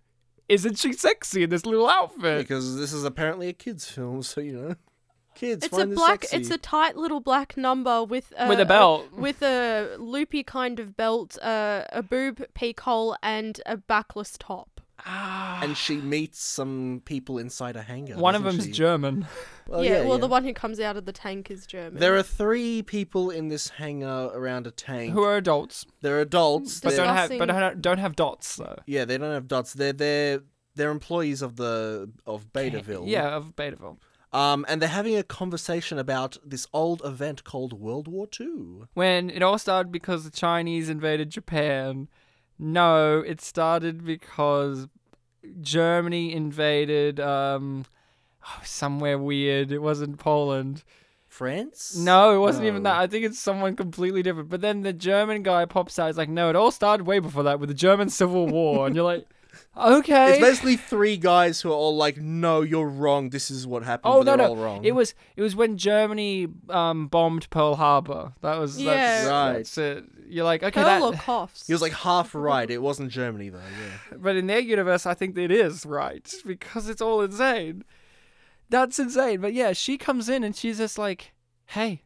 isn't 0.49 0.77
she 0.77 0.93
sexy 0.93 1.43
in 1.43 1.49
this 1.49 1.65
little 1.65 1.87
outfit? 1.89 2.39
because 2.39 2.77
this 2.77 2.93
is 2.93 3.03
apparently 3.03 3.49
a 3.49 3.53
kids 3.53 3.89
film, 3.89 4.23
so 4.23 4.41
you 4.41 4.53
know, 4.53 4.75
kids 5.35 5.65
It's 5.65 5.73
a 5.73 5.77
find 5.77 5.91
this 5.91 5.97
black. 5.99 6.21
sexy. 6.23 6.37
It's 6.37 6.49
a 6.51 6.57
tight 6.57 6.95
little 6.97 7.19
black 7.19 7.57
number 7.57 8.03
with 8.03 8.33
a, 8.37 8.47
With 8.47 8.59
a 8.59 8.65
belt. 8.65 9.11
with 9.17 9.41
a 9.43 9.95
loopy 9.99 10.43
kind 10.43 10.79
of 10.79 10.95
belt, 10.97 11.37
uh, 11.41 11.83
a 11.91 12.01
boob 12.01 12.43
peak 12.53 12.79
hole, 12.81 13.15
and 13.21 13.59
a 13.65 13.77
backless 13.77 14.37
top. 14.39 14.76
And 15.05 15.77
she 15.77 15.97
meets 15.97 16.41
some 16.43 17.01
people 17.05 17.37
inside 17.37 17.75
a 17.75 17.81
hangar. 17.81 18.17
One 18.17 18.35
of 18.35 18.43
doesn't 18.43 18.57
them's 18.59 18.67
she? 18.67 18.71
German. 18.73 19.27
Well, 19.67 19.83
yeah, 19.83 19.89
yeah, 19.89 20.01
well, 20.03 20.13
yeah. 20.13 20.21
the 20.21 20.27
one 20.27 20.43
who 20.43 20.53
comes 20.53 20.79
out 20.79 20.97
of 20.97 21.05
the 21.05 21.11
tank 21.11 21.51
is 21.51 21.65
German. 21.65 21.99
There 21.99 22.15
are 22.15 22.23
three 22.23 22.81
people 22.81 23.29
in 23.29 23.47
this 23.49 23.69
hangar 23.69 24.29
around 24.33 24.67
a 24.67 24.71
tank. 24.71 25.13
Who 25.13 25.23
are 25.23 25.37
adults, 25.37 25.85
They're 26.01 26.19
adults, 26.21 26.79
but 26.79 26.89
they're- 26.89 27.05
don't 27.05 27.15
have, 27.15 27.29
but 27.37 27.45
don't, 27.45 27.81
don't 27.81 27.97
have 27.99 28.15
dots 28.15 28.55
though. 28.55 28.77
yeah, 28.85 29.05
they 29.05 29.17
don't 29.17 29.33
have 29.33 29.47
dots. 29.47 29.73
They're 29.73 29.93
they're 29.93 30.41
they're 30.75 30.91
employees 30.91 31.41
of 31.41 31.55
the 31.55 32.09
of 32.25 32.51
Betaville. 32.53 33.03
Yeah, 33.07 33.35
of 33.35 33.55
Betaville. 33.55 33.97
Um, 34.33 34.65
and 34.67 34.81
they're 34.81 34.89
having 34.89 35.15
a 35.15 35.23
conversation 35.23 35.97
about 35.97 36.37
this 36.45 36.67
old 36.73 37.01
event 37.05 37.43
called 37.45 37.71
World 37.73 38.07
War 38.09 38.27
Two. 38.27 38.87
when 38.93 39.29
it 39.29 39.41
all 39.41 39.57
started 39.57 39.91
because 39.91 40.23
the 40.25 40.31
Chinese 40.31 40.89
invaded 40.89 41.29
Japan. 41.29 42.07
No, 42.59 43.19
it 43.19 43.41
started 43.41 44.03
because 44.03 44.87
Germany 45.61 46.33
invaded 46.33 47.19
um 47.19 47.85
oh, 48.45 48.61
somewhere 48.63 49.17
weird. 49.17 49.71
It 49.71 49.79
wasn't 49.79 50.19
Poland. 50.19 50.83
France? 51.27 51.95
No, 51.95 52.33
it 52.33 52.39
wasn't 52.39 52.65
even 52.65 52.83
that. 52.83 52.95
I 52.95 53.05
think 53.05 53.25
it's 53.25 53.37
someone 53.37 53.75
completely 53.75 54.23
different. 54.23 54.49
But 54.49 54.61
then 54.61 54.81
the 54.81 54.93
German 54.93 55.43
guy 55.43 55.65
pops 55.65 55.99
out. 55.99 56.07
He's 56.07 56.17
like, 56.17 56.29
"No, 56.29 56.49
it 56.49 56.55
all 56.55 56.71
started 56.71 57.05
way 57.05 57.19
before 57.19 57.43
that 57.43 57.59
with 57.59 57.69
the 57.69 57.75
German 57.75 58.09
Civil 58.09 58.47
War." 58.47 58.87
and 58.87 58.95
you're 58.95 59.05
like, 59.05 59.27
"Okay." 59.75 60.31
It's 60.31 60.39
basically 60.39 60.75
three 60.77 61.17
guys 61.17 61.61
who 61.61 61.69
are 61.69 61.75
all 61.75 61.95
like, 61.95 62.17
"No, 62.17 62.61
you're 62.61 62.87
wrong. 62.87 63.29
This 63.29 63.49
is 63.51 63.65
what 63.67 63.83
happened." 63.83 64.13
Oh 64.13 64.23
but 64.23 64.35
no 64.37 64.43
no! 64.43 64.49
all 64.49 64.55
wrong. 64.57 64.83
It 64.85 64.93
was 64.93 65.13
it 65.35 65.41
was 65.41 65.55
when 65.55 65.77
Germany 65.77 66.47
um 66.69 67.07
bombed 67.07 67.49
Pearl 67.49 67.75
Harbor. 67.75 68.33
That 68.41 68.59
was 68.59 68.79
Yeah. 68.81 68.93
that's, 68.93 69.27
Right. 69.27 69.53
That's 69.53 69.77
it. 69.77 70.03
You're 70.29 70.45
like 70.45 70.63
okay, 70.63 70.81
Pearl 70.83 71.11
that, 71.11 71.19
or 71.19 71.21
coughs. 71.21 71.67
He 71.67 71.73
was 71.73 71.81
like 71.81 71.93
half 71.93 72.35
right. 72.35 72.69
It 72.69 72.81
wasn't 72.81 73.11
Germany 73.11 73.49
though. 73.49 73.59
Yeah. 73.59 74.17
But 74.17 74.35
in 74.35 74.47
their 74.47 74.59
universe, 74.59 75.05
I 75.05 75.13
think 75.13 75.37
it 75.37 75.51
is 75.51 75.85
right 75.85 76.31
because 76.45 76.89
it's 76.89 77.01
all 77.01 77.21
insane. 77.21 77.83
That's 78.69 78.99
insane. 78.99 79.39
But 79.41 79.53
yeah, 79.53 79.73
she 79.73 79.97
comes 79.97 80.27
in 80.29 80.43
and 80.43 80.55
she's 80.55 80.77
just 80.79 80.97
like, 80.97 81.33
"Hey, 81.67 82.03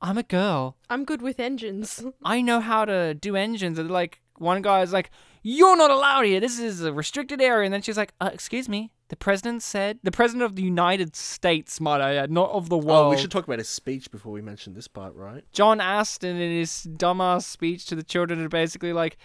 I'm 0.00 0.18
a 0.18 0.22
girl. 0.22 0.76
I'm 0.88 1.04
good 1.04 1.22
with 1.22 1.40
engines. 1.40 2.04
I 2.24 2.40
know 2.40 2.60
how 2.60 2.84
to 2.84 3.14
do 3.14 3.34
engines." 3.34 3.78
And 3.78 3.90
like 3.90 4.20
one 4.38 4.62
guy's 4.62 4.92
like, 4.92 5.10
"You're 5.48 5.76
not 5.76 5.92
allowed 5.92 6.22
here. 6.22 6.40
This 6.40 6.58
is 6.58 6.82
a 6.82 6.92
restricted 6.92 7.40
area." 7.40 7.64
And 7.66 7.72
then 7.72 7.82
she's 7.82 7.96
like, 7.96 8.12
uh, 8.20 8.30
"Excuse 8.32 8.68
me. 8.68 8.90
The 9.08 9.16
president 9.16 9.62
said 9.62 10.00
the 10.02 10.10
president 10.10 10.42
of 10.42 10.56
the 10.56 10.62
United 10.62 11.14
States, 11.14 11.80
might 11.80 12.00
I 12.00 12.16
add, 12.16 12.30
not 12.32 12.50
of 12.50 12.68
the 12.68 12.76
world." 12.76 13.06
Oh, 13.06 13.10
we 13.10 13.16
should 13.16 13.30
talk 13.30 13.44
about 13.44 13.60
his 13.60 13.68
speech 13.68 14.10
before 14.10 14.32
we 14.32 14.42
mention 14.42 14.74
this 14.74 14.88
part, 14.88 15.14
right? 15.14 15.44
John 15.52 15.80
Astin 15.80 16.36
in 16.36 16.50
his 16.50 16.88
dumbass 16.90 17.44
speech 17.44 17.86
to 17.86 17.94
the 17.94 18.02
children 18.02 18.42
are 18.44 18.48
basically 18.48 18.92
like, 18.92 19.16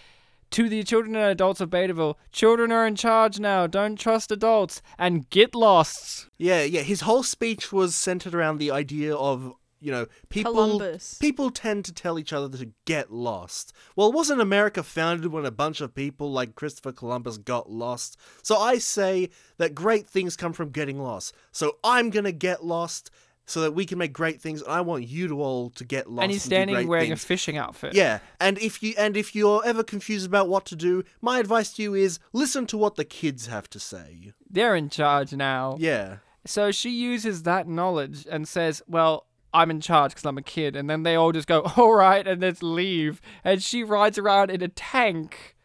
to 0.52 0.68
the 0.68 0.84
children 0.84 1.16
and 1.16 1.24
adults 1.24 1.60
of 1.60 1.70
Betaville, 1.70 2.14
children 2.30 2.70
are 2.70 2.86
in 2.86 2.94
charge 2.94 3.40
now. 3.40 3.66
Don't 3.66 3.98
trust 3.98 4.30
adults 4.30 4.82
and 4.98 5.28
get 5.30 5.54
lost. 5.54 6.28
Yeah, 6.38 6.62
yeah. 6.62 6.82
His 6.82 7.00
whole 7.00 7.22
speech 7.22 7.72
was 7.72 7.94
centered 7.94 8.34
around 8.34 8.58
the 8.58 8.70
idea 8.70 9.16
of 9.16 9.54
you 9.82 9.92
know 9.92 10.06
people. 10.28 10.52
Columbus. 10.52 11.18
People 11.18 11.50
tend 11.50 11.84
to 11.84 11.92
tell 11.92 12.18
each 12.18 12.32
other 12.32 12.56
to 12.58 12.70
get 12.84 13.12
lost. 13.12 13.72
Well, 13.96 14.12
wasn't 14.12 14.40
America 14.40 14.82
founded 14.82 15.32
when 15.32 15.44
a 15.44 15.50
bunch 15.50 15.80
of 15.80 15.94
people 15.94 16.30
like 16.30 16.54
Christopher 16.54 16.92
Columbus 16.92 17.38
got 17.38 17.70
lost? 17.70 18.18
So 18.42 18.56
I 18.56 18.78
say 18.78 19.30
that 19.58 19.74
great 19.74 20.06
things 20.06 20.36
come 20.36 20.52
from 20.52 20.70
getting 20.70 21.00
lost. 21.00 21.34
So 21.50 21.76
I'm 21.84 22.10
gonna 22.10 22.32
get 22.32 22.64
lost. 22.64 23.10
So 23.44 23.62
that 23.62 23.72
we 23.72 23.86
can 23.86 23.98
make 23.98 24.12
great 24.12 24.40
things, 24.40 24.62
and 24.62 24.70
I 24.70 24.82
want 24.82 25.08
you 25.08 25.26
to 25.26 25.42
all 25.42 25.70
to 25.70 25.84
get 25.84 26.08
lost. 26.08 26.22
and 26.22 26.32
he's 26.32 26.44
do 26.44 26.46
standing 26.46 26.76
great 26.76 26.86
wearing 26.86 27.08
things. 27.08 27.24
a 27.24 27.26
fishing 27.26 27.56
outfit. 27.56 27.92
Yeah, 27.92 28.20
and 28.40 28.56
if 28.58 28.84
you 28.84 28.94
and 28.96 29.16
if 29.16 29.34
you're 29.34 29.60
ever 29.64 29.82
confused 29.82 30.26
about 30.26 30.48
what 30.48 30.64
to 30.66 30.76
do, 30.76 31.02
my 31.20 31.40
advice 31.40 31.72
to 31.74 31.82
you 31.82 31.92
is 31.92 32.20
listen 32.32 32.66
to 32.68 32.78
what 32.78 32.94
the 32.94 33.04
kids 33.04 33.48
have 33.48 33.68
to 33.70 33.80
say. 33.80 34.32
They're 34.48 34.76
in 34.76 34.88
charge 34.88 35.32
now. 35.32 35.76
Yeah. 35.80 36.18
So 36.46 36.70
she 36.70 36.90
uses 36.90 37.42
that 37.42 37.68
knowledge 37.68 38.26
and 38.30 38.46
says, 38.46 38.80
well, 38.86 39.26
I'm 39.54 39.70
in 39.70 39.80
charge 39.80 40.12
because 40.12 40.24
I'm 40.24 40.38
a 40.38 40.42
kid. 40.42 40.76
And 40.76 40.88
then 40.88 41.02
they 41.02 41.14
all 41.14 41.32
just 41.32 41.48
go, 41.48 41.60
all 41.76 41.94
right, 41.94 42.26
and 42.26 42.40
let's 42.40 42.62
leave. 42.62 43.20
And 43.44 43.62
she 43.62 43.84
rides 43.84 44.18
around 44.18 44.50
in 44.50 44.62
a 44.62 44.68
tank 44.68 45.56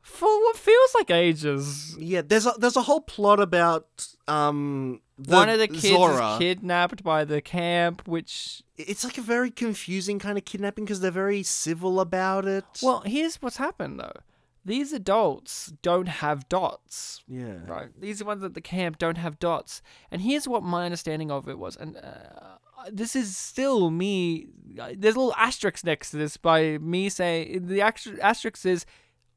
for 0.00 0.28
what 0.28 0.56
feels 0.56 0.94
like 0.94 1.10
ages. 1.10 1.96
Yeah, 1.98 2.22
there's 2.22 2.46
a 2.46 2.54
there's 2.58 2.76
a 2.76 2.82
whole 2.82 3.00
plot 3.00 3.40
about 3.40 4.06
um 4.28 5.00
the 5.18 5.36
One 5.36 5.48
of 5.48 5.58
the 5.60 5.68
kids 5.68 5.88
Zora. 5.88 6.32
is 6.32 6.38
kidnapped 6.38 7.04
by 7.04 7.24
the 7.24 7.40
camp, 7.40 8.06
which 8.08 8.62
It's 8.76 9.04
like 9.04 9.18
a 9.18 9.22
very 9.22 9.50
confusing 9.50 10.18
kind 10.18 10.36
of 10.36 10.44
kidnapping 10.44 10.84
because 10.84 11.00
they're 11.00 11.10
very 11.12 11.42
civil 11.44 12.00
about 12.00 12.46
it. 12.46 12.64
Well, 12.82 13.02
here's 13.06 13.36
what's 13.36 13.58
happened 13.58 14.00
though. 14.00 14.16
These 14.64 14.92
adults 14.92 15.72
don't 15.82 16.06
have 16.08 16.48
dots. 16.48 17.22
Yeah. 17.26 17.58
Right. 17.66 17.88
These 18.00 18.22
are 18.22 18.24
ones 18.24 18.44
at 18.44 18.54
the 18.54 18.60
camp 18.60 18.98
don't 18.98 19.18
have 19.18 19.38
dots. 19.40 19.82
And 20.10 20.22
here's 20.22 20.46
what 20.46 20.62
my 20.62 20.84
understanding 20.84 21.30
of 21.32 21.48
it 21.48 21.58
was. 21.58 21.76
And 21.76 21.96
uh, 21.96 22.51
Uh, 22.84 22.90
this 22.92 23.14
is 23.16 23.36
still 23.36 23.90
me. 23.90 24.46
Uh, 24.78 24.92
there's 24.96 25.14
a 25.14 25.18
little 25.18 25.34
asterisk 25.36 25.84
next 25.84 26.10
to 26.10 26.16
this 26.16 26.36
by 26.36 26.78
me 26.78 27.08
saying 27.08 27.66
the 27.66 27.80
aster- 27.80 28.20
asterisk 28.20 28.64
is 28.66 28.86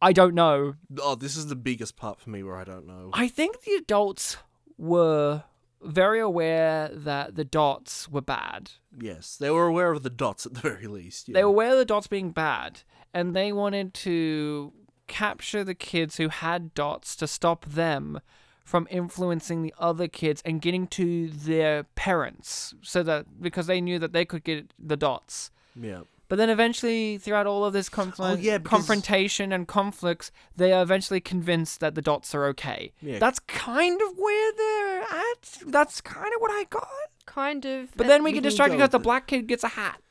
I 0.02 0.14
don't 0.14 0.36
know. 0.36 0.76
Oh, 1.02 1.16
this 1.16 1.36
is 1.38 1.48
the 1.48 1.56
biggest 1.56 1.96
part 1.96 2.20
for 2.20 2.30
me 2.30 2.44
where 2.44 2.58
I 2.58 2.64
don't 2.64 2.86
know. 2.86 3.10
I 3.14 3.28
think 3.28 3.62
the 3.62 3.74
adults 3.74 4.38
were 4.78 5.44
very 5.82 6.20
aware 6.20 6.90
that 6.92 7.36
the 7.36 7.46
dots 7.46 8.10
were 8.10 8.22
bad. 8.22 8.72
Yes, 9.00 9.38
they 9.38 9.50
were 9.50 9.68
aware 9.68 9.92
of 9.92 10.04
the 10.04 10.10
dots 10.10 10.46
at 10.46 10.54
the 10.54 10.62
very 10.70 10.88
least. 10.88 11.30
Yeah. 11.30 11.34
They 11.34 11.44
were 11.44 11.50
aware 11.50 11.72
of 11.72 11.78
the 11.78 11.86
dots 11.86 12.08
being 12.08 12.32
bad, 12.32 12.82
and 13.14 13.36
they 13.36 13.52
wanted 13.52 13.94
to 13.96 14.74
capture 15.08 15.64
the 15.64 15.76
kids 15.76 16.18
who 16.18 16.30
had 16.30 16.74
dots 16.74 17.16
to 17.18 17.28
stop 17.28 17.66
them 17.66 18.20
from 18.66 18.88
influencing 18.92 19.62
the 19.62 19.74
other 19.80 20.08
kids 20.10 20.42
and 20.44 20.62
getting 20.62 20.88
to 20.88 21.30
their 21.30 21.84
parents, 21.96 22.74
so 22.82 23.02
that 23.04 23.42
because 23.42 23.68
they 23.68 23.80
knew 23.80 23.98
that 24.00 24.12
they 24.12 24.26
could 24.26 24.44
get 24.44 24.74
the 24.78 24.98
dots. 24.98 25.52
Yeah. 25.80 26.02
But 26.28 26.38
then 26.38 26.50
eventually, 26.50 27.20
throughout 27.20 27.46
all 27.46 27.64
of 27.64 27.72
this 27.74 27.88
conflict, 27.88 28.40
Oh, 28.40 28.42
yeah, 28.42 28.58
because- 28.58 28.72
confrontation 28.80 29.52
and 29.54 29.68
conflicts, 29.68 30.32
they 30.58 30.74
are 30.74 30.82
eventually 30.82 31.22
convinced 31.22 31.80
that 31.82 31.94
the 31.94 32.02
dots 32.02 32.34
are 32.34 32.46
okay. 32.48 32.92
Yeah. 33.00 33.20
That's 33.20 33.38
kind 33.40 34.02
of 34.02 34.18
where 34.18 34.52
they're 34.58 35.02
at. 35.04 35.60
That's 35.68 36.02
kind 36.02 36.32
of 36.36 36.42
what 36.42 36.50
I 36.50 36.64
got. 36.72 36.88
Kind 37.28 37.66
of. 37.66 37.96
But 37.96 38.08
then 38.08 38.24
we 38.24 38.32
We 38.32 38.36
get 38.36 38.44
distracted 38.44 38.78
because 38.78 38.90
the 38.90 39.00
black 39.00 39.28
kid 39.28 39.46
gets 39.46 39.64
a 39.64 39.68
hat. 39.70 40.02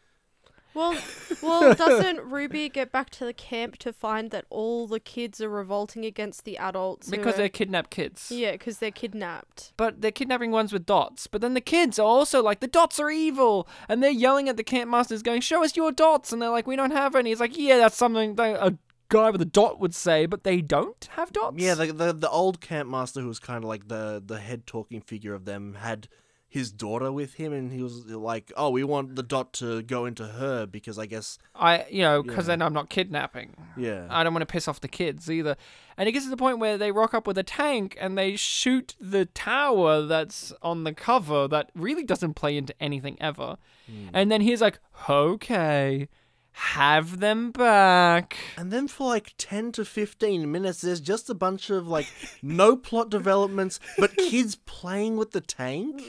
Well, 0.74 0.96
well, 1.42 1.74
doesn't 1.74 2.20
Ruby 2.20 2.68
get 2.68 2.90
back 2.90 3.10
to 3.10 3.24
the 3.24 3.32
camp 3.32 3.78
to 3.78 3.92
find 3.92 4.30
that 4.30 4.44
all 4.50 4.86
the 4.86 5.00
kids 5.00 5.40
are 5.40 5.48
revolting 5.48 6.04
against 6.04 6.44
the 6.44 6.58
adults? 6.58 7.08
Because 7.08 7.34
are- 7.34 7.38
they're 7.38 7.48
kidnapped 7.48 7.90
kids. 7.90 8.30
Yeah, 8.30 8.52
because 8.52 8.78
they're 8.78 8.90
kidnapped. 8.90 9.72
But 9.76 10.00
they're 10.00 10.10
kidnapping 10.10 10.50
ones 10.50 10.72
with 10.72 10.84
dots. 10.86 11.26
But 11.26 11.40
then 11.40 11.54
the 11.54 11.60
kids 11.60 11.98
are 11.98 12.06
also 12.06 12.42
like, 12.42 12.60
the 12.60 12.66
dots 12.66 12.98
are 12.98 13.10
evil. 13.10 13.68
And 13.88 14.02
they're 14.02 14.10
yelling 14.10 14.48
at 14.48 14.56
the 14.56 14.64
camp 14.64 14.90
masters, 14.90 15.22
going, 15.22 15.40
show 15.40 15.64
us 15.64 15.76
your 15.76 15.92
dots. 15.92 16.32
And 16.32 16.42
they're 16.42 16.50
like, 16.50 16.66
we 16.66 16.76
don't 16.76 16.90
have 16.90 17.14
any. 17.14 17.30
It's 17.32 17.40
like, 17.40 17.56
yeah, 17.56 17.78
that's 17.78 17.96
something 17.96 18.34
that 18.34 18.56
a 18.56 18.76
guy 19.08 19.30
with 19.30 19.40
a 19.42 19.46
dot 19.46 19.78
would 19.80 19.94
say, 19.94 20.26
but 20.26 20.44
they 20.44 20.60
don't 20.60 21.08
have 21.12 21.32
dots. 21.32 21.56
Yeah, 21.58 21.74
the, 21.74 21.92
the 21.92 22.12
the 22.12 22.30
old 22.30 22.60
camp 22.60 22.88
master 22.90 23.20
who 23.20 23.28
was 23.28 23.38
kind 23.38 23.62
of 23.62 23.68
like 23.68 23.88
the 23.88 24.22
the 24.24 24.40
head 24.40 24.66
talking 24.66 25.00
figure 25.00 25.34
of 25.34 25.44
them 25.44 25.74
had 25.74 26.08
his 26.54 26.70
daughter 26.70 27.10
with 27.10 27.34
him, 27.34 27.52
and 27.52 27.72
he 27.72 27.82
was 27.82 28.06
like, 28.06 28.52
"Oh, 28.56 28.70
we 28.70 28.84
want 28.84 29.16
the 29.16 29.24
dot 29.24 29.52
to 29.54 29.82
go 29.82 30.06
into 30.06 30.24
her 30.24 30.66
because 30.66 31.00
I 31.00 31.06
guess 31.06 31.36
I, 31.54 31.84
you 31.90 32.02
know, 32.02 32.22
because 32.22 32.46
Yeah. 32.46 32.52
then 32.52 32.62
I'm 32.62 32.72
not 32.72 32.88
kidnapping. 32.90 33.56
Yeah. 33.76 34.06
I 34.08 34.22
don't 34.22 34.32
want 34.32 34.42
to 34.48 34.52
piss 34.52 34.68
off 34.68 34.80
the 34.80 34.86
kids 34.88 35.28
either. 35.28 35.56
And 35.96 36.08
it 36.08 36.12
gets 36.12 36.24
to 36.26 36.30
the 36.30 36.36
point 36.36 36.60
where 36.60 36.78
they 36.78 36.92
rock 36.92 37.12
up 37.12 37.26
with 37.26 37.38
a 37.38 37.42
tank 37.42 37.96
and 38.00 38.16
they 38.16 38.36
shoot 38.36 38.94
the 39.00 39.26
tower 39.26 40.02
that's 40.02 40.52
on 40.62 40.84
the 40.84 40.92
cover 40.94 41.48
that 41.48 41.70
really 41.74 42.04
doesn't 42.04 42.34
play 42.34 42.56
into 42.56 42.74
anything 42.80 43.16
ever. 43.20 43.56
Hmm. 43.86 44.08
And 44.12 44.30
then 44.30 44.40
he's 44.40 44.60
like, 44.60 44.78
okay, 45.10 46.08
have 46.56 47.18
them 47.18 47.50
back. 47.50 48.36
And 48.56 48.70
then 48.70 48.86
for 48.86 49.08
like 49.08 49.34
10 49.38 49.72
to 49.72 49.84
15 49.84 50.50
minutes, 50.50 50.80
there's 50.82 51.00
just 51.00 51.28
a 51.28 51.34
bunch 51.34 51.68
of 51.68 51.88
like 51.88 52.06
no 52.42 52.76
plot 52.76 53.10
developments, 53.10 53.80
but 53.98 54.16
kids 54.16 54.54
playing 54.64 55.16
with 55.16 55.32
the 55.32 55.40
tank. 55.40 56.00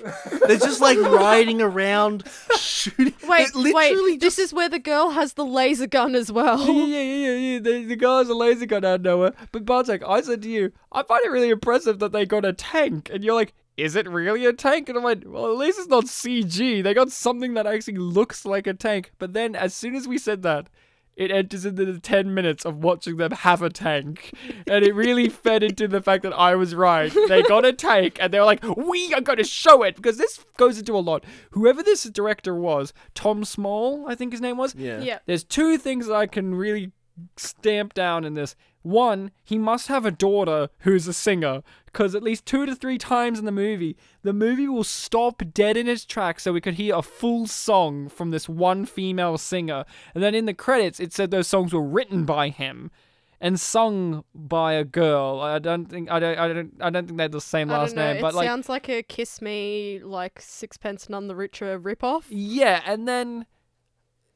They're 0.48 0.58
just 0.58 0.82
like 0.82 1.00
riding 1.00 1.62
around, 1.62 2.26
shooting. 2.58 3.14
Wait, 3.28 3.48
It 3.50 3.56
literally 3.56 4.12
wait. 4.12 4.20
This 4.20 4.38
is 4.38 4.54
where 4.54 4.70
the 4.70 4.78
girl 4.80 5.10
has 5.10 5.34
the 5.34 5.46
laser 5.46 5.88
gun 5.88 6.14
as 6.14 6.32
well. 6.32 6.60
yeah, 6.68 7.02
yeah, 7.02 7.02
yeah, 7.02 7.34
yeah. 7.36 7.60
The, 7.60 7.86
the 7.86 7.96
guy's 7.96 8.30
a 8.30 8.36
laser 8.36 8.68
gun 8.68 8.86
out 8.86 8.96
of 8.96 9.02
nowhere. 9.02 9.34
But 9.52 9.66
Bartek, 9.66 10.04
I 10.08 10.22
said 10.22 10.44
to 10.44 10.50
you, 10.50 10.72
I 10.92 11.02
find 11.02 11.26
it 11.26 11.32
really 11.32 11.50
impressive 11.50 11.98
that 12.00 12.12
they 12.12 12.26
got 12.28 12.46
a 12.46 12.54
tank. 12.54 13.10
And 13.12 13.24
you're 13.24 13.34
like, 13.34 13.54
is 13.78 13.96
it 13.96 14.08
really 14.10 14.46
a 14.46 14.54
tank? 14.54 14.90
And 14.90 14.98
I 14.98 15.02
went, 15.02 15.30
well, 15.30 15.52
at 15.52 15.58
least 15.58 15.80
it's 15.80 15.88
not 15.88 16.06
CG. 16.06 16.84
They 16.84 16.94
got 16.94 17.12
something 17.12 17.54
that 17.56 17.68
actually 17.68 17.98
looks 17.98 18.46
like 18.46 18.68
a 18.68 18.74
tank. 18.74 19.12
But 19.20 19.34
then, 19.34 19.56
as 19.56 19.74
soon 19.74 19.96
as 19.96 20.08
we 20.08 20.18
said 20.18 20.44
that, 20.44 20.68
it 21.16 21.32
enters 21.32 21.66
into 21.66 21.86
the 21.86 22.00
10 22.00 22.34
minutes 22.34 22.66
of 22.66 22.84
watching 22.84 23.18
them 23.18 23.32
have 23.32 23.62
a 23.62 23.70
tank. 23.70 24.34
And 24.68 24.84
it 24.84 24.94
really 24.94 25.30
fed 25.44 25.64
into 25.64 25.88
the 25.88 26.02
fact 26.02 26.24
that 26.24 26.34
I 26.34 26.56
was 26.56 26.76
right. 26.76 27.14
They 27.28 27.42
got 27.44 27.66
a 27.66 27.74
tank 27.74 28.18
and 28.20 28.34
they 28.34 28.40
were 28.40 28.46
like, 28.46 28.64
we 28.76 29.14
are 29.14 29.22
going 29.22 29.38
to 29.38 29.44
show 29.44 29.84
it. 29.84 29.96
Because 29.96 30.18
this 30.18 30.44
goes 30.58 30.78
into 30.78 30.96
a 30.96 31.00
lot. 31.00 31.24
Whoever 31.52 31.84
this 31.84 32.04
director 32.04 32.56
was, 32.56 32.94
Tom 33.14 33.46
Small, 33.46 34.06
I 34.08 34.16
think 34.16 34.34
his 34.34 34.42
name 34.42 34.58
was. 34.58 34.76
Yeah. 34.76 35.00
Yeah. 35.00 35.20
There's 35.26 35.44
two 35.44 35.78
things 35.78 36.08
that 36.08 36.16
I 36.16 36.28
can 36.28 36.56
really 36.56 36.92
stamp 37.38 37.94
down 37.94 38.26
in 38.26 38.34
this. 38.34 38.56
One, 38.82 39.32
he 39.44 39.58
must 39.58 39.88
have 39.88 40.06
a 40.06 40.12
daughter 40.12 40.70
who's 40.80 41.08
a 41.08 41.14
singer, 41.14 41.64
because 41.96 42.14
at 42.14 42.22
least 42.22 42.46
two 42.46 42.66
to 42.66 42.76
three 42.76 42.98
times 42.98 43.40
in 43.40 43.46
the 43.46 43.54
movie, 43.54 43.96
the 44.22 44.34
movie 44.34 44.68
will 44.68 44.84
stop 44.84 45.42
dead 45.54 45.78
in 45.78 45.88
its 45.88 46.04
tracks 46.04 46.44
so 46.44 46.52
we 46.52 46.60
could 46.60 46.74
hear 46.74 46.94
a 46.94 47.02
full 47.02 47.48
song 47.48 48.10
from 48.10 48.32
this 48.32 48.50
one 48.50 48.86
female 48.86 49.38
singer. 49.38 49.86
And 50.14 50.22
then 50.22 50.36
in 50.36 50.46
the 50.46 50.54
credits, 50.54 51.00
it 51.00 51.14
said 51.14 51.32
those 51.32 51.48
songs 51.48 51.72
were 51.72 51.82
written 51.82 52.26
by 52.26 52.50
him 52.50 52.92
and 53.40 53.58
sung 53.58 54.26
by 54.36 54.74
a 54.74 54.84
girl. 54.84 55.40
I 55.40 55.58
don't 55.58 55.86
think 55.86 56.12
I 56.12 56.20
don't 56.20 56.38
I 56.38 56.48
don't 56.50 56.74
I 56.82 56.90
don't 56.90 57.08
think 57.08 57.16
they 57.16 57.24
had 57.24 57.32
the 57.32 57.40
same 57.40 57.70
last 57.70 57.96
name, 57.96 58.20
but 58.20 58.34
it 58.34 58.36
like 58.36 58.48
sounds 58.48 58.68
like 58.68 58.90
a 58.90 59.02
Kiss 59.02 59.42
Me, 59.42 60.02
like 60.04 60.42
Sixpence 60.42 61.08
None 61.08 61.30
the 61.30 61.36
Richer 61.36 61.80
ripoff. 61.80 62.26
Yeah, 62.28 62.82
and 62.86 63.08
then 63.08 63.46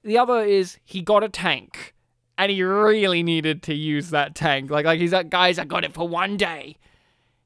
the 0.01 0.17
other 0.17 0.45
is 0.45 0.77
he 0.85 1.01
got 1.01 1.25
a 1.25 1.29
tank, 1.29 1.93
and 2.37 2.49
he 2.49 2.63
really 2.63 3.21
needed 3.21 3.63
to 3.63 3.73
use 3.73 4.11
that 4.11 4.33
tank. 4.33 4.71
Like, 4.71 4.85
like 4.85 5.01
he's 5.01 5.11
like, 5.11 5.29
guys, 5.29 5.59
I 5.59 5.65
got 5.65 5.83
it 5.83 5.93
for 5.93 6.07
one 6.07 6.37
day. 6.37 6.77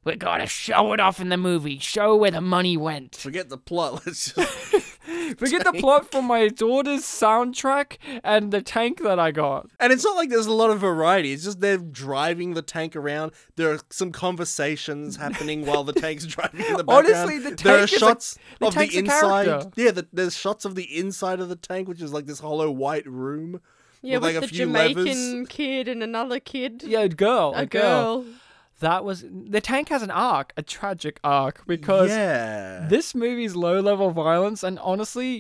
We 0.06 0.16
gotta 0.18 0.48
show 0.48 0.92
it 0.94 1.00
off 1.00 1.20
in 1.22 1.30
the 1.30 1.38
movie. 1.38 1.80
Show 1.80 2.16
where 2.18 2.32
the 2.32 2.42
money 2.42 2.76
went. 2.76 3.16
Forget 3.16 3.50
the 3.50 3.58
plot. 3.58 3.94
Let's 4.06 4.34
just. 4.34 4.50
Forget 5.38 5.64
the 5.64 5.74
plot 5.74 6.12
for 6.12 6.22
my 6.22 6.48
daughter's 6.50 7.02
soundtrack 7.04 7.98
and 8.24 8.52
the 8.52 8.62
tank 8.62 9.02
that 9.04 9.20
I 9.20 9.32
got. 9.32 9.70
And 9.80 9.92
it's 9.94 10.04
not 10.04 10.16
like 10.16 10.30
there's 10.30 10.46
a 10.46 10.54
lot 10.54 10.70
of 10.70 10.80
variety. 10.80 11.32
It's 11.34 11.44
just 11.44 11.60
they're 11.62 11.78
driving 11.78 12.54
the 12.54 12.62
tank 12.62 12.96
around. 12.96 13.32
There 13.56 13.72
are 13.72 13.80
some 13.90 14.12
conversations 14.12 15.16
happening 15.18 15.66
while 15.66 15.84
the 15.84 15.94
tank's 15.94 16.26
driving 16.26 16.62
in 16.66 16.74
the 16.78 16.84
background. 16.84 17.08
Honestly, 17.08 17.40
the 17.40 17.56
there 17.56 17.76
are 17.84 17.88
tank 17.88 17.94
is 17.94 18.02
a- 18.02 18.60
the 18.60 18.66
of 18.68 18.76
the 18.76 18.98
inside. 18.98 19.46
character. 19.46 19.72
Yeah, 19.76 19.92
the, 19.92 20.08
there's 20.12 20.36
shots 20.36 20.66
of 20.66 20.76
the 20.76 20.98
inside 20.98 21.40
of 21.40 21.50
the 21.50 21.56
tank, 21.56 21.88
which 21.88 22.02
is 22.02 22.12
like 22.14 22.26
this 22.26 22.40
hollow 22.40 22.70
white 22.72 23.06
room. 23.08 23.62
Yeah, 24.02 24.16
with, 24.18 24.24
like 24.24 24.36
with 24.36 24.44
a 24.44 24.48
the 24.48 24.48
few 24.50 24.66
Jamaican 24.66 25.06
levers. 25.06 25.48
kid 25.48 25.88
and 25.88 26.04
another 26.04 26.40
kid. 26.42 26.84
Yeah, 26.86 27.02
a 27.02 27.10
girl. 27.10 27.54
A 27.56 27.62
A, 27.62 27.66
girl. 27.66 28.26
That 28.84 29.06
was 29.06 29.24
the 29.32 29.62
tank 29.62 29.88
has 29.90 30.02
an 30.04 30.12
arc, 30.12 30.52
a 30.58 30.62
tragic 30.62 31.20
arc, 31.24 31.66
because 31.66 32.10
Yeah. 32.10 32.86
this 32.90 33.16
movie's 33.16 33.56
low 33.56 33.80
level 33.80 34.12
violence, 34.12 34.62
and 34.62 34.78
honestly, 34.80 35.32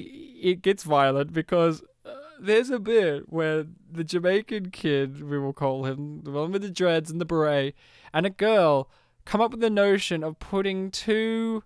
it 0.41 0.61
gets 0.61 0.83
violent 0.83 1.33
because 1.33 1.83
uh, 2.05 2.11
there's 2.39 2.69
a 2.69 2.79
bit 2.79 3.31
where 3.37 3.65
the 3.91 4.03
Jamaican 4.05 4.71
kid, 4.71 5.21
we 5.29 5.37
will 5.37 5.51
call 5.53 5.83
him, 5.85 6.21
the 6.23 6.31
one 6.31 6.51
with 6.53 6.61
the 6.61 6.69
dreads 6.69 7.11
and 7.11 7.19
the 7.19 7.25
beret, 7.25 7.75
and 8.13 8.25
a 8.25 8.29
girl 8.29 8.89
come 9.25 9.41
up 9.41 9.51
with 9.51 9.59
the 9.61 9.69
notion 9.69 10.23
of 10.23 10.39
putting 10.39 10.89
two 10.89 11.63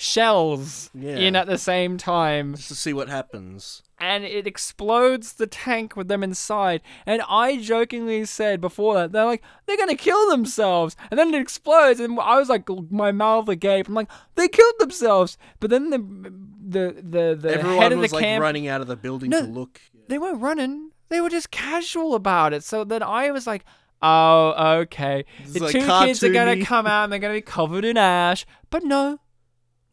shells 0.00 0.90
Yeah. 0.94 1.16
in 1.16 1.36
at 1.36 1.46
the 1.46 1.58
same 1.58 1.96
time 1.98 2.54
Just 2.54 2.68
to 2.68 2.74
see 2.74 2.92
what 2.92 3.08
happens. 3.10 3.82
and 3.98 4.24
it 4.24 4.46
explodes 4.46 5.34
the 5.34 5.46
tank 5.46 5.94
with 5.94 6.08
them 6.08 6.22
inside. 6.22 6.80
And 7.04 7.20
I 7.28 7.58
jokingly 7.58 8.24
said 8.24 8.60
before 8.62 8.94
that 8.94 9.12
they're 9.12 9.26
like 9.26 9.42
they're 9.66 9.76
gonna 9.76 9.94
kill 9.96 10.30
themselves, 10.30 10.96
and 11.10 11.18
then 11.18 11.34
it 11.34 11.40
explodes, 11.40 12.00
and 12.00 12.18
I 12.18 12.38
was 12.38 12.48
like 12.48 12.66
my 12.90 13.12
mouth 13.12 13.48
agape. 13.48 13.88
I'm 13.88 13.94
like 13.94 14.10
they 14.36 14.48
killed 14.48 14.74
themselves, 14.78 15.36
but 15.60 15.68
then 15.70 15.90
the 15.90 15.98
the 15.98 16.94
the 17.02 17.38
the 17.40 17.54
Everyone 17.58 17.78
head 17.82 17.92
of 17.92 17.98
the 17.98 18.02
was 18.02 18.12
like 18.12 18.22
camp 18.24 18.42
running 18.42 18.68
out 18.68 18.80
of 18.80 18.86
the 18.86 18.96
building 18.96 19.30
No. 19.30 19.42
to 19.42 19.46
look. 19.52 19.80
they 20.08 20.18
weren't 20.18 20.40
running. 20.40 20.92
They 21.10 21.20
were 21.20 21.28
just 21.30 21.50
casual 21.50 22.14
about 22.14 22.52
it. 22.52 22.64
So 22.64 22.84
then 22.84 23.02
I 23.02 23.30
was 23.32 23.46
like, 23.46 23.64
oh, 24.00 24.54
okay. 24.82 25.24
It's 25.40 25.52
the 25.54 25.60
like 25.60 25.72
two 25.72 25.86
kids 26.06 26.22
are 26.22 26.32
gonna 26.32 26.64
come 26.64 26.86
out 26.86 27.04
and 27.04 27.12
they're 27.12 27.18
gonna 27.20 27.34
be 27.34 27.40
covered 27.42 27.84
in 27.84 27.96
ash. 27.98 28.46
But 28.70 28.82
no. 28.84 29.18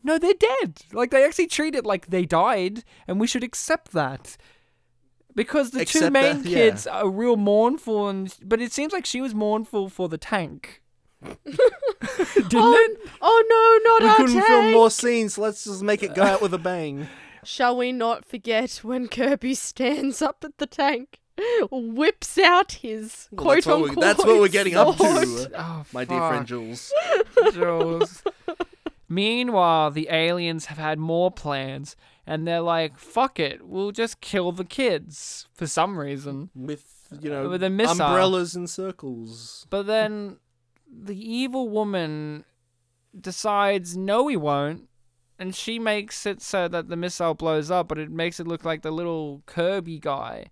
No, 0.07 0.17
they're 0.17 0.33
dead. 0.33 0.79
Like 0.93 1.11
they 1.11 1.25
actually 1.25 1.47
treat 1.47 1.75
it 1.75 1.85
like 1.85 2.07
they 2.07 2.25
died, 2.25 2.83
and 3.07 3.19
we 3.19 3.27
should 3.27 3.43
accept 3.43 3.91
that. 3.91 4.37
Because 5.35 5.69
the 5.69 5.85
two 5.85 5.99
Accept 5.99 6.13
main 6.13 6.41
that, 6.41 6.49
yeah. 6.49 6.57
kids 6.57 6.87
are 6.87 7.07
real 7.07 7.35
mournful 7.37 8.07
and 8.07 8.33
but 8.43 8.59
it 8.59 8.71
seems 8.71 8.91
like 8.91 9.05
she 9.05 9.21
was 9.21 9.35
mournful 9.35 9.87
for 9.89 10.09
the 10.09 10.17
tank. 10.17 10.81
Didn't 11.21 11.45
oh, 12.55 12.73
it? 12.73 13.09
oh 13.21 13.81
no, 13.83 13.91
not 13.91 14.01
We 14.01 14.09
our 14.09 14.15
couldn't 14.15 14.33
tank. 14.35 14.47
film 14.47 14.71
more 14.71 14.89
scenes, 14.89 15.37
let's 15.37 15.65
just 15.65 15.83
make 15.83 16.01
it 16.01 16.15
go 16.15 16.23
out 16.23 16.41
with 16.41 16.53
a 16.55 16.57
bang. 16.57 17.07
Shall 17.43 17.77
we 17.77 17.91
not 17.91 18.25
forget 18.25 18.79
when 18.83 19.07
Kirby 19.07 19.53
stands 19.53 20.21
up 20.23 20.43
at 20.43 20.57
the 20.57 20.65
tank, 20.65 21.19
whips 21.71 22.37
out 22.39 22.71
his 22.73 23.27
Well, 23.31 23.43
quote 23.43 23.55
that's, 23.57 23.67
what 23.67 23.77
we, 23.81 23.89
unquote 23.89 24.03
that's 24.03 24.25
what 24.25 24.39
we're 24.39 24.47
getting 24.47 24.75
up 24.75 24.97
to, 24.97 25.51
Oh, 25.57 25.85
my 25.93 26.03
dear 26.03 26.19
friend. 26.19 26.45
Jules. 26.47 26.91
Jules. 27.53 28.23
Meanwhile, 29.09 29.91
the 29.91 30.09
aliens 30.09 30.65
have 30.65 30.77
had 30.77 30.99
more 30.99 31.31
plans, 31.31 31.95
and 32.25 32.45
they're 32.45 32.61
like, 32.61 32.97
"Fuck 32.97 33.39
it, 33.39 33.65
we'll 33.65 33.91
just 33.91 34.19
kill 34.19 34.51
the 34.51 34.65
kids 34.65 35.47
for 35.53 35.65
some 35.65 35.97
reason." 35.97 36.49
With 36.53 37.07
you 37.21 37.29
know 37.29 37.47
With 37.49 37.63
a 37.63 37.69
missile. 37.69 38.05
umbrellas 38.05 38.55
and 38.55 38.69
circles. 38.69 39.65
But 39.69 39.87
then 39.87 40.37
the 40.91 41.17
evil 41.17 41.69
woman 41.69 42.43
decides, 43.19 43.95
"No, 43.95 44.23
we 44.23 44.35
won't," 44.35 44.89
and 45.39 45.55
she 45.55 45.79
makes 45.79 46.25
it 46.25 46.41
so 46.41 46.67
that 46.67 46.89
the 46.89 46.97
missile 46.97 47.33
blows 47.33 47.71
up, 47.71 47.87
but 47.87 47.97
it 47.97 48.11
makes 48.11 48.39
it 48.39 48.47
look 48.47 48.65
like 48.65 48.81
the 48.81 48.91
little 48.91 49.41
Kirby 49.45 49.99
guy. 49.99 50.47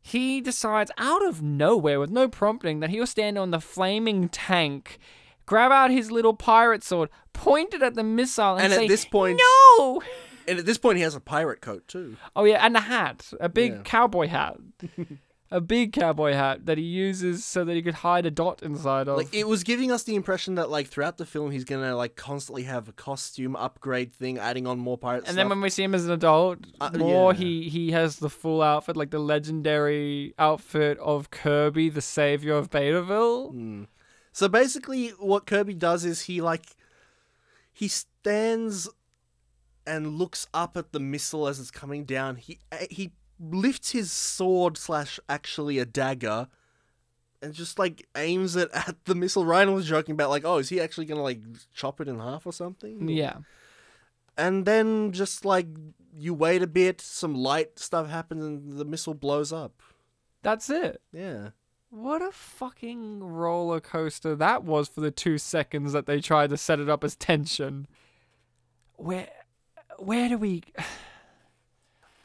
He 0.00 0.40
decides 0.40 0.90
out 0.96 1.22
of 1.26 1.42
nowhere, 1.42 2.00
with 2.00 2.10
no 2.10 2.28
prompting, 2.28 2.80
that 2.80 2.88
he'll 2.88 3.06
stand 3.06 3.36
on 3.36 3.50
the 3.50 3.60
flaming 3.60 4.30
tank, 4.30 4.98
grab 5.48 5.72
out 5.72 5.90
his 5.90 6.10
little 6.10 6.34
pirate 6.34 6.84
sword, 6.84 7.08
point 7.32 7.74
it 7.74 7.82
at 7.82 7.94
the 7.94 8.04
missile, 8.04 8.54
and, 8.56 8.64
And 8.66 8.72
say, 8.74 8.84
at 8.84 8.88
this 8.88 9.04
point, 9.04 9.40
"No!" 9.78 10.02
and 10.46 10.58
at 10.58 10.66
this 10.66 10.78
point, 10.78 10.96
he 10.98 11.02
has 11.02 11.14
a 11.14 11.20
pirate 11.20 11.60
coat 11.60 11.88
too. 11.88 12.16
Oh 12.36 12.44
yeah, 12.44 12.64
and 12.64 12.76
a 12.76 12.80
hat, 12.80 13.32
a 13.40 13.48
big 13.48 13.72
Yeah. 13.72 13.82
cowboy 13.84 14.26
hat, 14.28 14.56
a 15.50 15.60
big 15.62 15.92
cowboy 15.94 16.32
hat 16.34 16.66
that 16.66 16.76
he 16.76 16.84
uses 16.84 17.44
so 17.44 17.64
that 17.64 17.74
he 17.74 17.80
could 17.82 17.94
hide 18.06 18.26
a 18.26 18.30
dot 18.30 18.62
inside 18.62 19.08
of. 19.08 19.16
Like 19.16 19.32
it 19.34 19.48
was 19.48 19.64
giving 19.64 19.90
us 19.90 20.02
the 20.04 20.14
impression 20.14 20.56
that 20.56 20.68
like 20.68 20.88
throughout 20.88 21.16
the 21.16 21.24
film, 21.24 21.50
he's 21.50 21.64
gonna 21.64 21.96
like 21.96 22.16
constantly 22.16 22.64
have 22.64 22.88
a 22.88 22.92
costume 22.92 23.56
upgrade 23.56 24.12
thing, 24.12 24.38
adding 24.38 24.66
on 24.66 24.78
more 24.78 24.98
pirates. 24.98 25.24
and 25.26 25.28
stuff. 25.34 25.36
then 25.36 25.48
when 25.48 25.60
we 25.62 25.70
see 25.70 25.82
him 25.84 25.94
as 25.94 26.04
an 26.04 26.12
adult, 26.12 26.58
Uh, 26.80 26.90
more 26.98 27.32
yeah. 27.32 27.38
he 27.40 27.68
he 27.70 27.90
has 27.92 28.16
the 28.16 28.28
full 28.30 28.60
outfit, 28.62 28.96
like 28.96 29.10
the 29.10 29.18
legendary 29.34 30.34
outfit 30.38 30.98
of 30.98 31.30
Kirby, 31.30 31.88
the 31.88 32.02
savior 32.02 32.54
of 32.54 32.68
Betaville. 32.70 33.50
Hmm. 33.52 33.82
So 34.38 34.46
basically, 34.46 35.08
what 35.18 35.46
Kirby 35.46 35.74
does 35.74 36.04
is 36.04 36.22
he 36.22 36.40
like 36.40 36.76
he 37.72 37.88
stands 37.88 38.88
and 39.84 40.16
looks 40.16 40.46
up 40.54 40.76
at 40.76 40.92
the 40.92 41.00
missile 41.00 41.48
as 41.48 41.58
it's 41.58 41.72
coming 41.72 42.04
down. 42.04 42.36
He 42.36 42.60
he 42.88 43.10
lifts 43.40 43.90
his 43.90 44.12
sword 44.12 44.76
slash 44.76 45.18
actually 45.28 45.80
a 45.80 45.84
dagger. 45.84 46.46
And 47.42 47.52
just 47.52 47.80
like 47.80 48.06
aims 48.16 48.54
it 48.54 48.70
at 48.72 48.94
the 49.06 49.16
missile. 49.16 49.44
Ryan 49.44 49.74
was 49.74 49.88
joking 49.88 50.12
about 50.12 50.30
like, 50.30 50.44
oh, 50.44 50.58
is 50.58 50.68
he 50.68 50.80
actually 50.80 51.06
gonna 51.06 51.24
like 51.24 51.40
chop 51.74 52.00
it 52.00 52.06
in 52.06 52.20
half 52.20 52.46
or 52.46 52.52
something? 52.52 53.08
Yeah. 53.08 53.38
And 54.36 54.64
then 54.64 55.10
just 55.10 55.44
like 55.44 55.66
you 56.16 56.32
wait 56.32 56.62
a 56.62 56.68
bit, 56.68 57.00
some 57.00 57.34
light 57.34 57.80
stuff 57.80 58.08
happens, 58.08 58.44
and 58.44 58.78
the 58.78 58.84
missile 58.84 59.14
blows 59.14 59.52
up. 59.52 59.82
That's 60.44 60.70
it. 60.70 61.02
Yeah. 61.12 61.48
What 61.90 62.20
a 62.20 62.32
fucking 62.32 63.20
roller 63.20 63.80
coaster 63.80 64.36
that 64.36 64.62
was 64.62 64.88
for 64.88 65.00
the 65.00 65.10
two 65.10 65.38
seconds 65.38 65.92
that 65.92 66.06
they 66.06 66.20
tried 66.20 66.50
to 66.50 66.56
set 66.56 66.80
it 66.80 66.88
up 66.88 67.02
as 67.02 67.16
tension. 67.16 67.86
where 68.96 69.28
where 69.98 70.28
do 70.28 70.38
we 70.38 70.62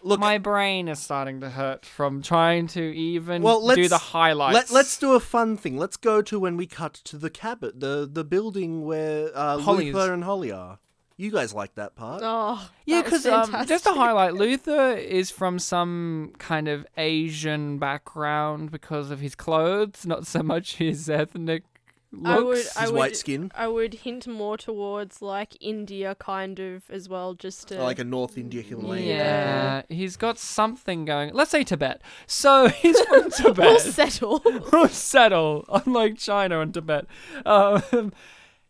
Look, 0.06 0.19
my 0.19 0.38
brain 0.38 0.90
is 0.90 0.99
starting 0.99 1.40
to 1.40 1.49
hurt 1.49 1.85
from 1.85 2.22
trying 2.22 2.68
to 2.68 2.81
even 2.81 3.41
well, 3.41 3.64
let's 3.64 3.77
do 3.77 3.88
the 3.88 3.98
highlights. 3.98 4.53
Let, 4.53 4.72
let's 4.72 4.98
do 4.98 5.14
a 5.14 5.19
fun 5.22 5.56
thing. 5.56 5.77
Let's 5.77 5.95
go 5.95 6.22
to 6.23 6.38
when 6.38 6.57
we 6.57 6.68
cut 6.68 6.95
to 7.06 7.18
the 7.18 7.30
cabin, 7.30 7.72
the 7.76 8.10
the 8.11 8.26
building 8.26 8.84
where 8.84 9.31
uh. 9.34 9.56
Luther 9.56 10.14
and 10.14 10.26
Holly 10.26 10.52
are. 10.52 10.80
You 11.18 11.31
guys 11.31 11.53
like 11.53 11.76
that 11.76 11.95
part? 11.95 12.22
Oh, 12.23 12.69
Yeah, 12.85 13.02
because 13.03 13.26
um, 13.26 13.52
just 13.68 13.84
to 13.85 13.94
highlight, 13.94 14.34
Luther 14.34 14.94
is 14.94 15.30
from 15.30 15.60
some 15.60 16.34
kind 16.40 16.68
of 16.68 16.85
Asian 16.98 17.77
background 17.77 18.72
because 18.72 19.11
of 19.11 19.19
his 19.19 19.35
clothes, 19.35 20.06
not 20.06 20.26
so 20.26 20.41
much 20.41 20.77
his 20.77 21.10
ethnic 21.10 21.64
looks. 22.11 22.30
I 22.30 22.40
would, 22.40 22.57
I 22.77 22.81
His 22.81 22.91
would, 22.91 22.98
white 22.98 23.18
skin? 23.18 23.52
I 23.56 23.68
would 23.68 23.94
hint 23.94 24.27
more 24.27 24.57
towards 24.57 25.22
like 25.22 25.57
India, 25.60 26.15
kind 26.15 26.60
of 26.60 26.90
as 26.90 27.10
well, 27.10 27.34
just 27.34 27.68
to 27.69 27.81
like 27.81 27.99
a 27.99 28.03
North 28.03 28.38
India 28.38 28.61
Himalayan. 28.61 29.07
Yeah, 29.07 29.81
he's 29.90 30.15
got 30.18 30.38
something 30.40 31.06
going. 31.06 31.34
Let's 31.34 31.52
say 31.52 31.64
Tibet. 31.64 32.02
So 32.27 32.68
he's 32.81 32.99
from 33.02 33.30
Tibet. 33.31 33.57
We'll 33.57 33.80
settle. 33.80 34.41
we'll 34.72 34.88
settle, 34.90 35.65
unlike 35.85 36.18
China 36.18 36.60
and 36.60 36.73
Tibet. 36.73 37.06
Um, 37.45 38.14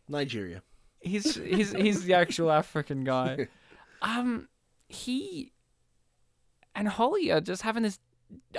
Nigeria. 0.07 0.61
He's 1.03 1.35
he's 1.35 1.71
he's 1.73 2.03
the 2.05 2.13
actual 2.13 2.51
African 2.51 3.03
guy. 3.03 3.47
Um, 4.05 4.49
he 4.89 5.53
and 6.75 6.89
Holly 6.89 7.31
are 7.31 7.39
just 7.39 7.61
having 7.61 7.83
this 7.83 7.99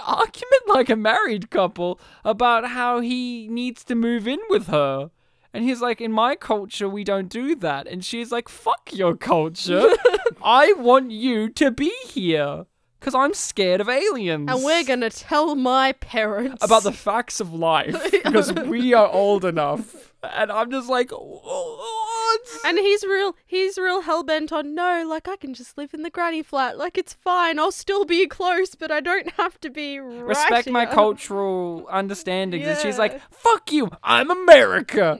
argument 0.02 0.62
like 0.68 0.88
a 0.88 0.96
married 0.96 1.50
couple 1.50 2.00
about 2.24 2.68
how 2.70 3.00
he 3.00 3.46
needs 3.48 3.84
to 3.84 3.94
move 3.94 4.26
in 4.26 4.38
with 4.48 4.68
her. 4.68 5.10
And 5.52 5.62
he's 5.62 5.82
like, 5.82 6.00
in 6.00 6.12
my 6.12 6.34
culture, 6.34 6.88
we 6.88 7.04
don't 7.04 7.28
do 7.28 7.54
that. 7.56 7.86
And 7.86 8.02
she's 8.02 8.32
like, 8.32 8.48
fuck 8.48 8.88
your 8.92 9.16
culture. 9.16 9.86
I 10.42 10.72
want 10.72 11.10
you 11.10 11.50
to 11.50 11.70
be 11.70 11.92
here. 12.06 12.64
Because 12.98 13.14
I'm 13.14 13.34
scared 13.34 13.82
of 13.82 13.88
aliens. 13.90 14.48
and 14.50 14.64
we're 14.64 14.82
gonna 14.84 15.10
tell 15.10 15.54
my 15.54 15.92
parents 15.92 16.64
About 16.64 16.84
the 16.84 16.92
facts 16.92 17.38
of 17.38 17.52
life. 17.52 17.94
Because 18.24 18.50
we 18.50 18.94
are 18.94 19.08
old 19.08 19.44
enough. 19.44 20.13
And 20.32 20.50
I'm 20.50 20.70
just 20.70 20.88
like, 20.88 21.10
what? 21.10 22.40
And 22.64 22.78
he's 22.78 23.04
real. 23.04 23.36
He's 23.46 23.78
real 23.78 24.02
hell 24.02 24.22
bent 24.22 24.52
on 24.52 24.74
no. 24.74 25.04
Like 25.06 25.28
I 25.28 25.36
can 25.36 25.54
just 25.54 25.76
live 25.78 25.94
in 25.94 26.02
the 26.02 26.10
granny 26.10 26.42
flat. 26.42 26.78
Like 26.78 26.98
it's 26.98 27.12
fine. 27.12 27.58
I'll 27.58 27.72
still 27.72 28.04
be 28.04 28.26
close, 28.26 28.74
but 28.74 28.90
I 28.90 29.00
don't 29.00 29.30
have 29.32 29.60
to 29.60 29.70
be 29.70 29.98
right 29.98 30.24
respect 30.24 30.68
my 30.68 30.86
cultural 30.86 31.86
understandings. 31.90 32.66
And 32.66 32.78
she's 32.78 32.98
like, 32.98 33.20
fuck 33.30 33.72
you, 33.72 33.90
I'm 34.02 34.30
America. 34.30 35.18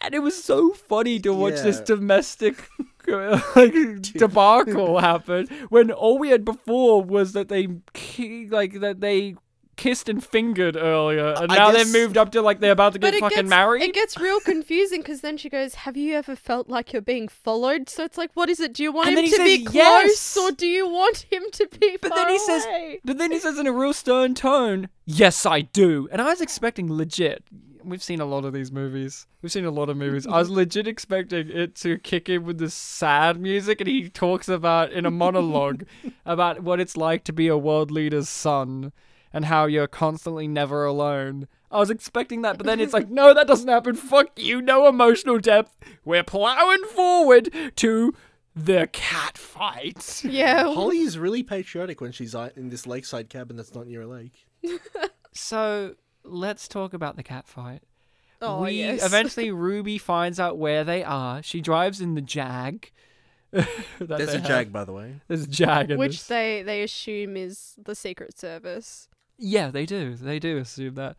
And 0.00 0.14
it 0.14 0.18
was 0.18 0.42
so 0.42 0.72
funny 0.72 1.18
to 1.20 1.32
watch 1.32 1.62
this 1.62 1.80
domestic 1.80 2.68
like 3.06 4.02
debacle 4.02 4.98
happen 4.98 5.46
when 5.68 5.90
all 5.90 6.18
we 6.18 6.28
had 6.28 6.44
before 6.44 7.02
was 7.02 7.32
that 7.32 7.48
they 7.48 7.68
like 8.48 8.80
that 8.80 9.00
they 9.00 9.34
kissed 9.76 10.08
and 10.08 10.24
fingered 10.24 10.76
earlier, 10.76 11.34
and 11.36 11.50
I 11.52 11.56
now 11.56 11.70
guess- 11.72 11.84
they've 11.84 12.02
moved 12.02 12.16
up 12.18 12.32
to 12.32 12.42
like 12.42 12.60
they're 12.60 12.72
about 12.72 12.92
to 12.94 12.98
get 12.98 13.14
it 13.14 13.20
fucking 13.20 13.36
gets, 13.36 13.48
married. 13.48 13.82
It 13.82 13.94
gets 13.94 14.18
real 14.18 14.40
confusing 14.40 15.00
because 15.00 15.20
then 15.20 15.36
she 15.36 15.48
goes, 15.48 15.74
"Have 15.74 15.96
you 15.96 16.14
ever 16.14 16.34
felt 16.36 16.68
like 16.68 16.92
you're 16.92 17.02
being 17.02 17.28
followed?" 17.28 17.88
So 17.88 18.04
it's 18.04 18.18
like, 18.18 18.30
what 18.34 18.48
is 18.48 18.60
it? 18.60 18.72
Do 18.74 18.82
you 18.82 18.92
want 18.92 19.08
And 19.08 19.18
him 19.18 19.24
to 19.30 19.42
he 19.44 19.58
be 19.58 19.64
close, 19.64 19.74
yes. 19.76 20.36
or 20.36 20.50
do 20.52 20.66
you 20.66 20.88
want 20.88 21.26
him 21.30 21.42
to 21.52 21.68
be 21.80 21.96
But 22.00 22.10
far 22.10 22.18
then 22.24 22.28
he 22.30 22.38
says, 22.38 22.66
but 23.04 23.18
then 23.18 23.30
he 23.32 23.38
says 23.38 23.58
in 23.58 23.66
a 23.66 23.72
real 23.72 23.92
stern 23.92 24.34
tone, 24.34 24.88
"Yes, 25.04 25.44
I 25.46 25.62
do." 25.62 26.08
And 26.12 26.20
I 26.22 26.26
was 26.26 26.40
expecting 26.40 26.92
legit. 26.92 27.44
We've 27.86 28.02
seen 28.02 28.22
a 28.22 28.24
lot 28.24 28.46
of 28.46 28.54
these 28.54 28.72
movies. 28.72 29.26
We've 29.42 29.52
seen 29.52 29.66
a 29.66 29.70
lot 29.70 29.90
of 29.90 29.98
movies. 29.98 30.26
I 30.26 30.38
was 30.38 30.48
legit 30.60 30.88
expecting 30.88 31.50
it 31.50 31.74
to 31.76 31.98
kick 31.98 32.30
in 32.30 32.44
with 32.44 32.56
this 32.56 32.72
sad 32.72 33.38
music, 33.38 33.78
and 33.82 33.88
he 33.88 34.08
talks 34.08 34.48
about 34.48 34.90
in 34.90 35.04
a 35.04 35.10
monologue 35.10 35.84
about 36.24 36.62
what 36.62 36.80
it's 36.80 36.96
like 36.96 37.24
to 37.24 37.32
be 37.34 37.48
a 37.48 37.58
world 37.58 37.90
leader's 37.90 38.30
son 38.30 38.90
and 39.34 39.44
how 39.46 39.66
you're 39.66 39.86
constantly 39.86 40.48
never 40.48 40.86
alone. 40.86 41.46
I 41.70 41.78
was 41.80 41.90
expecting 41.90 42.40
that, 42.42 42.56
but 42.56 42.66
then 42.66 42.80
it's 42.80 42.94
like, 42.94 43.10
no, 43.20 43.34
that 43.34 43.46
doesn't 43.46 43.68
happen. 43.68 43.96
Fuck 43.96 44.38
you, 44.38 44.62
no 44.62 44.86
emotional 44.88 45.38
depth. 45.38 45.76
We're 46.04 46.22
plowing 46.22 46.84
forward 46.84 47.52
to 47.76 48.14
the 48.56 48.88
cat 48.92 49.36
fight. 49.36 50.22
Yeah. 50.24 50.72
Holly 50.72 51.00
is 51.00 51.18
really 51.18 51.42
patriotic 51.42 52.00
when 52.00 52.12
she's 52.12 52.34
uh, 52.34 52.50
in 52.56 52.68
this 52.70 52.86
lakeside 52.86 53.28
cabin 53.28 53.56
that's 53.56 53.74
not 53.74 53.86
near 53.86 54.02
a 54.02 54.06
lake. 54.06 54.46
So 55.36 55.96
let's 56.22 56.68
talk 56.68 56.94
about 56.94 57.16
the 57.16 57.24
cat 57.24 57.48
fight. 57.48 57.82
Oh, 58.40 58.62
we 58.62 58.70
yes. 58.72 59.04
eventually 59.04 59.50
Ruby 59.50 59.98
finds 59.98 60.38
out 60.38 60.58
where 60.58 60.84
they 60.84 61.02
are. 61.02 61.42
She 61.42 61.60
drives 61.60 62.00
in 62.00 62.14
the 62.14 62.20
Jag. 62.20 62.92
that 63.50 63.66
There's 63.98 64.34
a 64.34 64.38
have. 64.38 64.46
jag, 64.46 64.72
by 64.72 64.84
the 64.84 64.92
way. 64.92 65.16
There's 65.26 65.42
a 65.44 65.48
Jag 65.48 65.90
in 65.90 65.98
Which 65.98 66.12
this. 66.18 66.26
they 66.28 66.62
they 66.62 66.82
assume 66.82 67.36
is 67.36 67.74
the 67.82 67.94
Secret 67.96 68.38
Service. 68.38 69.08
Yeah, 69.38 69.70
they 69.70 69.86
do. 69.86 70.14
They 70.14 70.38
do 70.38 70.58
assume 70.58 70.94
that. 70.94 71.16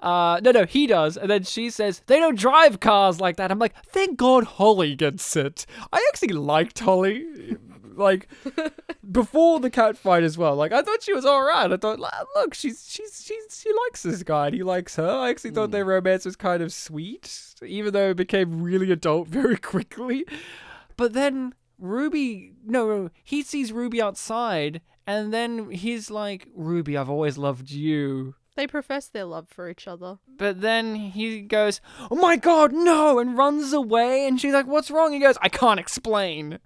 Uh, 0.00 0.40
no, 0.42 0.50
no, 0.50 0.66
he 0.66 0.86
does. 0.86 1.16
And 1.16 1.30
then 1.30 1.42
she 1.44 1.70
says, 1.70 2.02
they 2.06 2.18
don't 2.18 2.38
drive 2.38 2.80
cars 2.80 3.20
like 3.20 3.36
that. 3.36 3.50
I'm 3.50 3.58
like, 3.58 3.74
thank 3.86 4.18
God 4.18 4.44
Holly 4.44 4.94
gets 4.94 5.36
it. 5.36 5.64
I 5.92 6.06
actually 6.12 6.34
liked 6.34 6.78
Holly. 6.80 7.56
Like, 7.94 8.28
before 9.10 9.58
the 9.58 9.70
cat 9.70 9.96
fight 9.96 10.22
as 10.22 10.36
well. 10.36 10.54
Like, 10.54 10.70
I 10.72 10.82
thought 10.82 11.02
she 11.02 11.14
was 11.14 11.24
alright. 11.24 11.72
I 11.72 11.78
thought, 11.78 11.98
"La- 11.98 12.10
look, 12.34 12.52
she's, 12.52 12.86
she's, 12.86 13.24
she's, 13.24 13.58
she 13.62 13.72
likes 13.86 14.02
this 14.02 14.22
guy 14.22 14.48
and 14.48 14.54
he 14.54 14.62
likes 14.62 14.96
her. 14.96 15.08
I 15.08 15.30
actually 15.30 15.52
thought 15.52 15.70
their 15.70 15.86
romance 15.86 16.26
was 16.26 16.36
kind 16.36 16.62
of 16.62 16.74
sweet, 16.74 17.54
even 17.64 17.94
though 17.94 18.10
it 18.10 18.18
became 18.18 18.62
really 18.62 18.92
adult 18.92 19.28
very 19.28 19.56
quickly. 19.56 20.26
But 20.98 21.14
then 21.14 21.54
Ruby, 21.78 22.52
no, 22.66 22.86
no, 22.86 23.10
he 23.24 23.42
sees 23.42 23.72
Ruby 23.72 24.02
outside, 24.02 24.82
and 25.06 25.32
then 25.32 25.70
he's 25.70 26.10
like, 26.10 26.48
Ruby, 26.54 26.96
I've 26.96 27.10
always 27.10 27.38
loved 27.38 27.70
you. 27.70 28.34
They 28.56 28.66
profess 28.66 29.08
their 29.08 29.26
love 29.26 29.48
for 29.48 29.68
each 29.68 29.86
other. 29.86 30.18
But 30.26 30.62
then 30.62 30.94
he 30.94 31.42
goes, 31.42 31.80
Oh 32.10 32.16
my 32.16 32.36
god, 32.36 32.72
no, 32.72 33.18
and 33.18 33.36
runs 33.36 33.72
away. 33.72 34.26
And 34.26 34.40
she's 34.40 34.54
like, 34.54 34.66
What's 34.66 34.90
wrong? 34.90 35.12
He 35.12 35.18
goes, 35.18 35.36
I 35.42 35.50
can't 35.50 35.78
explain. 35.78 36.58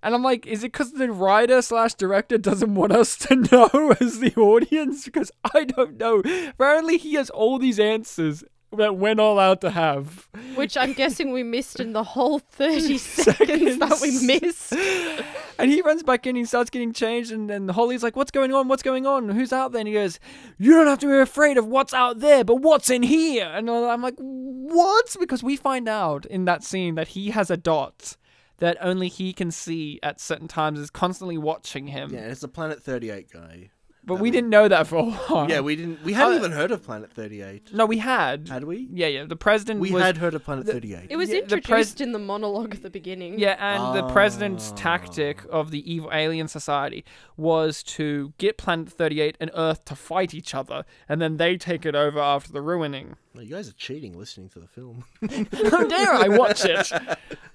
And 0.00 0.14
I'm 0.14 0.22
like, 0.22 0.46
Is 0.46 0.62
it 0.62 0.70
because 0.72 0.92
the 0.92 1.10
writer 1.10 1.60
slash 1.60 1.94
director 1.94 2.38
doesn't 2.38 2.76
want 2.76 2.92
us 2.92 3.16
to 3.18 3.34
know 3.52 3.96
as 4.00 4.20
the 4.20 4.32
audience? 4.36 5.04
Because 5.04 5.32
I 5.52 5.64
don't 5.64 5.98
know. 5.98 6.22
Apparently, 6.50 6.98
he 6.98 7.14
has 7.14 7.30
all 7.30 7.58
these 7.58 7.80
answers 7.80 8.44
that 8.76 8.96
we're 8.96 9.14
not 9.14 9.32
allowed 9.32 9.60
to 9.62 9.70
have. 9.70 10.28
Which 10.54 10.76
I'm 10.76 10.92
guessing 10.92 11.32
we 11.32 11.42
missed 11.42 11.80
in 11.80 11.92
the 11.92 12.02
whole 12.02 12.38
30 12.50 12.98
seconds 12.98 13.78
that 13.78 13.98
we 14.00 14.26
missed. 14.26 14.74
And 15.58 15.70
he 15.70 15.80
runs 15.82 16.02
back 16.02 16.26
in, 16.26 16.34
he 16.34 16.44
starts 16.44 16.70
getting 16.70 16.92
changed, 16.92 17.30
and 17.30 17.48
then 17.48 17.68
Holly's 17.68 18.02
like, 18.02 18.16
What's 18.16 18.30
going 18.32 18.52
on? 18.52 18.68
What's 18.68 18.82
going 18.82 19.06
on? 19.06 19.28
Who's 19.28 19.52
out 19.52 19.70
there? 19.70 19.80
And 19.80 19.86
he 19.86 19.94
goes, 19.94 20.18
You 20.58 20.72
don't 20.72 20.86
have 20.88 20.98
to 21.00 21.06
be 21.06 21.18
afraid 21.18 21.56
of 21.56 21.66
what's 21.66 21.94
out 21.94 22.18
there, 22.18 22.42
but 22.42 22.56
what's 22.56 22.90
in 22.90 23.02
here? 23.04 23.44
And 23.44 23.70
I'm 23.70 24.02
like, 24.02 24.16
What? 24.18 25.14
Because 25.20 25.42
we 25.42 25.56
find 25.56 25.88
out 25.88 26.26
in 26.26 26.46
that 26.46 26.64
scene 26.64 26.96
that 26.96 27.08
he 27.08 27.30
has 27.30 27.50
a 27.50 27.56
dot 27.56 28.16
that 28.58 28.76
only 28.80 29.08
he 29.08 29.32
can 29.32 29.50
see 29.50 30.00
at 30.02 30.20
certain 30.20 30.48
times, 30.48 30.78
is 30.78 30.90
constantly 30.90 31.36
watching 31.36 31.88
him. 31.88 32.12
Yeah, 32.12 32.20
it's 32.20 32.40
the 32.40 32.48
Planet 32.48 32.82
38 32.82 33.30
guy. 33.30 33.70
But 34.04 34.16
we 34.16 34.32
didn't 34.32 34.50
know 34.50 34.66
that 34.66 34.88
for 34.88 34.96
a 34.96 35.04
while. 35.04 35.48
Yeah, 35.48 35.60
we 35.60 35.76
didn't. 35.76 36.02
We 36.04 36.12
hadn't 36.12 36.32
Uh, 36.34 36.38
even 36.38 36.52
heard 36.52 36.72
of 36.72 36.82
Planet 36.82 37.12
38. 37.12 37.72
No, 37.72 37.86
we 37.86 37.98
had. 37.98 38.48
Had 38.48 38.64
we? 38.64 38.88
Yeah, 38.92 39.06
yeah. 39.06 39.24
The 39.26 39.36
president 39.36 39.78
We 39.78 39.92
was- 39.92 40.02
had 40.02 40.16
heard 40.16 40.34
of 40.34 40.42
Planet 40.44 40.66
38. 40.66 41.06
It 41.08 41.16
was 41.16 41.28
Yeah, 41.28 41.36
the 41.36 41.42
introduced 41.42 41.68
pres- 41.68 42.00
in 42.00 42.10
the 42.10 42.18
monologue 42.18 42.74
at 42.74 42.82
the 42.82 42.90
beginning. 42.90 43.38
Yeah, 43.38 43.56
and 43.60 43.96
the 43.96 44.12
president's 44.12 44.72
Ah. 44.72 44.76
tactic 44.76 45.44
of 45.50 45.70
the 45.70 45.88
evil 45.92 46.10
alien 46.12 46.48
society 46.48 47.04
was 47.36 47.82
to 47.84 48.32
get 48.38 48.58
Planet 48.58 48.88
38 48.90 49.36
and 49.40 49.52
Earth 49.54 49.84
to 49.84 49.94
fight 49.94 50.34
each 50.34 50.52
other, 50.52 50.84
and 51.08 51.22
then 51.22 51.36
they 51.36 51.56
take 51.56 51.86
it 51.86 51.94
over 51.94 52.18
after 52.18 52.52
the 52.52 52.60
ruining. 52.60 53.14
You 53.34 53.46
guys 53.46 53.68
are 53.68 53.74
cheating 53.74 54.16
listening 54.16 54.50
to 54.50 54.60
the 54.60 54.66
film. 54.66 55.04
How 55.70 55.84
dare 55.84 56.12
I 56.12 56.28
watch 56.28 56.64
it? 56.64 56.92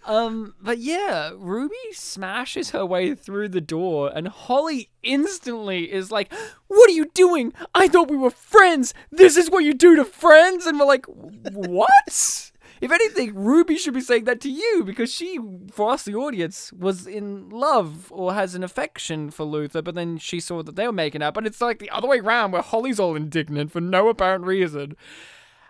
Um, 0.05 0.55
but 0.61 0.79
yeah, 0.79 1.31
Ruby 1.35 1.75
smashes 1.91 2.71
her 2.71 2.85
way 2.85 3.13
through 3.13 3.49
the 3.49 3.61
door, 3.61 4.11
and 4.13 4.27
Holly 4.27 4.89
instantly 5.03 5.91
is 5.91 6.11
like, 6.11 6.33
"What 6.67 6.89
are 6.89 6.93
you 6.93 7.05
doing? 7.13 7.53
I 7.75 7.87
thought 7.87 8.09
we 8.09 8.17
were 8.17 8.31
friends. 8.31 8.93
This 9.11 9.37
is 9.37 9.51
what 9.51 9.63
you 9.63 9.73
do 9.73 9.95
to 9.95 10.05
friends." 10.05 10.65
And 10.65 10.79
we're 10.79 10.85
like, 10.85 11.05
"What?" 11.05 12.51
If 12.79 12.91
anything, 12.91 13.33
Ruby 13.33 13.75
should 13.77 13.93
be 13.93 14.01
saying 14.01 14.25
that 14.25 14.39
to 14.41 14.51
you 14.51 14.83
because 14.85 15.11
she, 15.11 15.39
for 15.71 15.91
us, 15.91 16.03
the 16.03 16.15
audience, 16.15 16.71
was 16.73 17.07
in 17.07 17.49
love 17.49 18.11
or 18.11 18.33
has 18.33 18.53
an 18.55 18.63
affection 18.63 19.31
for 19.31 19.45
Luther, 19.45 19.81
but 19.81 19.95
then 19.95 20.17
she 20.17 20.39
saw 20.39 20.61
that 20.61 20.75
they 20.75 20.85
were 20.85 20.93
making 20.93 21.23
out. 21.23 21.33
But 21.33 21.47
it's 21.47 21.61
like 21.61 21.79
the 21.79 21.89
other 21.89 22.07
way 22.07 22.19
around 22.19 22.51
where 22.51 22.61
Holly's 22.61 22.99
all 22.99 23.15
indignant 23.15 23.71
for 23.71 23.81
no 23.81 24.09
apparent 24.09 24.45
reason. 24.45 24.95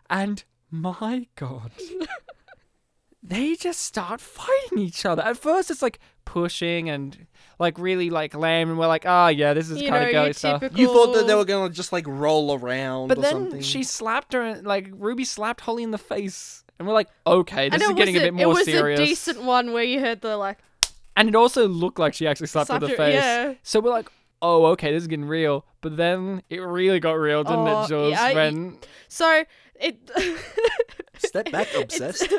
And 0.10 0.44
my 0.72 1.28
God 1.36 1.72
they 3.24 3.56
just 3.56 3.82
start 3.82 4.22
fighting 4.22 4.78
each 4.80 5.06
other. 5.06 5.22
At 5.22 5.38
first, 5.38 5.70
it's 5.70 5.82
like 5.82 6.00
pushing 6.24 6.90
and 6.90 7.28
like 7.60 7.78
really 7.78 8.10
like 8.10 8.34
lame, 8.36 8.70
and 8.70 8.78
we're 8.80 8.88
like, 8.88 9.06
oh 9.06 9.28
yeah, 9.28 9.54
this 9.54 9.70
is 9.70 9.82
You 9.82 9.90
kind 9.90 10.02
know, 10.04 10.08
of 10.08 10.14
your 10.14 10.22
girly 10.22 10.34
stuff. 10.34 10.64
You 10.76 10.88
thought 10.88 11.14
that 11.14 11.28
they 11.28 11.36
were 11.36 11.44
gonna 11.46 11.74
just 11.74 11.92
like 11.92 12.06
roll 12.08 12.54
around 12.58 13.10
But 13.10 13.18
or 13.18 13.22
then 13.22 13.32
something. 13.34 13.62
she 13.62 13.84
slapped 13.84 14.34
her, 14.34 14.62
like 14.62 14.88
Ruby 14.94 15.26
slapped 15.26 15.62
Holly 15.62 15.84
in 15.84 15.92
the 15.92 15.98
face, 15.98 16.64
and 16.80 16.88
we're 16.88 16.94
like, 16.94 17.10
okay, 17.26 17.70
this 17.70 17.82
and 17.82 17.84
is 17.84 17.90
it 17.90 17.96
getting 17.98 18.14
was 18.14 18.24
a 18.24 18.26
bit 18.28 18.34
more 18.34 18.44
It 18.44 18.48
was 18.48 18.66
serious. 18.66 19.00
a 19.00 19.06
decent 19.06 19.44
one 19.44 19.74
where 19.74 19.84
you 19.84 20.00
heard 20.00 20.22
the 20.22 20.38
like. 20.38 20.60
And 21.18 21.28
it 21.28 21.36
also 21.36 21.68
looked 21.68 21.98
like 22.00 22.14
she 22.14 22.28
actually 22.28 22.48
slapped 22.48 22.70
her 22.70 22.76
in 22.76 22.82
the 22.82 22.88
Slapped 22.90 23.00
her- 23.00 23.06
face. 23.08 23.16
yeah. 23.16 23.54
So 23.64 23.80
we're 23.80 23.90
like, 23.90 24.10
oh, 24.44 24.68
okay, 24.68 24.92
this 24.94 25.02
is 25.02 25.08
getting 25.08 25.26
real. 25.26 25.66
But 25.82 25.98
then 25.98 26.44
it 26.50 26.60
really 26.60 27.00
got 27.00 27.14
real, 27.14 27.44
didn't 27.44 27.68
oh, 27.68 27.84
it, 27.84 27.88
Jules? 27.88 28.12
yeah, 28.12 28.34
when 28.34 28.78
So 29.08 29.44
it. 29.80 30.12
Step 31.18 31.52
back, 31.52 31.68
obsessed. 31.76 32.28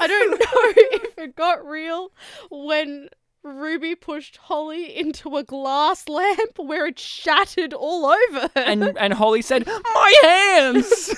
I 0.00 0.06
don't 0.06 0.30
know 0.30 0.36
if 0.92 1.18
it 1.18 1.36
got 1.36 1.66
real 1.66 2.12
when 2.50 3.08
Ruby 3.42 3.94
pushed 3.94 4.36
Holly 4.38 4.96
into 4.96 5.36
a 5.36 5.44
glass 5.44 6.08
lamp 6.08 6.58
where 6.58 6.86
it 6.86 6.98
shattered 6.98 7.74
all 7.74 8.06
over 8.06 8.50
and 8.56 8.96
and 8.98 9.12
Holly 9.12 9.42
said, 9.42 9.66
"My 9.66 10.14
hands." 10.22 11.10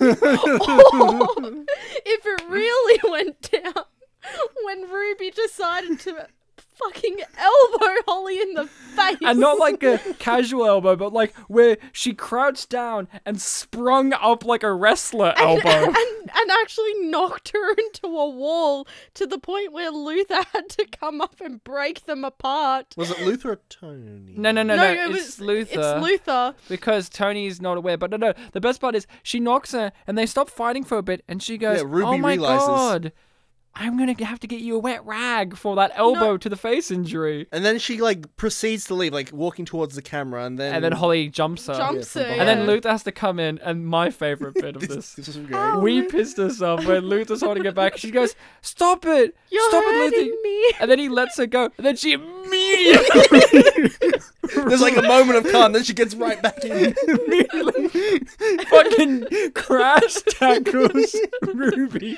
or 0.00 0.06
if 2.04 2.26
it 2.26 2.42
really 2.48 3.10
went 3.10 3.50
down 3.50 3.84
when 4.64 4.88
Ruby 4.90 5.30
decided 5.30 5.98
to 6.00 6.26
fucking 6.84 7.18
elbow 7.38 7.94
Holly 8.06 8.40
in 8.40 8.54
the 8.54 8.66
face. 8.66 9.16
and 9.22 9.38
not 9.38 9.58
like 9.58 9.82
a 9.82 9.98
casual 10.18 10.66
elbow, 10.66 10.96
but 10.96 11.12
like 11.12 11.34
where 11.48 11.78
she 11.92 12.12
crouched 12.14 12.68
down 12.68 13.08
and 13.24 13.40
sprung 13.40 14.12
up 14.12 14.44
like 14.44 14.62
a 14.62 14.72
wrestler 14.72 15.32
elbow. 15.36 15.68
and, 15.68 15.96
and 15.96 16.50
actually 16.62 16.94
knocked 17.08 17.50
her 17.50 17.72
into 17.78 18.06
a 18.06 18.28
wall 18.30 18.86
to 19.14 19.26
the 19.26 19.38
point 19.38 19.72
where 19.72 19.90
Luther 19.90 20.42
had 20.52 20.68
to 20.70 20.86
come 20.86 21.20
up 21.20 21.40
and 21.40 21.62
break 21.64 22.04
them 22.06 22.24
apart. 22.24 22.94
Was 22.96 23.10
it 23.10 23.20
Luther 23.22 23.52
or 23.52 23.60
Tony? 23.68 24.34
No, 24.36 24.50
no, 24.50 24.62
no, 24.62 24.76
No, 24.76 24.82
no. 24.94 25.04
it 25.04 25.14
it's 25.16 25.38
was- 25.38 25.40
Luther. 25.40 25.80
it's 25.80 26.02
Luther. 26.02 26.54
Because 26.68 27.08
Tony's 27.08 27.60
not 27.60 27.76
aware. 27.78 27.96
But 27.96 28.10
no, 28.10 28.16
no. 28.16 28.32
The 28.52 28.60
best 28.60 28.80
part 28.80 28.94
is 28.94 29.06
she 29.22 29.40
knocks 29.40 29.72
her 29.72 29.92
and 30.06 30.16
they 30.16 30.26
stop 30.26 30.48
fighting 30.50 30.84
for 30.84 30.98
a 30.98 31.02
bit 31.02 31.22
and 31.28 31.42
she 31.42 31.58
goes, 31.58 31.78
Yeah, 31.78 31.84
Ruby 31.86 32.06
Oh 32.06 32.18
my 32.18 32.32
realizes- 32.34 32.66
god. 32.66 33.12
I'm 33.74 33.96
gonna 33.98 34.14
have 34.24 34.38
to 34.40 34.46
get 34.46 34.60
you 34.60 34.76
a 34.76 34.78
wet 34.78 35.04
rag 35.06 35.56
for 35.56 35.76
that 35.76 35.92
elbow 35.94 36.36
to 36.36 36.48
the 36.48 36.56
face 36.56 36.90
injury. 36.90 37.46
And 37.50 37.64
then 37.64 37.78
she 37.78 38.00
like 38.00 38.36
proceeds 38.36 38.84
to 38.86 38.94
leave, 38.94 39.12
like 39.14 39.30
walking 39.32 39.64
towards 39.64 39.94
the 39.94 40.02
camera, 40.02 40.44
and 40.44 40.58
then 40.58 40.74
And 40.74 40.84
then 40.84 40.92
Holly 40.92 41.28
jumps 41.30 41.66
her. 41.68 41.74
Jumps 41.74 42.14
Yeah, 42.14 42.24
her, 42.24 42.28
And 42.28 42.48
then 42.48 42.58
yeah. 42.60 42.64
Luther 42.66 42.90
has 42.90 43.02
to 43.04 43.12
come 43.12 43.40
in, 43.40 43.58
and 43.60 43.86
my 43.86 44.10
favorite 44.10 44.54
bit 44.54 44.76
of 44.76 44.82
this. 44.88 45.14
this 45.14 45.26
was 45.26 45.36
great. 45.38 45.54
Oh, 45.54 45.80
we 45.80 46.02
pissed 46.02 46.36
herself 46.36 46.84
when 46.86 47.06
Luther's 47.06 47.40
holding 47.40 47.64
her 47.64 47.72
back. 47.72 47.96
She 47.96 48.10
goes, 48.10 48.34
"Stop 48.60 49.06
it! 49.06 49.34
You're 49.50 49.68
Stop 49.70 49.84
it, 49.84 49.94
hurting 49.94 50.18
Luther!" 50.26 50.42
me. 50.42 50.72
And 50.80 50.90
then 50.90 50.98
he 50.98 51.08
lets 51.08 51.38
her 51.38 51.46
go. 51.46 51.70
And 51.78 51.86
then 51.86 51.96
she 51.96 52.12
immediately 52.52 53.90
There's 54.54 54.82
like 54.82 54.96
a 54.98 55.02
moment 55.02 55.44
of 55.46 55.50
calm, 55.50 55.72
then 55.72 55.82
she 55.84 55.94
gets 55.94 56.14
right 56.14 56.40
back 56.42 56.62
in. 56.64 56.94
fucking 58.68 59.26
crash 59.54 60.14
tackles 60.28 61.16
Ruby. 61.42 62.16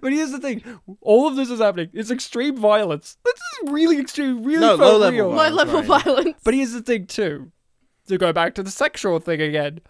But 0.00 0.12
here's 0.12 0.30
the 0.32 0.38
thing: 0.40 0.61
all 1.00 1.26
of 1.26 1.36
this 1.36 1.50
is 1.50 1.60
happening. 1.60 1.90
It's 1.92 2.10
extreme 2.10 2.56
violence. 2.56 3.16
This 3.24 3.34
is 3.34 3.72
really 3.72 3.98
extreme. 3.98 4.42
Really 4.44 4.60
No, 4.60 4.74
low-level 4.74 5.10
real. 5.10 5.28
Low 5.28 5.36
violence, 5.36 5.56
level 5.56 5.82
right. 5.82 6.04
violence. 6.04 6.36
But 6.44 6.54
here's 6.54 6.72
the 6.72 6.82
thing 6.82 7.06
too. 7.06 7.52
To 8.08 8.18
go 8.18 8.32
back 8.32 8.54
to 8.56 8.62
the 8.62 8.70
sexual 8.70 9.20
thing 9.20 9.40
again. 9.40 9.80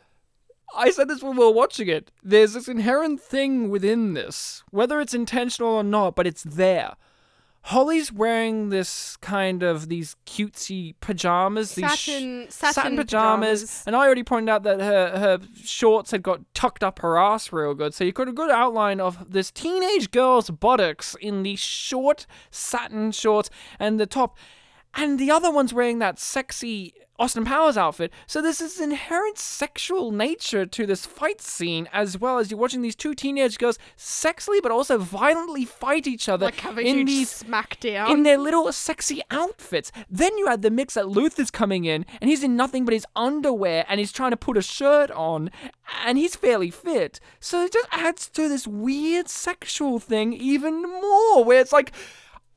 I 0.74 0.90
said 0.90 1.08
this 1.08 1.22
when 1.22 1.36
we 1.36 1.44
were 1.44 1.50
watching 1.50 1.88
it. 1.88 2.10
There's 2.22 2.54
this 2.54 2.68
inherent 2.68 3.20
thing 3.20 3.68
within 3.68 4.14
this, 4.14 4.62
whether 4.70 5.00
it's 5.00 5.14
intentional 5.14 5.72
or 5.72 5.84
not, 5.84 6.16
but 6.16 6.26
it's 6.26 6.42
there. 6.42 6.94
Holly's 7.66 8.12
wearing 8.12 8.70
this 8.70 9.16
kind 9.18 9.62
of 9.62 9.88
these 9.88 10.16
cutesy 10.26 10.94
pajamas, 11.00 11.74
these 11.76 11.94
sh- 11.96 12.06
Satin- 12.06 12.50
satin 12.50 12.72
satin 12.74 12.96
pajamas, 12.96 13.60
pajamas. 13.62 13.82
and 13.86 13.94
I 13.96 14.00
already 14.04 14.24
pointed 14.24 14.50
out 14.50 14.64
that 14.64 14.80
her 14.80 15.18
her 15.18 15.38
shorts 15.62 16.10
had 16.10 16.22
got 16.24 16.40
tucked 16.54 16.82
up 16.82 16.98
her 16.98 17.16
ass 17.16 17.52
real 17.52 17.74
good, 17.74 17.94
so 17.94 18.02
you 18.02 18.10
got 18.12 18.26
a 18.28 18.32
good 18.32 18.50
outline 18.50 19.00
of 19.00 19.30
this 19.30 19.50
teenage 19.52 20.10
girl's 20.10 20.50
buttocks 20.50 21.14
in 21.20 21.44
these 21.44 21.60
short 21.60 22.26
satin 22.50 23.12
shorts. 23.12 23.48
And 23.78 24.00
the 24.00 24.06
top, 24.06 24.36
and 24.94 25.18
the 25.18 25.30
other 25.30 25.50
one's 25.50 25.74
wearing 25.74 25.98
that 26.00 26.18
sexy 26.18 26.94
Austin 27.18 27.44
Powers 27.44 27.76
outfit. 27.76 28.10
So 28.26 28.42
there's 28.42 28.58
this 28.58 28.80
inherent 28.80 29.38
sexual 29.38 30.10
nature 30.10 30.66
to 30.66 30.86
this 30.86 31.06
fight 31.06 31.40
scene, 31.40 31.88
as 31.92 32.18
well 32.18 32.38
as 32.38 32.50
you're 32.50 32.58
watching 32.58 32.82
these 32.82 32.96
two 32.96 33.14
teenage 33.14 33.58
girls 33.58 33.78
sexily 33.96 34.60
but 34.60 34.72
also 34.72 34.98
violently 34.98 35.64
fight 35.64 36.08
each 36.08 36.28
other 36.28 36.46
like 36.46 36.60
have 36.60 36.78
a 36.78 36.80
in 36.80 36.96
huge 36.96 37.06
these 37.06 37.42
smackdown. 37.44 38.10
in 38.10 38.22
their 38.24 38.38
little 38.38 38.72
sexy 38.72 39.20
outfits. 39.30 39.92
Then 40.10 40.36
you 40.36 40.48
add 40.48 40.62
the 40.62 40.70
mix 40.70 40.94
that 40.94 41.08
Luther's 41.08 41.50
coming 41.52 41.84
in, 41.84 42.04
and 42.20 42.28
he's 42.28 42.42
in 42.42 42.56
nothing 42.56 42.84
but 42.84 42.94
his 42.94 43.06
underwear, 43.14 43.84
and 43.88 44.00
he's 44.00 44.10
trying 44.10 44.32
to 44.32 44.36
put 44.36 44.56
a 44.56 44.62
shirt 44.62 45.10
on, 45.12 45.50
and 46.04 46.18
he's 46.18 46.34
fairly 46.34 46.70
fit. 46.70 47.20
So 47.38 47.62
it 47.62 47.72
just 47.72 47.88
adds 47.92 48.28
to 48.30 48.48
this 48.48 48.66
weird 48.66 49.28
sexual 49.28 50.00
thing 50.00 50.32
even 50.32 50.82
more, 50.82 51.44
where 51.44 51.60
it's 51.60 51.72
like. 51.72 51.92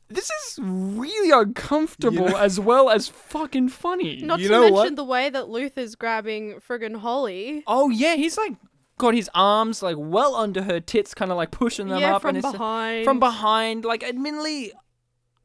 This 0.08 0.30
is 0.30 0.60
really 0.62 1.32
uncomfortable 1.32 2.36
as 2.38 2.60
well 2.60 2.90
as 2.90 3.08
fucking 3.08 3.70
funny. 3.70 4.22
Not 4.22 4.40
You 4.40 4.48
to 4.50 4.52
know 4.54 4.60
mention 4.62 4.76
what? 4.76 4.96
the 4.96 5.04
way 5.04 5.30
that 5.30 5.50
Luther's 5.50 5.96
grabbing 5.96 6.60
friggin' 6.68 6.98
Holly. 6.98 7.64
Oh 7.66 7.90
yeah, 7.90 8.16
he's 8.16 8.38
like 8.38 8.54
got 8.98 9.14
his 9.14 9.30
arms 9.34 9.82
like 9.82 9.96
well 10.00 10.36
under 10.36 10.62
her 10.64 10.80
tits, 10.80 11.14
kind 11.14 11.32
of 11.32 11.38
like 11.38 11.52
pushing 11.52 11.88
them 11.88 12.00
Yeah, 12.00 12.16
up, 12.18 12.22
from 12.22 12.30
and 12.30 12.38
it's 12.38 12.52
behind. 12.52 13.04
from 13.06 13.20
behind. 13.20 13.84
Like, 13.84 14.04
admittedly, 14.04 14.72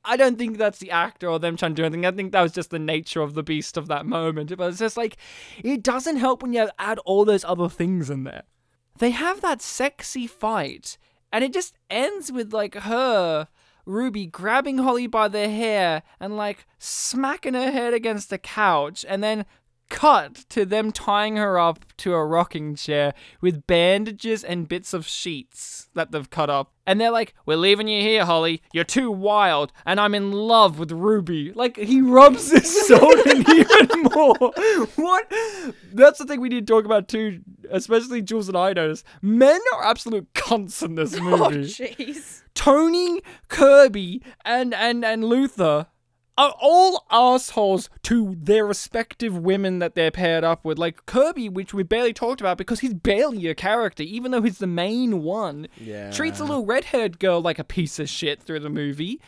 I 0.04 0.16
don't 0.16 0.36
think 0.38 0.58
that's 0.58 0.78
the 0.78 0.90
actor 0.90 1.28
or 1.28 1.38
them 1.38 1.56
trying 1.56 1.72
to 1.74 1.76
do 1.82 1.84
anything. 1.84 2.04
I 2.06 2.10
think 2.10 2.32
that 2.32 2.42
was 2.42 2.52
just 2.52 2.70
the 2.70 2.78
nature 2.78 3.22
of 3.22 3.34
the 3.34 3.42
beast 3.42 3.76
of 3.76 3.88
that 3.88 4.04
moment. 4.06 4.54
But 4.56 4.68
it's 4.68 4.78
just 4.78 4.96
like 4.96 5.16
it 5.64 5.82
doesn't 5.82 6.16
help 6.18 6.42
when 6.42 6.52
you 6.52 6.68
add 6.78 6.98
all 7.00 7.24
those 7.24 7.44
other 7.44 7.68
things 7.70 8.10
in 8.10 8.24
there. 8.24 8.42
They 8.98 9.10
have 9.10 9.40
that 9.40 9.62
sexy 9.62 10.26
fight, 10.26 10.98
and 11.32 11.42
it 11.42 11.52
just 11.54 11.74
ends 11.88 12.30
with 12.30 12.52
like 12.52 12.74
her. 12.74 13.48
Ruby 13.90 14.26
grabbing 14.26 14.78
Holly 14.78 15.06
by 15.06 15.28
the 15.28 15.48
hair 15.48 16.02
and 16.20 16.36
like 16.36 16.66
smacking 16.78 17.54
her 17.54 17.70
head 17.70 17.92
against 17.92 18.30
the 18.30 18.38
couch, 18.38 19.04
and 19.08 19.22
then 19.22 19.44
cut 19.90 20.36
to 20.48 20.64
them 20.64 20.92
tying 20.92 21.36
her 21.36 21.58
up 21.58 21.84
to 21.98 22.14
a 22.14 22.24
rocking 22.24 22.74
chair 22.74 23.12
with 23.42 23.66
bandages 23.66 24.42
and 24.42 24.66
bits 24.68 24.94
of 24.94 25.06
sheets 25.06 25.88
that 25.94 26.12
they've 26.12 26.30
cut 26.30 26.48
up. 26.48 26.72
And 26.86 26.98
they're 27.00 27.10
like, 27.10 27.34
We're 27.44 27.56
leaving 27.58 27.88
you 27.88 28.00
here, 28.00 28.24
Holly. 28.24 28.62
You're 28.72 28.84
too 28.84 29.10
wild, 29.10 29.72
and 29.84 30.00
I'm 30.00 30.14
in 30.14 30.32
love 30.32 30.78
with 30.78 30.90
Ruby. 30.92 31.52
Like, 31.52 31.76
he 31.76 32.00
rubs 32.00 32.50
his 32.50 32.86
salt 32.88 33.26
in 33.26 33.40
even 33.50 34.02
more. 34.14 34.52
What? 34.96 35.32
That's 35.92 36.18
the 36.18 36.24
thing 36.26 36.40
we 36.40 36.48
need 36.48 36.66
to 36.66 36.72
talk 36.72 36.84
about 36.86 37.08
too, 37.08 37.40
especially 37.70 38.22
Jules 38.22 38.48
and 38.48 38.56
I 38.56 38.72
notice. 38.72 39.04
Men 39.20 39.60
are 39.74 39.84
absolute 39.84 40.32
cunts 40.32 40.82
in 40.82 40.94
this 40.94 41.18
movie. 41.20 41.30
Oh, 41.40 41.50
movie. 41.50 41.62
jeez. 41.64 42.42
Tony, 42.54 43.22
Kirby, 43.48 44.22
and 44.44 44.74
and 44.74 45.04
and 45.04 45.24
Luther 45.24 45.86
are 46.40 46.54
all 46.58 47.04
assholes 47.10 47.90
to 48.02 48.34
their 48.40 48.64
respective 48.64 49.36
women 49.36 49.78
that 49.78 49.94
they're 49.94 50.10
paired 50.10 50.42
up 50.42 50.64
with. 50.64 50.78
Like 50.78 51.04
Kirby, 51.04 51.50
which 51.50 51.74
we 51.74 51.82
barely 51.82 52.14
talked 52.14 52.40
about 52.40 52.56
because 52.56 52.80
he's 52.80 52.94
barely 52.94 53.46
a 53.48 53.54
character, 53.54 54.02
even 54.02 54.30
though 54.30 54.40
he's 54.40 54.56
the 54.56 54.66
main 54.66 55.22
one. 55.22 55.68
Yeah. 55.76 56.10
Treats 56.10 56.40
a 56.40 56.44
little 56.44 56.64
redhead 56.64 57.18
girl 57.18 57.42
like 57.42 57.58
a 57.58 57.64
piece 57.64 57.98
of 57.98 58.08
shit 58.08 58.42
through 58.42 58.60
the 58.60 58.70
movie. 58.70 59.20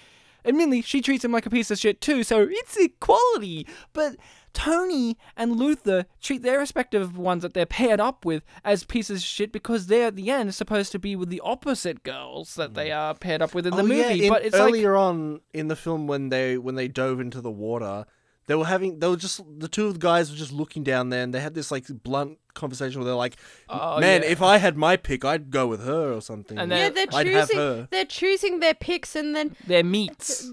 Admittedly, 0.47 0.81
she 0.81 1.03
treats 1.03 1.23
him 1.23 1.33
like 1.33 1.45
a 1.45 1.51
piece 1.51 1.71
of 1.71 1.79
shit 1.79 2.01
too, 2.01 2.23
so 2.23 2.49
it's 2.51 2.79
equality. 2.79 3.67
But 3.93 4.17
Tony 4.53 5.17
and 5.37 5.57
Luther 5.57 6.07
treat 6.21 6.43
their 6.43 6.59
respective 6.59 7.17
ones 7.17 7.43
that 7.43 7.55
they're 7.55 7.67
paired 7.67 8.01
up 8.01 8.25
with 8.25 8.43
as 8.65 8.85
pieces 8.85 9.21
of 9.23 9.25
shit 9.27 9.53
because 9.53 9.87
they're 9.87 10.09
at 10.09 10.17
the 10.17 10.31
end 10.31 10.55
supposed 10.55 10.93
to 10.93 10.99
be 10.99 11.17
with 11.17 11.29
the 11.31 11.41
opposite 11.45 12.03
girls 12.03 12.55
that 12.55 12.75
they 12.75 12.91
mm. 12.91 12.97
are 12.97 13.15
paired 13.15 13.43
up 13.43 13.55
with 13.55 13.67
in 13.67 13.75
the 13.77 13.83
Oh, 13.83 13.87
yeah, 13.87 14.09
movie. 14.09 14.27
in- 14.27 14.33
but 14.33 14.45
it's 14.45 14.55
like 14.55 14.63
earlier 14.63 14.97
on 14.97 15.41
in 15.53 15.69
the 15.69 15.77
film 15.77 16.07
when 16.07 16.29
they 16.29 16.59
when 16.59 16.75
they 16.75 16.89
dove 16.89 17.21
into 17.21 17.41
the 17.41 17.51
water, 17.51 18.07
they 18.47 18.55
were 18.55 18.67
having 18.67 18.99
they 18.99 19.09
were 19.09 19.17
just 19.17 19.41
the 19.59 19.69
two 19.69 19.87
of 19.87 19.95
the 19.95 20.01
guys 20.01 20.31
were 20.31 20.37
just 20.37 20.53
looking 20.53 20.83
down 20.83 21.09
there 21.11 21.23
and 21.23 21.33
they 21.33 21.41
had 21.41 21.55
this 21.55 21.71
like 21.71 21.87
blunt 22.03 22.39
conversation 22.55 23.01
where 23.01 23.07
they're 23.07 23.15
like, 23.15 23.37
Oh, 23.71 23.99
"Man, 23.99 24.21
yeah. 24.23 24.29
if 24.29 24.43
I 24.43 24.59
had 24.59 24.77
my 24.77 24.99
pick, 24.99 25.25
I'd 25.25 25.51
go 25.51 25.67
with 25.67 25.83
her 25.87 26.13
or 26.13 26.21
something." 26.21 26.59
And 26.59 26.71
Yeah, 26.71 26.91
they're- 26.91 27.07
they're 27.07 27.19
I'd 27.21 27.27
have 27.29 27.49
choosing. 27.49 27.57
her. 27.57 27.89
They're 27.91 28.05
choosing 28.05 28.61
their 28.61 28.75
picks, 28.75 29.17
and 29.17 29.35
then 29.35 29.57
they're 29.67 29.83
meats. 29.83 30.51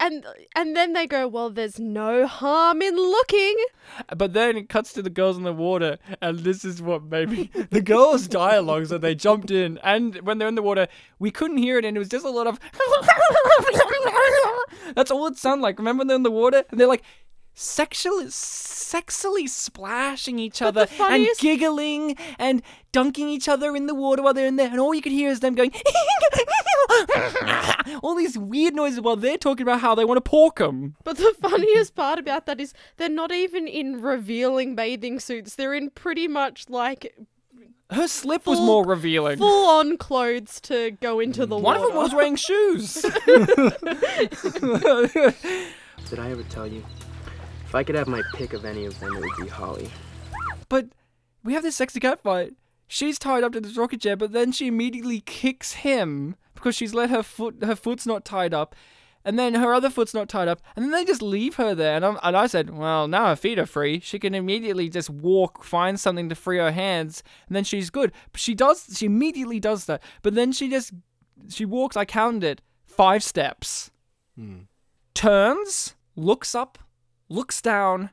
and 0.00 0.24
and 0.56 0.74
then 0.74 0.94
they 0.94 1.06
go, 1.06 1.28
"Well, 1.28 1.50
there's 1.50 1.78
no 1.78 2.26
harm 2.26 2.80
in 2.80 2.96
looking." 2.96 3.56
But 4.16 4.32
then 4.32 4.56
it 4.56 4.70
cuts 4.70 4.94
to 4.94 5.02
the 5.02 5.10
girls 5.10 5.36
in 5.36 5.42
the 5.42 5.52
water, 5.52 5.98
and 6.22 6.38
this 6.38 6.64
is 6.64 6.80
what 6.80 7.02
maybe. 7.04 7.50
The 7.70 7.82
girls' 7.82 8.26
dialogues 8.26 8.88
that 8.88 9.02
they 9.02 9.14
jumped 9.14 9.50
in, 9.50 9.76
and 9.82 10.14
when 10.22 10.38
they're 10.38 10.48
in 10.48 10.54
the 10.54 10.62
water, 10.62 10.86
we 11.18 11.30
couldn't 11.30 11.58
hear 11.58 11.76
it, 11.78 11.84
and 11.84 11.94
it 11.94 12.00
was 12.00 12.08
just 12.08 12.24
a 12.24 12.30
lot 12.30 12.46
of. 12.46 12.58
That's 14.94 15.10
all 15.10 15.26
it 15.26 15.36
sounded 15.36 15.62
like. 15.62 15.78
Remember 15.78 16.00
when 16.00 16.08
they're 16.08 16.16
in 16.16 16.22
the 16.22 16.30
water, 16.30 16.64
and 16.70 16.78
they're 16.80 16.86
like 16.86 17.02
sexually, 17.56 18.26
sexily 18.26 19.48
splashing 19.48 20.38
each 20.38 20.58
But 20.58 20.66
other 20.68 20.86
funniest- 20.86 21.40
and 21.42 21.58
giggling 21.58 22.16
and 22.38 22.62
dunking 22.92 23.28
each 23.28 23.48
other 23.48 23.76
in 23.76 23.86
the 23.86 23.94
water 23.94 24.22
while 24.22 24.34
they're 24.34 24.46
in 24.46 24.56
there, 24.56 24.68
and 24.70 24.80
all 24.80 24.94
you 24.94 25.02
could 25.02 25.12
hear 25.12 25.30
is 25.30 25.40
them 25.40 25.54
going. 25.54 25.72
all 28.02 28.14
these 28.14 28.36
weird 28.38 28.74
noises 28.74 29.00
while 29.00 29.16
they're 29.16 29.38
talking 29.38 29.62
about 29.62 29.80
how 29.80 29.94
they 29.94 30.04
want 30.04 30.16
to 30.16 30.28
pork 30.28 30.56
them. 30.56 30.96
But 31.04 31.16
the 31.16 31.34
funniest 31.40 31.94
part 31.94 32.18
about 32.18 32.46
that 32.46 32.60
is 32.60 32.72
they're 32.96 33.08
not 33.08 33.32
even 33.32 33.66
in 33.66 34.00
revealing 34.00 34.74
bathing 34.74 35.20
suits. 35.20 35.54
They're 35.54 35.74
in 35.74 35.90
pretty 35.90 36.28
much 36.28 36.68
like 36.68 37.14
Her 37.94 38.08
slip 38.08 38.46
was 38.46 38.58
Full- 38.58 38.66
more 38.66 38.84
revealing. 38.84 39.38
Full 39.38 39.68
on 39.68 39.96
clothes 39.96 40.60
to 40.62 40.90
go 41.00 41.20
into 41.20 41.46
the 41.46 41.56
One 41.56 41.76
of 41.76 41.82
them 41.82 41.96
was 41.96 42.12
wearing 42.14 42.36
shoes. 42.36 42.94
Did 46.10 46.18
I 46.18 46.30
ever 46.30 46.42
tell 46.44 46.66
you? 46.66 46.84
If 47.66 47.74
I 47.74 47.82
could 47.84 47.94
have 47.94 48.08
my 48.08 48.22
pick 48.34 48.52
of 48.52 48.64
any 48.64 48.84
of 48.84 48.98
them, 49.00 49.16
it 49.16 49.20
would 49.20 49.36
be 49.40 49.48
Holly. 49.48 49.90
But 50.68 50.88
we 51.42 51.54
have 51.54 51.62
this 51.62 51.76
sexy 51.76 52.00
cat 52.00 52.20
fight. 52.22 52.54
She's 52.86 53.18
tied 53.18 53.42
up 53.44 53.52
to 53.52 53.60
this 53.60 53.76
rocket 53.76 54.00
chair, 54.00 54.16
but 54.16 54.32
then 54.32 54.52
she 54.52 54.66
immediately 54.66 55.20
kicks 55.20 55.72
him 55.72 56.36
because 56.54 56.74
she's 56.76 56.94
let 56.94 57.10
her 57.10 57.22
foot 57.22 57.56
her 57.62 57.74
foot's 57.76 58.06
not 58.06 58.24
tied 58.24 58.54
up, 58.54 58.74
and 59.24 59.38
then 59.38 59.54
her 59.54 59.72
other 59.72 59.90
foot's 59.90 60.14
not 60.14 60.28
tied 60.28 60.48
up, 60.48 60.60
and 60.76 60.84
then 60.84 60.92
they 60.92 61.04
just 61.04 61.22
leave 61.22 61.56
her 61.56 61.74
there. 61.74 61.96
And, 61.96 62.04
I'm, 62.04 62.18
and 62.22 62.36
I 62.36 62.46
said, 62.46 62.70
well, 62.70 63.08
now 63.08 63.26
her 63.26 63.36
feet 63.36 63.58
are 63.58 63.66
free. 63.66 64.00
She 64.00 64.18
can 64.18 64.34
immediately 64.34 64.88
just 64.88 65.08
walk, 65.08 65.64
find 65.64 65.98
something 65.98 66.28
to 66.28 66.34
free 66.34 66.58
her 66.58 66.72
hands, 66.72 67.22
and 67.48 67.56
then 67.56 67.64
she's 67.64 67.90
good. 67.90 68.12
But 68.32 68.40
she 68.40 68.54
does. 68.54 68.96
She 68.96 69.06
immediately 69.06 69.60
does 69.60 69.86
that. 69.86 70.02
But 70.22 70.34
then 70.34 70.52
she 70.52 70.68
just 70.68 70.92
she 71.48 71.64
walks. 71.64 71.96
I 71.96 72.04
counted 72.04 72.44
it 72.44 72.60
five 72.86 73.22
steps. 73.22 73.90
Hmm. 74.36 74.62
Turns, 75.14 75.94
looks 76.16 76.54
up, 76.54 76.78
looks 77.28 77.62
down, 77.62 78.10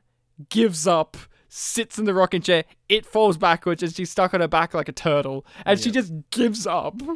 gives 0.48 0.86
up, 0.86 1.16
sits 1.48 1.98
in 1.98 2.04
the 2.04 2.14
rocking 2.14 2.42
chair. 2.42 2.64
It 2.88 3.04
falls 3.04 3.36
backwards 3.36 3.82
and 3.82 3.92
she's 3.94 4.10
stuck 4.10 4.32
on 4.34 4.40
her 4.40 4.48
back 4.48 4.72
like 4.72 4.88
a 4.88 4.92
turtle. 4.92 5.44
And 5.66 5.78
she 5.78 5.90
just 5.90 6.12
gives 6.30 6.66
up. 6.66 7.00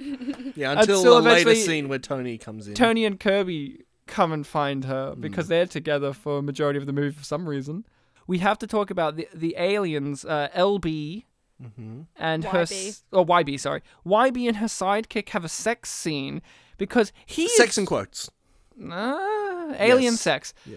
Yeah, 0.55 0.73
until 0.73 0.99
Until 0.99 1.19
a 1.19 1.21
later 1.21 1.55
scene 1.55 1.89
where 1.89 1.99
Tony 1.99 2.39
comes 2.39 2.67
in. 2.67 2.75
Tony 2.75 3.05
and 3.05 3.21
Kirby 3.21 3.85
come 4.07 4.33
and 4.33 4.47
find 4.47 4.85
her 4.85 5.15
because 5.19 5.49
they're 5.49 5.67
together 5.67 6.13
for 6.13 6.39
a 6.39 6.43
majority 6.43 6.79
of 6.79 6.87
the 6.87 6.93
movie 6.93 7.15
for 7.17 7.25
some 7.25 7.49
reason. 7.49 7.85
We 8.27 8.39
have 8.39 8.59
to 8.59 8.67
talk 8.67 8.91
about 8.91 9.17
the 9.17 9.29
the 9.35 9.55
aliens, 9.59 10.25
uh, 10.25 10.49
LB 10.55 11.25
and 12.17 12.45
her 12.45 12.63
YB. 12.65 12.89
s- 12.89 13.05
oh 13.13 13.25
YB, 13.25 13.59
sorry, 13.59 13.83
YB 14.07 14.47
and 14.49 14.57
her 14.59 14.67
sidekick 14.67 15.29
have 15.31 15.45
a 15.45 15.49
sex 15.49 15.91
scene 15.91 16.43
because 16.79 17.13
he 17.25 17.49
Sex 17.49 17.73
is, 17.73 17.79
in 17.79 17.87
quotes. 17.87 18.31
Ah, 18.91 19.75
alien 19.79 20.13
Yes. 20.15 20.21
sex. 20.21 20.55
Yeah. 20.67 20.77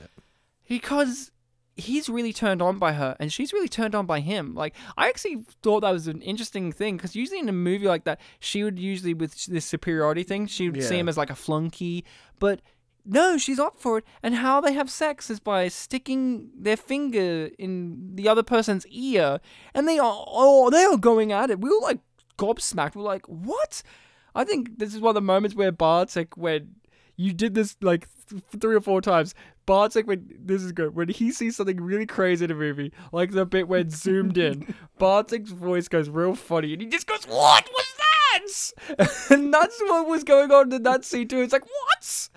Because 0.68 1.32
he's 1.76 2.10
really 2.10 2.34
turned 2.34 2.62
on 2.62 2.78
by 2.78 2.92
her 2.94 3.16
and 3.20 3.32
she's 3.32 3.54
really 3.54 3.68
turned 3.70 3.96
on 3.96 4.06
by 4.06 4.20
him. 4.20 4.54
Like 4.54 4.76
I 4.98 5.08
actually 5.10 5.44
thought 5.64 5.82
that 5.82 5.92
was 5.92 6.08
an 6.08 6.22
interesting 6.22 6.72
thing 6.72 6.98
because 6.98 7.16
usually 7.16 7.40
in 7.40 7.50
a 7.50 7.54
movie 7.54 7.88
like 7.88 8.04
that, 8.06 8.20
she 8.40 8.64
would 8.64 8.78
usually 8.80 9.14
with 9.14 9.46
this 9.46 9.66
superiority 9.66 10.24
thing, 10.24 10.46
she 10.48 10.70
would 10.70 10.84
see 10.84 11.00
him 11.00 11.10
as 11.10 11.18
like 11.18 11.30
a 11.30 11.36
flunky, 11.36 12.06
but 12.40 12.62
no, 13.06 13.38
she's 13.38 13.60
up 13.60 13.80
for 13.80 14.00
it. 14.00 14.06
And 14.22 14.36
how 14.36 14.62
they 14.62 14.74
have 14.74 14.90
sex 14.90 15.30
is 15.30 15.40
by 15.40 15.68
sticking 15.68 16.50
their 16.58 16.78
finger 16.78 17.50
in 17.58 18.16
the 18.16 18.28
other 18.28 18.44
person's 18.44 18.86
ear, 18.88 19.40
and 19.74 19.88
they 19.88 20.00
are 20.00 20.26
oh 20.28 20.70
they 20.70 20.84
are 20.84 20.98
going 20.98 21.32
at 21.32 21.50
it. 21.50 21.62
We 21.62 21.70
were 21.70 21.82
like 21.82 22.00
gobsmacked. 22.38 22.96
We 22.96 23.02
were 23.02 23.08
like, 23.08 23.26
what? 23.28 23.82
I 24.36 24.44
think 24.44 24.80
this 24.80 24.94
is 24.94 25.02
one 25.02 25.12
of 25.12 25.16
the 25.16 25.22
moments 25.22 25.56
where 25.56 25.72
Bartek 25.72 26.38
when 26.38 26.76
you 27.16 27.34
did 27.34 27.54
this 27.54 27.76
like 27.82 28.08
th- 28.30 28.44
three 28.60 28.76
or 28.76 28.82
four 28.82 29.02
times. 29.02 29.36
Bartek 29.66 30.08
when 30.08 30.28
this 30.40 30.64
is 30.64 30.72
good 30.72 30.96
when 30.96 31.10
he 31.10 31.32
sees 31.32 31.56
something 31.56 31.80
really 31.80 32.08
crazy 32.08 32.46
in 32.46 32.52
a 32.52 32.56
movie, 32.56 32.92
like 33.12 33.32
the 33.32 33.46
bit 33.46 33.68
where 33.68 33.82
when 33.82 33.90
zoomed 33.92 34.38
in, 34.38 34.74
Bartek's 34.98 35.52
voice 35.52 35.88
goes 35.88 36.10
real 36.10 36.34
funny, 36.34 36.74
and 36.74 36.82
he 36.82 36.88
just 36.88 37.06
goes, 37.06 37.26
"What 37.26 37.68
was 37.72 37.86
that?" 37.98 38.10
And 39.30 39.54
that's 39.54 39.80
what 39.82 40.08
was 40.08 40.24
going 40.24 40.52
on 40.52 40.72
in 40.72 40.84
that 40.84 41.06
scene 41.06 41.28
too. 41.28 41.42
It's 41.42 41.54
like, 41.54 41.66
what? 41.66 42.30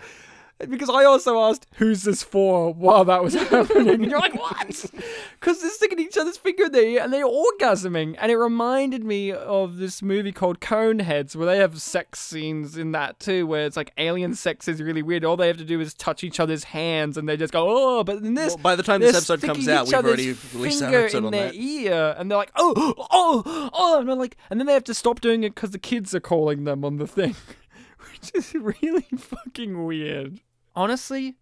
Because 0.68 0.88
I 0.88 1.04
also 1.04 1.40
asked, 1.40 1.66
who's 1.76 2.02
this 2.02 2.22
for 2.22 2.72
while 2.72 3.04
that 3.04 3.22
was 3.22 3.34
happening? 3.48 3.88
And 3.88 4.04
you're 4.10 4.18
like, 4.18 4.34
what? 4.34 4.90
Because 5.40 5.60
they're 5.60 5.70
sticking 5.70 5.98
each 5.98 6.16
other's 6.16 6.36
finger 6.36 6.66
in 6.66 6.72
their 6.72 6.84
ear 6.84 7.00
and 7.02 7.12
they're 7.12 7.26
orgasming. 7.26 8.14
And 8.20 8.30
it 8.30 8.36
reminded 8.36 9.02
me 9.02 9.32
of 9.32 9.78
this 9.78 10.00
movie 10.00 10.30
called 10.30 10.60
Coneheads, 10.60 11.34
where 11.34 11.46
they 11.46 11.56
have 11.56 11.82
sex 11.82 12.20
scenes 12.20 12.76
in 12.76 12.92
that 12.92 13.18
too, 13.18 13.44
where 13.48 13.66
it's 13.66 13.76
like 13.76 13.92
alien 13.98 14.34
sex 14.34 14.68
is 14.68 14.80
really 14.80 15.02
weird. 15.02 15.24
All 15.24 15.36
they 15.36 15.48
have 15.48 15.56
to 15.56 15.64
do 15.64 15.80
is 15.80 15.94
touch 15.94 16.22
each 16.22 16.38
other's 16.38 16.62
hands 16.62 17.16
and 17.16 17.28
they 17.28 17.36
just 17.36 17.52
go, 17.52 17.66
oh, 17.68 18.04
but 18.04 18.18
in 18.18 18.34
this. 18.34 18.54
Well, 18.54 18.62
by 18.62 18.76
the 18.76 18.84
time 18.84 19.00
this 19.00 19.16
episode 19.16 19.42
comes 19.42 19.66
out, 19.66 19.86
we've 19.86 19.94
already 19.94 20.36
released 20.54 20.78
finger 20.80 21.00
episode 21.00 21.18
in 21.18 21.24
on 21.24 21.32
their 21.32 21.46
that. 21.46 21.56
ear, 21.56 22.14
and 22.16 22.30
they're 22.30 22.38
like, 22.38 22.52
oh, 22.54 22.94
oh, 23.10 23.70
oh, 23.72 23.98
and 23.98 24.08
they're 24.08 24.14
like, 24.14 24.36
and 24.48 24.60
then 24.60 24.66
they 24.68 24.74
have 24.74 24.84
to 24.84 24.94
stop 24.94 25.20
doing 25.20 25.42
it 25.42 25.56
because 25.56 25.72
the 25.72 25.78
kids 25.78 26.14
are 26.14 26.20
calling 26.20 26.62
them 26.64 26.84
on 26.84 26.98
the 26.98 27.06
thing, 27.08 27.34
which 28.12 28.30
is 28.34 28.54
really 28.54 29.06
fucking 29.16 29.84
weird. 29.84 30.40
Honestly, 30.74 31.36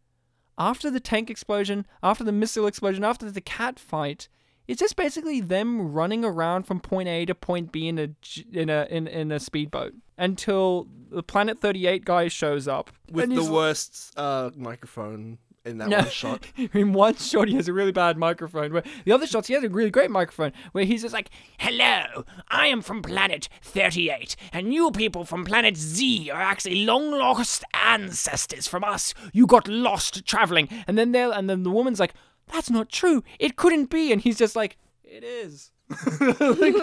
after 0.58 0.90
the 0.90 1.00
tank 1.00 1.30
explosion, 1.30 1.86
after 2.02 2.24
the 2.24 2.32
missile 2.32 2.66
explosion, 2.66 3.04
after 3.04 3.30
the 3.30 3.40
cat 3.40 3.78
fight, 3.78 4.28
it's 4.68 4.78
just 4.78 4.94
basically 4.94 5.40
them 5.40 5.92
running 5.92 6.24
around 6.24 6.64
from 6.64 6.80
point 6.80 7.08
A 7.08 7.24
to 7.26 7.34
point 7.34 7.72
B 7.72 7.88
in 7.88 7.98
a 7.98 8.10
in 8.52 8.70
a 8.70 8.86
in, 8.90 9.08
in 9.08 9.32
a 9.32 9.40
speedboat 9.40 9.94
until 10.16 10.86
the 11.10 11.22
Planet 11.22 11.60
Thirty 11.60 11.86
Eight 11.86 12.04
guy 12.04 12.28
shows 12.28 12.68
up 12.68 12.90
With 13.10 13.34
the 13.34 13.50
worst 13.50 14.12
uh, 14.16 14.50
microphone 14.54 15.38
in 15.64 15.78
that 15.78 15.88
no, 15.88 15.98
one 15.98 16.08
shot. 16.10 16.46
in 16.56 16.92
one 16.92 17.14
shot, 17.16 17.48
he 17.48 17.56
has 17.56 17.68
a 17.68 17.72
really 17.72 17.92
bad 17.92 18.16
microphone. 18.16 18.72
Where 18.72 18.82
the 19.04 19.12
other 19.12 19.26
shots, 19.26 19.48
he 19.48 19.54
has 19.54 19.64
a 19.64 19.68
really 19.68 19.90
great 19.90 20.10
microphone. 20.10 20.52
Where 20.72 20.84
he's 20.84 21.02
just 21.02 21.14
like, 21.14 21.30
Hello, 21.58 22.24
I 22.48 22.66
am 22.66 22.82
from 22.82 23.02
planet 23.02 23.48
38, 23.62 24.36
and 24.52 24.72
you 24.72 24.90
people 24.90 25.24
from 25.24 25.44
planet 25.44 25.76
Z 25.76 26.30
are 26.30 26.40
actually 26.40 26.84
long 26.84 27.10
lost 27.10 27.64
ancestors 27.74 28.66
from 28.66 28.84
us. 28.84 29.14
"You 29.32 29.46
got 29.46 29.68
lost 29.68 30.24
traveling," 30.26 30.68
and 30.86 30.96
then 30.96 31.12
they 31.12 31.22
and 31.22 31.48
then 31.48 31.62
the 31.62 31.70
woman's 31.70 32.00
like, 32.00 32.14
"That's 32.52 32.70
not 32.70 32.88
true. 32.90 33.22
It 33.38 33.56
couldn't 33.56 33.90
be." 33.90 34.12
And 34.12 34.20
he's 34.22 34.38
just 34.38 34.56
like, 34.56 34.76
"It 35.04 35.22
is." 35.24 35.72
like, 36.20 36.74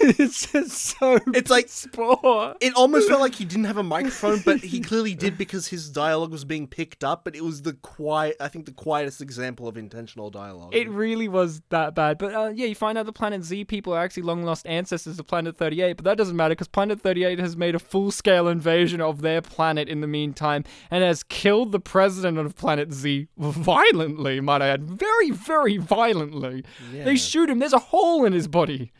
it's 0.00 0.52
just 0.52 0.98
so. 0.98 1.18
It's 1.28 1.50
like 1.50 1.70
poor. 1.92 2.54
It 2.60 2.74
almost 2.74 3.08
felt 3.08 3.20
like 3.20 3.34
he 3.34 3.46
didn't 3.46 3.64
have 3.64 3.78
a 3.78 3.82
microphone, 3.82 4.40
but 4.44 4.60
he 4.60 4.80
clearly 4.80 5.14
did 5.14 5.38
because 5.38 5.68
his 5.68 5.88
dialogue 5.88 6.30
was 6.30 6.44
being 6.44 6.66
picked 6.66 7.02
up. 7.02 7.24
But 7.24 7.36
it 7.36 7.42
was 7.42 7.62
the 7.62 7.72
quiet, 7.72 8.36
I 8.40 8.48
think, 8.48 8.66
the 8.66 8.72
quietest 8.72 9.22
example 9.22 9.66
of 9.66 9.78
intentional 9.78 10.28
dialogue. 10.28 10.74
It 10.74 10.90
really 10.90 11.26
was 11.26 11.62
that 11.70 11.94
bad. 11.94 12.18
But 12.18 12.34
uh, 12.34 12.52
yeah, 12.54 12.66
you 12.66 12.74
find 12.74 12.98
out 12.98 13.06
the 13.06 13.12
Planet 13.12 13.42
Z 13.44 13.64
people 13.64 13.94
are 13.94 14.02
actually 14.02 14.24
long 14.24 14.42
lost 14.42 14.66
ancestors 14.66 15.18
of 15.18 15.26
Planet 15.26 15.56
38, 15.56 15.94
but 15.94 16.04
that 16.04 16.18
doesn't 16.18 16.36
matter 16.36 16.52
because 16.52 16.68
Planet 16.68 17.00
38 17.00 17.38
has 17.38 17.56
made 17.56 17.74
a 17.74 17.78
full 17.78 18.10
scale 18.10 18.46
invasion 18.48 19.00
of 19.00 19.22
their 19.22 19.40
planet 19.40 19.88
in 19.88 20.02
the 20.02 20.06
meantime 20.06 20.64
and 20.90 21.02
has 21.02 21.22
killed 21.22 21.72
the 21.72 21.80
president 21.80 22.36
of 22.36 22.54
Planet 22.56 22.92
Z 22.92 23.28
violently, 23.38 24.40
might 24.40 24.60
I 24.60 24.68
add. 24.68 24.84
Very, 24.84 25.30
very 25.30 25.78
violently. 25.78 26.64
Yeah. 26.92 27.04
They 27.04 27.16
shoot 27.16 27.48
him, 27.48 27.58
there's 27.58 27.72
a 27.72 27.78
hole 27.78 28.24
in 28.24 28.33
his 28.34 28.48
body. 28.48 28.92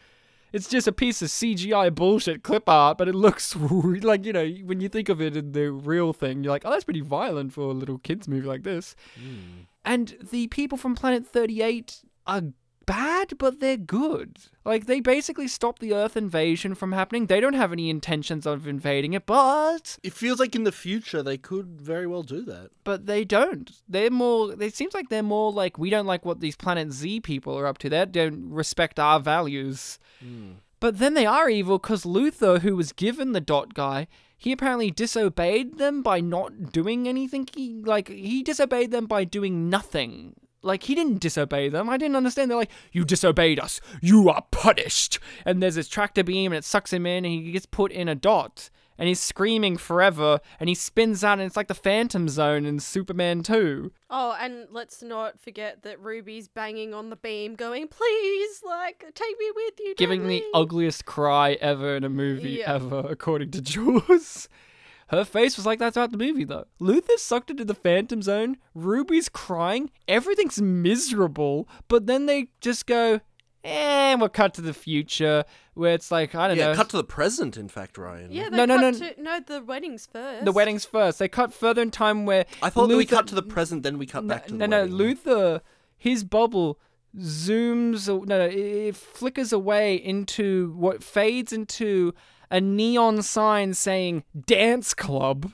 It's 0.52 0.68
just 0.68 0.86
a 0.86 0.92
piece 0.92 1.20
of 1.20 1.28
CGI 1.28 1.92
bullshit 1.92 2.44
clip 2.44 2.68
art, 2.68 2.96
but 2.96 3.08
it 3.08 3.14
looks 3.14 3.56
like, 3.56 4.24
you 4.24 4.32
know, 4.32 4.46
when 4.64 4.80
you 4.80 4.88
think 4.88 5.08
of 5.08 5.20
it 5.20 5.36
in 5.36 5.50
the 5.50 5.72
real 5.72 6.12
thing, 6.12 6.44
you're 6.44 6.52
like, 6.52 6.62
oh, 6.64 6.70
that's 6.70 6.84
pretty 6.84 7.00
violent 7.00 7.52
for 7.52 7.62
a 7.62 7.74
little 7.74 7.98
kids' 7.98 8.28
movie 8.28 8.46
like 8.46 8.62
this. 8.62 8.94
Hmm. 9.16 9.62
And 9.84 10.16
the 10.30 10.46
people 10.46 10.78
from 10.78 10.94
Planet 10.94 11.26
38 11.26 12.02
are 12.26 12.42
bad, 12.86 13.38
but 13.38 13.60
they're 13.60 13.76
good. 13.76 14.38
Like, 14.64 14.86
they 14.86 15.00
basically 15.00 15.48
stop 15.48 15.78
the 15.78 15.94
Earth 15.94 16.16
invasion 16.16 16.74
from 16.74 16.92
happening. 16.92 17.26
They 17.26 17.40
don't 17.40 17.54
have 17.54 17.72
any 17.72 17.90
intentions 17.90 18.46
of 18.46 18.66
invading 18.66 19.12
it, 19.12 19.26
but. 19.26 19.98
It 20.02 20.12
feels 20.12 20.38
like 20.38 20.54
in 20.54 20.64
the 20.64 20.72
future 20.72 21.22
they 21.22 21.38
could 21.38 21.80
very 21.80 22.06
well 22.06 22.22
do 22.22 22.42
that. 22.42 22.70
But 22.84 23.06
they 23.06 23.24
don't. 23.24 23.70
They're 23.88 24.10
more. 24.10 24.60
It 24.60 24.74
seems 24.74 24.94
like 24.94 25.08
they're 25.08 25.22
more 25.22 25.52
like 25.52 25.78
we 25.78 25.90
don't 25.90 26.06
like 26.06 26.24
what 26.24 26.40
these 26.40 26.56
Planet 26.56 26.92
Z 26.92 27.20
people 27.20 27.58
are 27.58 27.66
up 27.66 27.78
to. 27.78 27.88
They 27.88 28.04
don't 28.06 28.50
respect 28.50 28.98
our 28.98 29.20
values. 29.20 29.98
Hmm. 30.20 30.52
But 30.80 30.98
then 30.98 31.14
they 31.14 31.24
are 31.24 31.48
evil 31.48 31.78
because 31.78 32.04
Luther, 32.04 32.58
who 32.58 32.76
was 32.76 32.92
given 32.92 33.32
the 33.32 33.40
dot 33.40 33.72
guy, 33.72 34.06
he 34.36 34.52
apparently 34.52 34.90
disobeyed 34.90 35.78
them 35.78 36.02
by 36.02 36.20
not 36.20 36.72
doing 36.72 37.08
anything. 37.08 37.48
He 37.54 37.80
like 37.82 38.08
he 38.08 38.42
disobeyed 38.42 38.90
them 38.90 39.06
by 39.06 39.24
doing 39.24 39.70
nothing. 39.70 40.34
Like 40.64 40.84
he 40.84 40.94
didn't 40.94 41.18
disobey 41.20 41.68
them. 41.68 41.88
I 41.90 41.96
didn't 41.96 42.16
understand. 42.16 42.50
They're 42.50 42.58
like, 42.58 42.70
"You 42.92 43.04
disobeyed 43.04 43.60
us. 43.60 43.80
You 44.00 44.28
are 44.30 44.44
punished." 44.50 45.18
And 45.44 45.62
there's 45.62 45.74
this 45.76 45.88
tractor 45.88 46.24
beam, 46.24 46.52
and 46.52 46.58
it 46.58 46.64
sucks 46.64 46.92
him 46.92 47.06
in, 47.06 47.24
and 47.24 47.32
he 47.34 47.52
gets 47.52 47.66
put 47.66 47.92
in 47.92 48.08
a 48.08 48.14
dot, 48.14 48.70
and 48.98 49.08
he's 49.08 49.20
screaming 49.20 49.76
forever, 49.76 50.40
and 50.60 50.68
he 50.68 50.74
spins 50.74 51.22
out, 51.24 51.34
and 51.38 51.42
it's 51.42 51.56
like 51.56 51.68
the 51.68 51.74
Phantom 51.74 52.28
Zone 52.28 52.64
in 52.64 52.78
Superman 52.80 53.42
Two. 53.42 53.92
Oh, 54.08 54.36
and 54.40 54.68
let's 54.70 55.02
not 55.02 55.40
forget 55.40 55.82
that 55.82 56.00
Ruby's 56.00 56.48
banging 56.48 56.94
on 56.94 57.10
the 57.10 57.16
beam, 57.16 57.56
going, 57.56 57.88
"Please, 57.88 58.62
like, 58.64 59.00
take 59.14 59.38
me 59.38 59.50
with 59.54 59.74
you." 59.80 59.94
giving 59.96 60.26
the 60.28 60.44
ugliest 60.54 61.04
cry 61.04 61.52
ever 61.60 61.96
in 61.96 62.04
a 62.04 62.08
movie 62.08 62.50
Yeah. 62.60 62.74
ever, 62.74 63.04
according 63.08 63.50
to 63.52 63.60
Jules. 63.60 64.48
Her 65.14 65.24
face 65.24 65.56
was 65.56 65.64
like 65.64 65.78
that 65.78 65.94
throughout 65.94 66.12
the 66.12 66.18
movie, 66.18 66.44
though. 66.44 66.66
Luther's 66.78 67.22
sucked 67.22 67.50
into 67.50 67.64
the 67.64 67.74
Phantom 67.74 68.20
Zone. 68.20 68.56
Ruby's 68.74 69.28
crying. 69.28 69.90
Everything's 70.08 70.60
miserable. 70.60 71.68
But 71.88 72.06
then 72.06 72.26
they 72.26 72.48
just 72.60 72.86
go, 72.86 73.20
and 73.62 74.20
we'll 74.20 74.28
cut 74.28 74.54
to 74.54 74.60
the 74.60 74.74
future, 74.74 75.44
where 75.74 75.94
it's 75.94 76.10
like 76.10 76.34
I 76.34 76.48
don't 76.48 76.56
yeah, 76.56 76.64
know. 76.64 76.70
Yeah, 76.70 76.76
cut 76.76 76.88
to 76.90 76.96
the 76.96 77.04
present, 77.04 77.56
in 77.56 77.68
fact, 77.68 77.96
Ryan. 77.96 78.32
Yeah, 78.32 78.48
they 78.50 78.56
No, 78.56 78.64
no, 78.64 78.76
cut 78.78 79.00
no. 79.00 79.08
To, 79.08 79.22
no, 79.22 79.40
the 79.40 79.62
wedding's 79.62 80.06
first. 80.06 80.44
the 80.44 80.52
wedding's 80.52 80.84
first. 80.84 81.18
They 81.18 81.28
cut 81.28 81.54
further 81.54 81.82
in 81.82 81.90
time 81.90 82.26
where 82.26 82.46
I 82.62 82.70
thought 82.70 82.88
that 82.88 82.96
we 82.96 83.06
cut 83.06 83.26
to 83.28 83.34
the 83.34 83.42
present, 83.42 83.82
then 83.82 83.98
we 83.98 84.06
cut 84.06 84.24
no, 84.24 84.34
back 84.34 84.46
to 84.46 84.52
no, 84.54 84.58
the 84.58 84.68
no. 84.68 84.80
wedding. 84.80 84.94
Luther, 84.94 85.62
his 85.96 86.24
bubble 86.24 86.78
zooms 87.16 88.08
no, 88.08 88.24
no 88.24 88.40
it, 88.44 88.56
it 88.56 88.96
flickers 88.96 89.52
away 89.52 89.94
into 89.94 90.72
what 90.76 91.02
fades 91.02 91.52
into 91.52 92.12
a 92.54 92.60
neon 92.60 93.20
sign 93.20 93.74
saying 93.74 94.22
dance 94.46 94.94
club 94.94 95.52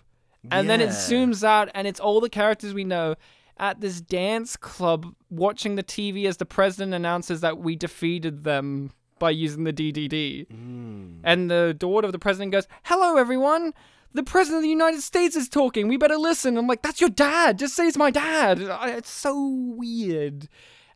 and 0.50 0.68
then 0.68 0.82
it 0.82 0.90
zooms 0.90 1.42
out 1.42 1.70
and 1.74 1.86
it's 1.86 1.98
all 1.98 2.20
the 2.20 2.28
characters 2.28 2.74
we 2.74 2.84
know 2.84 3.14
at 3.56 3.80
this 3.80 4.02
dance 4.02 4.54
club 4.54 5.06
watching 5.30 5.76
the 5.76 5.82
TV 5.82 6.26
as 6.26 6.36
the 6.36 6.44
president 6.44 6.92
announces 6.92 7.40
that 7.40 7.56
we 7.56 7.74
defeated 7.74 8.44
them 8.44 8.90
by 9.18 9.30
using 9.30 9.64
the 9.64 9.72
DDD. 9.72 10.46
Hmm. 10.50 11.20
And 11.24 11.50
the 11.50 11.74
daughter 11.78 12.06
of 12.06 12.12
the 12.12 12.18
president 12.18 12.52
goes, 12.52 12.66
"Hello 12.84 13.16
everyone. 13.16 13.72
The 14.12 14.22
president 14.22 14.58
of 14.58 14.62
the 14.64 14.68
United 14.68 15.00
States 15.02 15.36
is 15.36 15.48
talking. 15.48 15.88
We 15.88 15.96
better 15.96 16.16
listen." 16.16 16.58
I'm 16.58 16.66
like, 16.66 16.82
"That's 16.82 17.00
your 17.00 17.10
dad. 17.10 17.58
Just 17.58 17.74
say 17.74 17.86
it's 17.86 17.98
my 17.98 18.10
dad." 18.10 18.60
It's 18.60 19.10
so 19.10 19.46
weird. 19.48 20.48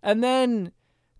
And 0.03 0.23
then 0.23 0.73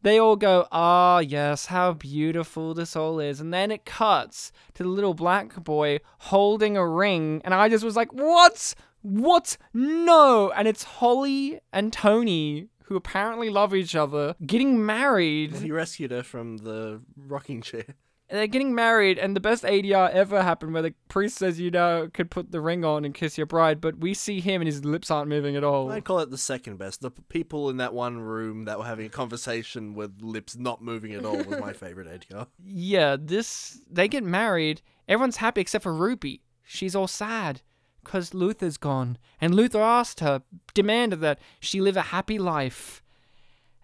they 0.05 0.21
all 0.21 0.37
go, 0.37 0.69
ah, 0.71 1.19
yes, 1.19 1.67
how 1.67 1.95
beautiful 1.95 2.75
this 2.75 2.95
all 2.95 3.19
is. 3.19 3.41
And 3.41 3.53
then 3.53 3.71
it 3.71 3.87
cuts 3.87 4.53
to 4.75 4.83
the 4.83 4.89
little 4.89 5.15
black 5.15 5.65
boy 5.65 6.01
holding 6.19 6.77
a 6.77 6.87
ring. 6.87 7.41
And 7.43 7.55
I 7.55 7.71
just 7.71 7.83
was 7.83 7.97
like, 7.97 8.13
what? 8.13 8.75
What? 9.01 9.57
No. 9.73 10.53
And 10.55 10.69
it's 10.69 10.85
Holly 10.85 11.59
and 11.73 11.91
Tony, 11.91 12.69
who 12.85 12.97
apparently 12.97 13.49
love 13.49 13.75
each 13.75 13.97
other, 13.97 14.37
getting 14.45 14.85
married. 14.85 15.57
He 15.57 15.73
rescued 15.73 16.11
her 16.11 16.23
from 16.23 16.59
the 16.59 17.01
rocking 17.17 17.63
chair. 17.63 17.97
They're 18.31 18.47
getting 18.47 18.75
married, 18.75 19.19
and 19.19 19.37
the 19.37 19.41
best 19.41 19.65
ADR 19.65 20.11
ever 20.11 20.43
happened 20.43 20.73
where 20.73 20.83
the 20.83 20.95
priest 21.09 21.37
says, 21.37 21.61
you 21.61 21.71
know, 21.71 22.09
could 22.13 22.31
put 22.31 22.51
the 22.53 22.61
ring 22.61 22.83
on 22.85 23.05
and 23.05 23.13
kiss 23.15 23.37
your 23.37 23.47
bride, 23.47 23.83
but 23.83 23.99
we 23.99 24.15
see 24.15 24.41
him 24.41 24.63
and 24.63 24.67
his 24.67 24.83
lips 24.85 25.11
aren't 25.11 25.29
moving 25.29 25.57
at 25.57 25.63
all. 25.65 25.93
I'd 25.93 26.05
call 26.05 26.21
it 26.21 26.31
the 26.31 26.39
second 26.39 26.79
best. 26.79 27.03
The 27.03 27.11
p- 27.11 27.23
people 27.29 27.69
in 27.69 27.77
that 27.77 27.93
one 27.93 28.19
room 28.21 28.65
that 28.65 28.79
were 28.79 28.87
having 28.87 29.05
a 29.07 29.11
conversation 29.11 29.95
with 29.95 30.23
lips 30.23 30.57
not 30.57 30.83
moving 30.83 31.13
at 31.13 31.25
all 31.27 31.37
was 31.37 31.61
my 31.61 31.73
favorite 31.85 32.09
ADR. 32.09 32.47
yeah, 32.65 33.17
this 33.21 33.81
they 33.91 34.09
get 34.09 34.25
married. 34.25 34.81
Everyone's 35.07 35.37
happy 35.37 35.61
except 35.61 35.83
for 35.83 35.93
Ruby. 35.95 36.41
She's 36.65 36.97
all 36.97 37.07
sad 37.09 37.61
because 38.03 38.33
Luther's 38.33 38.79
gone, 38.79 39.19
and 39.39 39.55
Luther 39.55 39.83
asked 39.83 40.21
her, 40.21 40.43
demanded 40.73 41.21
that 41.21 41.39
she 41.61 41.81
live 41.81 41.97
a 41.97 42.03
happy 42.03 42.39
life. 42.39 43.03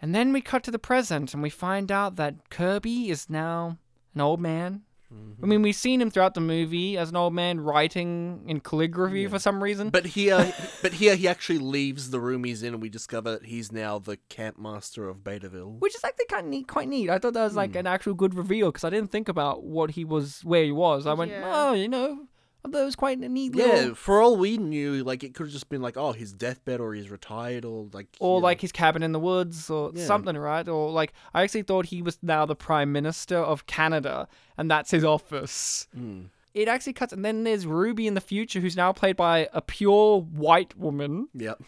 And 0.02 0.14
then 0.14 0.32
we 0.32 0.40
cut 0.40 0.62
to 0.64 0.70
the 0.70 0.78
present, 0.78 1.34
and 1.34 1.42
we 1.42 1.50
find 1.50 1.92
out 1.92 2.16
that 2.16 2.48
Kirby 2.48 3.10
is 3.10 3.28
now 3.28 3.76
an 4.14 4.20
old 4.20 4.40
man. 4.40 4.82
I 5.10 5.14
mm-hmm. 5.14 5.48
mean, 5.48 5.62
we've 5.62 5.74
seen 5.74 6.00
him 6.00 6.08
throughout 6.08 6.34
the 6.34 6.40
movie 6.40 6.96
as 6.96 7.10
an 7.10 7.16
old 7.16 7.34
man 7.34 7.58
writing 7.58 8.44
in 8.46 8.60
calligraphy 8.60 9.26
for 9.26 9.40
some 9.40 9.60
reason. 9.60 9.90
But 9.90 10.06
here, 10.06 10.36
uh, 10.36 10.52
but 10.82 10.92
here 10.92 11.16
he 11.16 11.26
actually 11.26 11.58
leaves 11.58 12.10
the 12.10 12.20
room 12.20 12.44
he's 12.44 12.62
in, 12.62 12.74
and 12.74 12.82
we 12.82 12.88
discover 12.88 13.32
that 13.32 13.46
he's 13.46 13.72
now 13.72 13.98
the 13.98 14.18
camp 14.28 14.56
master 14.56 15.08
of 15.08 15.18
Betaville. 15.18 15.80
which 15.80 15.96
is 15.96 16.04
actually 16.04 16.26
kind 16.26 16.46
of 16.46 16.50
neat, 16.50 16.68
quite 16.68 16.86
neat. 16.88 17.10
I 17.10 17.18
thought 17.18 17.32
that 17.32 17.42
was 17.42 17.56
like 17.56 17.72
hmm. 17.72 17.78
an 17.78 17.86
actual 17.88 18.14
good 18.14 18.34
reveal 18.34 18.68
because 18.68 18.84
I 18.84 18.90
didn't 18.90 19.10
think 19.10 19.28
about 19.28 19.64
what 19.64 19.90
he 19.90 20.04
was, 20.04 20.44
where 20.44 20.62
he 20.62 20.72
was. 20.72 21.08
I 21.08 21.14
went, 21.14 21.32
Yeah. 21.32 21.42
oh, 21.44 21.72
you 21.72 21.88
know, 21.88 22.28
I 22.64 22.68
thought 22.68 22.82
it 22.82 22.84
was 22.84 22.96
quite 22.96 23.18
a 23.18 23.28
neat 23.28 23.54
Yeah, 23.54 23.64
little, 23.66 23.94
for 23.94 24.20
all 24.20 24.36
we 24.36 24.58
knew, 24.58 25.02
like 25.02 25.24
it 25.24 25.32
could 25.34 25.46
have 25.46 25.52
just 25.52 25.68
been 25.70 25.80
like, 25.80 25.96
oh, 25.96 26.12
his 26.12 26.32
deathbed, 26.32 26.78
or 26.80 26.92
he's 26.94 27.10
retired, 27.10 27.64
or 27.64 27.88
like, 27.92 28.08
or 28.20 28.36
you 28.36 28.40
know. 28.40 28.44
like 28.44 28.60
his 28.60 28.70
cabin 28.72 29.02
in 29.02 29.12
the 29.12 29.18
woods, 29.20 29.70
or 29.70 29.92
Yeah. 29.94 30.04
something, 30.04 30.36
right? 30.36 30.68
Or 30.68 30.90
like 30.90 31.12
I 31.32 31.42
actually 31.42 31.62
thought 31.62 31.86
he 31.86 32.02
was 32.02 32.18
now 32.22 32.44
the 32.44 32.54
prime 32.56 32.92
minister 32.92 33.38
of 33.38 33.66
Canada, 33.66 34.28
and 34.58 34.70
that's 34.70 34.90
his 34.90 35.04
office. 35.04 35.88
Mm. 35.98 36.26
It 36.52 36.68
actually 36.68 36.92
cuts, 36.94 37.12
and 37.12 37.24
then 37.24 37.44
there's 37.44 37.64
Ruby 37.66 38.06
in 38.06 38.14
the 38.14 38.20
future, 38.20 38.60
who's 38.60 38.76
now 38.76 38.92
played 38.92 39.16
by 39.16 39.48
a 39.52 39.62
pure 39.62 40.20
white 40.20 40.76
woman. 40.76 41.28
Yep. 41.34 41.62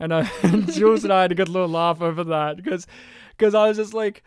And 0.00 0.12
I, 0.12 0.24
Jules 0.72 1.04
and 1.04 1.12
I 1.12 1.22
had 1.22 1.32
a 1.32 1.36
good 1.36 1.48
little 1.48 1.68
laugh 1.68 2.02
over 2.02 2.22
that 2.24 2.56
because, 2.56 2.86
because 3.36 3.54
I 3.54 3.68
was 3.68 3.76
just 3.78 3.94
like, 3.94 4.22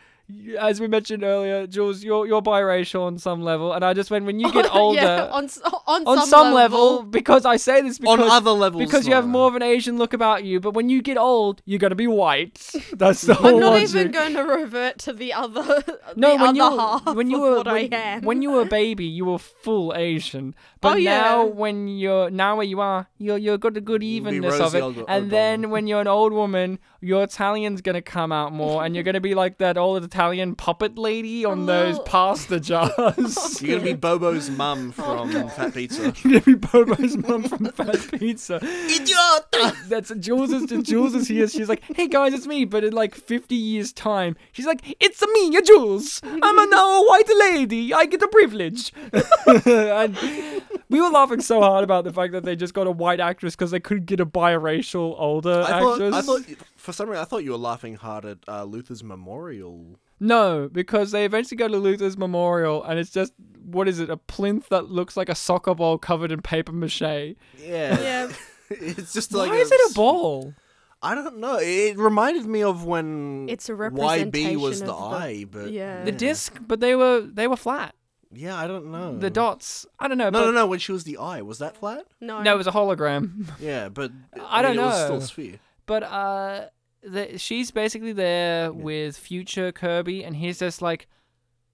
as 0.59 0.79
we 0.79 0.87
mentioned 0.87 1.23
earlier, 1.23 1.67
Jules, 1.67 2.03
you're 2.03 2.25
you're 2.27 2.41
biracial 2.41 3.01
on 3.01 3.17
some 3.17 3.41
level, 3.41 3.73
and 3.73 3.83
I 3.83 3.93
just 3.93 4.11
went 4.11 4.25
when 4.25 4.39
you 4.39 4.51
get 4.51 4.69
older. 4.75 5.01
yeah, 5.01 5.29
on 5.31 5.49
on, 5.87 6.07
on 6.07 6.17
some, 6.19 6.27
some, 6.27 6.53
level, 6.53 7.03
because 7.03 7.45
I 7.45 7.57
say 7.57 7.81
this 7.81 7.99
On 8.05 8.17
because 8.17 8.31
other 8.31 8.51
levels, 8.51 8.83
because 8.83 9.07
you 9.07 9.13
have 9.13 9.27
more 9.27 9.47
of 9.47 9.55
an 9.55 9.63
Asian 9.63 9.97
look 9.97 10.13
about 10.13 10.43
you. 10.43 10.59
But 10.59 10.73
when 10.73 10.89
you 10.89 11.01
get 11.01 11.17
old, 11.17 11.61
you're 11.65 11.79
gonna 11.79 11.95
be 11.95 12.07
white. 12.07 12.73
That's 12.93 13.21
the 13.21 13.33
whole 13.33 13.55
I'm 13.55 13.59
not 13.59 13.71
logic. 13.73 13.89
even 13.89 14.11
going 14.11 14.33
to 14.33 14.43
revert 14.43 14.97
to 14.99 15.13
the 15.13 15.33
other 15.33 15.83
no, 16.15 16.35
when 16.37 16.55
you 16.55 16.63
other 16.63 16.75
were, 16.75 16.81
half 16.81 17.15
when 17.15 17.29
you 17.29 17.39
were 17.39 17.63
when, 17.63 18.23
when 18.23 18.41
you 18.41 18.51
were 18.51 18.61
a 18.61 18.65
baby, 18.65 19.05
you 19.05 19.25
were 19.25 19.39
full 19.39 19.93
Asian. 19.95 20.55
But 20.81 20.93
Oh, 20.93 20.95
yeah. 20.97 21.21
now 21.21 21.45
when 21.45 21.87
you're 21.87 22.29
now 22.31 22.55
where 22.57 22.65
you 22.65 22.81
are, 22.81 23.07
you're 23.19 23.37
you're 23.37 23.57
got 23.59 23.77
a 23.77 23.81
good 23.81 24.01
evenness 24.03 24.59
of 24.59 24.73
it. 24.75 24.81
O'Donnell. 24.81 25.05
and 25.07 25.29
then 25.29 25.69
when 25.69 25.85
you're 25.87 26.01
an 26.01 26.07
old 26.07 26.33
woman, 26.33 26.79
your 27.01 27.23
Italian's 27.23 27.81
gonna 27.81 28.01
come 28.01 28.31
out 28.31 28.51
more, 28.51 28.83
and 28.83 28.95
you're 28.95 29.03
gonna 29.03 29.21
be 29.21 29.35
like 29.35 29.59
that 29.59 29.77
old 29.77 30.03
Italian 30.03 30.55
puppet 30.55 30.97
lady 30.97 31.45
on 31.45 31.67
those 31.67 31.99
pasta 31.99 32.59
jars. 32.59 32.91
Oh, 32.97 33.57
you're 33.61 33.77
gonna 33.79 33.91
be 33.91 33.93
Bobo's 33.99 34.49
mum 34.49 34.91
from 34.91 35.31
Fat 35.49 35.73
Pizza. 35.73 36.13
You're 36.23 36.41
gonna 36.41 36.41
be 36.41 36.55
Bobo's 36.55 37.15
mum 37.15 37.43
from 37.43 37.65
Fat 37.71 38.19
Pizza. 38.19 38.59
Idiota! 38.59 39.87
That's 39.87 40.11
Jules 40.19 40.51
is 40.51 40.65
Jules 40.83 41.13
is 41.15 41.27
here. 41.27 41.47
She's 41.47 41.69
like, 41.69 41.83
hey 41.95 42.07
guys, 42.07 42.33
it's 42.33 42.47
me. 42.47 42.65
But 42.65 42.83
in 42.83 42.93
like 42.93 43.13
50 43.15 43.53
years 43.55 43.93
time, 43.93 44.35
she's 44.51 44.65
like, 44.65 44.95
it's 44.99 45.21
me, 45.27 45.61
Jules. 45.61 46.21
I'm 46.23 46.59
a 46.59 46.65
now 46.65 47.03
a 47.03 47.05
white 47.07 47.29
lady. 47.37 47.93
I 47.93 48.05
get 48.05 48.21
a 48.23 48.27
privilege. 48.27 48.91
and 49.65 50.17
we 50.91 51.01
were 51.01 51.09
laughing 51.09 51.41
so 51.41 51.61
hard 51.61 51.83
about 51.83 52.03
the 52.03 52.13
fact 52.13 52.33
that 52.33 52.43
they 52.43 52.55
just 52.55 52.73
got 52.73 52.85
a 52.85 52.91
white 52.91 53.19
actress 53.19 53.55
because 53.55 53.71
they 53.71 53.79
couldn't 53.79 54.05
get 54.05 54.19
a 54.19 54.25
biracial 54.25 55.15
older 55.17 55.63
I 55.65 55.79
thought, 55.79 55.93
actress. 55.93 56.15
I 56.15 56.21
thought, 56.21 56.41
for 56.75 56.93
some 56.93 57.09
reason, 57.09 57.21
I 57.21 57.25
thought 57.25 57.43
you 57.43 57.51
were 57.51 57.57
laughing 57.57 57.95
hard 57.95 58.25
at 58.25 58.37
uh, 58.47 58.63
Luther's 58.65 59.03
memorial. 59.03 59.99
No, 60.19 60.69
because 60.71 61.11
they 61.11 61.25
eventually 61.25 61.57
go 61.57 61.67
to 61.67 61.77
Luther's 61.77 62.17
memorial, 62.17 62.83
and 62.83 62.99
it's 62.99 63.09
just 63.09 63.33
what 63.63 63.87
is 63.87 63.99
it? 63.99 64.09
A 64.09 64.17
plinth 64.17 64.69
that 64.69 64.89
looks 64.89 65.15
like 65.15 65.29
a 65.29 65.35
soccer 65.35 65.73
ball 65.73 65.97
covered 65.97 66.31
in 66.31 66.41
paper 66.41 66.71
mache. 66.73 67.01
Yeah. 67.01 67.35
Yeah. 67.59 68.31
it's 68.69 69.13
just 69.13 69.31
Why 69.31 69.47
like 69.47 69.53
is 69.53 69.71
it 69.71 69.91
a 69.91 69.93
ball? 69.93 70.53
I 71.01 71.15
don't 71.15 71.39
know. 71.39 71.57
It 71.59 71.97
reminded 71.97 72.45
me 72.45 72.61
of 72.61 72.85
when 72.85 73.47
It's 73.49 73.69
a 73.69 73.73
YB 73.73 73.77
representation 73.77 74.61
was 74.61 74.81
the 74.81 74.93
of 74.93 75.11
the- 75.11 75.17
eye, 75.17 75.45
but 75.49 75.71
yeah. 75.71 76.03
The 76.03 76.11
disc, 76.11 76.59
but 76.67 76.79
they 76.79 76.95
were 76.95 77.21
they 77.21 77.47
were 77.47 77.55
flat. 77.55 77.95
Yeah, 78.33 78.55
I 78.57 78.67
don't 78.67 78.91
know. 78.91 79.17
The 79.17 79.29
dots, 79.29 79.85
I 79.99 80.07
don't 80.07 80.17
know. 80.17 80.25
No, 80.29 80.39
but 80.39 80.45
no, 80.45 80.51
no. 80.51 80.67
When 80.67 80.79
she 80.79 80.91
was 80.91 81.03
the 81.03 81.17
eye, 81.17 81.41
was 81.41 81.59
that 81.59 81.77
flat? 81.77 82.05
No. 82.19 82.41
No, 82.41 82.53
it 82.53 82.57
was 82.57 82.67
a 82.67 82.71
hologram. 82.71 83.47
Yeah, 83.59 83.89
but 83.89 84.11
I 84.49 84.61
don't 84.61 84.75
mean, 84.75 84.85
It 84.85 84.87
was 84.87 84.99
know. 84.99 85.05
still 85.05 85.17
a 85.17 85.21
sphere. 85.21 85.59
But 85.85 86.03
uh, 86.03 86.65
the, 87.03 87.37
she's 87.37 87.71
basically 87.71 88.13
there 88.13 88.71
with 88.71 89.17
future 89.17 89.71
Kirby, 89.71 90.23
and 90.23 90.35
he's 90.35 90.59
just 90.59 90.81
like, 90.81 91.07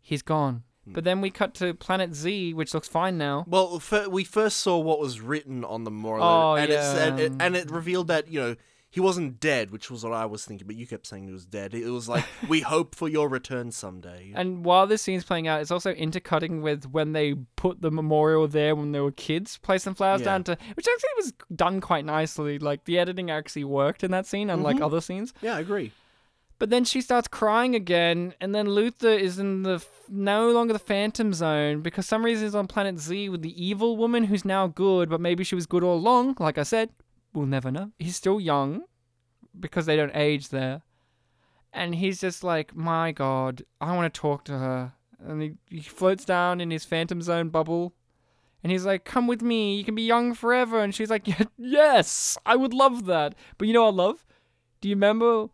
he's 0.02 0.22
gone. 0.22 0.64
Hmm. 0.86 0.94
But 0.94 1.04
then 1.04 1.22
we 1.22 1.30
cut 1.30 1.54
to 1.56 1.74
Planet 1.74 2.16
Z, 2.16 2.54
which 2.54 2.74
looks 2.74 2.88
fine 2.88 3.18
now. 3.18 3.46
Well, 3.48 3.80
fir- 3.80 4.10
we 4.10 4.24
first 4.24 4.58
saw 4.62 4.78
what 4.80 5.00
was 5.00 5.20
written 5.22 5.64
on 5.66 5.84
the 5.84 5.92
memorial, 5.92 6.26
Oh, 6.26 6.56
and 6.56 6.72
it 6.72 6.82
said, 6.82 7.20
yeah. 7.20 7.26
it, 7.26 7.32
and 7.40 7.56
it 7.56 7.70
revealed 7.70 8.08
that 8.08 8.30
you 8.32 8.40
know 8.40 8.56
he 8.90 9.00
wasn't 9.02 9.40
dead, 9.40 9.70
which 9.72 9.92
was 9.92 10.04
what 10.04 10.14
I 10.14 10.26
was 10.26 10.46
thinking. 10.46 10.66
But 10.66 10.76
you 10.78 10.88
kept 10.88 11.06
saying 11.08 11.26
he 11.26 11.32
was 11.32 11.46
dead. 11.46 11.74
It 11.74 11.90
was 11.90 12.08
like 12.08 12.26
we 12.48 12.62
hope 12.62 12.96
for 12.96 13.08
your 13.10 13.28
return 13.30 13.72
someday. 13.72 14.32
And 14.36 14.64
while 14.66 14.88
this 14.88 15.02
scene's 15.02 15.24
playing 15.26 15.48
out, 15.48 15.62
it's 15.62 15.72
also 15.72 15.92
intercutting 15.92 16.62
with 16.62 16.86
when 16.86 17.12
they 17.14 17.36
put 17.58 17.82
the 17.82 17.92
memorial 17.92 18.48
there 18.48 18.76
when 18.76 18.92
they 18.94 19.00
were 19.02 19.12
kids, 19.12 19.58
place 19.58 19.84
some 19.84 19.94
flowers 19.96 20.22
Yeah. 20.22 20.26
down 20.26 20.44
to, 20.46 20.58
which 20.76 20.88
actually 20.88 21.10
was 21.18 21.34
done 21.56 21.82
quite 21.82 22.06
nicely. 22.06 22.60
Like 22.60 22.86
the 22.86 22.98
editing 22.98 23.30
actually 23.30 23.66
worked 23.66 24.04
in 24.04 24.12
that 24.12 24.26
scene, 24.26 24.50
unlike 24.50 24.78
Mhm. 24.78 24.86
other 24.86 25.02
scenes. 25.02 25.34
Yeah, 25.42 25.56
I 25.58 25.60
agree. 25.60 25.92
But 26.60 26.72
then 26.72 26.86
she 26.86 27.02
starts 27.02 27.28
crying 27.28 27.76
again, 27.76 28.34
and 28.42 28.56
then 28.56 28.68
Luther 28.70 29.10
is 29.12 29.38
in 29.38 29.62
the 29.62 29.76
f- 29.76 29.88
no 30.10 30.50
longer 30.50 30.74
the 30.74 30.80
Phantom 30.80 31.32
Zone 31.32 31.82
because 31.82 32.08
some 32.08 32.26
reason 32.26 32.46
he's 32.46 32.56
on 32.56 32.66
Planet 32.66 32.98
Z 32.98 33.30
with 33.30 33.44
the 33.44 33.64
evil 33.64 33.96
woman 33.96 34.24
who's 34.24 34.44
now 34.44 34.66
good, 34.66 35.08
but 35.08 35.22
maybe 35.22 35.44
she 35.44 35.54
was 35.54 35.68
good 35.68 35.84
all 35.84 35.98
along. 35.98 36.36
Like 36.40 36.58
I 36.58 36.64
said, 36.64 36.90
we'll 37.38 37.46
never 37.46 37.72
know. 37.72 37.92
He's 38.00 38.16
still 38.16 38.40
young 38.40 38.84
because 39.58 39.86
they 39.86 39.96
don't 39.96 40.16
age 40.16 40.50
there, 40.50 40.82
and 41.72 41.96
he's 41.96 42.20
just 42.20 42.44
like, 42.44 42.76
my 42.76 43.12
God, 43.12 43.64
I 43.80 43.96
want 43.96 44.12
to 44.12 44.20
talk 44.20 44.44
to 44.46 44.58
her. 44.58 44.94
And 45.20 45.42
he, 45.42 45.54
he 45.70 45.82
floats 45.82 46.26
down 46.26 46.62
in 46.62 46.72
his 46.72 46.86
Phantom 46.86 47.22
Zone 47.22 47.50
bubble. 47.50 47.94
And 48.64 48.72
he's 48.72 48.86
like, 48.86 49.06
"Come 49.06 49.28
with 49.28 49.42
me. 49.42 49.78
You 49.78 49.84
can 49.84 49.96
be 49.96 50.02
young 50.02 50.34
forever." 50.34 50.82
And 50.82 50.94
she's 50.94 51.12
like, 51.12 51.28
"Yes, 51.58 52.38
I 52.46 52.56
would 52.56 52.74
love 52.74 53.06
that." 53.06 53.36
But 53.58 53.68
you 53.68 53.74
know 53.74 53.86
what 53.86 53.96
love? 53.96 54.26
Do 54.82 54.90
you 54.90 54.96
remember 54.96 55.48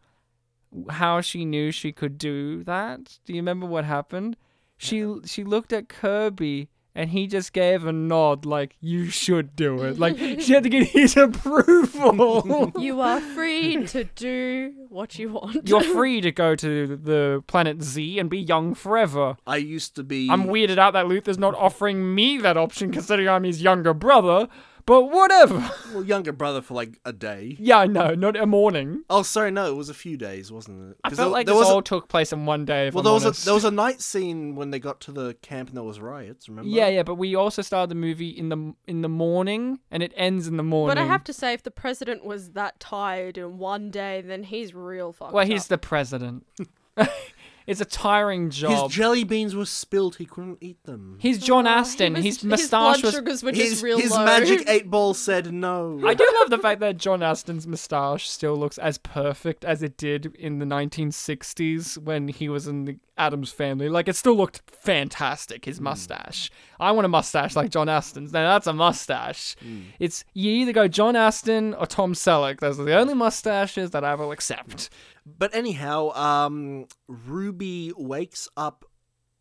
how 0.90 1.22
she 1.22 1.44
knew 1.46 1.72
she 1.72 1.92
could 1.92 2.18
do 2.18 2.64
that? 2.64 3.20
Do 3.26 3.34
you 3.34 3.40
remember 3.40 3.66
what 3.66 3.84
happened? 3.84 4.38
She 4.78 5.06
she 5.26 5.44
looked 5.44 5.74
at 5.74 5.90
Kirby 5.90 6.70
and 6.96 7.10
he 7.10 7.28
just 7.28 7.54
gave 7.54 7.86
a 7.86 7.92
nod 7.92 8.46
like 8.46 8.76
you 8.80 9.10
should 9.10 9.56
do 9.56 9.82
it. 9.84 9.98
Like 10.04 10.18
she 10.18 10.54
had 10.54 10.64
to 10.64 10.70
get 10.70 10.88
his 10.88 11.16
approval. 11.16 12.74
You 12.78 13.00
are 13.00 13.22
free 13.22 13.86
to 13.88 14.04
do 14.04 14.74
what 14.90 15.18
you 15.18 15.30
want. 15.30 15.68
You're 15.68 15.82
free 15.82 16.20
to 16.22 16.32
go 16.32 16.56
to 16.56 16.98
the 16.98 17.44
planet 17.48 17.82
Z 17.82 18.20
and 18.20 18.30
be 18.30 18.40
young 18.40 18.74
forever. 18.74 19.38
I 19.48 19.58
used 19.58 19.96
to 19.96 20.04
be. 20.04 20.30
I'm 20.30 20.46
weirded 20.46 20.78
out 20.78 20.94
that 20.94 21.08
Luther's 21.08 21.38
not 21.38 21.56
offering 21.56 22.14
me 22.14 22.38
that 22.40 22.58
option 22.58 22.92
considering 22.92 23.30
I'm 23.30 23.44
his 23.44 23.62
younger 23.62 23.94
brother, 23.94 24.50
But 24.86 25.04
whatever. 25.12 25.72
Well, 25.94 26.04
younger 26.04 26.34
brother 26.34 26.62
for 26.62 26.74
like 26.74 27.00
a 27.06 27.14
day. 27.14 27.56
Yeah, 27.60 27.78
I 27.80 27.86
know, 27.86 28.16
not 28.16 28.36
a 28.36 28.46
morning. 28.46 29.04
Oh, 29.10 29.24
sorry, 29.24 29.50
no, 29.52 29.68
it 29.72 29.76
was 29.76 29.88
a 29.90 29.94
few 29.94 30.18
days, 30.18 30.52
wasn't 30.52 30.92
it? 30.92 30.98
I 31.04 31.10
'Cause 31.10 31.18
felt 31.18 31.28
there- 31.28 31.32
like 31.34 31.46
there 31.46 31.56
this 31.56 31.62
was 31.62 31.70
a- 31.70 31.74
all 31.74 31.82
took 31.82 32.10
place 32.10 32.34
in 32.34 32.46
one 32.46 32.66
day. 32.66 32.88
If 32.88 32.94
well, 32.94 33.02
I'm 33.02 33.06
there 33.06 33.14
was 33.14 33.26
honest. 33.26 33.42
a 33.44 33.46
there 33.46 33.54
was 33.54 33.64
a 33.64 33.72
night 33.72 34.02
scene 34.02 34.56
when 34.56 34.72
they 34.72 34.80
got 34.80 35.00
to 35.02 35.12
the 35.14 35.36
camp 35.42 35.70
and 35.70 35.78
there 35.78 35.84
was 35.86 36.00
riots. 36.02 36.50
Remember? 36.50 36.70
Yeah, 36.70 36.88
yeah, 36.90 37.04
but 37.04 37.16
we 37.16 37.34
also 37.36 37.62
started 37.62 37.90
the 37.92 37.96
movie 37.96 38.30
in 38.30 38.50
the 38.50 38.74
in 38.86 39.02
the 39.02 39.10
morning, 39.10 39.80
and 39.90 40.04
it 40.04 40.12
ends 40.18 40.48
in 40.48 40.58
the 40.58 40.64
morning. 40.64 40.96
But 40.96 41.02
I 41.02 41.06
have 41.06 41.24
to 41.26 41.34
say, 41.34 41.54
if 41.54 41.64
the 41.64 41.72
president 41.72 42.26
was 42.26 42.52
that 42.52 42.80
tired 42.82 43.38
in 43.38 43.58
one 43.60 43.90
day, 43.90 44.20
then 44.22 44.44
he's 44.44 44.74
real 44.74 45.14
fucked 45.14 45.34
Well, 45.34 45.46
he's 45.46 45.64
up. 45.64 45.70
the 45.70 45.78
president. 45.78 46.46
it's 47.68 47.82
a 47.82 47.86
tiring 47.86 48.50
job. 48.50 48.90
His 48.90 48.96
jelly 48.96 49.24
beans 49.24 49.56
were 49.56 49.66
spilled. 49.66 50.16
He 50.16 50.26
couldn't 50.26 50.58
eat 50.62 50.84
them. 50.84 51.18
He's 51.20 51.40
John 51.40 51.68
Oh, 51.68 51.72
Astin. 51.72 52.16
his 52.16 52.42
his 52.42 52.44
moustache 52.44 53.02
blood 53.02 53.04
was. 53.04 53.14
sugars 53.14 53.44
were 53.44 53.52
his 53.52 53.82
real 53.82 54.00
his 54.00 54.12
low. 54.12 54.26
magic 54.26 54.64
eight 54.68 54.90
ball 54.90 55.14
said 55.14 55.54
no. 55.54 56.00
I 56.06 56.14
do 56.14 56.28
love 56.40 56.50
the 56.50 56.58
fact 56.58 56.80
that 56.82 56.98
John 56.98 57.22
Astin's 57.22 57.68
moustache 57.68 58.30
still 58.30 58.56
looks 58.56 58.78
as 58.78 58.98
perfect 58.98 59.64
as 59.66 59.82
it 59.84 59.98
did 59.98 60.36
in 60.36 60.60
the 60.60 60.66
1960s 60.66 61.98
when 61.98 62.28
he 62.28 62.50
was 62.50 62.68
in 62.68 62.86
the 62.86 62.98
Addams 63.18 63.52
family. 63.52 63.90
Like 63.90 64.08
it 64.08 64.16
still 64.16 64.36
looked 64.36 64.62
fantastic. 64.66 65.66
His 65.66 65.78
hmm. 65.78 65.86
mustache. 65.86 66.50
I 66.80 66.92
want 66.92 67.06
a 67.06 67.10
mustache 67.10 67.56
like 67.56 67.70
John 67.70 67.88
Astin's. 67.88 68.34
Now 68.34 68.54
that's 68.54 68.68
a 68.68 68.74
mustache. 68.74 69.56
Hmm. 69.62 69.82
It's 70.00 70.24
you 70.34 70.52
either 70.52 70.74
go 70.74 70.88
John 70.88 71.16
Astin 71.16 71.74
or 71.76 71.86
Tom 71.86 72.14
Selleck. 72.14 72.60
Those 72.60 72.80
are 72.80 72.84
the 72.84 72.96
only 72.98 73.14
mustaches 73.14 73.92
that 73.92 74.04
I 74.04 74.16
will 74.16 74.32
accept. 74.32 74.90
But 75.26 75.56
anyhow, 75.56 76.12
um, 76.12 76.88
Ruby 77.08 77.94
wakes 77.96 78.50
up 78.58 78.86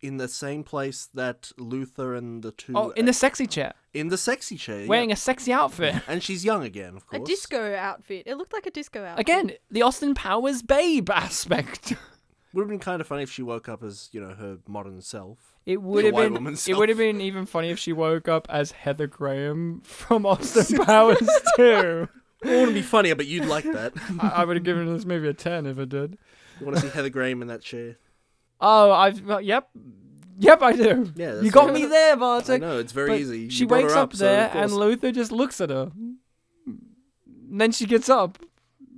in 0.03 0.17
the 0.17 0.29
same 0.29 0.65
place 0.65 1.09
that 1.15 1.53
Luther 1.57 2.15
and 2.15 2.43
the 2.43 2.53
two. 2.53 2.73
Oh, 2.77 2.91
in 2.91 3.07
the 3.07 3.13
sexy 3.13 3.47
chair, 3.47 3.75
in 3.95 4.09
the 4.09 4.19
sexy 4.19 4.57
chair, 4.57 4.87
wearing 4.87 5.11
yeah. 5.11 5.15
a 5.15 5.17
sexy 5.17 5.53
outfit. 5.53 5.95
and 6.09 6.23
she's 6.23 6.45
young 6.45 6.65
again, 6.65 6.97
of 6.97 7.07
course. 7.07 7.23
a 7.23 7.25
disco 7.25 7.75
outfit. 7.75 8.25
It 8.27 8.37
looked 8.37 8.53
like 8.53 8.67
a 8.67 8.71
disco 8.71 9.05
outfit. 9.05 9.21
Again, 9.21 9.53
the 9.71 9.83
Austin 9.83 10.15
Powers 10.15 10.63
babe 10.63 11.09
aspect. 11.11 11.95
Would 12.53 12.63
have 12.63 12.69
been 12.69 12.81
kind 12.81 13.01
of 13.01 13.07
funny 13.07 13.23
if 13.23 13.33
she 13.33 13.43
woke 13.43 13.67
up 13.69 13.83
as 13.83 14.11
you 14.13 14.21
know 14.21 14.35
her 14.35 14.59
modern 14.69 15.01
self. 15.01 15.55
It 15.65 15.81
would 15.81 16.05
have 16.05 16.15
been. 16.15 16.35
woman 16.35 16.57
It 16.67 16.77
would 16.77 16.91
have 16.91 16.99
been 16.99 17.21
even 17.21 17.47
funny 17.47 17.71
if 17.71 17.79
she 17.79 17.93
woke 17.93 18.29
up 18.29 18.47
as 18.51 18.73
Heather 18.73 19.07
Graham 19.07 19.81
from 19.85 20.27
Austin 20.27 20.85
Powers 20.85 21.31
too. 21.57 22.09
It 22.43 22.49
wouldn't 22.49 22.75
be 22.75 22.83
funnier, 22.83 23.15
but 23.15 23.27
you'd 23.27 23.47
like 23.47 23.65
that. 23.65 23.93
I, 24.21 24.29
I 24.29 24.45
would 24.45 24.57
have 24.57 24.65
given 24.65 24.93
this 24.93 25.05
movie 25.05 25.29
a 25.29 25.33
ten 25.35 25.67
if 25.67 25.79
it 25.79 25.89
did. 25.89 26.19
You 26.61 26.67
want 26.67 26.79
to 26.79 26.83
see 26.83 26.89
Heather 26.89 27.09
Graham 27.11 27.43
in 27.43 27.49
that 27.49 27.63
chair? 27.63 27.97
Oh, 28.61 28.93
I've 28.93 29.21
yep, 29.43 29.71
yep, 30.39 30.63
I 30.63 30.73
do. 30.73 31.13
Yeah, 31.17 31.41
you 31.41 31.51
got 31.51 31.73
me 31.73 31.87
there, 31.87 32.17
Bartek. 32.17 32.61
No, 32.61 32.79
it's 32.79 32.93
very 32.93 33.09
But 33.09 33.21
easy. 33.21 33.39
You 33.41 33.51
She 33.51 33.65
wakes 33.65 33.93
up, 33.93 34.11
up 34.11 34.17
so 34.17 34.25
there, 34.25 34.51
and. 34.55 34.73
Luther 34.73 35.11
just 35.13 35.33
looks 35.33 35.61
at 35.61 35.71
her. 35.71 35.91
And 36.67 37.61
then 37.61 37.73
she 37.73 37.87
gets 37.87 38.09
up. 38.09 38.39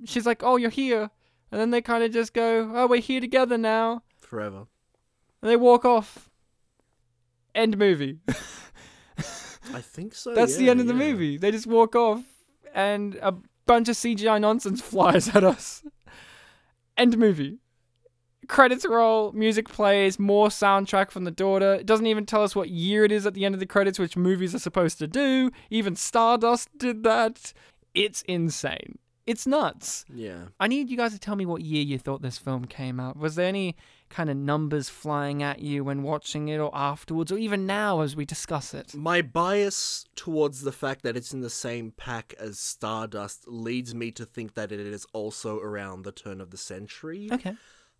She's 0.04 0.26
like, 0.26 0.42
"Oh, 0.42 0.56
you're 0.56 0.70
here," 0.70 1.10
and 1.50 1.60
then 1.60 1.70
they 1.70 1.80
kind 1.80 2.04
of 2.04 2.12
just 2.12 2.34
go, 2.34 2.70
"Oh, 2.74 2.86
we're 2.86 3.00
here 3.00 3.20
together 3.20 3.56
now," 3.58 4.02
Forever. 4.18 4.66
and 5.42 5.50
they 5.50 5.56
walk 5.56 5.84
off. 5.84 6.28
End 7.54 7.78
movie. 7.78 8.18
I 9.72 9.80
think 9.80 10.14
so. 10.14 10.34
That's 10.34 10.56
the 10.56 10.68
end 10.68 10.80
of 10.80 10.86
the 10.86 10.92
yeah. 10.92 10.98
movie. 11.12 11.36
They 11.38 11.50
just 11.50 11.66
walk 11.66 11.96
off, 11.96 12.22
and 12.74 13.14
a 13.22 13.34
bunch 13.66 13.88
of 13.88 13.96
CGI 13.96 14.40
nonsense 14.40 14.80
flies 14.82 15.34
at 15.34 15.44
us. 15.44 15.82
End 16.96 17.16
movie. 17.16 17.58
Credits 18.46 18.84
roll, 18.84 19.32
music 19.32 19.68
plays, 19.70 20.18
more 20.18 20.48
soundtrack 20.48 21.10
from 21.10 21.24
the 21.24 21.30
daughter. 21.30 21.74
It 21.74 21.86
doesn't 21.86 22.06
even 22.06 22.26
tell 22.26 22.42
us 22.42 22.54
what 22.54 22.68
year 22.68 23.04
it 23.04 23.12
is 23.12 23.24
at 23.24 23.32
the 23.32 23.46
end 23.46 23.54
of 23.54 23.60
the 23.60 23.66
credits, 23.66 23.98
which 23.98 24.18
movies 24.18 24.54
are 24.54 24.58
supposed 24.58 24.98
to 24.98 25.06
do. 25.06 25.50
Even 25.70 25.96
Stardust 25.96 26.68
did 26.76 27.04
that. 27.04 27.54
It's 27.94 28.20
insane. 28.22 28.98
It's 29.26 29.46
nuts. 29.46 30.04
Yeah. 30.12 30.48
I 30.60 30.68
need 30.68 30.90
you 30.90 30.96
guys 30.98 31.12
to 31.14 31.18
tell 31.18 31.36
me 31.36 31.46
what 31.46 31.62
year 31.62 31.82
you 31.82 31.98
thought 31.98 32.20
this 32.20 32.36
film 32.36 32.66
came 32.66 33.00
out. 33.00 33.16
Was 33.16 33.36
there 33.36 33.48
any 33.48 33.76
kind 34.14 34.30
of 34.30 34.36
numbers 34.36 34.88
flying 34.88 35.42
at 35.42 35.58
you 35.58 35.82
when 35.82 36.04
watching 36.04 36.46
it 36.46 36.58
or 36.58 36.70
afterwards 36.72 37.32
or 37.32 37.36
even 37.36 37.66
now 37.66 38.00
as 38.00 38.14
we 38.14 38.24
discuss 38.24 38.72
it? 38.72 38.94
My 38.94 39.22
bias 39.22 40.04
towards 40.14 40.60
the 40.60 40.70
fact 40.70 41.02
that 41.02 41.16
it's 41.16 41.34
in 41.34 41.40
the 41.40 41.50
same 41.50 41.90
pack 41.90 42.32
as 42.38 42.60
Stardust 42.60 43.48
leads 43.48 43.92
me 43.92 44.12
to 44.12 44.24
think 44.24 44.54
that 44.54 44.70
it 44.70 44.78
is 44.78 45.04
also 45.12 45.58
around 45.58 46.02
the 46.02 46.12
turn 46.12 46.40
of 46.40 46.50
the 46.50 46.56
century. 46.56 47.28
Okay. 47.32 47.56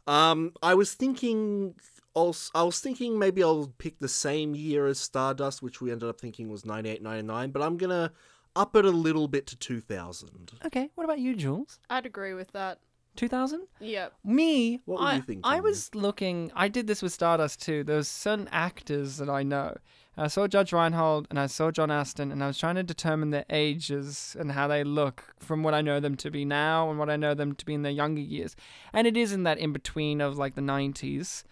Um, 0.07 0.53
I 0.63 0.75
was 0.75 0.95
thinking 0.95 1.75
also, 2.15 2.49
I 2.55 2.63
was 2.63 2.79
thinking 2.79 3.19
maybe 3.19 3.43
I'll 3.43 3.73
pick 3.79 3.99
the 3.99 4.09
same 4.09 4.55
year 4.55 4.87
as 4.87 5.01
Stardust, 5.01 5.63
which 5.63 5.81
we 5.81 5.91
ended 5.91 6.09
up 6.09 6.21
thinking 6.21 6.49
was 6.49 6.65
98, 6.65 7.03
99, 7.03 7.51
but 7.51 7.61
I'm 7.61 7.77
gonna 7.77 8.13
up 8.55 8.77
it 8.77 8.85
a 8.85 8.91
little 8.91 9.27
bit 9.27 9.49
to 9.49 9.57
2000. 9.57 10.53
Okay, 10.65 10.91
what 10.95 11.03
about 11.03 11.19
you, 11.19 11.35
Jules? 11.35 11.81
I'd 11.91 12.07
agree 12.07 12.35
with 12.35 12.53
that. 12.53 12.79
2000? 13.17 13.67
Yep. 13.81 14.13
Me, 14.25 14.81
What 14.85 15.01
were 15.01 15.07
I, 15.07 15.17
you 15.17 15.23
thinking? 15.23 15.43
I 15.45 15.61
was 15.61 15.95
looking. 15.95 16.51
I 16.55 16.69
did 16.69 16.87
this 16.87 17.03
with 17.03 17.13
Stardust 17.13 17.63
too. 17.63 17.85
There's 17.85 18.09
certain 18.09 18.49
actors 18.53 19.17
that 19.19 19.29
I 19.31 19.43
know. 19.43 19.77
I 20.17 20.29
saw 20.29 20.47
Judge 20.47 20.73
Reinhold 20.73 21.27
and 21.31 21.41
I 21.41 21.47
saw 21.47 21.73
John 21.73 21.91
Astin, 21.91 22.31
and 22.31 22.43
I 22.43 22.47
was 22.47 22.57
trying 22.59 22.77
to 22.77 22.85
determine 22.85 23.31
their 23.31 23.45
ages 23.51 24.37
and 24.39 24.53
how 24.53 24.69
they 24.69 24.85
look 24.85 25.35
from 25.41 25.63
what 25.65 25.75
I 25.75 25.81
know 25.81 25.99
them 25.99 26.17
to 26.19 26.31
be 26.31 26.45
now 26.45 26.89
and 26.89 26.99
what 27.01 27.11
I 27.11 27.17
know 27.17 27.35
them 27.35 27.55
to 27.57 27.65
be 27.67 27.75
in 27.75 27.83
their 27.83 27.91
younger 27.93 28.21
years. 28.21 28.55
And 28.93 29.07
it 29.09 29.17
is 29.17 29.33
in 29.33 29.43
that 29.43 29.59
in 29.59 29.73
between 29.73 30.21
of 30.21 30.39
like 30.39 30.55
the 30.55 30.61
90s 30.61 31.43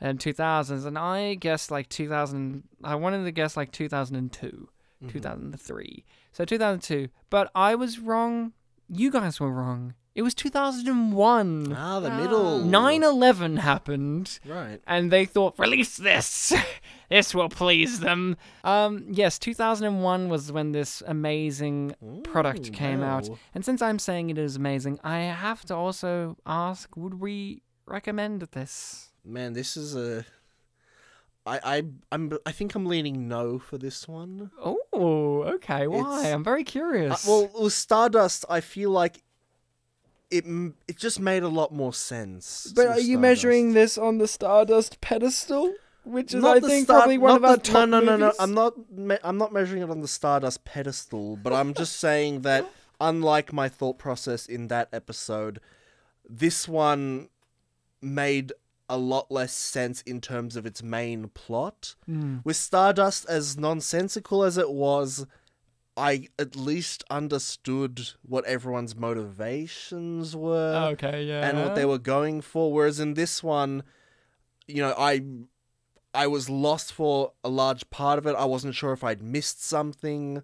and 0.00 0.20
2000s. 0.20 0.86
And 0.86 0.96
I 0.96 1.34
guessed 1.34 1.70
like 1.72 1.88
2000. 1.88 2.62
I 2.84 2.94
wanted 2.94 3.24
to 3.24 3.32
guess 3.32 3.56
like 3.56 3.72
2002, 3.72 4.68
Mhm. 5.02 5.10
2003. 5.10 6.04
So 6.32 6.44
2002. 6.44 7.08
But 7.28 7.50
I 7.56 7.74
was 7.74 7.98
wrong. 7.98 8.52
You 8.88 9.10
guys 9.10 9.40
were 9.40 9.50
wrong. 9.52 9.94
It 10.16 10.22
was 10.22 10.34
2001. 10.34 11.74
Ah, 11.76 12.00
the 12.00 12.10
middle. 12.10 12.60
9 12.64 13.02
11 13.02 13.58
happened. 13.58 14.38
Right. 14.46 14.80
And 14.86 15.10
they 15.10 15.26
thought, 15.26 15.58
release 15.58 15.98
this. 15.98 16.54
this 17.10 17.34
will 17.34 17.50
please 17.50 18.00
them. 18.00 18.38
Um, 18.64 19.04
yes, 19.10 19.38
2001 19.38 20.30
was 20.30 20.50
when 20.50 20.72
this 20.72 21.02
amazing 21.06 21.94
product 22.24 22.72
came 22.72 23.02
out. 23.02 23.28
And 23.54 23.62
since 23.62 23.82
I'm 23.82 23.98
saying 23.98 24.30
it 24.30 24.38
is 24.38 24.56
amazing, 24.56 24.98
I 25.04 25.18
have 25.18 25.66
to 25.66 25.74
also 25.76 26.38
ask 26.46 26.96
would 26.96 27.20
we 27.20 27.60
recommend 27.84 28.40
this? 28.52 29.12
Man, 29.22 29.52
this 29.52 29.76
is 29.76 29.94
a. 29.94 30.24
I 31.44 31.60
I 31.76 31.82
I'm 32.10 32.32
I 32.46 32.52
think 32.52 32.74
I'm 32.74 32.86
leaning 32.86 33.28
no 33.28 33.58
for 33.58 33.76
this 33.78 34.08
one. 34.08 34.50
Oh, 34.64 35.42
okay. 35.56 35.86
Why? 35.86 35.98
It's- 36.20 36.32
I'm 36.32 36.42
very 36.42 36.62
Uh, 36.62 36.64
curious. 36.64 37.26
well, 37.26 37.50
with 37.60 37.74
Stardust, 37.74 38.44
I 38.48 38.60
feel 38.60 38.90
like 38.90 39.22
it 40.30 40.44
it 40.88 40.96
just 40.96 41.20
made 41.20 41.42
a 41.42 41.48
lot 41.48 41.72
more 41.72 41.92
sense. 41.92 42.72
but 42.74 42.86
are 42.88 43.00
you 43.00 43.18
measuring 43.18 43.72
this 43.74 43.96
on 43.98 44.18
the 44.18 44.26
Stardust 44.28 45.00
pedestal? 45.00 45.74
Which 46.04 46.32
is, 46.34 46.40
Not 46.42 46.58
I 46.58 46.60
think, 46.60 46.84
Star- 46.84 46.98
probably 47.00 47.18
one 47.18 47.34
of 47.36 47.44
our 47.44 47.56
the- 47.56 47.62
top 47.62 47.88
no, 47.88 47.98
no, 48.00 48.00
no, 48.00 48.16
no. 48.16 48.32
I'm 48.38 48.54
not. 48.54 48.74
Me- 48.92 49.18
I'm 49.24 49.38
not 49.38 49.52
measuring 49.52 49.82
it 49.82 49.90
on 49.90 50.00
the 50.02 50.08
Stardust 50.08 50.64
pedestal, 50.64 51.36
but 51.36 51.52
I'm 51.52 51.74
just 51.74 51.96
saying 52.00 52.42
that 52.42 52.64
unlike 53.00 53.52
my 53.52 53.68
thought 53.68 53.98
process 53.98 54.46
in 54.46 54.68
that 54.68 54.88
episode, 54.92 55.60
this 56.28 56.68
one 56.68 57.28
made 58.00 58.52
a 58.88 58.96
lot 58.96 59.32
less 59.32 59.52
sense 59.52 60.00
in 60.02 60.20
terms 60.20 60.54
of 60.54 60.64
its 60.64 60.80
main 60.80 61.28
plot. 61.30 61.96
Mm. 62.08 62.44
With 62.44 62.54
Stardust, 62.56 63.28
as 63.28 63.56
nonsensical 63.58 64.44
as 64.44 64.56
it 64.56 64.70
was, 64.70 65.26
I 65.96 66.28
at 66.38 66.56
least 66.56 67.04
understood 67.08 68.10
what 68.22 68.44
everyone's 68.44 68.94
motivations 68.94 70.36
were 70.36 70.90
Okay, 70.92 71.24
yeah. 71.24 71.48
and 71.48 71.62
what 71.62 71.74
they 71.74 71.84
were 71.84 71.98
going 71.98 72.40
for. 72.42 72.72
Whereas 72.72 73.00
in 73.00 73.14
this 73.14 73.42
one, 73.42 73.82
you 74.66 74.82
know, 74.82 74.94
I 74.98 75.22
I 76.14 76.26
was 76.26 76.48
lost 76.48 76.92
for 76.92 77.32
a 77.44 77.48
large 77.48 77.88
part 77.90 78.18
of 78.18 78.26
it. 78.26 78.34
I 78.36 78.44
wasn't 78.44 78.74
sure 78.74 78.92
if 78.92 79.04
I'd 79.04 79.22
missed 79.22 79.64
something. 79.64 80.42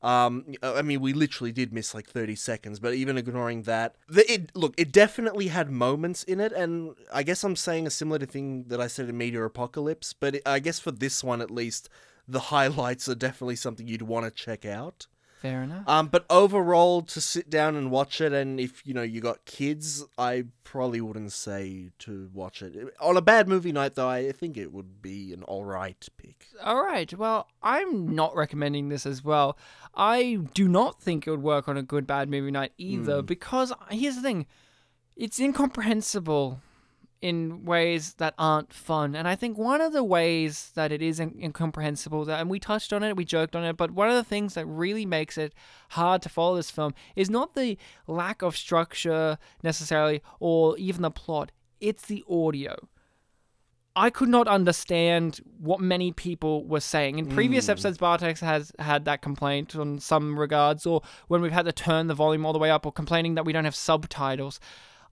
Um, 0.00 0.54
I 0.62 0.82
mean, 0.82 1.00
we 1.00 1.12
literally 1.12 1.50
did 1.50 1.72
miss 1.72 1.92
like 1.92 2.08
thirty 2.08 2.36
seconds, 2.36 2.78
but 2.78 2.94
even 2.94 3.18
ignoring 3.18 3.62
that, 3.62 3.96
the, 4.08 4.30
it 4.32 4.54
look 4.54 4.74
it 4.78 4.92
definitely 4.92 5.48
had 5.48 5.70
moments 5.70 6.22
in 6.22 6.40
it, 6.40 6.52
and 6.52 6.94
I 7.12 7.24
guess 7.24 7.42
I'm 7.42 7.56
saying 7.56 7.86
a 7.86 7.90
similar 7.90 8.24
thing 8.24 8.66
that 8.68 8.80
I 8.80 8.86
said 8.86 9.08
in 9.08 9.18
Meteor 9.18 9.44
Apocalypse, 9.44 10.12
but 10.12 10.36
it, 10.36 10.42
I 10.46 10.60
guess 10.60 10.78
for 10.78 10.92
this 10.92 11.24
one 11.24 11.40
at 11.40 11.50
least, 11.50 11.88
the 12.28 12.40
highlights 12.40 13.08
are 13.08 13.14
definitely 13.14 13.56
something 13.56 13.88
you'd 13.88 14.02
want 14.02 14.26
to 14.26 14.30
check 14.30 14.64
out. 14.66 15.06
Fair 15.40 15.62
enough. 15.62 15.88
Um, 15.88 16.08
but 16.08 16.26
overall, 16.28 17.00
to 17.02 17.20
sit 17.20 17.48
down 17.48 17.76
and 17.76 17.92
watch 17.92 18.20
it, 18.20 18.32
and 18.32 18.58
if 18.58 18.84
you 18.84 18.92
know 18.92 19.02
you 19.02 19.20
got 19.20 19.44
kids, 19.44 20.04
I 20.18 20.46
probably 20.64 21.00
wouldn't 21.00 21.30
say 21.30 21.90
to 22.00 22.28
watch 22.34 22.60
it 22.60 22.74
on 23.00 23.16
a 23.16 23.20
bad 23.22 23.46
movie 23.46 23.70
night. 23.70 23.94
Though 23.94 24.08
I 24.08 24.32
think 24.32 24.56
it 24.56 24.72
would 24.72 25.00
be 25.00 25.32
an 25.32 25.44
all 25.44 25.64
right 25.64 26.04
pick. 26.16 26.46
All 26.60 26.82
right. 26.82 27.14
Well, 27.16 27.46
I'm 27.62 28.16
not 28.16 28.34
recommending 28.34 28.88
this 28.88 29.06
as 29.06 29.22
well. 29.22 29.56
I 29.94 30.40
do 30.54 30.66
not 30.66 31.00
think 31.00 31.24
it 31.26 31.30
would 31.30 31.42
work 31.44 31.68
on 31.68 31.76
a 31.76 31.82
good 31.84 32.04
bad 32.04 32.28
movie 32.28 32.50
night 32.50 32.72
either 32.76 33.22
Mm. 33.22 33.26
because 33.26 33.72
here's 33.90 34.16
the 34.16 34.22
thing. 34.22 34.44
It's 35.16 35.38
incomprehensible 35.38 36.60
in 37.20 37.64
ways 37.64 38.14
that 38.14 38.32
aren't 38.38 38.72
fun. 38.72 39.16
And 39.16 39.26
I 39.26 39.34
think 39.34 39.58
one 39.58 39.80
of 39.80 39.92
the 39.92 40.04
ways 40.04 40.70
that 40.76 40.92
it 40.92 41.02
is 41.02 41.18
in- 41.18 41.36
incomprehensible, 41.42 42.24
that, 42.26 42.40
and 42.40 42.48
we 42.48 42.60
touched 42.60 42.92
on 42.92 43.02
it, 43.02 43.16
we 43.16 43.24
joked 43.24 43.56
on 43.56 43.64
it, 43.64 43.76
but 43.76 43.90
one 43.90 44.08
of 44.08 44.14
the 44.14 44.22
things 44.22 44.54
that 44.54 44.66
really 44.66 45.04
makes 45.04 45.36
it 45.36 45.52
hard 45.90 46.22
to 46.22 46.28
follow 46.28 46.54
this 46.56 46.70
film 46.70 46.94
is 47.16 47.28
not 47.28 47.54
the 47.54 47.76
lack 48.06 48.42
of 48.42 48.56
structure 48.56 49.36
necessarily 49.62 50.22
or 50.38 50.78
even 50.78 51.02
the 51.02 51.10
plot, 51.10 51.50
it's 51.80 52.06
the 52.06 52.24
audio. 52.30 52.76
I 53.96 54.10
could 54.10 54.28
not 54.28 54.46
understand 54.46 55.40
what 55.58 55.80
many 55.80 56.12
people 56.12 56.64
were 56.64 56.78
saying. 56.78 57.18
In 57.18 57.26
previous 57.26 57.66
Mm. 57.66 57.70
episodes, 57.70 57.98
Bartek's 57.98 58.38
has 58.40 58.70
had 58.78 59.04
that 59.06 59.22
complaint 59.22 59.74
on 59.74 59.98
some 59.98 60.38
regards, 60.38 60.86
or 60.86 61.02
when 61.26 61.42
we've 61.42 61.50
had 61.50 61.64
to 61.66 61.72
turn 61.72 62.06
the 62.06 62.14
volume 62.14 62.46
all 62.46 62.52
the 62.52 62.60
way 62.60 62.70
up, 62.70 62.86
or 62.86 62.92
complaining 62.92 63.34
that 63.34 63.44
we 63.44 63.52
don't 63.52 63.64
have 63.64 63.74
subtitles. 63.74 64.60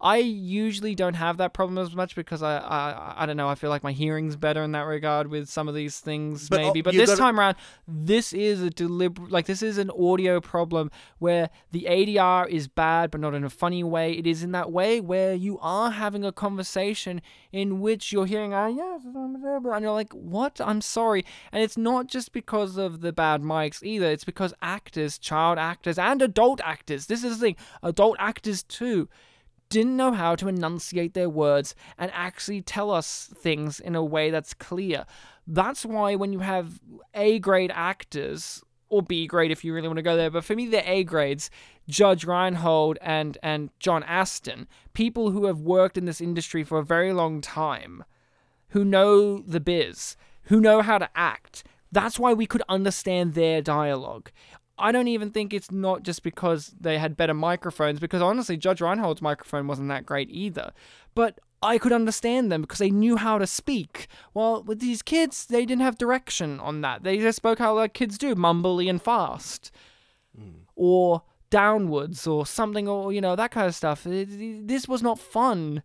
I 0.01 0.18
usually 0.18 0.94
don't 0.94 1.14
have 1.14 1.39
that 1.39 1.55
problem 1.55 1.78
as 1.78 1.94
much 1.94 2.14
because 2.14 2.43
I, 2.43 2.59
I, 2.59 3.14
I 3.23 3.27
don't 3.27 3.36
know. 3.39 3.48
I 3.48 3.55
feel 3.55 3.70
like 3.70 3.82
my 3.82 3.93
hearing's 3.93 4.36
better 4.36 4.62
in 4.62 4.73
that 4.73 4.82
regard 4.82 5.28
with 5.28 5.48
some 5.48 5.68
of 5.68 5.74
these 5.74 6.01
things, 6.01 6.51
But, 6.51 6.60
oh, 6.60 6.62
maybe. 6.64 6.82
But 6.82 6.94
this 6.94 7.09
gotta- 7.09 7.20
time 7.20 7.40
around, 7.40 7.56
this 7.89 8.35
is 8.35 8.60
a 8.60 8.68
deliberate, 8.68 9.31
like 9.31 9.47
this 9.47 9.62
is 9.62 9.78
an 9.78 9.90
audio 9.90 10.40
problem 10.40 10.90
where 11.18 11.48
the 11.73 11.86
ADR 11.89 12.47
is 12.48 12.68
bad, 12.68 13.10
but 13.10 13.20
not 13.20 13.35
in 13.35 13.43
a 13.43 13.51
funny 13.51 13.82
way. 13.82 14.12
It 14.12 14.27
is 14.27 14.43
in 14.43 14.52
that 14.52 14.70
way 14.70 15.01
where 15.01 15.32
you 15.32 15.59
are 15.60 15.90
having 15.90 16.24
a 16.24 16.32
conversation 16.32 17.23
in 17.51 17.81
which 17.81 18.12
you're 18.12 18.27
hearing, 18.27 18.52
ah, 18.52 18.66
yes, 18.66 19.01
and 19.05 19.40
you're 19.82 19.93
like, 19.93 20.12
what? 20.12 20.60
I'm 20.60 20.82
sorry. 20.82 21.24
And 21.52 21.62
it's 21.62 21.78
not 21.78 22.06
just 22.06 22.32
because 22.32 22.77
of 22.77 23.01
the 23.01 23.12
bad 23.12 23.40
mics 23.40 23.82
either. 23.82 24.10
It's 24.10 24.24
because 24.24 24.52
actors, 24.60 25.18
child 25.18 25.59
actors, 25.59 25.98
and 25.98 26.20
adult 26.20 26.60
actors. 26.62 27.06
This 27.06 27.24
is 27.24 27.39
the 27.39 27.47
thing. 27.47 27.56
Adult 27.82 28.16
actors 28.18 28.62
too 28.62 29.09
didn't 29.69 29.97
know 29.97 30.13
how 30.13 30.35
to 30.37 30.49
enunciate 30.49 31.15
their 31.15 31.29
words 31.29 31.75
and 31.99 32.11
actually 32.15 32.63
tell 32.63 32.91
us 32.91 33.31
things 33.35 33.81
in 33.81 33.95
a 33.95 34.05
way 34.05 34.31
that's 34.31 34.55
clear. 34.55 35.07
That's 35.47 35.85
why 35.85 36.15
when 36.15 36.33
you 36.33 36.41
have 36.41 36.81
A 37.15 37.39
grade 37.39 37.73
actors, 37.75 38.63
or 38.89 39.03
B 39.03 39.27
grade 39.27 39.51
if 39.51 39.65
you 39.65 39.75
really 39.75 39.89
want 39.89 39.99
to 39.99 40.03
go 40.03 40.17
there, 40.17 40.31
but 40.31 40.45
for 40.45 40.55
me, 40.55 40.67
they're 40.67 40.83
A 40.85 41.05
grades, 41.05 41.51
Judge 41.89 42.25
Reinhold 42.25 42.99
and, 43.01 43.39
and 43.43 43.71
John 43.79 44.03
Astin, 44.05 44.69
people 44.93 45.31
who 45.31 45.47
have 45.47 45.61
worked 45.61 45.97
in 45.97 46.05
this 46.05 46.21
industry 46.21 46.65
for 46.65 46.79
a 46.79 46.85
very 46.85 47.13
long 47.13 47.41
time, 47.41 48.05
who 48.69 48.85
know 48.85 49.39
the 49.39 49.61
biz, 49.61 50.17
who 50.45 50.61
know 50.61 50.83
how 50.83 50.99
to 50.99 51.09
act. 51.15 51.65
That's 51.93 52.19
why 52.19 52.33
we 52.33 52.47
could 52.47 52.63
understand 52.69 53.35
their 53.35 53.63
dialogue. 53.63 54.31
I 54.78 54.93
don't 54.93 55.09
even 55.09 55.31
think 55.31 55.55
it's 55.55 55.70
not 55.70 56.03
just 56.03 56.23
because 56.23 56.74
they 56.81 56.98
had 56.98 57.16
better 57.16 57.35
microphones, 57.35 57.98
because 57.98 58.20
honestly, 58.23 58.57
Judge 58.57 58.81
Reinhold's 58.81 59.23
microphone 59.23 59.66
wasn't 59.66 59.89
that 59.89 60.05
great 60.05 60.28
either. 60.31 60.73
But 61.15 61.40
I 61.62 61.78
could 61.78 61.93
understand 61.93 62.53
them 62.53 62.61
because 62.61 62.78
they 62.78 62.90
knew 62.90 63.16
how 63.16 63.39
to 63.39 63.47
speak. 63.47 64.07
Well, 64.35 64.62
with 64.62 64.81
these 64.81 65.01
kids, 65.01 65.47
they 65.47 65.65
didn't 65.65 65.82
have 65.82 65.97
direction 65.97 66.61
on 66.61 66.82
that. 66.82 67.03
They 67.05 67.19
just 67.19 67.36
spoke 67.36 67.59
how 67.59 67.74
like 67.74 67.94
kids 67.94 68.19
do, 68.19 68.35
mumbly 68.35 68.90
and 68.90 69.01
fast. 69.01 69.70
Hmm. 70.39 70.51
Or 70.74 71.23
downwards 71.48 72.27
or 72.27 72.44
something, 72.44 72.86
or, 72.86 73.12
you 73.12 73.20
know, 73.23 73.35
that 73.36 73.53
kind 73.53 73.66
of 73.66 73.74
stuff. 73.74 74.07
It- 74.07 74.28
it- 74.31 74.69
this 74.69 74.86
was 74.86 75.03
not 75.03 75.19
fun 75.19 75.82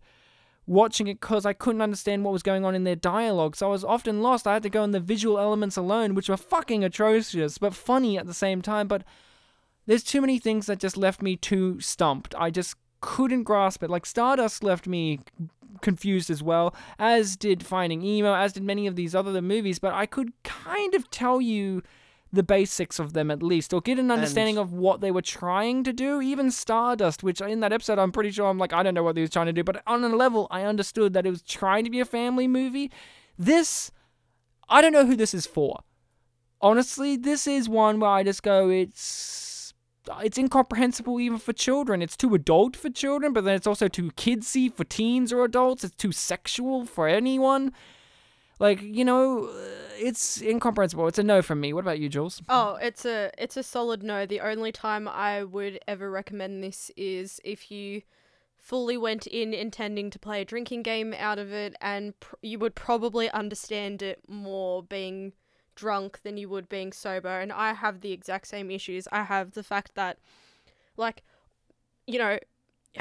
watching 0.66 1.08
it 1.08 1.20
because 1.20 1.44
I 1.44 1.52
couldn't 1.52 1.82
understand 1.82 2.24
what 2.24 2.32
was 2.32 2.42
going 2.42 2.64
on 2.64 2.74
in 2.74 2.84
their 2.84 2.96
dialogue. 2.96 3.56
So 3.56 3.66
I 3.66 3.70
was 3.70 3.84
often 3.84 4.22
lost. 4.22 4.46
I 4.46 4.54
had 4.54 4.62
to 4.62 4.70
go 4.70 4.82
on 4.82 4.92
the 4.92 5.00
visual 5.00 5.38
elements 5.38 5.76
alone, 5.76 6.14
which 6.14 6.28
were 6.28 6.36
fucking 6.36 6.84
atrocious, 6.84 7.58
but 7.58 7.74
funny 7.74 8.16
at 8.18 8.26
the 8.26 8.34
same 8.34 8.62
time. 8.62 8.88
But 8.88 9.04
there's 9.86 10.04
too 10.04 10.20
many 10.20 10.38
things 10.38 10.66
that 10.66 10.78
just 10.78 10.96
left 10.96 11.22
me 11.22 11.36
too 11.36 11.80
stumped. 11.80 12.34
I 12.38 12.50
just 12.50 12.76
couldn't 13.00 13.42
grasp 13.42 13.82
it. 13.82 13.90
Like 13.90 14.06
Stardust 14.06 14.62
left 14.62 14.86
me 14.86 15.20
confused 15.80 16.30
as 16.30 16.42
well, 16.42 16.74
as 16.98 17.36
did 17.36 17.64
Finding 17.64 18.02
Emo, 18.02 18.34
as 18.34 18.52
did 18.52 18.62
many 18.62 18.86
of 18.86 18.94
these 18.94 19.14
other 19.14 19.42
movies. 19.42 19.78
But 19.78 19.94
I 19.94 20.06
could 20.06 20.32
kind 20.44 20.94
of 20.94 21.10
tell 21.10 21.40
you 21.40 21.82
the 22.32 22.42
basics 22.42 22.98
of 22.98 23.12
them 23.12 23.30
at 23.30 23.42
least, 23.42 23.74
or 23.74 23.80
get 23.80 23.98
an 23.98 24.10
understanding 24.10 24.56
of 24.56 24.72
what 24.72 25.00
they 25.00 25.10
were 25.10 25.22
trying 25.22 25.84
to 25.84 25.92
do. 25.92 26.22
Even 26.22 26.50
Stardust, 26.50 27.22
which 27.22 27.40
in 27.40 27.60
that 27.60 27.72
episode 27.72 27.98
I'm 27.98 28.12
pretty 28.12 28.30
sure 28.30 28.48
I'm 28.48 28.58
like, 28.58 28.72
I 28.72 28.82
don't 28.82 28.94
know 28.94 29.02
what 29.02 29.16
he 29.16 29.20
was 29.20 29.30
trying 29.30 29.46
to 29.46 29.52
do, 29.52 29.62
but 29.62 29.82
on 29.86 30.02
a 30.02 30.08
level 30.08 30.46
I 30.50 30.62
understood 30.62 31.12
that 31.12 31.26
it 31.26 31.30
was 31.30 31.42
trying 31.42 31.84
to 31.84 31.90
be 31.90 32.00
a 32.00 32.06
family 32.06 32.48
movie. 32.48 32.90
This, 33.38 33.90
I 34.68 34.80
don't 34.80 34.92
know 34.92 35.06
who 35.06 35.16
this 35.16 35.34
is 35.34 35.46
for. 35.46 35.80
Honestly, 36.60 37.16
this 37.16 37.46
is 37.46 37.68
one 37.68 38.00
where 38.00 38.10
I 38.10 38.22
just 38.22 38.42
go, 38.42 38.70
it's 38.70 39.74
it's 40.20 40.38
incomprehensible 40.38 41.20
even 41.20 41.38
for 41.38 41.52
children. 41.52 42.02
It's 42.02 42.16
too 42.16 42.34
adult 42.34 42.76
for 42.76 42.90
children, 42.90 43.32
but 43.32 43.44
then 43.44 43.54
it's 43.54 43.66
also 43.66 43.88
too 43.88 44.10
kidsy 44.12 44.72
for 44.72 44.84
teens 44.84 45.32
or 45.32 45.44
adults. 45.44 45.84
It's 45.84 45.94
too 45.94 46.12
sexual 46.12 46.86
for 46.86 47.06
anyone. 47.06 47.72
Like, 48.62 48.80
you 48.80 49.04
know, 49.04 49.50
it's 49.98 50.40
incomprehensible. 50.40 51.08
It's 51.08 51.18
a 51.18 51.24
no 51.24 51.42
from 51.42 51.60
me. 51.60 51.72
What 51.72 51.80
about 51.80 51.98
you, 51.98 52.08
Jules? 52.08 52.40
Oh, 52.48 52.76
it's 52.80 53.04
a 53.04 53.32
it's 53.36 53.56
a 53.56 53.62
solid 53.64 54.04
no. 54.04 54.24
The 54.24 54.40
only 54.40 54.70
time 54.70 55.08
I 55.08 55.42
would 55.42 55.80
ever 55.88 56.08
recommend 56.08 56.62
this 56.62 56.88
is 56.96 57.40
if 57.44 57.72
you 57.72 58.02
fully 58.56 58.96
went 58.96 59.26
in 59.26 59.52
intending 59.52 60.10
to 60.10 60.18
play 60.20 60.42
a 60.42 60.44
drinking 60.44 60.84
game 60.84 61.12
out 61.18 61.40
of 61.40 61.52
it, 61.52 61.74
and 61.80 62.18
pr- 62.20 62.36
you 62.40 62.60
would 62.60 62.76
probably 62.76 63.28
understand 63.32 64.00
it 64.00 64.20
more 64.28 64.80
being 64.80 65.32
drunk 65.74 66.20
than 66.22 66.36
you 66.36 66.48
would 66.48 66.68
being 66.68 66.92
sober. 66.92 67.40
And 67.40 67.50
I 67.50 67.72
have 67.72 68.00
the 68.00 68.12
exact 68.12 68.46
same 68.46 68.70
issues. 68.70 69.08
I 69.10 69.24
have 69.24 69.54
the 69.54 69.64
fact 69.64 69.96
that, 69.96 70.18
like, 70.96 71.24
you 72.06 72.20
know, 72.20 72.38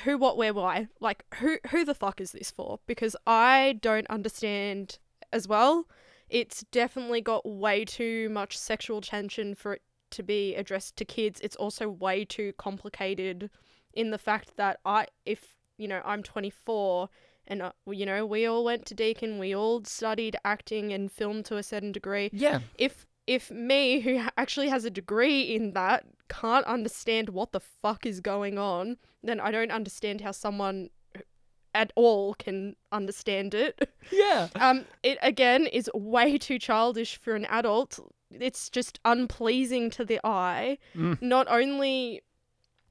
who, 0.06 0.18
what, 0.18 0.38
where, 0.38 0.56
why? 0.56 0.88
Like, 1.00 1.24
who, 1.36 1.60
who 1.70 1.86
the 1.86 1.94
fuck 1.94 2.20
is 2.20 2.32
this 2.32 2.50
for? 2.50 2.80
Because 2.88 3.16
I 3.28 3.78
don't 3.80 4.08
understand 4.08 4.98
as 5.32 5.48
well. 5.48 5.88
It's 6.30 6.64
definitely 6.72 7.22
got 7.22 7.46
way 7.46 7.84
too 7.86 8.30
much 8.30 8.58
sexual 8.58 9.02
tension 9.02 9.54
for 9.54 9.74
it 9.74 9.82
to 10.12 10.24
be 10.24 10.56
addressed 10.56 10.96
to 10.98 11.06
kids. 11.06 11.42
It's 11.42 11.56
also 11.56 11.90
way 11.90 12.26
too 12.26 12.54
complicated 12.58 13.50
in 13.94 14.12
the 14.12 14.18
fact 14.18 14.56
that 14.58 14.80
I, 14.86 15.08
if 15.26 15.58
you 15.78 15.88
know, 15.88 16.02
I'm 16.06 16.24
24 16.24 17.10
and 17.48 17.62
uh, 17.62 17.72
you 17.88 18.06
know, 18.06 18.26
we 18.26 18.46
all 18.46 18.64
went 18.64 18.86
to 18.88 18.94
Deakin, 18.94 19.40
we 19.40 19.56
all 19.56 19.84
studied 19.84 20.38
acting 20.46 20.94
and 20.94 21.12
film 21.12 21.44
to 21.44 21.58
a 21.58 21.64
certain 21.64 21.92
degree. 21.92 22.30
Yeah. 22.32 22.60
If 22.76 23.06
if 23.28 23.52
me, 23.52 24.00
who 24.00 24.22
actually 24.38 24.70
has 24.70 24.84
a 24.84 24.90
degree 24.90 25.42
in 25.42 25.74
that, 25.74 26.06
can't 26.28 26.66
understand 26.66 27.30
what 27.30 27.52
the 27.52 27.60
fuck 27.60 28.06
is 28.06 28.20
going 28.20 28.58
on, 28.58 28.98
then 29.24 29.40
I 29.40 29.52
don't 29.52 29.72
understand 29.72 30.22
how 30.22 30.32
someone 30.32 30.90
at 31.74 31.92
all 31.96 32.34
can 32.36 32.76
understand 32.92 33.54
it. 33.54 33.90
Yeah. 34.12 34.50
Um, 34.56 34.86
it 35.04 35.18
again 35.22 35.68
is 35.68 35.90
way 35.94 36.38
too 36.38 36.58
childish 36.60 37.18
for 37.18 37.36
an 37.36 37.46
adult. 37.46 38.00
It's 38.32 38.70
just 38.70 39.00
unpleasing 39.06 39.90
to 39.92 40.04
the 40.04 40.20
eye. 40.24 40.80
Mm. 40.96 41.22
Not 41.22 41.48
only, 41.50 42.22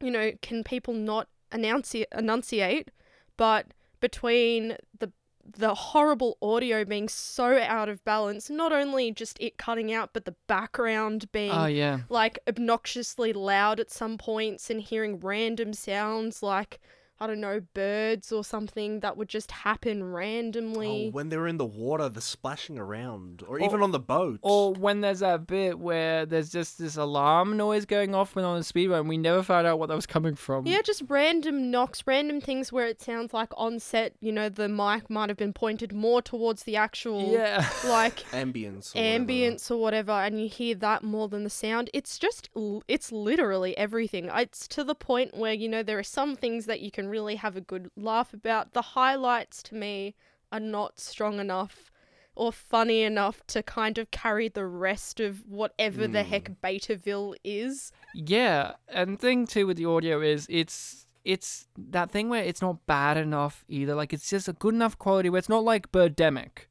you 0.00 0.10
know, 0.10 0.30
can 0.40 0.62
people 0.64 0.94
not 0.94 1.28
enunciate, 1.52 2.06
enunciate, 2.16 2.90
but 3.36 3.66
between 4.00 4.76
the 4.98 5.12
the 5.58 5.74
horrible 5.74 6.38
audio 6.40 6.84
being 6.84 7.08
so 7.08 7.58
out 7.60 7.88
of 7.88 8.04
balance, 8.04 8.48
not 8.48 8.72
only 8.72 9.10
just 9.10 9.36
it 9.40 9.58
cutting 9.58 9.92
out, 9.92 10.10
but 10.12 10.24
the 10.24 10.36
background 10.46 11.30
being 11.32 11.50
Oh, 11.50 11.66
yeah. 11.66 12.00
like 12.08 12.38
obnoxiously 12.48 13.32
loud 13.32 13.80
at 13.80 13.90
some 13.90 14.16
points 14.16 14.70
and 14.70 14.80
hearing 14.80 15.18
random 15.18 15.72
sounds 15.72 16.40
like 16.42 16.78
I 17.20 17.26
don't 17.26 17.40
know, 17.40 17.60
birds 17.74 18.32
or 18.32 18.42
something 18.44 19.00
that 19.00 19.16
would 19.16 19.28
just 19.28 19.50
happen 19.50 20.02
randomly. 20.04 21.08
Oh, 21.08 21.10
when 21.10 21.28
they're 21.28 21.46
in 21.46 21.58
the 21.58 21.66
water, 21.66 22.08
the 22.08 22.20
splashing 22.20 22.78
around, 22.78 23.42
or 23.46 23.56
Or- 23.58 23.60
even 23.64 23.82
on 23.82 23.90
the 23.90 23.98
boat. 23.98 24.38
Or 24.42 24.72
when 24.72 25.00
there's 25.02 25.20
that 25.20 25.46
bit 25.46 25.78
where 25.78 26.24
there's 26.24 26.50
just 26.50 26.78
this 26.78 26.96
alarm 26.96 27.56
noise 27.56 27.84
going 27.84 28.14
off 28.14 28.34
when 28.34 28.44
on 28.44 28.56
the 28.58 28.64
speedway 28.64 28.98
and 28.98 29.08
we 29.08 29.18
never 29.18 29.42
found 29.42 29.66
out 29.66 29.78
what 29.78 29.88
that 29.88 29.96
was 29.96 30.06
coming 30.06 30.34
from. 30.34 30.66
Yeah, 30.66 30.80
just 30.82 31.02
random 31.08 31.70
knocks, 31.70 32.02
random 32.06 32.40
things 32.40 32.72
where 32.72 32.86
it 32.86 33.02
sounds 33.02 33.34
like 33.34 33.50
on 33.56 33.78
set, 33.80 34.14
you 34.20 34.32
know, 34.32 34.48
the 34.48 34.68
mic 34.68 35.10
might 35.10 35.28
have 35.28 35.36
been 35.38 35.52
pointed 35.52 35.92
more 35.92 36.22
towards 36.22 36.62
the 36.62 36.76
actual, 36.76 37.32
Yeah. 37.32 37.68
like 37.86 38.16
ambience. 38.32 38.94
ambience 38.94 39.70
or 39.70 39.76
whatever, 39.76 40.12
and 40.12 40.40
you 40.40 40.48
hear 40.48 40.74
that 40.76 41.02
more 41.02 41.28
than 41.28 41.44
the 41.44 41.50
sound. 41.50 41.90
It's 41.92 42.18
just, 42.18 42.48
it's 42.88 43.12
literally 43.12 43.76
everything. 43.76 44.30
It's 44.32 44.66
to 44.68 44.84
the 44.84 44.94
point 44.94 45.36
where, 45.36 45.52
you 45.52 45.68
know, 45.68 45.82
there 45.82 45.98
are 45.98 46.02
some 46.02 46.34
things 46.36 46.66
that 46.66 46.80
you 46.80 46.90
can 46.90 47.08
really 47.10 47.36
have 47.36 47.56
a 47.56 47.60
good 47.60 47.90
laugh 47.96 48.32
about. 48.32 48.72
The 48.72 48.82
highlights 48.82 49.62
to 49.64 49.74
me 49.74 50.14
are 50.52 50.60
not 50.60 50.98
strong 50.98 51.38
enough 51.40 51.90
or 52.34 52.52
funny 52.52 53.02
enough 53.02 53.46
to 53.48 53.62
kind 53.62 53.98
of 53.98 54.10
carry 54.10 54.48
the 54.48 54.64
rest 54.66 55.20
of 55.20 55.46
whatever 55.46 56.06
the 56.06 56.22
hmm. 56.22 56.30
heck 56.30 56.50
Betaville 56.62 57.34
is. 57.44 57.92
Yeah, 58.14 58.72
and 58.88 59.20
thing 59.20 59.46
too 59.46 59.66
with 59.66 59.76
the 59.76 59.86
audio 59.86 60.20
is 60.20 60.46
it's 60.48 61.06
it's 61.24 61.68
that 61.76 62.10
thing 62.10 62.28
where 62.28 62.42
it's 62.42 62.62
not 62.62 62.86
bad 62.86 63.16
enough 63.16 63.64
either. 63.68 63.94
Like 63.94 64.12
it's 64.12 64.30
just 64.30 64.48
a 64.48 64.52
good 64.52 64.74
enough 64.74 64.98
quality 64.98 65.28
where 65.28 65.38
it's 65.38 65.48
not 65.48 65.64
like 65.64 65.92
Birdemic, 65.92 66.66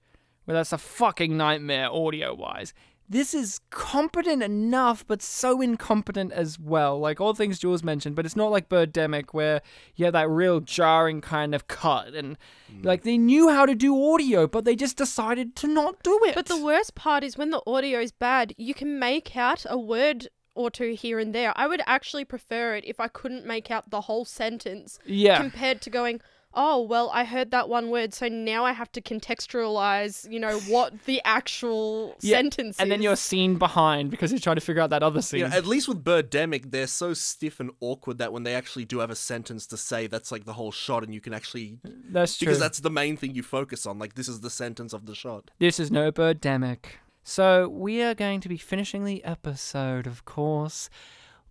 where 0.46 0.56
that's 0.56 0.74
a 0.74 0.78
fucking 0.78 1.38
nightmare 1.38 1.92
audio 1.92 2.34
wise. 2.34 2.74
This 3.10 3.34
is 3.34 3.60
competent 3.72 4.44
enough, 4.44 5.06
but 5.08 5.22
so 5.24 5.62
incompetent 5.62 6.32
as 6.32 6.60
well. 6.60 7.00
Like 7.00 7.20
all 7.20 7.34
things 7.34 7.58
Jules 7.58 7.84
mentioned, 7.84 8.16
but 8.16 8.26
it's 8.26 8.36
not 8.36 8.52
like 8.52 8.70
Birdemic 8.70 9.30
where 9.32 9.62
you 9.96 10.06
have 10.06 10.14
that 10.14 10.30
real 10.30 10.60
jarring 10.60 11.20
kind 11.20 11.56
of 11.56 11.68
cut 11.68 12.14
and 12.14 12.38
mm. 12.72 12.86
like 12.86 13.02
they 13.02 13.18
knew 13.18 13.50
how 13.50 13.66
to 13.66 13.74
do 13.74 14.14
audio, 14.14 14.46
but 14.46 14.64
they 14.64 14.76
just 14.76 14.96
decided 14.96 15.56
to 15.58 15.68
not 15.68 16.02
do 16.04 16.20
it. 16.26 16.36
But 16.36 16.46
the 16.46 16.64
worst 16.64 16.94
part 16.94 17.24
is 17.24 17.36
when 17.36 17.50
the 17.50 17.64
audio 17.66 18.00
is 18.00 18.12
bad, 18.12 18.54
you 18.58 18.76
can 18.76 19.00
make 19.00 19.36
out 19.36 19.66
a 19.68 19.78
word 19.78 20.28
or 20.54 20.70
two 20.70 20.94
here 20.94 21.18
and 21.18 21.34
there. 21.34 21.52
I 21.56 21.68
would 21.68 21.82
actually 21.88 22.26
prefer 22.26 22.76
it 22.76 22.86
if 22.86 23.00
I 23.00 23.08
couldn't 23.08 23.46
make 23.46 23.72
out 23.72 23.90
the 23.90 24.02
whole 24.02 24.26
sentence. 24.26 25.00
Yeah. 25.06 25.40
Compared 25.40 25.82
to 25.82 25.90
going, 25.90 26.22
oh, 26.54 26.82
well, 26.82 27.10
I 27.14 27.24
heard 27.24 27.52
that 27.52 27.70
one 27.70 27.90
word, 27.90 28.14
so 28.14 28.28
now 28.28 28.66
I 28.66 28.72
have 28.72 28.92
to 28.94 29.02
contextualize, 29.02 30.30
you 30.32 30.40
know, 30.40 30.60
what 30.62 31.06
the 31.06 31.22
actual 31.24 32.16
Yeah, 32.22 32.38
sentence 32.38 32.80
and 32.80 32.92
then 32.92 33.02
you're 33.02 33.16
seen 33.16 33.58
behind 33.58 34.12
because 34.12 34.32
you're 34.32 34.40
trying 34.40 34.56
to 34.56 34.62
figure 34.62 34.82
out 34.82 34.90
that 34.90 35.04
other 35.04 35.22
scene. 35.22 35.42
You 35.42 35.48
know, 35.48 35.56
at 35.56 35.66
least 35.66 35.88
with 35.88 36.04
Birdemic, 36.04 36.72
they're 36.72 36.88
so 36.88 37.14
stiff 37.14 37.60
and 37.60 37.72
awkward 37.80 38.18
that 38.18 38.34
when 38.34 38.44
they 38.44 38.56
actually 38.56 38.86
do 38.86 39.00
have 39.00 39.10
a 39.10 39.16
sentence 39.16 39.68
to 39.68 39.78
say, 39.78 40.08
that's 40.08 40.32
like 40.32 40.46
the 40.46 40.54
whole 40.54 40.72
shot, 40.72 41.04
and 41.04 41.14
you 41.14 41.22
can 41.22 41.34
actually. 41.34 41.80
That's 41.84 42.38
Because 42.38 42.60
that's 42.60 42.80
the 42.80 42.90
main 42.90 43.18
thing 43.18 43.36
you 43.36 43.44
focus 43.44 43.86
on. 43.86 44.00
Like, 44.00 44.16
this 44.16 44.28
is 44.28 44.42
the 44.42 44.50
sentence 44.50 44.94
of 44.94 45.06
the 45.06 45.16
shot. 45.16 45.52
This 45.60 45.80
is 45.80 45.92
no 45.92 46.12
birdemic. 46.12 46.86
So 47.24 47.70
we 47.70 48.02
are 48.02 48.16
going 48.16 48.42
to 48.42 48.50
be 48.50 48.58
finishing 48.58 49.06
the 49.06 49.24
episode, 49.24 50.08
of 50.08 50.26
course, 50.26 50.90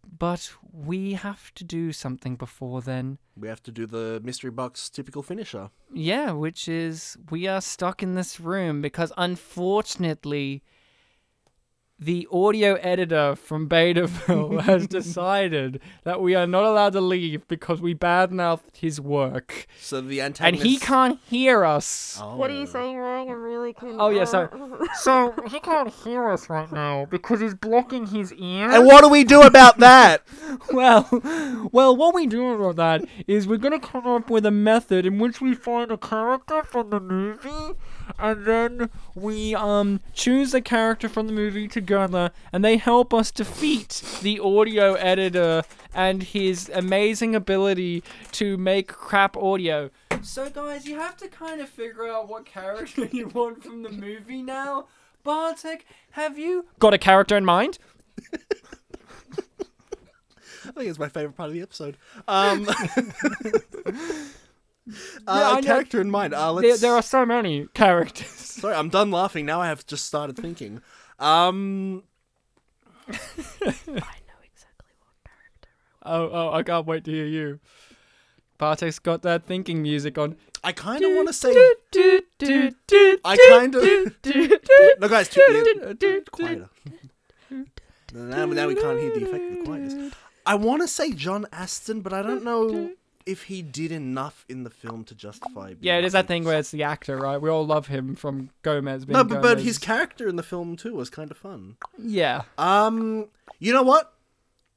but 0.06 0.52
we 0.72 1.14
have 1.14 1.52
to 1.54 1.64
do 1.64 1.92
something 1.92 2.36
before 2.36 2.82
then. 2.82 3.18
We 3.36 3.48
have 3.48 3.62
to 3.64 3.72
do 3.72 3.86
the 3.86 4.20
mystery 4.24 4.50
box 4.50 4.88
typical 4.90 5.22
finisher. 5.22 5.70
Yeah, 5.92 6.32
which 6.32 6.68
is 6.68 7.16
we 7.30 7.46
are 7.46 7.60
stuck 7.60 8.02
in 8.02 8.14
this 8.14 8.40
room 8.40 8.82
because 8.82 9.12
unfortunately 9.16 10.62
the 11.98 12.28
audio 12.30 12.74
editor 12.74 13.34
from 13.34 13.68
Betaville 13.68 14.60
has 14.62 14.86
decided 14.86 15.80
that 16.04 16.20
we 16.20 16.34
are 16.34 16.46
not 16.46 16.64
allowed 16.64 16.92
to 16.92 17.00
leave 17.00 17.46
because 17.48 17.80
we 17.80 17.94
badmouthed 17.94 18.76
his 18.76 19.00
work. 19.00 19.66
So 19.80 20.00
the 20.00 20.20
And 20.20 20.54
he 20.54 20.78
can't 20.78 21.18
hear 21.28 21.64
us. 21.64 22.18
Oh. 22.22 22.36
What 22.36 22.50
are 22.50 22.54
you 22.54 22.66
saying, 22.66 22.96
Ryan? 22.96 23.28
I 23.28 23.32
really 23.32 23.72
couldn't. 23.72 24.00
Oh 24.00 24.10
yeah, 24.10 24.24
so 24.24 24.48
so 25.00 25.34
he 25.50 25.58
can't 25.58 25.92
hear 25.92 26.28
us 26.28 26.48
right 26.48 26.70
now 26.70 27.06
because 27.06 27.40
he's 27.40 27.54
blocking 27.54 28.06
his 28.06 28.32
ear. 28.34 28.70
And 28.70 28.86
what 28.86 29.02
do 29.02 29.08
we 29.08 29.24
do 29.24 29.42
about 29.42 29.78
that? 29.78 30.22
well, 30.72 31.08
well, 31.72 31.96
what 31.96 32.14
we 32.14 32.26
do 32.26 32.52
about 32.52 32.76
that 32.76 33.08
is 33.26 33.48
we're 33.48 33.58
gonna 33.58 33.80
come 33.80 34.06
up 34.06 34.30
with 34.30 34.46
a 34.46 34.50
method 34.52 35.04
in 35.04 35.18
which 35.18 35.40
we 35.40 35.54
find 35.54 35.90
a 35.90 35.98
character 35.98 36.62
from 36.62 36.90
the 36.90 37.00
movie, 37.00 37.74
and 38.18 38.44
then 38.44 38.90
we 39.14 39.54
um 39.54 40.00
choose 40.14 40.54
a 40.54 40.60
character 40.60 41.08
from 41.08 41.26
the 41.26 41.32
movie 41.32 41.68
together, 41.68 42.30
and 42.52 42.64
they 42.64 42.76
help 42.76 43.12
us 43.12 43.30
defeat 43.30 44.02
the 44.22 44.38
audio 44.40 44.94
editor 44.94 45.62
and 45.94 46.22
his 46.22 46.70
amazing 46.74 47.34
ability 47.34 48.02
to 48.32 48.56
make 48.56 48.88
crap 48.88 49.36
audio. 49.36 49.90
So, 50.22 50.50
guys, 50.50 50.86
you 50.86 50.96
have 50.98 51.16
to 51.18 51.28
kind 51.28 51.60
of 51.60 51.68
figure 51.68 52.08
out 52.08 52.28
what 52.28 52.44
character 52.44 53.04
you 53.12 53.28
want 53.28 53.62
from 53.62 53.82
the 53.82 53.90
movie 53.90 54.42
now. 54.42 54.86
Bartek, 55.24 55.84
have 56.12 56.38
you 56.38 56.66
got 56.78 56.94
a 56.94 56.98
character 56.98 57.36
in 57.36 57.44
mind? 57.44 57.78
I 60.68 60.72
think 60.72 60.90
it's 60.90 60.98
my 60.98 61.08
favorite 61.08 61.36
part 61.36 61.48
of 61.48 61.54
the 61.54 61.62
episode. 61.62 61.96
Um, 62.26 62.68
Yeah, 64.88 64.94
I 65.26 65.52
uh, 65.52 65.54
know. 65.56 65.62
character 65.62 66.00
in 66.00 66.10
mind. 66.10 66.34
Uh, 66.34 66.54
There, 66.54 66.70
let's... 66.70 66.80
there 66.80 66.94
are 66.94 67.02
so 67.02 67.26
many 67.26 67.66
characters. 67.74 68.26
Sorry, 68.58 68.74
I'm 68.74 68.88
done 68.88 69.10
laughing. 69.10 69.46
Now 69.46 69.60
I 69.60 69.66
have 69.66 69.86
just 69.86 70.06
started 70.06 70.36
thinking. 70.36 70.80
Um, 71.18 72.04
I 73.08 73.12
know 73.12 74.40
exactly 74.42 74.94
what 74.98 75.14
character. 75.24 75.68
Oh, 76.02 76.30
oh, 76.32 76.52
I 76.52 76.62
can't 76.62 76.86
wait 76.86 77.04
to 77.04 77.10
hear 77.10 77.26
you. 77.26 77.60
Bartek's 78.58 78.98
got 78.98 79.22
that 79.22 79.46
thinking 79.46 79.82
music 79.82 80.18
on. 80.18 80.36
I 80.64 80.72
kind 80.72 81.04
of 81.04 81.12
want 81.12 81.28
to 81.28 81.32
say. 81.32 81.52
do, 81.92 82.20
do, 82.38 83.18
I 83.24 83.36
kind 83.50 83.74
of. 83.74 83.82
no, 85.00 85.08
guys, 85.08 85.28
too, 85.28 85.40
yeah, 86.00 86.18
quieter. 86.32 86.68
now, 88.12 88.46
now 88.46 88.66
we 88.66 88.74
can't 88.74 88.98
hear 88.98 89.14
the 89.14 89.24
effect 89.24 89.44
of 89.44 89.58
the 89.58 89.64
quietness. 89.64 90.14
I 90.44 90.54
want 90.56 90.82
to 90.82 90.88
say 90.88 91.12
John 91.12 91.46
Astin, 91.52 92.00
but 92.00 92.12
I 92.12 92.22
don't 92.22 92.42
know 92.42 92.90
if 93.28 93.42
he 93.44 93.60
did 93.60 93.92
enough 93.92 94.46
in 94.48 94.64
the 94.64 94.70
film 94.70 95.04
to 95.04 95.14
justify. 95.14 95.66
being 95.68 95.78
Yeah, 95.82 95.98
it 95.98 96.04
is 96.06 96.14
that 96.14 96.26
thing 96.26 96.44
where 96.44 96.58
it's 96.58 96.70
the 96.70 96.82
actor, 96.82 97.18
right? 97.18 97.36
We 97.36 97.50
all 97.50 97.66
love 97.66 97.88
him 97.88 98.14
from 98.16 98.48
Gomez. 98.62 99.04
Being 99.04 99.18
No, 99.18 99.22
but, 99.22 99.42
but 99.42 99.60
his 99.60 99.76
character 99.76 100.28
in 100.28 100.36
the 100.36 100.42
film 100.42 100.76
too 100.76 100.94
was 100.94 101.10
kind 101.10 101.30
of 101.30 101.36
fun. 101.36 101.76
Yeah. 101.98 102.42
Um, 102.56 103.26
you 103.58 103.74
know 103.74 103.82
what? 103.82 104.14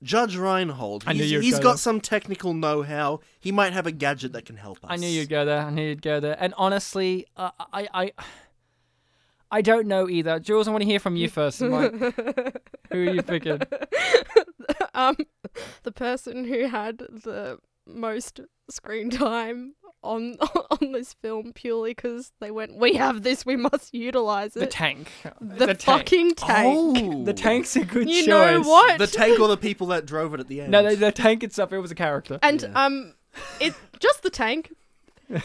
Judge 0.04 0.36
Reinhold. 0.36 1.06
I 1.08 1.14
knew 1.14 1.22
He's, 1.22 1.32
you'd 1.32 1.44
he's 1.44 1.58
go 1.60 1.64
got 1.64 1.70
there. 1.72 1.78
some 1.78 2.02
technical 2.02 2.54
know-how. 2.54 3.22
He 3.40 3.54
might 3.54 3.72
have 3.72 3.88
a 3.88 3.92
gadget 3.92 4.34
that 4.34 4.46
can 4.46 4.58
help 4.58 4.80
us. 4.84 4.90
I 4.90 4.98
knew 4.98 5.08
you'd 5.08 5.30
go 5.30 5.46
there. 5.46 5.60
I 5.60 5.70
knew 5.70 5.88
you'd 5.88 6.02
go 6.02 6.20
there. 6.20 6.36
And 6.38 6.54
honestly, 6.58 7.28
uh, 7.38 7.52
I, 7.72 7.88
I, 7.94 8.12
I 9.50 9.62
don't 9.62 9.88
know 9.88 10.10
either. 10.10 10.40
Jules, 10.40 10.68
I 10.68 10.72
want 10.72 10.82
to 10.82 10.90
hear 10.90 11.00
from 11.00 11.16
you 11.16 11.30
first. 11.30 11.62
Like, 11.62 11.94
who 12.92 13.08
are 13.08 13.14
you 13.14 13.22
picking? 13.22 13.62
um, 14.94 15.16
the 15.84 15.92
person 15.92 16.44
who 16.44 16.68
had 16.68 16.98
the 16.98 17.60
most 17.88 18.40
screen 18.70 19.10
time 19.10 19.76
on 20.04 20.36
on 20.82 20.92
this 20.94 21.14
film 21.22 21.52
purely 21.54 21.92
because 21.92 22.32
they 22.40 22.50
went, 22.52 22.76
we 22.76 22.94
have 22.96 23.22
this, 23.24 23.46
we 23.46 23.56
must 23.56 23.94
utilize 23.94 24.56
it. 24.56 24.62
The 24.62 24.66
tank. 24.68 25.12
The, 25.40 25.66
The 25.68 25.74
tank. 25.76 25.82
fucking 25.82 26.36
tank. 26.36 26.98
Oh. 27.02 27.24
The 27.24 27.34
tank's 27.34 27.76
a 27.76 27.86
good 27.86 28.10
You 28.10 28.26
choice. 28.26 28.28
know 28.28 28.62
what? 28.62 28.98
The 28.98 29.08
tank 29.08 29.40
or 29.40 29.48
the 29.48 29.58
people 29.58 29.88
that 29.88 30.06
drove 30.06 30.34
it 30.34 30.40
at 30.40 30.48
the 30.48 30.62
end. 30.62 30.72
No, 30.72 30.90
the, 30.90 30.96
the 30.96 31.12
tank 31.12 31.44
itself. 31.44 31.72
It 31.74 31.80
was 31.80 31.92
a 31.92 31.96
character. 31.96 32.40
And 32.42 32.70
um, 32.74 33.14
it 33.60 33.74
just 34.00 34.24
the 34.24 34.30
tank, 34.32 34.74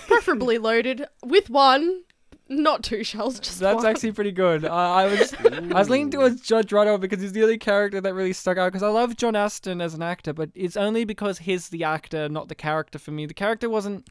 preferably 0.07 0.59
loaded 0.59 1.07
with 1.25 1.51
one, 1.51 2.03
not 2.49 2.83
two 2.85 3.03
shells, 3.05 3.41
just 3.41 3.59
That's 3.61 3.77
one. 3.77 3.87
actually 3.87 4.13
pretty 4.13 4.33
good. 4.33 4.65
I, 4.65 5.03
I 5.03 5.07
was 5.07 5.35
I 5.35 5.79
was 5.79 5.91
leaning 5.91 6.11
towards 6.11 6.41
Judge 6.41 6.73
Reinhold 6.73 7.01
because 7.01 7.21
he's 7.21 7.33
the 7.33 7.43
only 7.43 7.59
character 7.59 8.01
that 8.01 8.15
really 8.15 8.33
stuck 8.33 8.57
out. 8.59 8.69
Because 8.69 8.83
I 8.83 8.89
love 8.89 9.17
John 9.17 9.35
Astin 9.37 9.81
as 9.81 9.95
an 9.95 10.03
actor, 10.03 10.33
but 10.33 10.51
it's 10.55 10.77
only 10.77 11.05
because 11.05 11.39
he's 11.39 11.69
the 11.71 11.85
actor, 11.85 12.29
not 12.29 12.49
the 12.49 12.55
character 12.55 12.99
for 12.99 13.11
me. 13.11 13.27
The 13.27 13.35
character 13.35 13.69
wasn't 13.69 14.09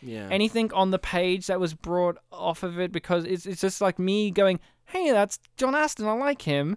Yeah. 0.00 0.28
anything 0.30 0.72
on 0.72 0.90
the 0.90 0.98
page 0.98 1.46
that 1.48 1.58
was 1.60 1.74
brought 1.74 2.18
off 2.30 2.62
of 2.62 2.78
it 2.78 2.92
because 2.92 3.24
it's 3.24 3.46
it's 3.46 3.60
just 3.60 3.80
like 3.80 3.98
me 3.98 4.30
going, 4.30 4.60
"Hey, 4.86 5.10
that's 5.10 5.38
John 5.56 5.74
Astin. 5.74 6.06
I 6.06 6.12
like 6.12 6.42
him." 6.42 6.76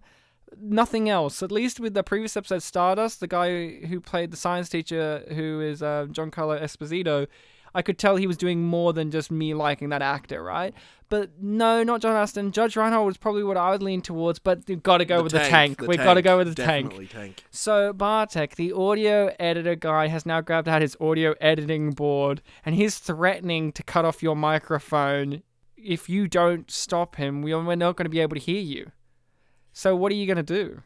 Nothing 0.58 1.10
else. 1.10 1.44
At 1.44 1.52
least 1.52 1.80
with 1.80 1.94
the 1.96 2.04
previous 2.04 2.38
episode, 2.38 2.64
Stardust, 2.64 3.20
the 3.20 3.28
guy 3.28 3.76
who 3.88 4.00
played 4.00 4.32
the 4.32 4.38
science 4.38 4.70
teacher, 4.70 5.24
who 5.36 5.60
is 5.60 5.84
uh, 5.84 6.06
Carlo 6.32 6.58
Esposito, 6.58 7.28
I 7.76 7.82
could 7.84 8.00
tell 8.00 8.16
he 8.16 8.26
was 8.26 8.38
doing 8.38 8.64
more 8.64 8.94
than 8.94 9.12
just 9.12 9.30
me 9.30 9.54
liking 9.54 9.90
that 9.90 10.02
actor, 10.02 10.42
right? 10.42 10.74
But 11.10 11.32
no, 11.40 11.84
not 11.84 12.02
John 12.02 12.16
Astin. 12.16 12.52
Judge 12.52 12.76
Reinhold 12.76 13.06
was 13.06 13.18
probably 13.18 13.44
what 13.44 13.58
I 13.58 13.70
would 13.70 13.84
lean 13.84 14.02
towards, 14.02 14.40
but 14.40 14.62
we've 14.68 14.82
got 14.82 14.98
to 14.98 15.06
go 15.06 15.18
The 15.18 15.24
with 15.24 15.32
the 15.34 15.40
tank, 15.40 15.52
tank. 15.52 15.78
the 15.82 15.88
We've 15.88 15.98
got 16.00 16.16
to 16.16 16.24
go 16.24 16.38
with 16.38 16.48
the 16.48 16.56
tank. 16.56 16.88
definitely 16.88 17.08
tank. 17.08 17.44
So 17.52 17.94
Bartek, 17.94 18.56
the 18.56 18.72
audio 18.74 19.32
editor 19.40 19.76
guy, 19.76 20.08
has 20.08 20.26
now 20.26 20.42
grabbed 20.42 20.68
out 20.68 20.82
his 20.82 20.98
audio 21.00 21.36
editing 21.40 21.92
board 21.92 22.42
and 22.66 22.74
he's 22.74 22.98
threatening 22.98 23.72
to 23.74 23.84
cut 23.84 24.04
off 24.06 24.24
your 24.24 24.36
microphone 24.36 25.44
if 25.78 26.10
you 26.10 26.28
don't 26.28 26.72
stop 26.72 27.18
him. 27.18 27.44
We're 27.44 27.62
not 27.76 27.98
going 27.98 28.06
to 28.06 28.10
be 28.10 28.22
able 28.22 28.36
to 28.36 28.42
hear 28.42 28.62
you. 28.62 28.92
So 29.74 29.96
what 29.96 30.12
are 30.12 30.16
you 30.16 30.26
going 30.26 30.38
to 30.38 30.44
do? 30.44 30.82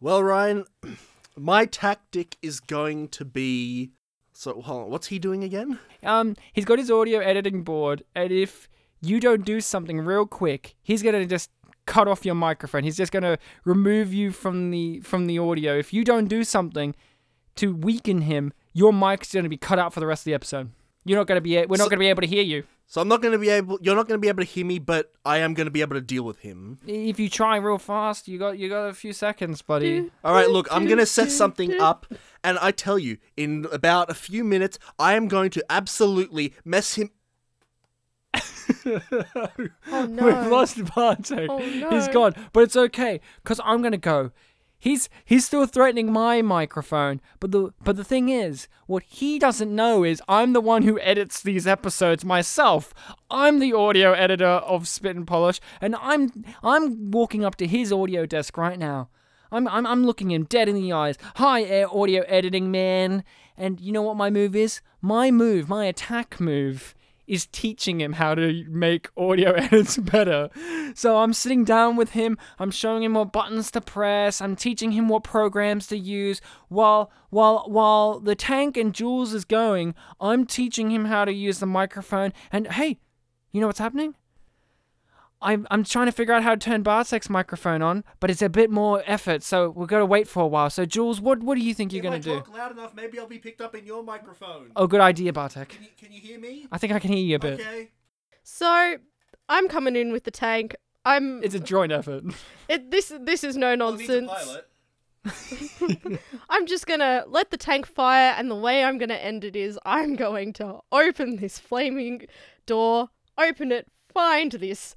Well, 0.00 0.22
Ryan, 0.22 0.64
my 1.36 1.66
tactic 1.66 2.36
is 2.42 2.58
going 2.58 3.08
to 3.10 3.24
be. 3.24 3.92
So, 4.40 4.58
hold 4.62 4.84
on. 4.84 4.90
What's 4.90 5.08
he 5.08 5.18
doing 5.18 5.44
again? 5.44 5.78
Um, 6.02 6.34
he's 6.54 6.64
got 6.64 6.78
his 6.78 6.90
audio 6.90 7.18
editing 7.20 7.62
board, 7.62 8.04
and 8.14 8.32
if 8.32 8.70
you 9.02 9.20
don't 9.20 9.44
do 9.44 9.60
something 9.60 10.00
real 10.00 10.24
quick, 10.24 10.76
he's 10.82 11.02
gonna 11.02 11.26
just 11.26 11.50
cut 11.84 12.08
off 12.08 12.24
your 12.24 12.34
microphone. 12.34 12.82
He's 12.82 12.96
just 12.96 13.12
gonna 13.12 13.36
remove 13.66 14.14
you 14.14 14.30
from 14.30 14.70
the 14.70 15.00
from 15.00 15.26
the 15.26 15.38
audio. 15.38 15.78
If 15.78 15.92
you 15.92 16.04
don't 16.04 16.24
do 16.24 16.42
something 16.42 16.94
to 17.56 17.76
weaken 17.76 18.22
him, 18.22 18.54
your 18.72 18.94
mic's 18.94 19.34
gonna 19.34 19.50
be 19.50 19.58
cut 19.58 19.78
out 19.78 19.92
for 19.92 20.00
the 20.00 20.06
rest 20.06 20.22
of 20.22 20.24
the 20.24 20.32
episode. 20.32 20.70
You're 21.04 21.18
not 21.18 21.26
gonna 21.26 21.40
be. 21.40 21.56
a- 21.56 21.66
We're 21.66 21.76
not 21.78 21.90
gonna 21.90 22.00
be 22.00 22.08
able 22.08 22.22
to 22.22 22.26
hear 22.28 22.42
you. 22.42 22.64
So 22.86 23.00
I'm 23.00 23.06
not 23.06 23.22
going 23.22 23.30
to 23.30 23.38
be 23.38 23.48
able. 23.50 23.78
You're 23.80 23.94
not 23.94 24.08
going 24.08 24.18
to 24.18 24.20
be 24.20 24.26
able 24.26 24.42
to 24.42 24.50
hear 24.50 24.66
me, 24.66 24.80
but 24.80 25.12
I 25.24 25.38
am 25.38 25.54
going 25.54 25.66
to 25.66 25.70
be 25.70 25.80
able 25.80 25.94
to 25.94 26.00
deal 26.00 26.24
with 26.24 26.40
him. 26.40 26.78
If 26.88 27.20
you 27.20 27.28
try 27.30 27.54
real 27.54 27.78
fast, 27.78 28.26
you 28.26 28.36
got 28.36 28.58
you 28.58 28.68
got 28.68 28.86
a 28.86 28.92
few 28.94 29.12
seconds, 29.12 29.62
buddy. 29.62 30.10
All 30.24 30.34
right, 30.34 30.50
look, 30.50 30.66
I'm 30.72 30.86
going 30.86 30.98
to 30.98 31.06
set 31.06 31.30
something 31.30 31.80
up, 31.80 32.04
and 32.42 32.58
I 32.58 32.72
tell 32.72 32.98
you, 32.98 33.18
in 33.36 33.68
about 33.70 34.10
a 34.10 34.14
few 34.14 34.42
minutes, 34.42 34.76
I 34.98 35.14
am 35.14 35.28
going 35.28 35.50
to 35.50 35.64
absolutely 35.70 36.52
mess 36.64 36.94
him. 36.96 37.10
Oh 38.34 38.46
no. 40.08 40.26
We've 40.26 40.46
lost 40.50 40.84
Bartek. 40.94 41.48
Oh, 41.48 41.58
no. 41.58 41.90
He's 41.90 42.08
gone. 42.08 42.34
But 42.52 42.64
it's 42.64 42.76
okay, 42.76 43.20
because 43.42 43.60
I'm 43.64 43.82
going 43.82 43.92
to 43.92 43.98
go. 43.98 44.32
He's 44.80 45.10
he's 45.26 45.44
still 45.44 45.66
threatening 45.66 46.10
my 46.10 46.40
microphone, 46.40 47.20
but 47.38 47.52
the 47.52 47.74
but 47.84 47.96
the 47.96 48.04
thing 48.04 48.30
is, 48.30 48.66
what 48.86 49.02
he 49.02 49.38
doesn't 49.38 49.74
know 49.74 50.04
is 50.04 50.22
I'm 50.26 50.54
the 50.54 50.60
one 50.60 50.84
who 50.84 50.98
edits 51.00 51.42
these 51.42 51.66
episodes 51.66 52.24
myself. 52.24 52.94
I'm 53.30 53.58
the 53.58 53.74
audio 53.74 54.14
editor 54.14 54.46
of 54.46 54.88
Spit 54.88 55.16
and 55.16 55.26
Polish, 55.26 55.60
and 55.82 55.94
I'm 55.96 56.46
I'm 56.62 57.10
walking 57.10 57.44
up 57.44 57.56
to 57.56 57.66
his 57.66 57.92
audio 57.92 58.24
desk 58.24 58.56
right 58.56 58.78
now. 58.78 59.10
I'm 59.52 59.68
I'm 59.68 59.86
I'm 59.86 60.06
looking 60.06 60.30
him 60.30 60.44
dead 60.44 60.66
in 60.66 60.76
the 60.76 60.92
eyes. 60.92 61.18
Hi, 61.36 61.62
air 61.62 61.86
audio 61.94 62.22
editing 62.22 62.70
man. 62.70 63.22
And 63.58 63.78
you 63.80 63.92
know 63.92 64.02
what 64.02 64.16
my 64.16 64.30
move 64.30 64.56
is? 64.56 64.80
My 65.02 65.30
move, 65.30 65.68
my 65.68 65.84
attack 65.84 66.40
move 66.40 66.94
is 67.30 67.46
teaching 67.46 68.00
him 68.00 68.14
how 68.14 68.34
to 68.34 68.64
make 68.68 69.08
audio 69.16 69.52
edits 69.56 69.96
better. 69.96 70.50
So 70.94 71.18
I'm 71.18 71.32
sitting 71.32 71.64
down 71.64 71.94
with 71.94 72.10
him, 72.10 72.36
I'm 72.58 72.72
showing 72.72 73.04
him 73.04 73.14
what 73.14 73.32
buttons 73.32 73.70
to 73.70 73.80
press, 73.80 74.40
I'm 74.40 74.56
teaching 74.56 74.90
him 74.92 75.08
what 75.08 75.22
programs 75.22 75.86
to 75.86 75.96
use 75.96 76.40
while 76.68 77.10
while 77.30 77.64
while 77.68 78.18
the 78.18 78.34
tank 78.34 78.76
and 78.76 78.92
Jules 78.92 79.32
is 79.32 79.44
going, 79.44 79.94
I'm 80.20 80.44
teaching 80.44 80.90
him 80.90 81.04
how 81.04 81.24
to 81.24 81.32
use 81.32 81.60
the 81.60 81.66
microphone 81.66 82.32
and 82.50 82.66
hey, 82.66 82.98
you 83.52 83.60
know 83.60 83.68
what's 83.68 83.78
happening? 83.78 84.16
I'm 85.42 85.66
I'm 85.70 85.84
trying 85.84 86.06
to 86.06 86.12
figure 86.12 86.34
out 86.34 86.42
how 86.42 86.50
to 86.50 86.58
turn 86.58 86.82
Bartek's 86.82 87.30
microphone 87.30 87.80
on, 87.80 88.04
but 88.20 88.30
it's 88.30 88.42
a 88.42 88.48
bit 88.48 88.70
more 88.70 89.02
effort, 89.06 89.42
so 89.42 89.70
we've 89.70 89.88
got 89.88 90.00
to 90.00 90.06
wait 90.06 90.28
for 90.28 90.42
a 90.42 90.46
while. 90.46 90.68
So 90.68 90.84
Jules, 90.84 91.20
what 91.20 91.40
what 91.40 91.56
do 91.56 91.64
you 91.64 91.72
think 91.72 91.92
you're 91.92 92.02
gonna 92.02 92.16
I 92.16 92.20
do? 92.20 92.36
talk 92.36 92.54
loud 92.54 92.72
enough, 92.72 92.94
maybe 92.94 93.18
I'll 93.18 93.26
be 93.26 93.38
picked 93.38 93.60
up 93.60 93.74
in 93.74 93.86
your 93.86 94.02
microphone. 94.02 94.70
Oh, 94.76 94.86
good 94.86 95.00
idea, 95.00 95.32
Bartek. 95.32 95.70
Can 95.70 95.84
you, 95.84 95.88
can 95.98 96.12
you 96.12 96.20
hear 96.20 96.38
me? 96.38 96.66
I 96.70 96.78
think 96.78 96.92
I 96.92 96.98
can 96.98 97.10
hear 97.10 97.24
you 97.24 97.36
a 97.36 97.38
bit. 97.38 97.60
Okay. 97.60 97.90
So, 98.42 98.96
I'm 99.48 99.68
coming 99.68 99.96
in 99.96 100.12
with 100.12 100.24
the 100.24 100.30
tank. 100.30 100.76
I'm. 101.04 101.42
It's 101.42 101.54
a 101.54 101.60
joint 101.60 101.92
effort. 101.92 102.24
It, 102.68 102.92
this 102.92 103.12
this 103.20 103.42
is 103.42 103.56
no 103.56 103.74
nonsense. 103.74 104.30
I'm 106.48 106.66
just 106.66 106.86
gonna 106.86 107.24
let 107.26 107.50
the 107.50 107.56
tank 107.56 107.84
fire, 107.84 108.32
and 108.36 108.48
the 108.48 108.54
way 108.54 108.84
I'm 108.84 108.96
gonna 108.96 109.14
end 109.14 109.42
it 109.42 109.56
is 109.56 109.76
I'm 109.84 110.14
going 110.14 110.52
to 110.54 110.78
open 110.92 111.36
this 111.36 111.58
flaming 111.58 112.26
door, 112.64 113.08
open 113.36 113.72
it, 113.72 113.88
find 114.14 114.52
this 114.52 114.94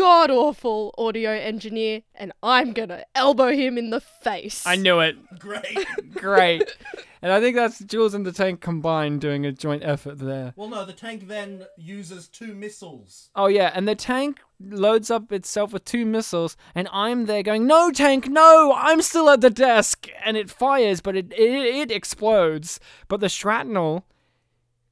god 0.00 0.30
awful 0.30 0.94
audio 0.96 1.30
engineer, 1.30 2.00
and 2.14 2.32
I'm 2.42 2.72
gonna 2.72 3.04
elbow 3.14 3.52
him 3.52 3.76
in 3.76 3.90
the 3.90 4.00
face. 4.00 4.66
I 4.66 4.76
knew 4.76 4.98
it. 5.00 5.38
Great. 5.38 5.86
Great. 6.14 6.74
And 7.20 7.30
I 7.30 7.38
think 7.38 7.54
that's 7.54 7.80
Jules 7.80 8.14
and 8.14 8.24
the 8.24 8.32
tank 8.32 8.62
combined 8.62 9.20
doing 9.20 9.44
a 9.44 9.52
joint 9.52 9.82
effort 9.84 10.18
there. 10.18 10.54
Well, 10.56 10.70
no, 10.70 10.86
the 10.86 10.94
tank 10.94 11.28
then 11.28 11.66
uses 11.76 12.28
two 12.28 12.54
missiles. 12.54 13.28
Oh 13.36 13.48
yeah, 13.48 13.72
and 13.74 13.86
the 13.86 13.94
tank 13.94 14.40
loads 14.58 15.10
up 15.10 15.30
itself 15.32 15.74
with 15.74 15.84
two 15.84 16.06
missiles, 16.06 16.56
and 16.74 16.88
I'm 16.90 17.26
there 17.26 17.42
going, 17.42 17.66
"No, 17.66 17.90
tank, 17.90 18.26
no! 18.26 18.72
I'm 18.74 19.02
still 19.02 19.28
at 19.28 19.42
the 19.42 19.50
desk!" 19.50 20.08
And 20.24 20.34
it 20.34 20.48
fires, 20.48 21.02
but 21.02 21.14
it 21.14 21.30
it, 21.34 21.74
it 21.76 21.90
explodes. 21.90 22.80
But 23.06 23.20
the 23.20 23.28
shrapnel 23.28 24.06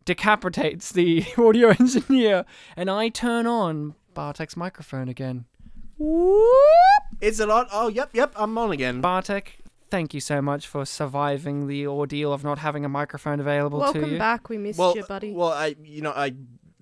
decapitates 0.04 0.92
the 0.92 1.24
audio 1.38 1.68
engineer, 1.70 2.44
and 2.76 2.90
I 2.90 3.08
turn 3.08 3.46
on 3.46 3.94
Bartek's 4.18 4.56
microphone 4.56 5.08
again. 5.08 5.44
Is 7.20 7.38
it 7.38 7.48
on? 7.48 7.68
Oh, 7.72 7.86
yep, 7.86 8.10
yep, 8.12 8.32
I'm 8.34 8.58
on 8.58 8.72
again. 8.72 9.00
Bartek, 9.00 9.58
thank 9.90 10.12
you 10.12 10.18
so 10.18 10.42
much 10.42 10.66
for 10.66 10.84
surviving 10.84 11.68
the 11.68 11.86
ordeal 11.86 12.32
of 12.32 12.42
not 12.42 12.58
having 12.58 12.84
a 12.84 12.88
microphone 12.88 13.38
available 13.38 13.78
to 13.78 13.84
Welcome 13.84 14.12
you. 14.14 14.18
back. 14.18 14.48
We 14.48 14.58
missed 14.58 14.76
well, 14.76 14.96
you, 14.96 15.04
buddy. 15.04 15.30
Well, 15.32 15.52
I, 15.52 15.76
you 15.84 16.02
know, 16.02 16.10
I, 16.10 16.34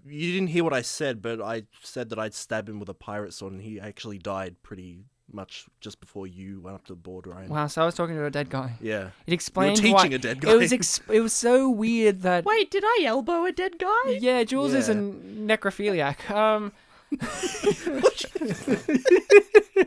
you 0.07 0.33
didn't 0.33 0.49
hear 0.49 0.65
what 0.65 0.73
I 0.73 0.81
said, 0.81 1.21
but 1.21 1.43
I 1.43 1.65
said 1.83 2.09
that 2.09 2.19
I'd 2.19 2.33
stab 2.33 2.71
him 2.71 2.81
with 2.81 2.89
a 2.89 2.95
pirate 2.95 3.35
sword, 3.35 3.53
and 3.53 3.61
he 3.61 3.79
actually 3.79 4.17
died 4.17 4.57
pretty 4.63 5.01
much 5.31 5.67
just 5.83 6.01
before 6.01 6.27
you 6.27 6.61
went 6.63 6.77
up 6.77 6.87
to 6.87 6.93
the 6.95 6.97
board, 6.97 7.27
Ryan. 7.27 7.51
Wow, 7.51 7.67
so 7.67 7.83
I 7.83 7.85
was 7.85 7.95
talking 7.95 8.15
to 8.17 8.25
a 8.25 8.31
dead 8.31 8.49
guy. 8.49 8.77
Yeah. 8.81 9.11
It 9.27 9.35
explains 9.35 9.81
teaching 9.81 9.93
why 9.93 10.07
a 10.07 10.17
dead 10.17 10.41
guy. 10.41 10.53
It 10.53 10.57
was 10.57 10.73
ex- 10.73 11.03
it 11.11 11.21
was 11.21 11.35
so 11.35 11.69
weird 11.69 12.23
that 12.23 12.47
Wait, 12.47 12.71
did 12.71 12.83
I 12.83 13.03
elbow 13.05 13.45
a 13.45 13.53
dead 13.53 13.79
guy? 13.79 14.13
yeah, 14.21 14.43
Jules 14.45 14.73
is 14.73 14.89
a 14.89 14.95
Yeah. 14.95 14.99
necrophiliac. 15.01 16.31
Um, 16.31 16.73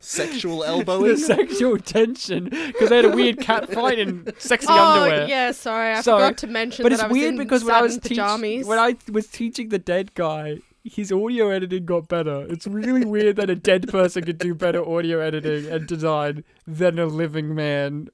Sexual 0.00 0.60
the 0.60 0.68
elbowing. 0.68 1.16
sexual 1.16 1.78
tension 1.78 2.44
because 2.44 2.88
they 2.88 2.96
had 2.96 3.04
a 3.04 3.10
weird 3.14 3.40
cat 3.40 3.70
fight 3.72 3.98
in 3.98 4.32
sexy 4.38 4.66
oh, 4.70 5.02
underwear. 5.02 5.28
yeah, 5.28 5.52
sorry. 5.52 5.92
I 5.92 6.00
Sorry, 6.00 6.22
forgot 6.24 6.38
to 6.38 6.46
mention 6.46 6.82
but 6.82 6.90
that 6.90 6.94
it's 6.94 7.02
I 7.02 7.06
was 7.08 7.12
weird 7.12 7.34
in 7.34 7.38
because 7.38 7.64
when 7.64 7.74
I 7.74 7.82
was 7.82 7.94
satin 7.94 8.08
teach- 8.08 8.18
pajamas. 8.18 8.66
when 8.66 8.78
I 8.78 8.96
was 9.10 9.26
teaching 9.26 9.68
the 9.68 9.78
dead 9.78 10.14
guy, 10.14 10.58
his 10.84 11.12
audio 11.12 11.50
editing 11.50 11.84
got 11.84 12.08
better. 12.08 12.46
It's 12.48 12.66
really 12.66 13.04
weird 13.04 13.36
that 13.36 13.50
a 13.50 13.56
dead 13.56 13.88
person 13.88 14.24
could 14.24 14.38
do 14.38 14.54
better 14.54 14.82
audio 14.88 15.20
editing 15.20 15.70
and 15.70 15.86
design 15.86 16.44
than 16.66 16.98
a 16.98 17.06
living 17.06 17.54
man. 17.54 18.08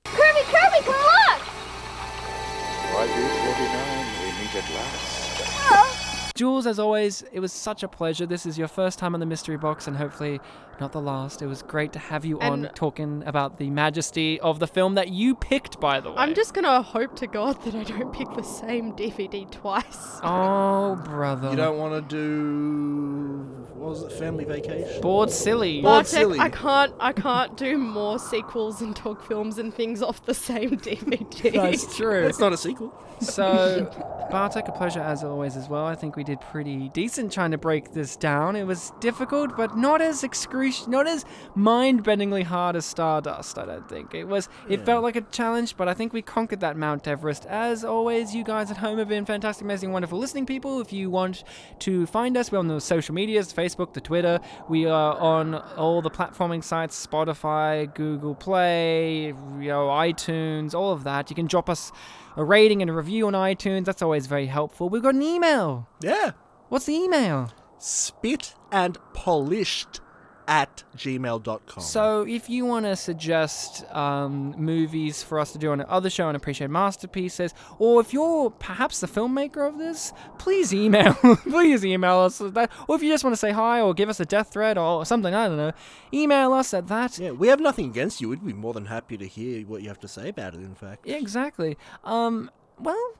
Jules, 6.34 6.66
as 6.66 6.80
always, 6.80 7.22
it 7.32 7.38
was 7.38 7.52
such 7.52 7.84
a 7.84 7.88
pleasure. 7.88 8.26
This 8.26 8.44
is 8.44 8.58
your 8.58 8.66
first 8.66 8.98
time 8.98 9.14
on 9.14 9.20
the 9.20 9.26
mystery 9.26 9.56
box, 9.56 9.86
and 9.86 9.96
hopefully 9.96 10.40
not 10.80 10.92
the 10.92 11.00
last. 11.00 11.42
It 11.42 11.46
was 11.46 11.62
great 11.62 11.92
to 11.92 11.98
have 11.98 12.24
you 12.24 12.40
on 12.40 12.70
talking 12.74 13.22
about 13.26 13.58
the 13.58 13.70
majesty 13.70 14.40
of 14.40 14.58
the 14.58 14.66
film 14.66 14.94
that 14.94 15.08
you 15.08 15.34
picked, 15.34 15.80
by 15.80 16.00
the 16.00 16.10
way. 16.10 16.16
I'm 16.18 16.34
just 16.34 16.54
gonna 16.54 16.82
hope 16.82 17.16
to 17.16 17.26
God 17.26 17.62
that 17.64 17.74
I 17.74 17.84
don't 17.84 18.12
pick 18.12 18.28
the 18.34 18.42
same 18.42 18.92
DVD 18.92 19.50
twice. 19.50 20.20
Oh, 20.26 20.96
brother. 21.04 21.50
You 21.50 21.56
don't 21.56 21.78
want 21.78 22.08
to 22.08 22.16
do 22.16 23.64
what 23.84 23.90
was 23.90 24.02
it? 24.04 24.12
Family 24.12 24.44
Vacation. 24.44 25.02
Bored 25.02 25.30
silly. 25.30 25.82
Bored 25.82 26.06
silly. 26.06 26.38
I 26.38 26.48
can't. 26.48 26.94
I 27.00 27.12
can't 27.12 27.54
do 27.56 27.76
more 27.76 28.18
sequels 28.18 28.80
and 28.80 28.96
talk 28.96 29.22
films 29.22 29.58
and 29.58 29.74
things 29.74 30.00
off 30.00 30.24
the 30.24 30.32
same 30.32 30.70
DVD. 30.78 31.52
That's 31.52 31.94
true. 31.94 32.26
It's 32.26 32.38
not 32.38 32.54
a 32.54 32.56
sequel. 32.56 32.94
So, 33.20 33.90
Bartek, 34.30 34.68
a 34.68 34.72
pleasure 34.72 35.00
as 35.00 35.22
always 35.22 35.56
as 35.56 35.68
well. 35.68 35.84
I 35.84 35.94
think 35.96 36.16
we 36.16 36.24
did 36.24 36.40
pretty 36.40 36.88
decent 36.90 37.30
trying 37.30 37.50
to 37.50 37.58
break 37.58 37.92
this 37.92 38.16
down. 38.16 38.56
It 38.56 38.64
was 38.64 38.92
difficult, 39.00 39.54
but 39.54 39.76
not 39.76 40.00
as 40.00 40.24
excruciating, 40.24 40.63
not 40.86 41.06
as 41.06 41.24
mind-bendingly 41.54 42.44
hard 42.44 42.76
as 42.76 42.84
Stardust. 42.84 43.58
I 43.58 43.64
don't 43.66 43.88
think 43.88 44.14
it 44.14 44.24
was. 44.24 44.48
It 44.68 44.84
felt 44.84 45.02
like 45.02 45.16
a 45.16 45.20
challenge, 45.22 45.76
but 45.76 45.88
I 45.88 45.94
think 45.94 46.12
we 46.12 46.22
conquered 46.22 46.60
that 46.60 46.76
Mount 46.76 47.06
Everest. 47.06 47.46
As 47.46 47.84
always, 47.84 48.34
you 48.34 48.44
guys 48.44 48.70
at 48.70 48.76
home 48.76 48.98
have 48.98 49.08
been 49.08 49.24
fantastic, 49.24 49.64
amazing, 49.64 49.92
wonderful 49.92 50.18
listening 50.18 50.46
people. 50.46 50.80
If 50.80 50.92
you 50.92 51.10
want 51.10 51.44
to 51.80 52.06
find 52.06 52.36
us, 52.36 52.52
we're 52.52 52.58
on 52.58 52.68
the 52.68 52.80
social 52.80 53.14
medias, 53.14 53.52
Facebook, 53.52 53.92
the 53.92 54.00
Twitter. 54.00 54.40
We 54.68 54.86
are 54.86 55.16
on 55.18 55.54
all 55.54 56.02
the 56.02 56.10
platforming 56.10 56.62
sites: 56.62 57.06
Spotify, 57.06 57.92
Google 57.94 58.34
Play, 58.34 59.26
you 59.26 59.68
know, 59.68 59.88
iTunes, 59.88 60.74
all 60.74 60.92
of 60.92 61.04
that. 61.04 61.30
You 61.30 61.36
can 61.36 61.46
drop 61.46 61.68
us 61.68 61.92
a 62.36 62.44
rating 62.44 62.82
and 62.82 62.90
a 62.90 62.94
review 62.94 63.26
on 63.26 63.32
iTunes. 63.32 63.84
That's 63.84 64.02
always 64.02 64.26
very 64.26 64.46
helpful. 64.46 64.88
We've 64.88 65.02
got 65.02 65.14
an 65.14 65.22
email. 65.22 65.88
Yeah. 66.00 66.32
What's 66.68 66.86
the 66.86 66.94
email? 66.94 67.52
Spit 67.78 68.54
and 68.72 68.98
polished 69.12 70.00
at 70.46 70.84
gmail.com. 70.96 71.82
So, 71.82 72.22
if 72.22 72.48
you 72.48 72.64
want 72.64 72.86
to 72.86 72.96
suggest 72.96 73.84
um, 73.94 74.54
movies 74.56 75.22
for 75.22 75.38
us 75.38 75.52
to 75.52 75.58
do 75.58 75.72
on 75.72 75.80
another 75.80 76.10
show 76.10 76.28
and 76.28 76.36
appreciate 76.36 76.70
masterpieces, 76.70 77.54
or 77.78 78.00
if 78.00 78.12
you're 78.12 78.50
perhaps 78.50 79.00
the 79.00 79.06
filmmaker 79.06 79.66
of 79.66 79.78
this, 79.78 80.12
please 80.38 80.72
email, 80.74 81.14
please 81.42 81.84
email 81.84 82.18
us. 82.18 82.38
That, 82.38 82.70
or 82.88 82.96
if 82.96 83.02
you 83.02 83.10
just 83.10 83.24
want 83.24 83.34
to 83.34 83.38
say 83.38 83.52
hi 83.52 83.80
or 83.80 83.94
give 83.94 84.08
us 84.08 84.20
a 84.20 84.24
death 84.24 84.52
threat 84.52 84.78
or 84.78 85.04
something, 85.04 85.34
I 85.34 85.48
don't 85.48 85.56
know, 85.56 85.72
email 86.12 86.52
us 86.52 86.74
at 86.74 86.88
that. 86.88 87.18
Yeah, 87.18 87.32
we 87.32 87.48
have 87.48 87.60
nothing 87.60 87.86
against 87.86 88.20
you. 88.20 88.28
We'd 88.28 88.44
be 88.44 88.52
more 88.52 88.72
than 88.74 88.86
happy 88.86 89.16
to 89.16 89.26
hear 89.26 89.64
what 89.66 89.82
you 89.82 89.88
have 89.88 90.00
to 90.00 90.08
say 90.08 90.28
about 90.28 90.54
it, 90.54 90.60
in 90.60 90.74
fact. 90.74 91.06
Yeah, 91.06 91.16
exactly. 91.16 91.76
Um, 92.04 92.50
well, 92.78 93.14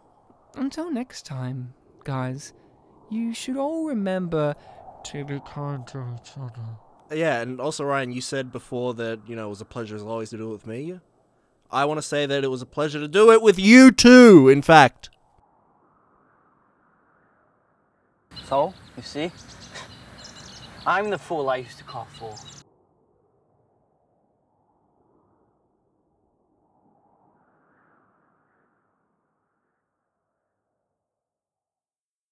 until 0.57 0.91
next 0.91 1.27
time, 1.27 1.75
guys, 2.05 2.53
you 3.11 3.35
should 3.35 3.57
all 3.57 3.85
remember 3.85 4.55
to 5.05 5.25
be 5.25 5.41
kind 5.47 5.87
to 5.89 6.17
each 6.21 6.33
other. 6.39 6.79
Yeah, 7.13 7.41
and 7.41 7.61
also, 7.61 7.85
Ryan, 7.85 8.13
you 8.13 8.21
said 8.21 8.51
before 8.51 8.95
that, 8.95 9.21
you 9.27 9.37
know, 9.37 9.47
it 9.47 9.51
was 9.51 9.61
a 9.61 9.67
pleasure 9.67 9.95
as 9.97 10.03
always 10.03 10.31
to 10.31 10.37
do 10.37 10.49
it 10.49 10.53
with 10.53 10.67
me. 10.67 10.99
I 11.71 11.85
want 11.85 11.99
to 11.99 12.03
say 12.03 12.27
that 12.27 12.45
it 12.45 12.49
was 12.49 12.63
a 12.63 12.67
pleasure 12.67 12.99
to 13.01 13.09
do 13.09 13.31
it 13.31 13.43
with 13.43 13.59
you 13.59 13.91
too, 13.91 14.49
in 14.49 14.63
fact. 14.63 15.11
So, 18.47 18.75
you 18.97 19.03
see? 19.03 19.31
I'm 20.87 21.11
the 21.11 21.19
fool 21.19 21.49
I 21.49 21.57
used 21.57 21.79
to 21.79 21.85
call 21.85 22.07
fool. 22.19 22.39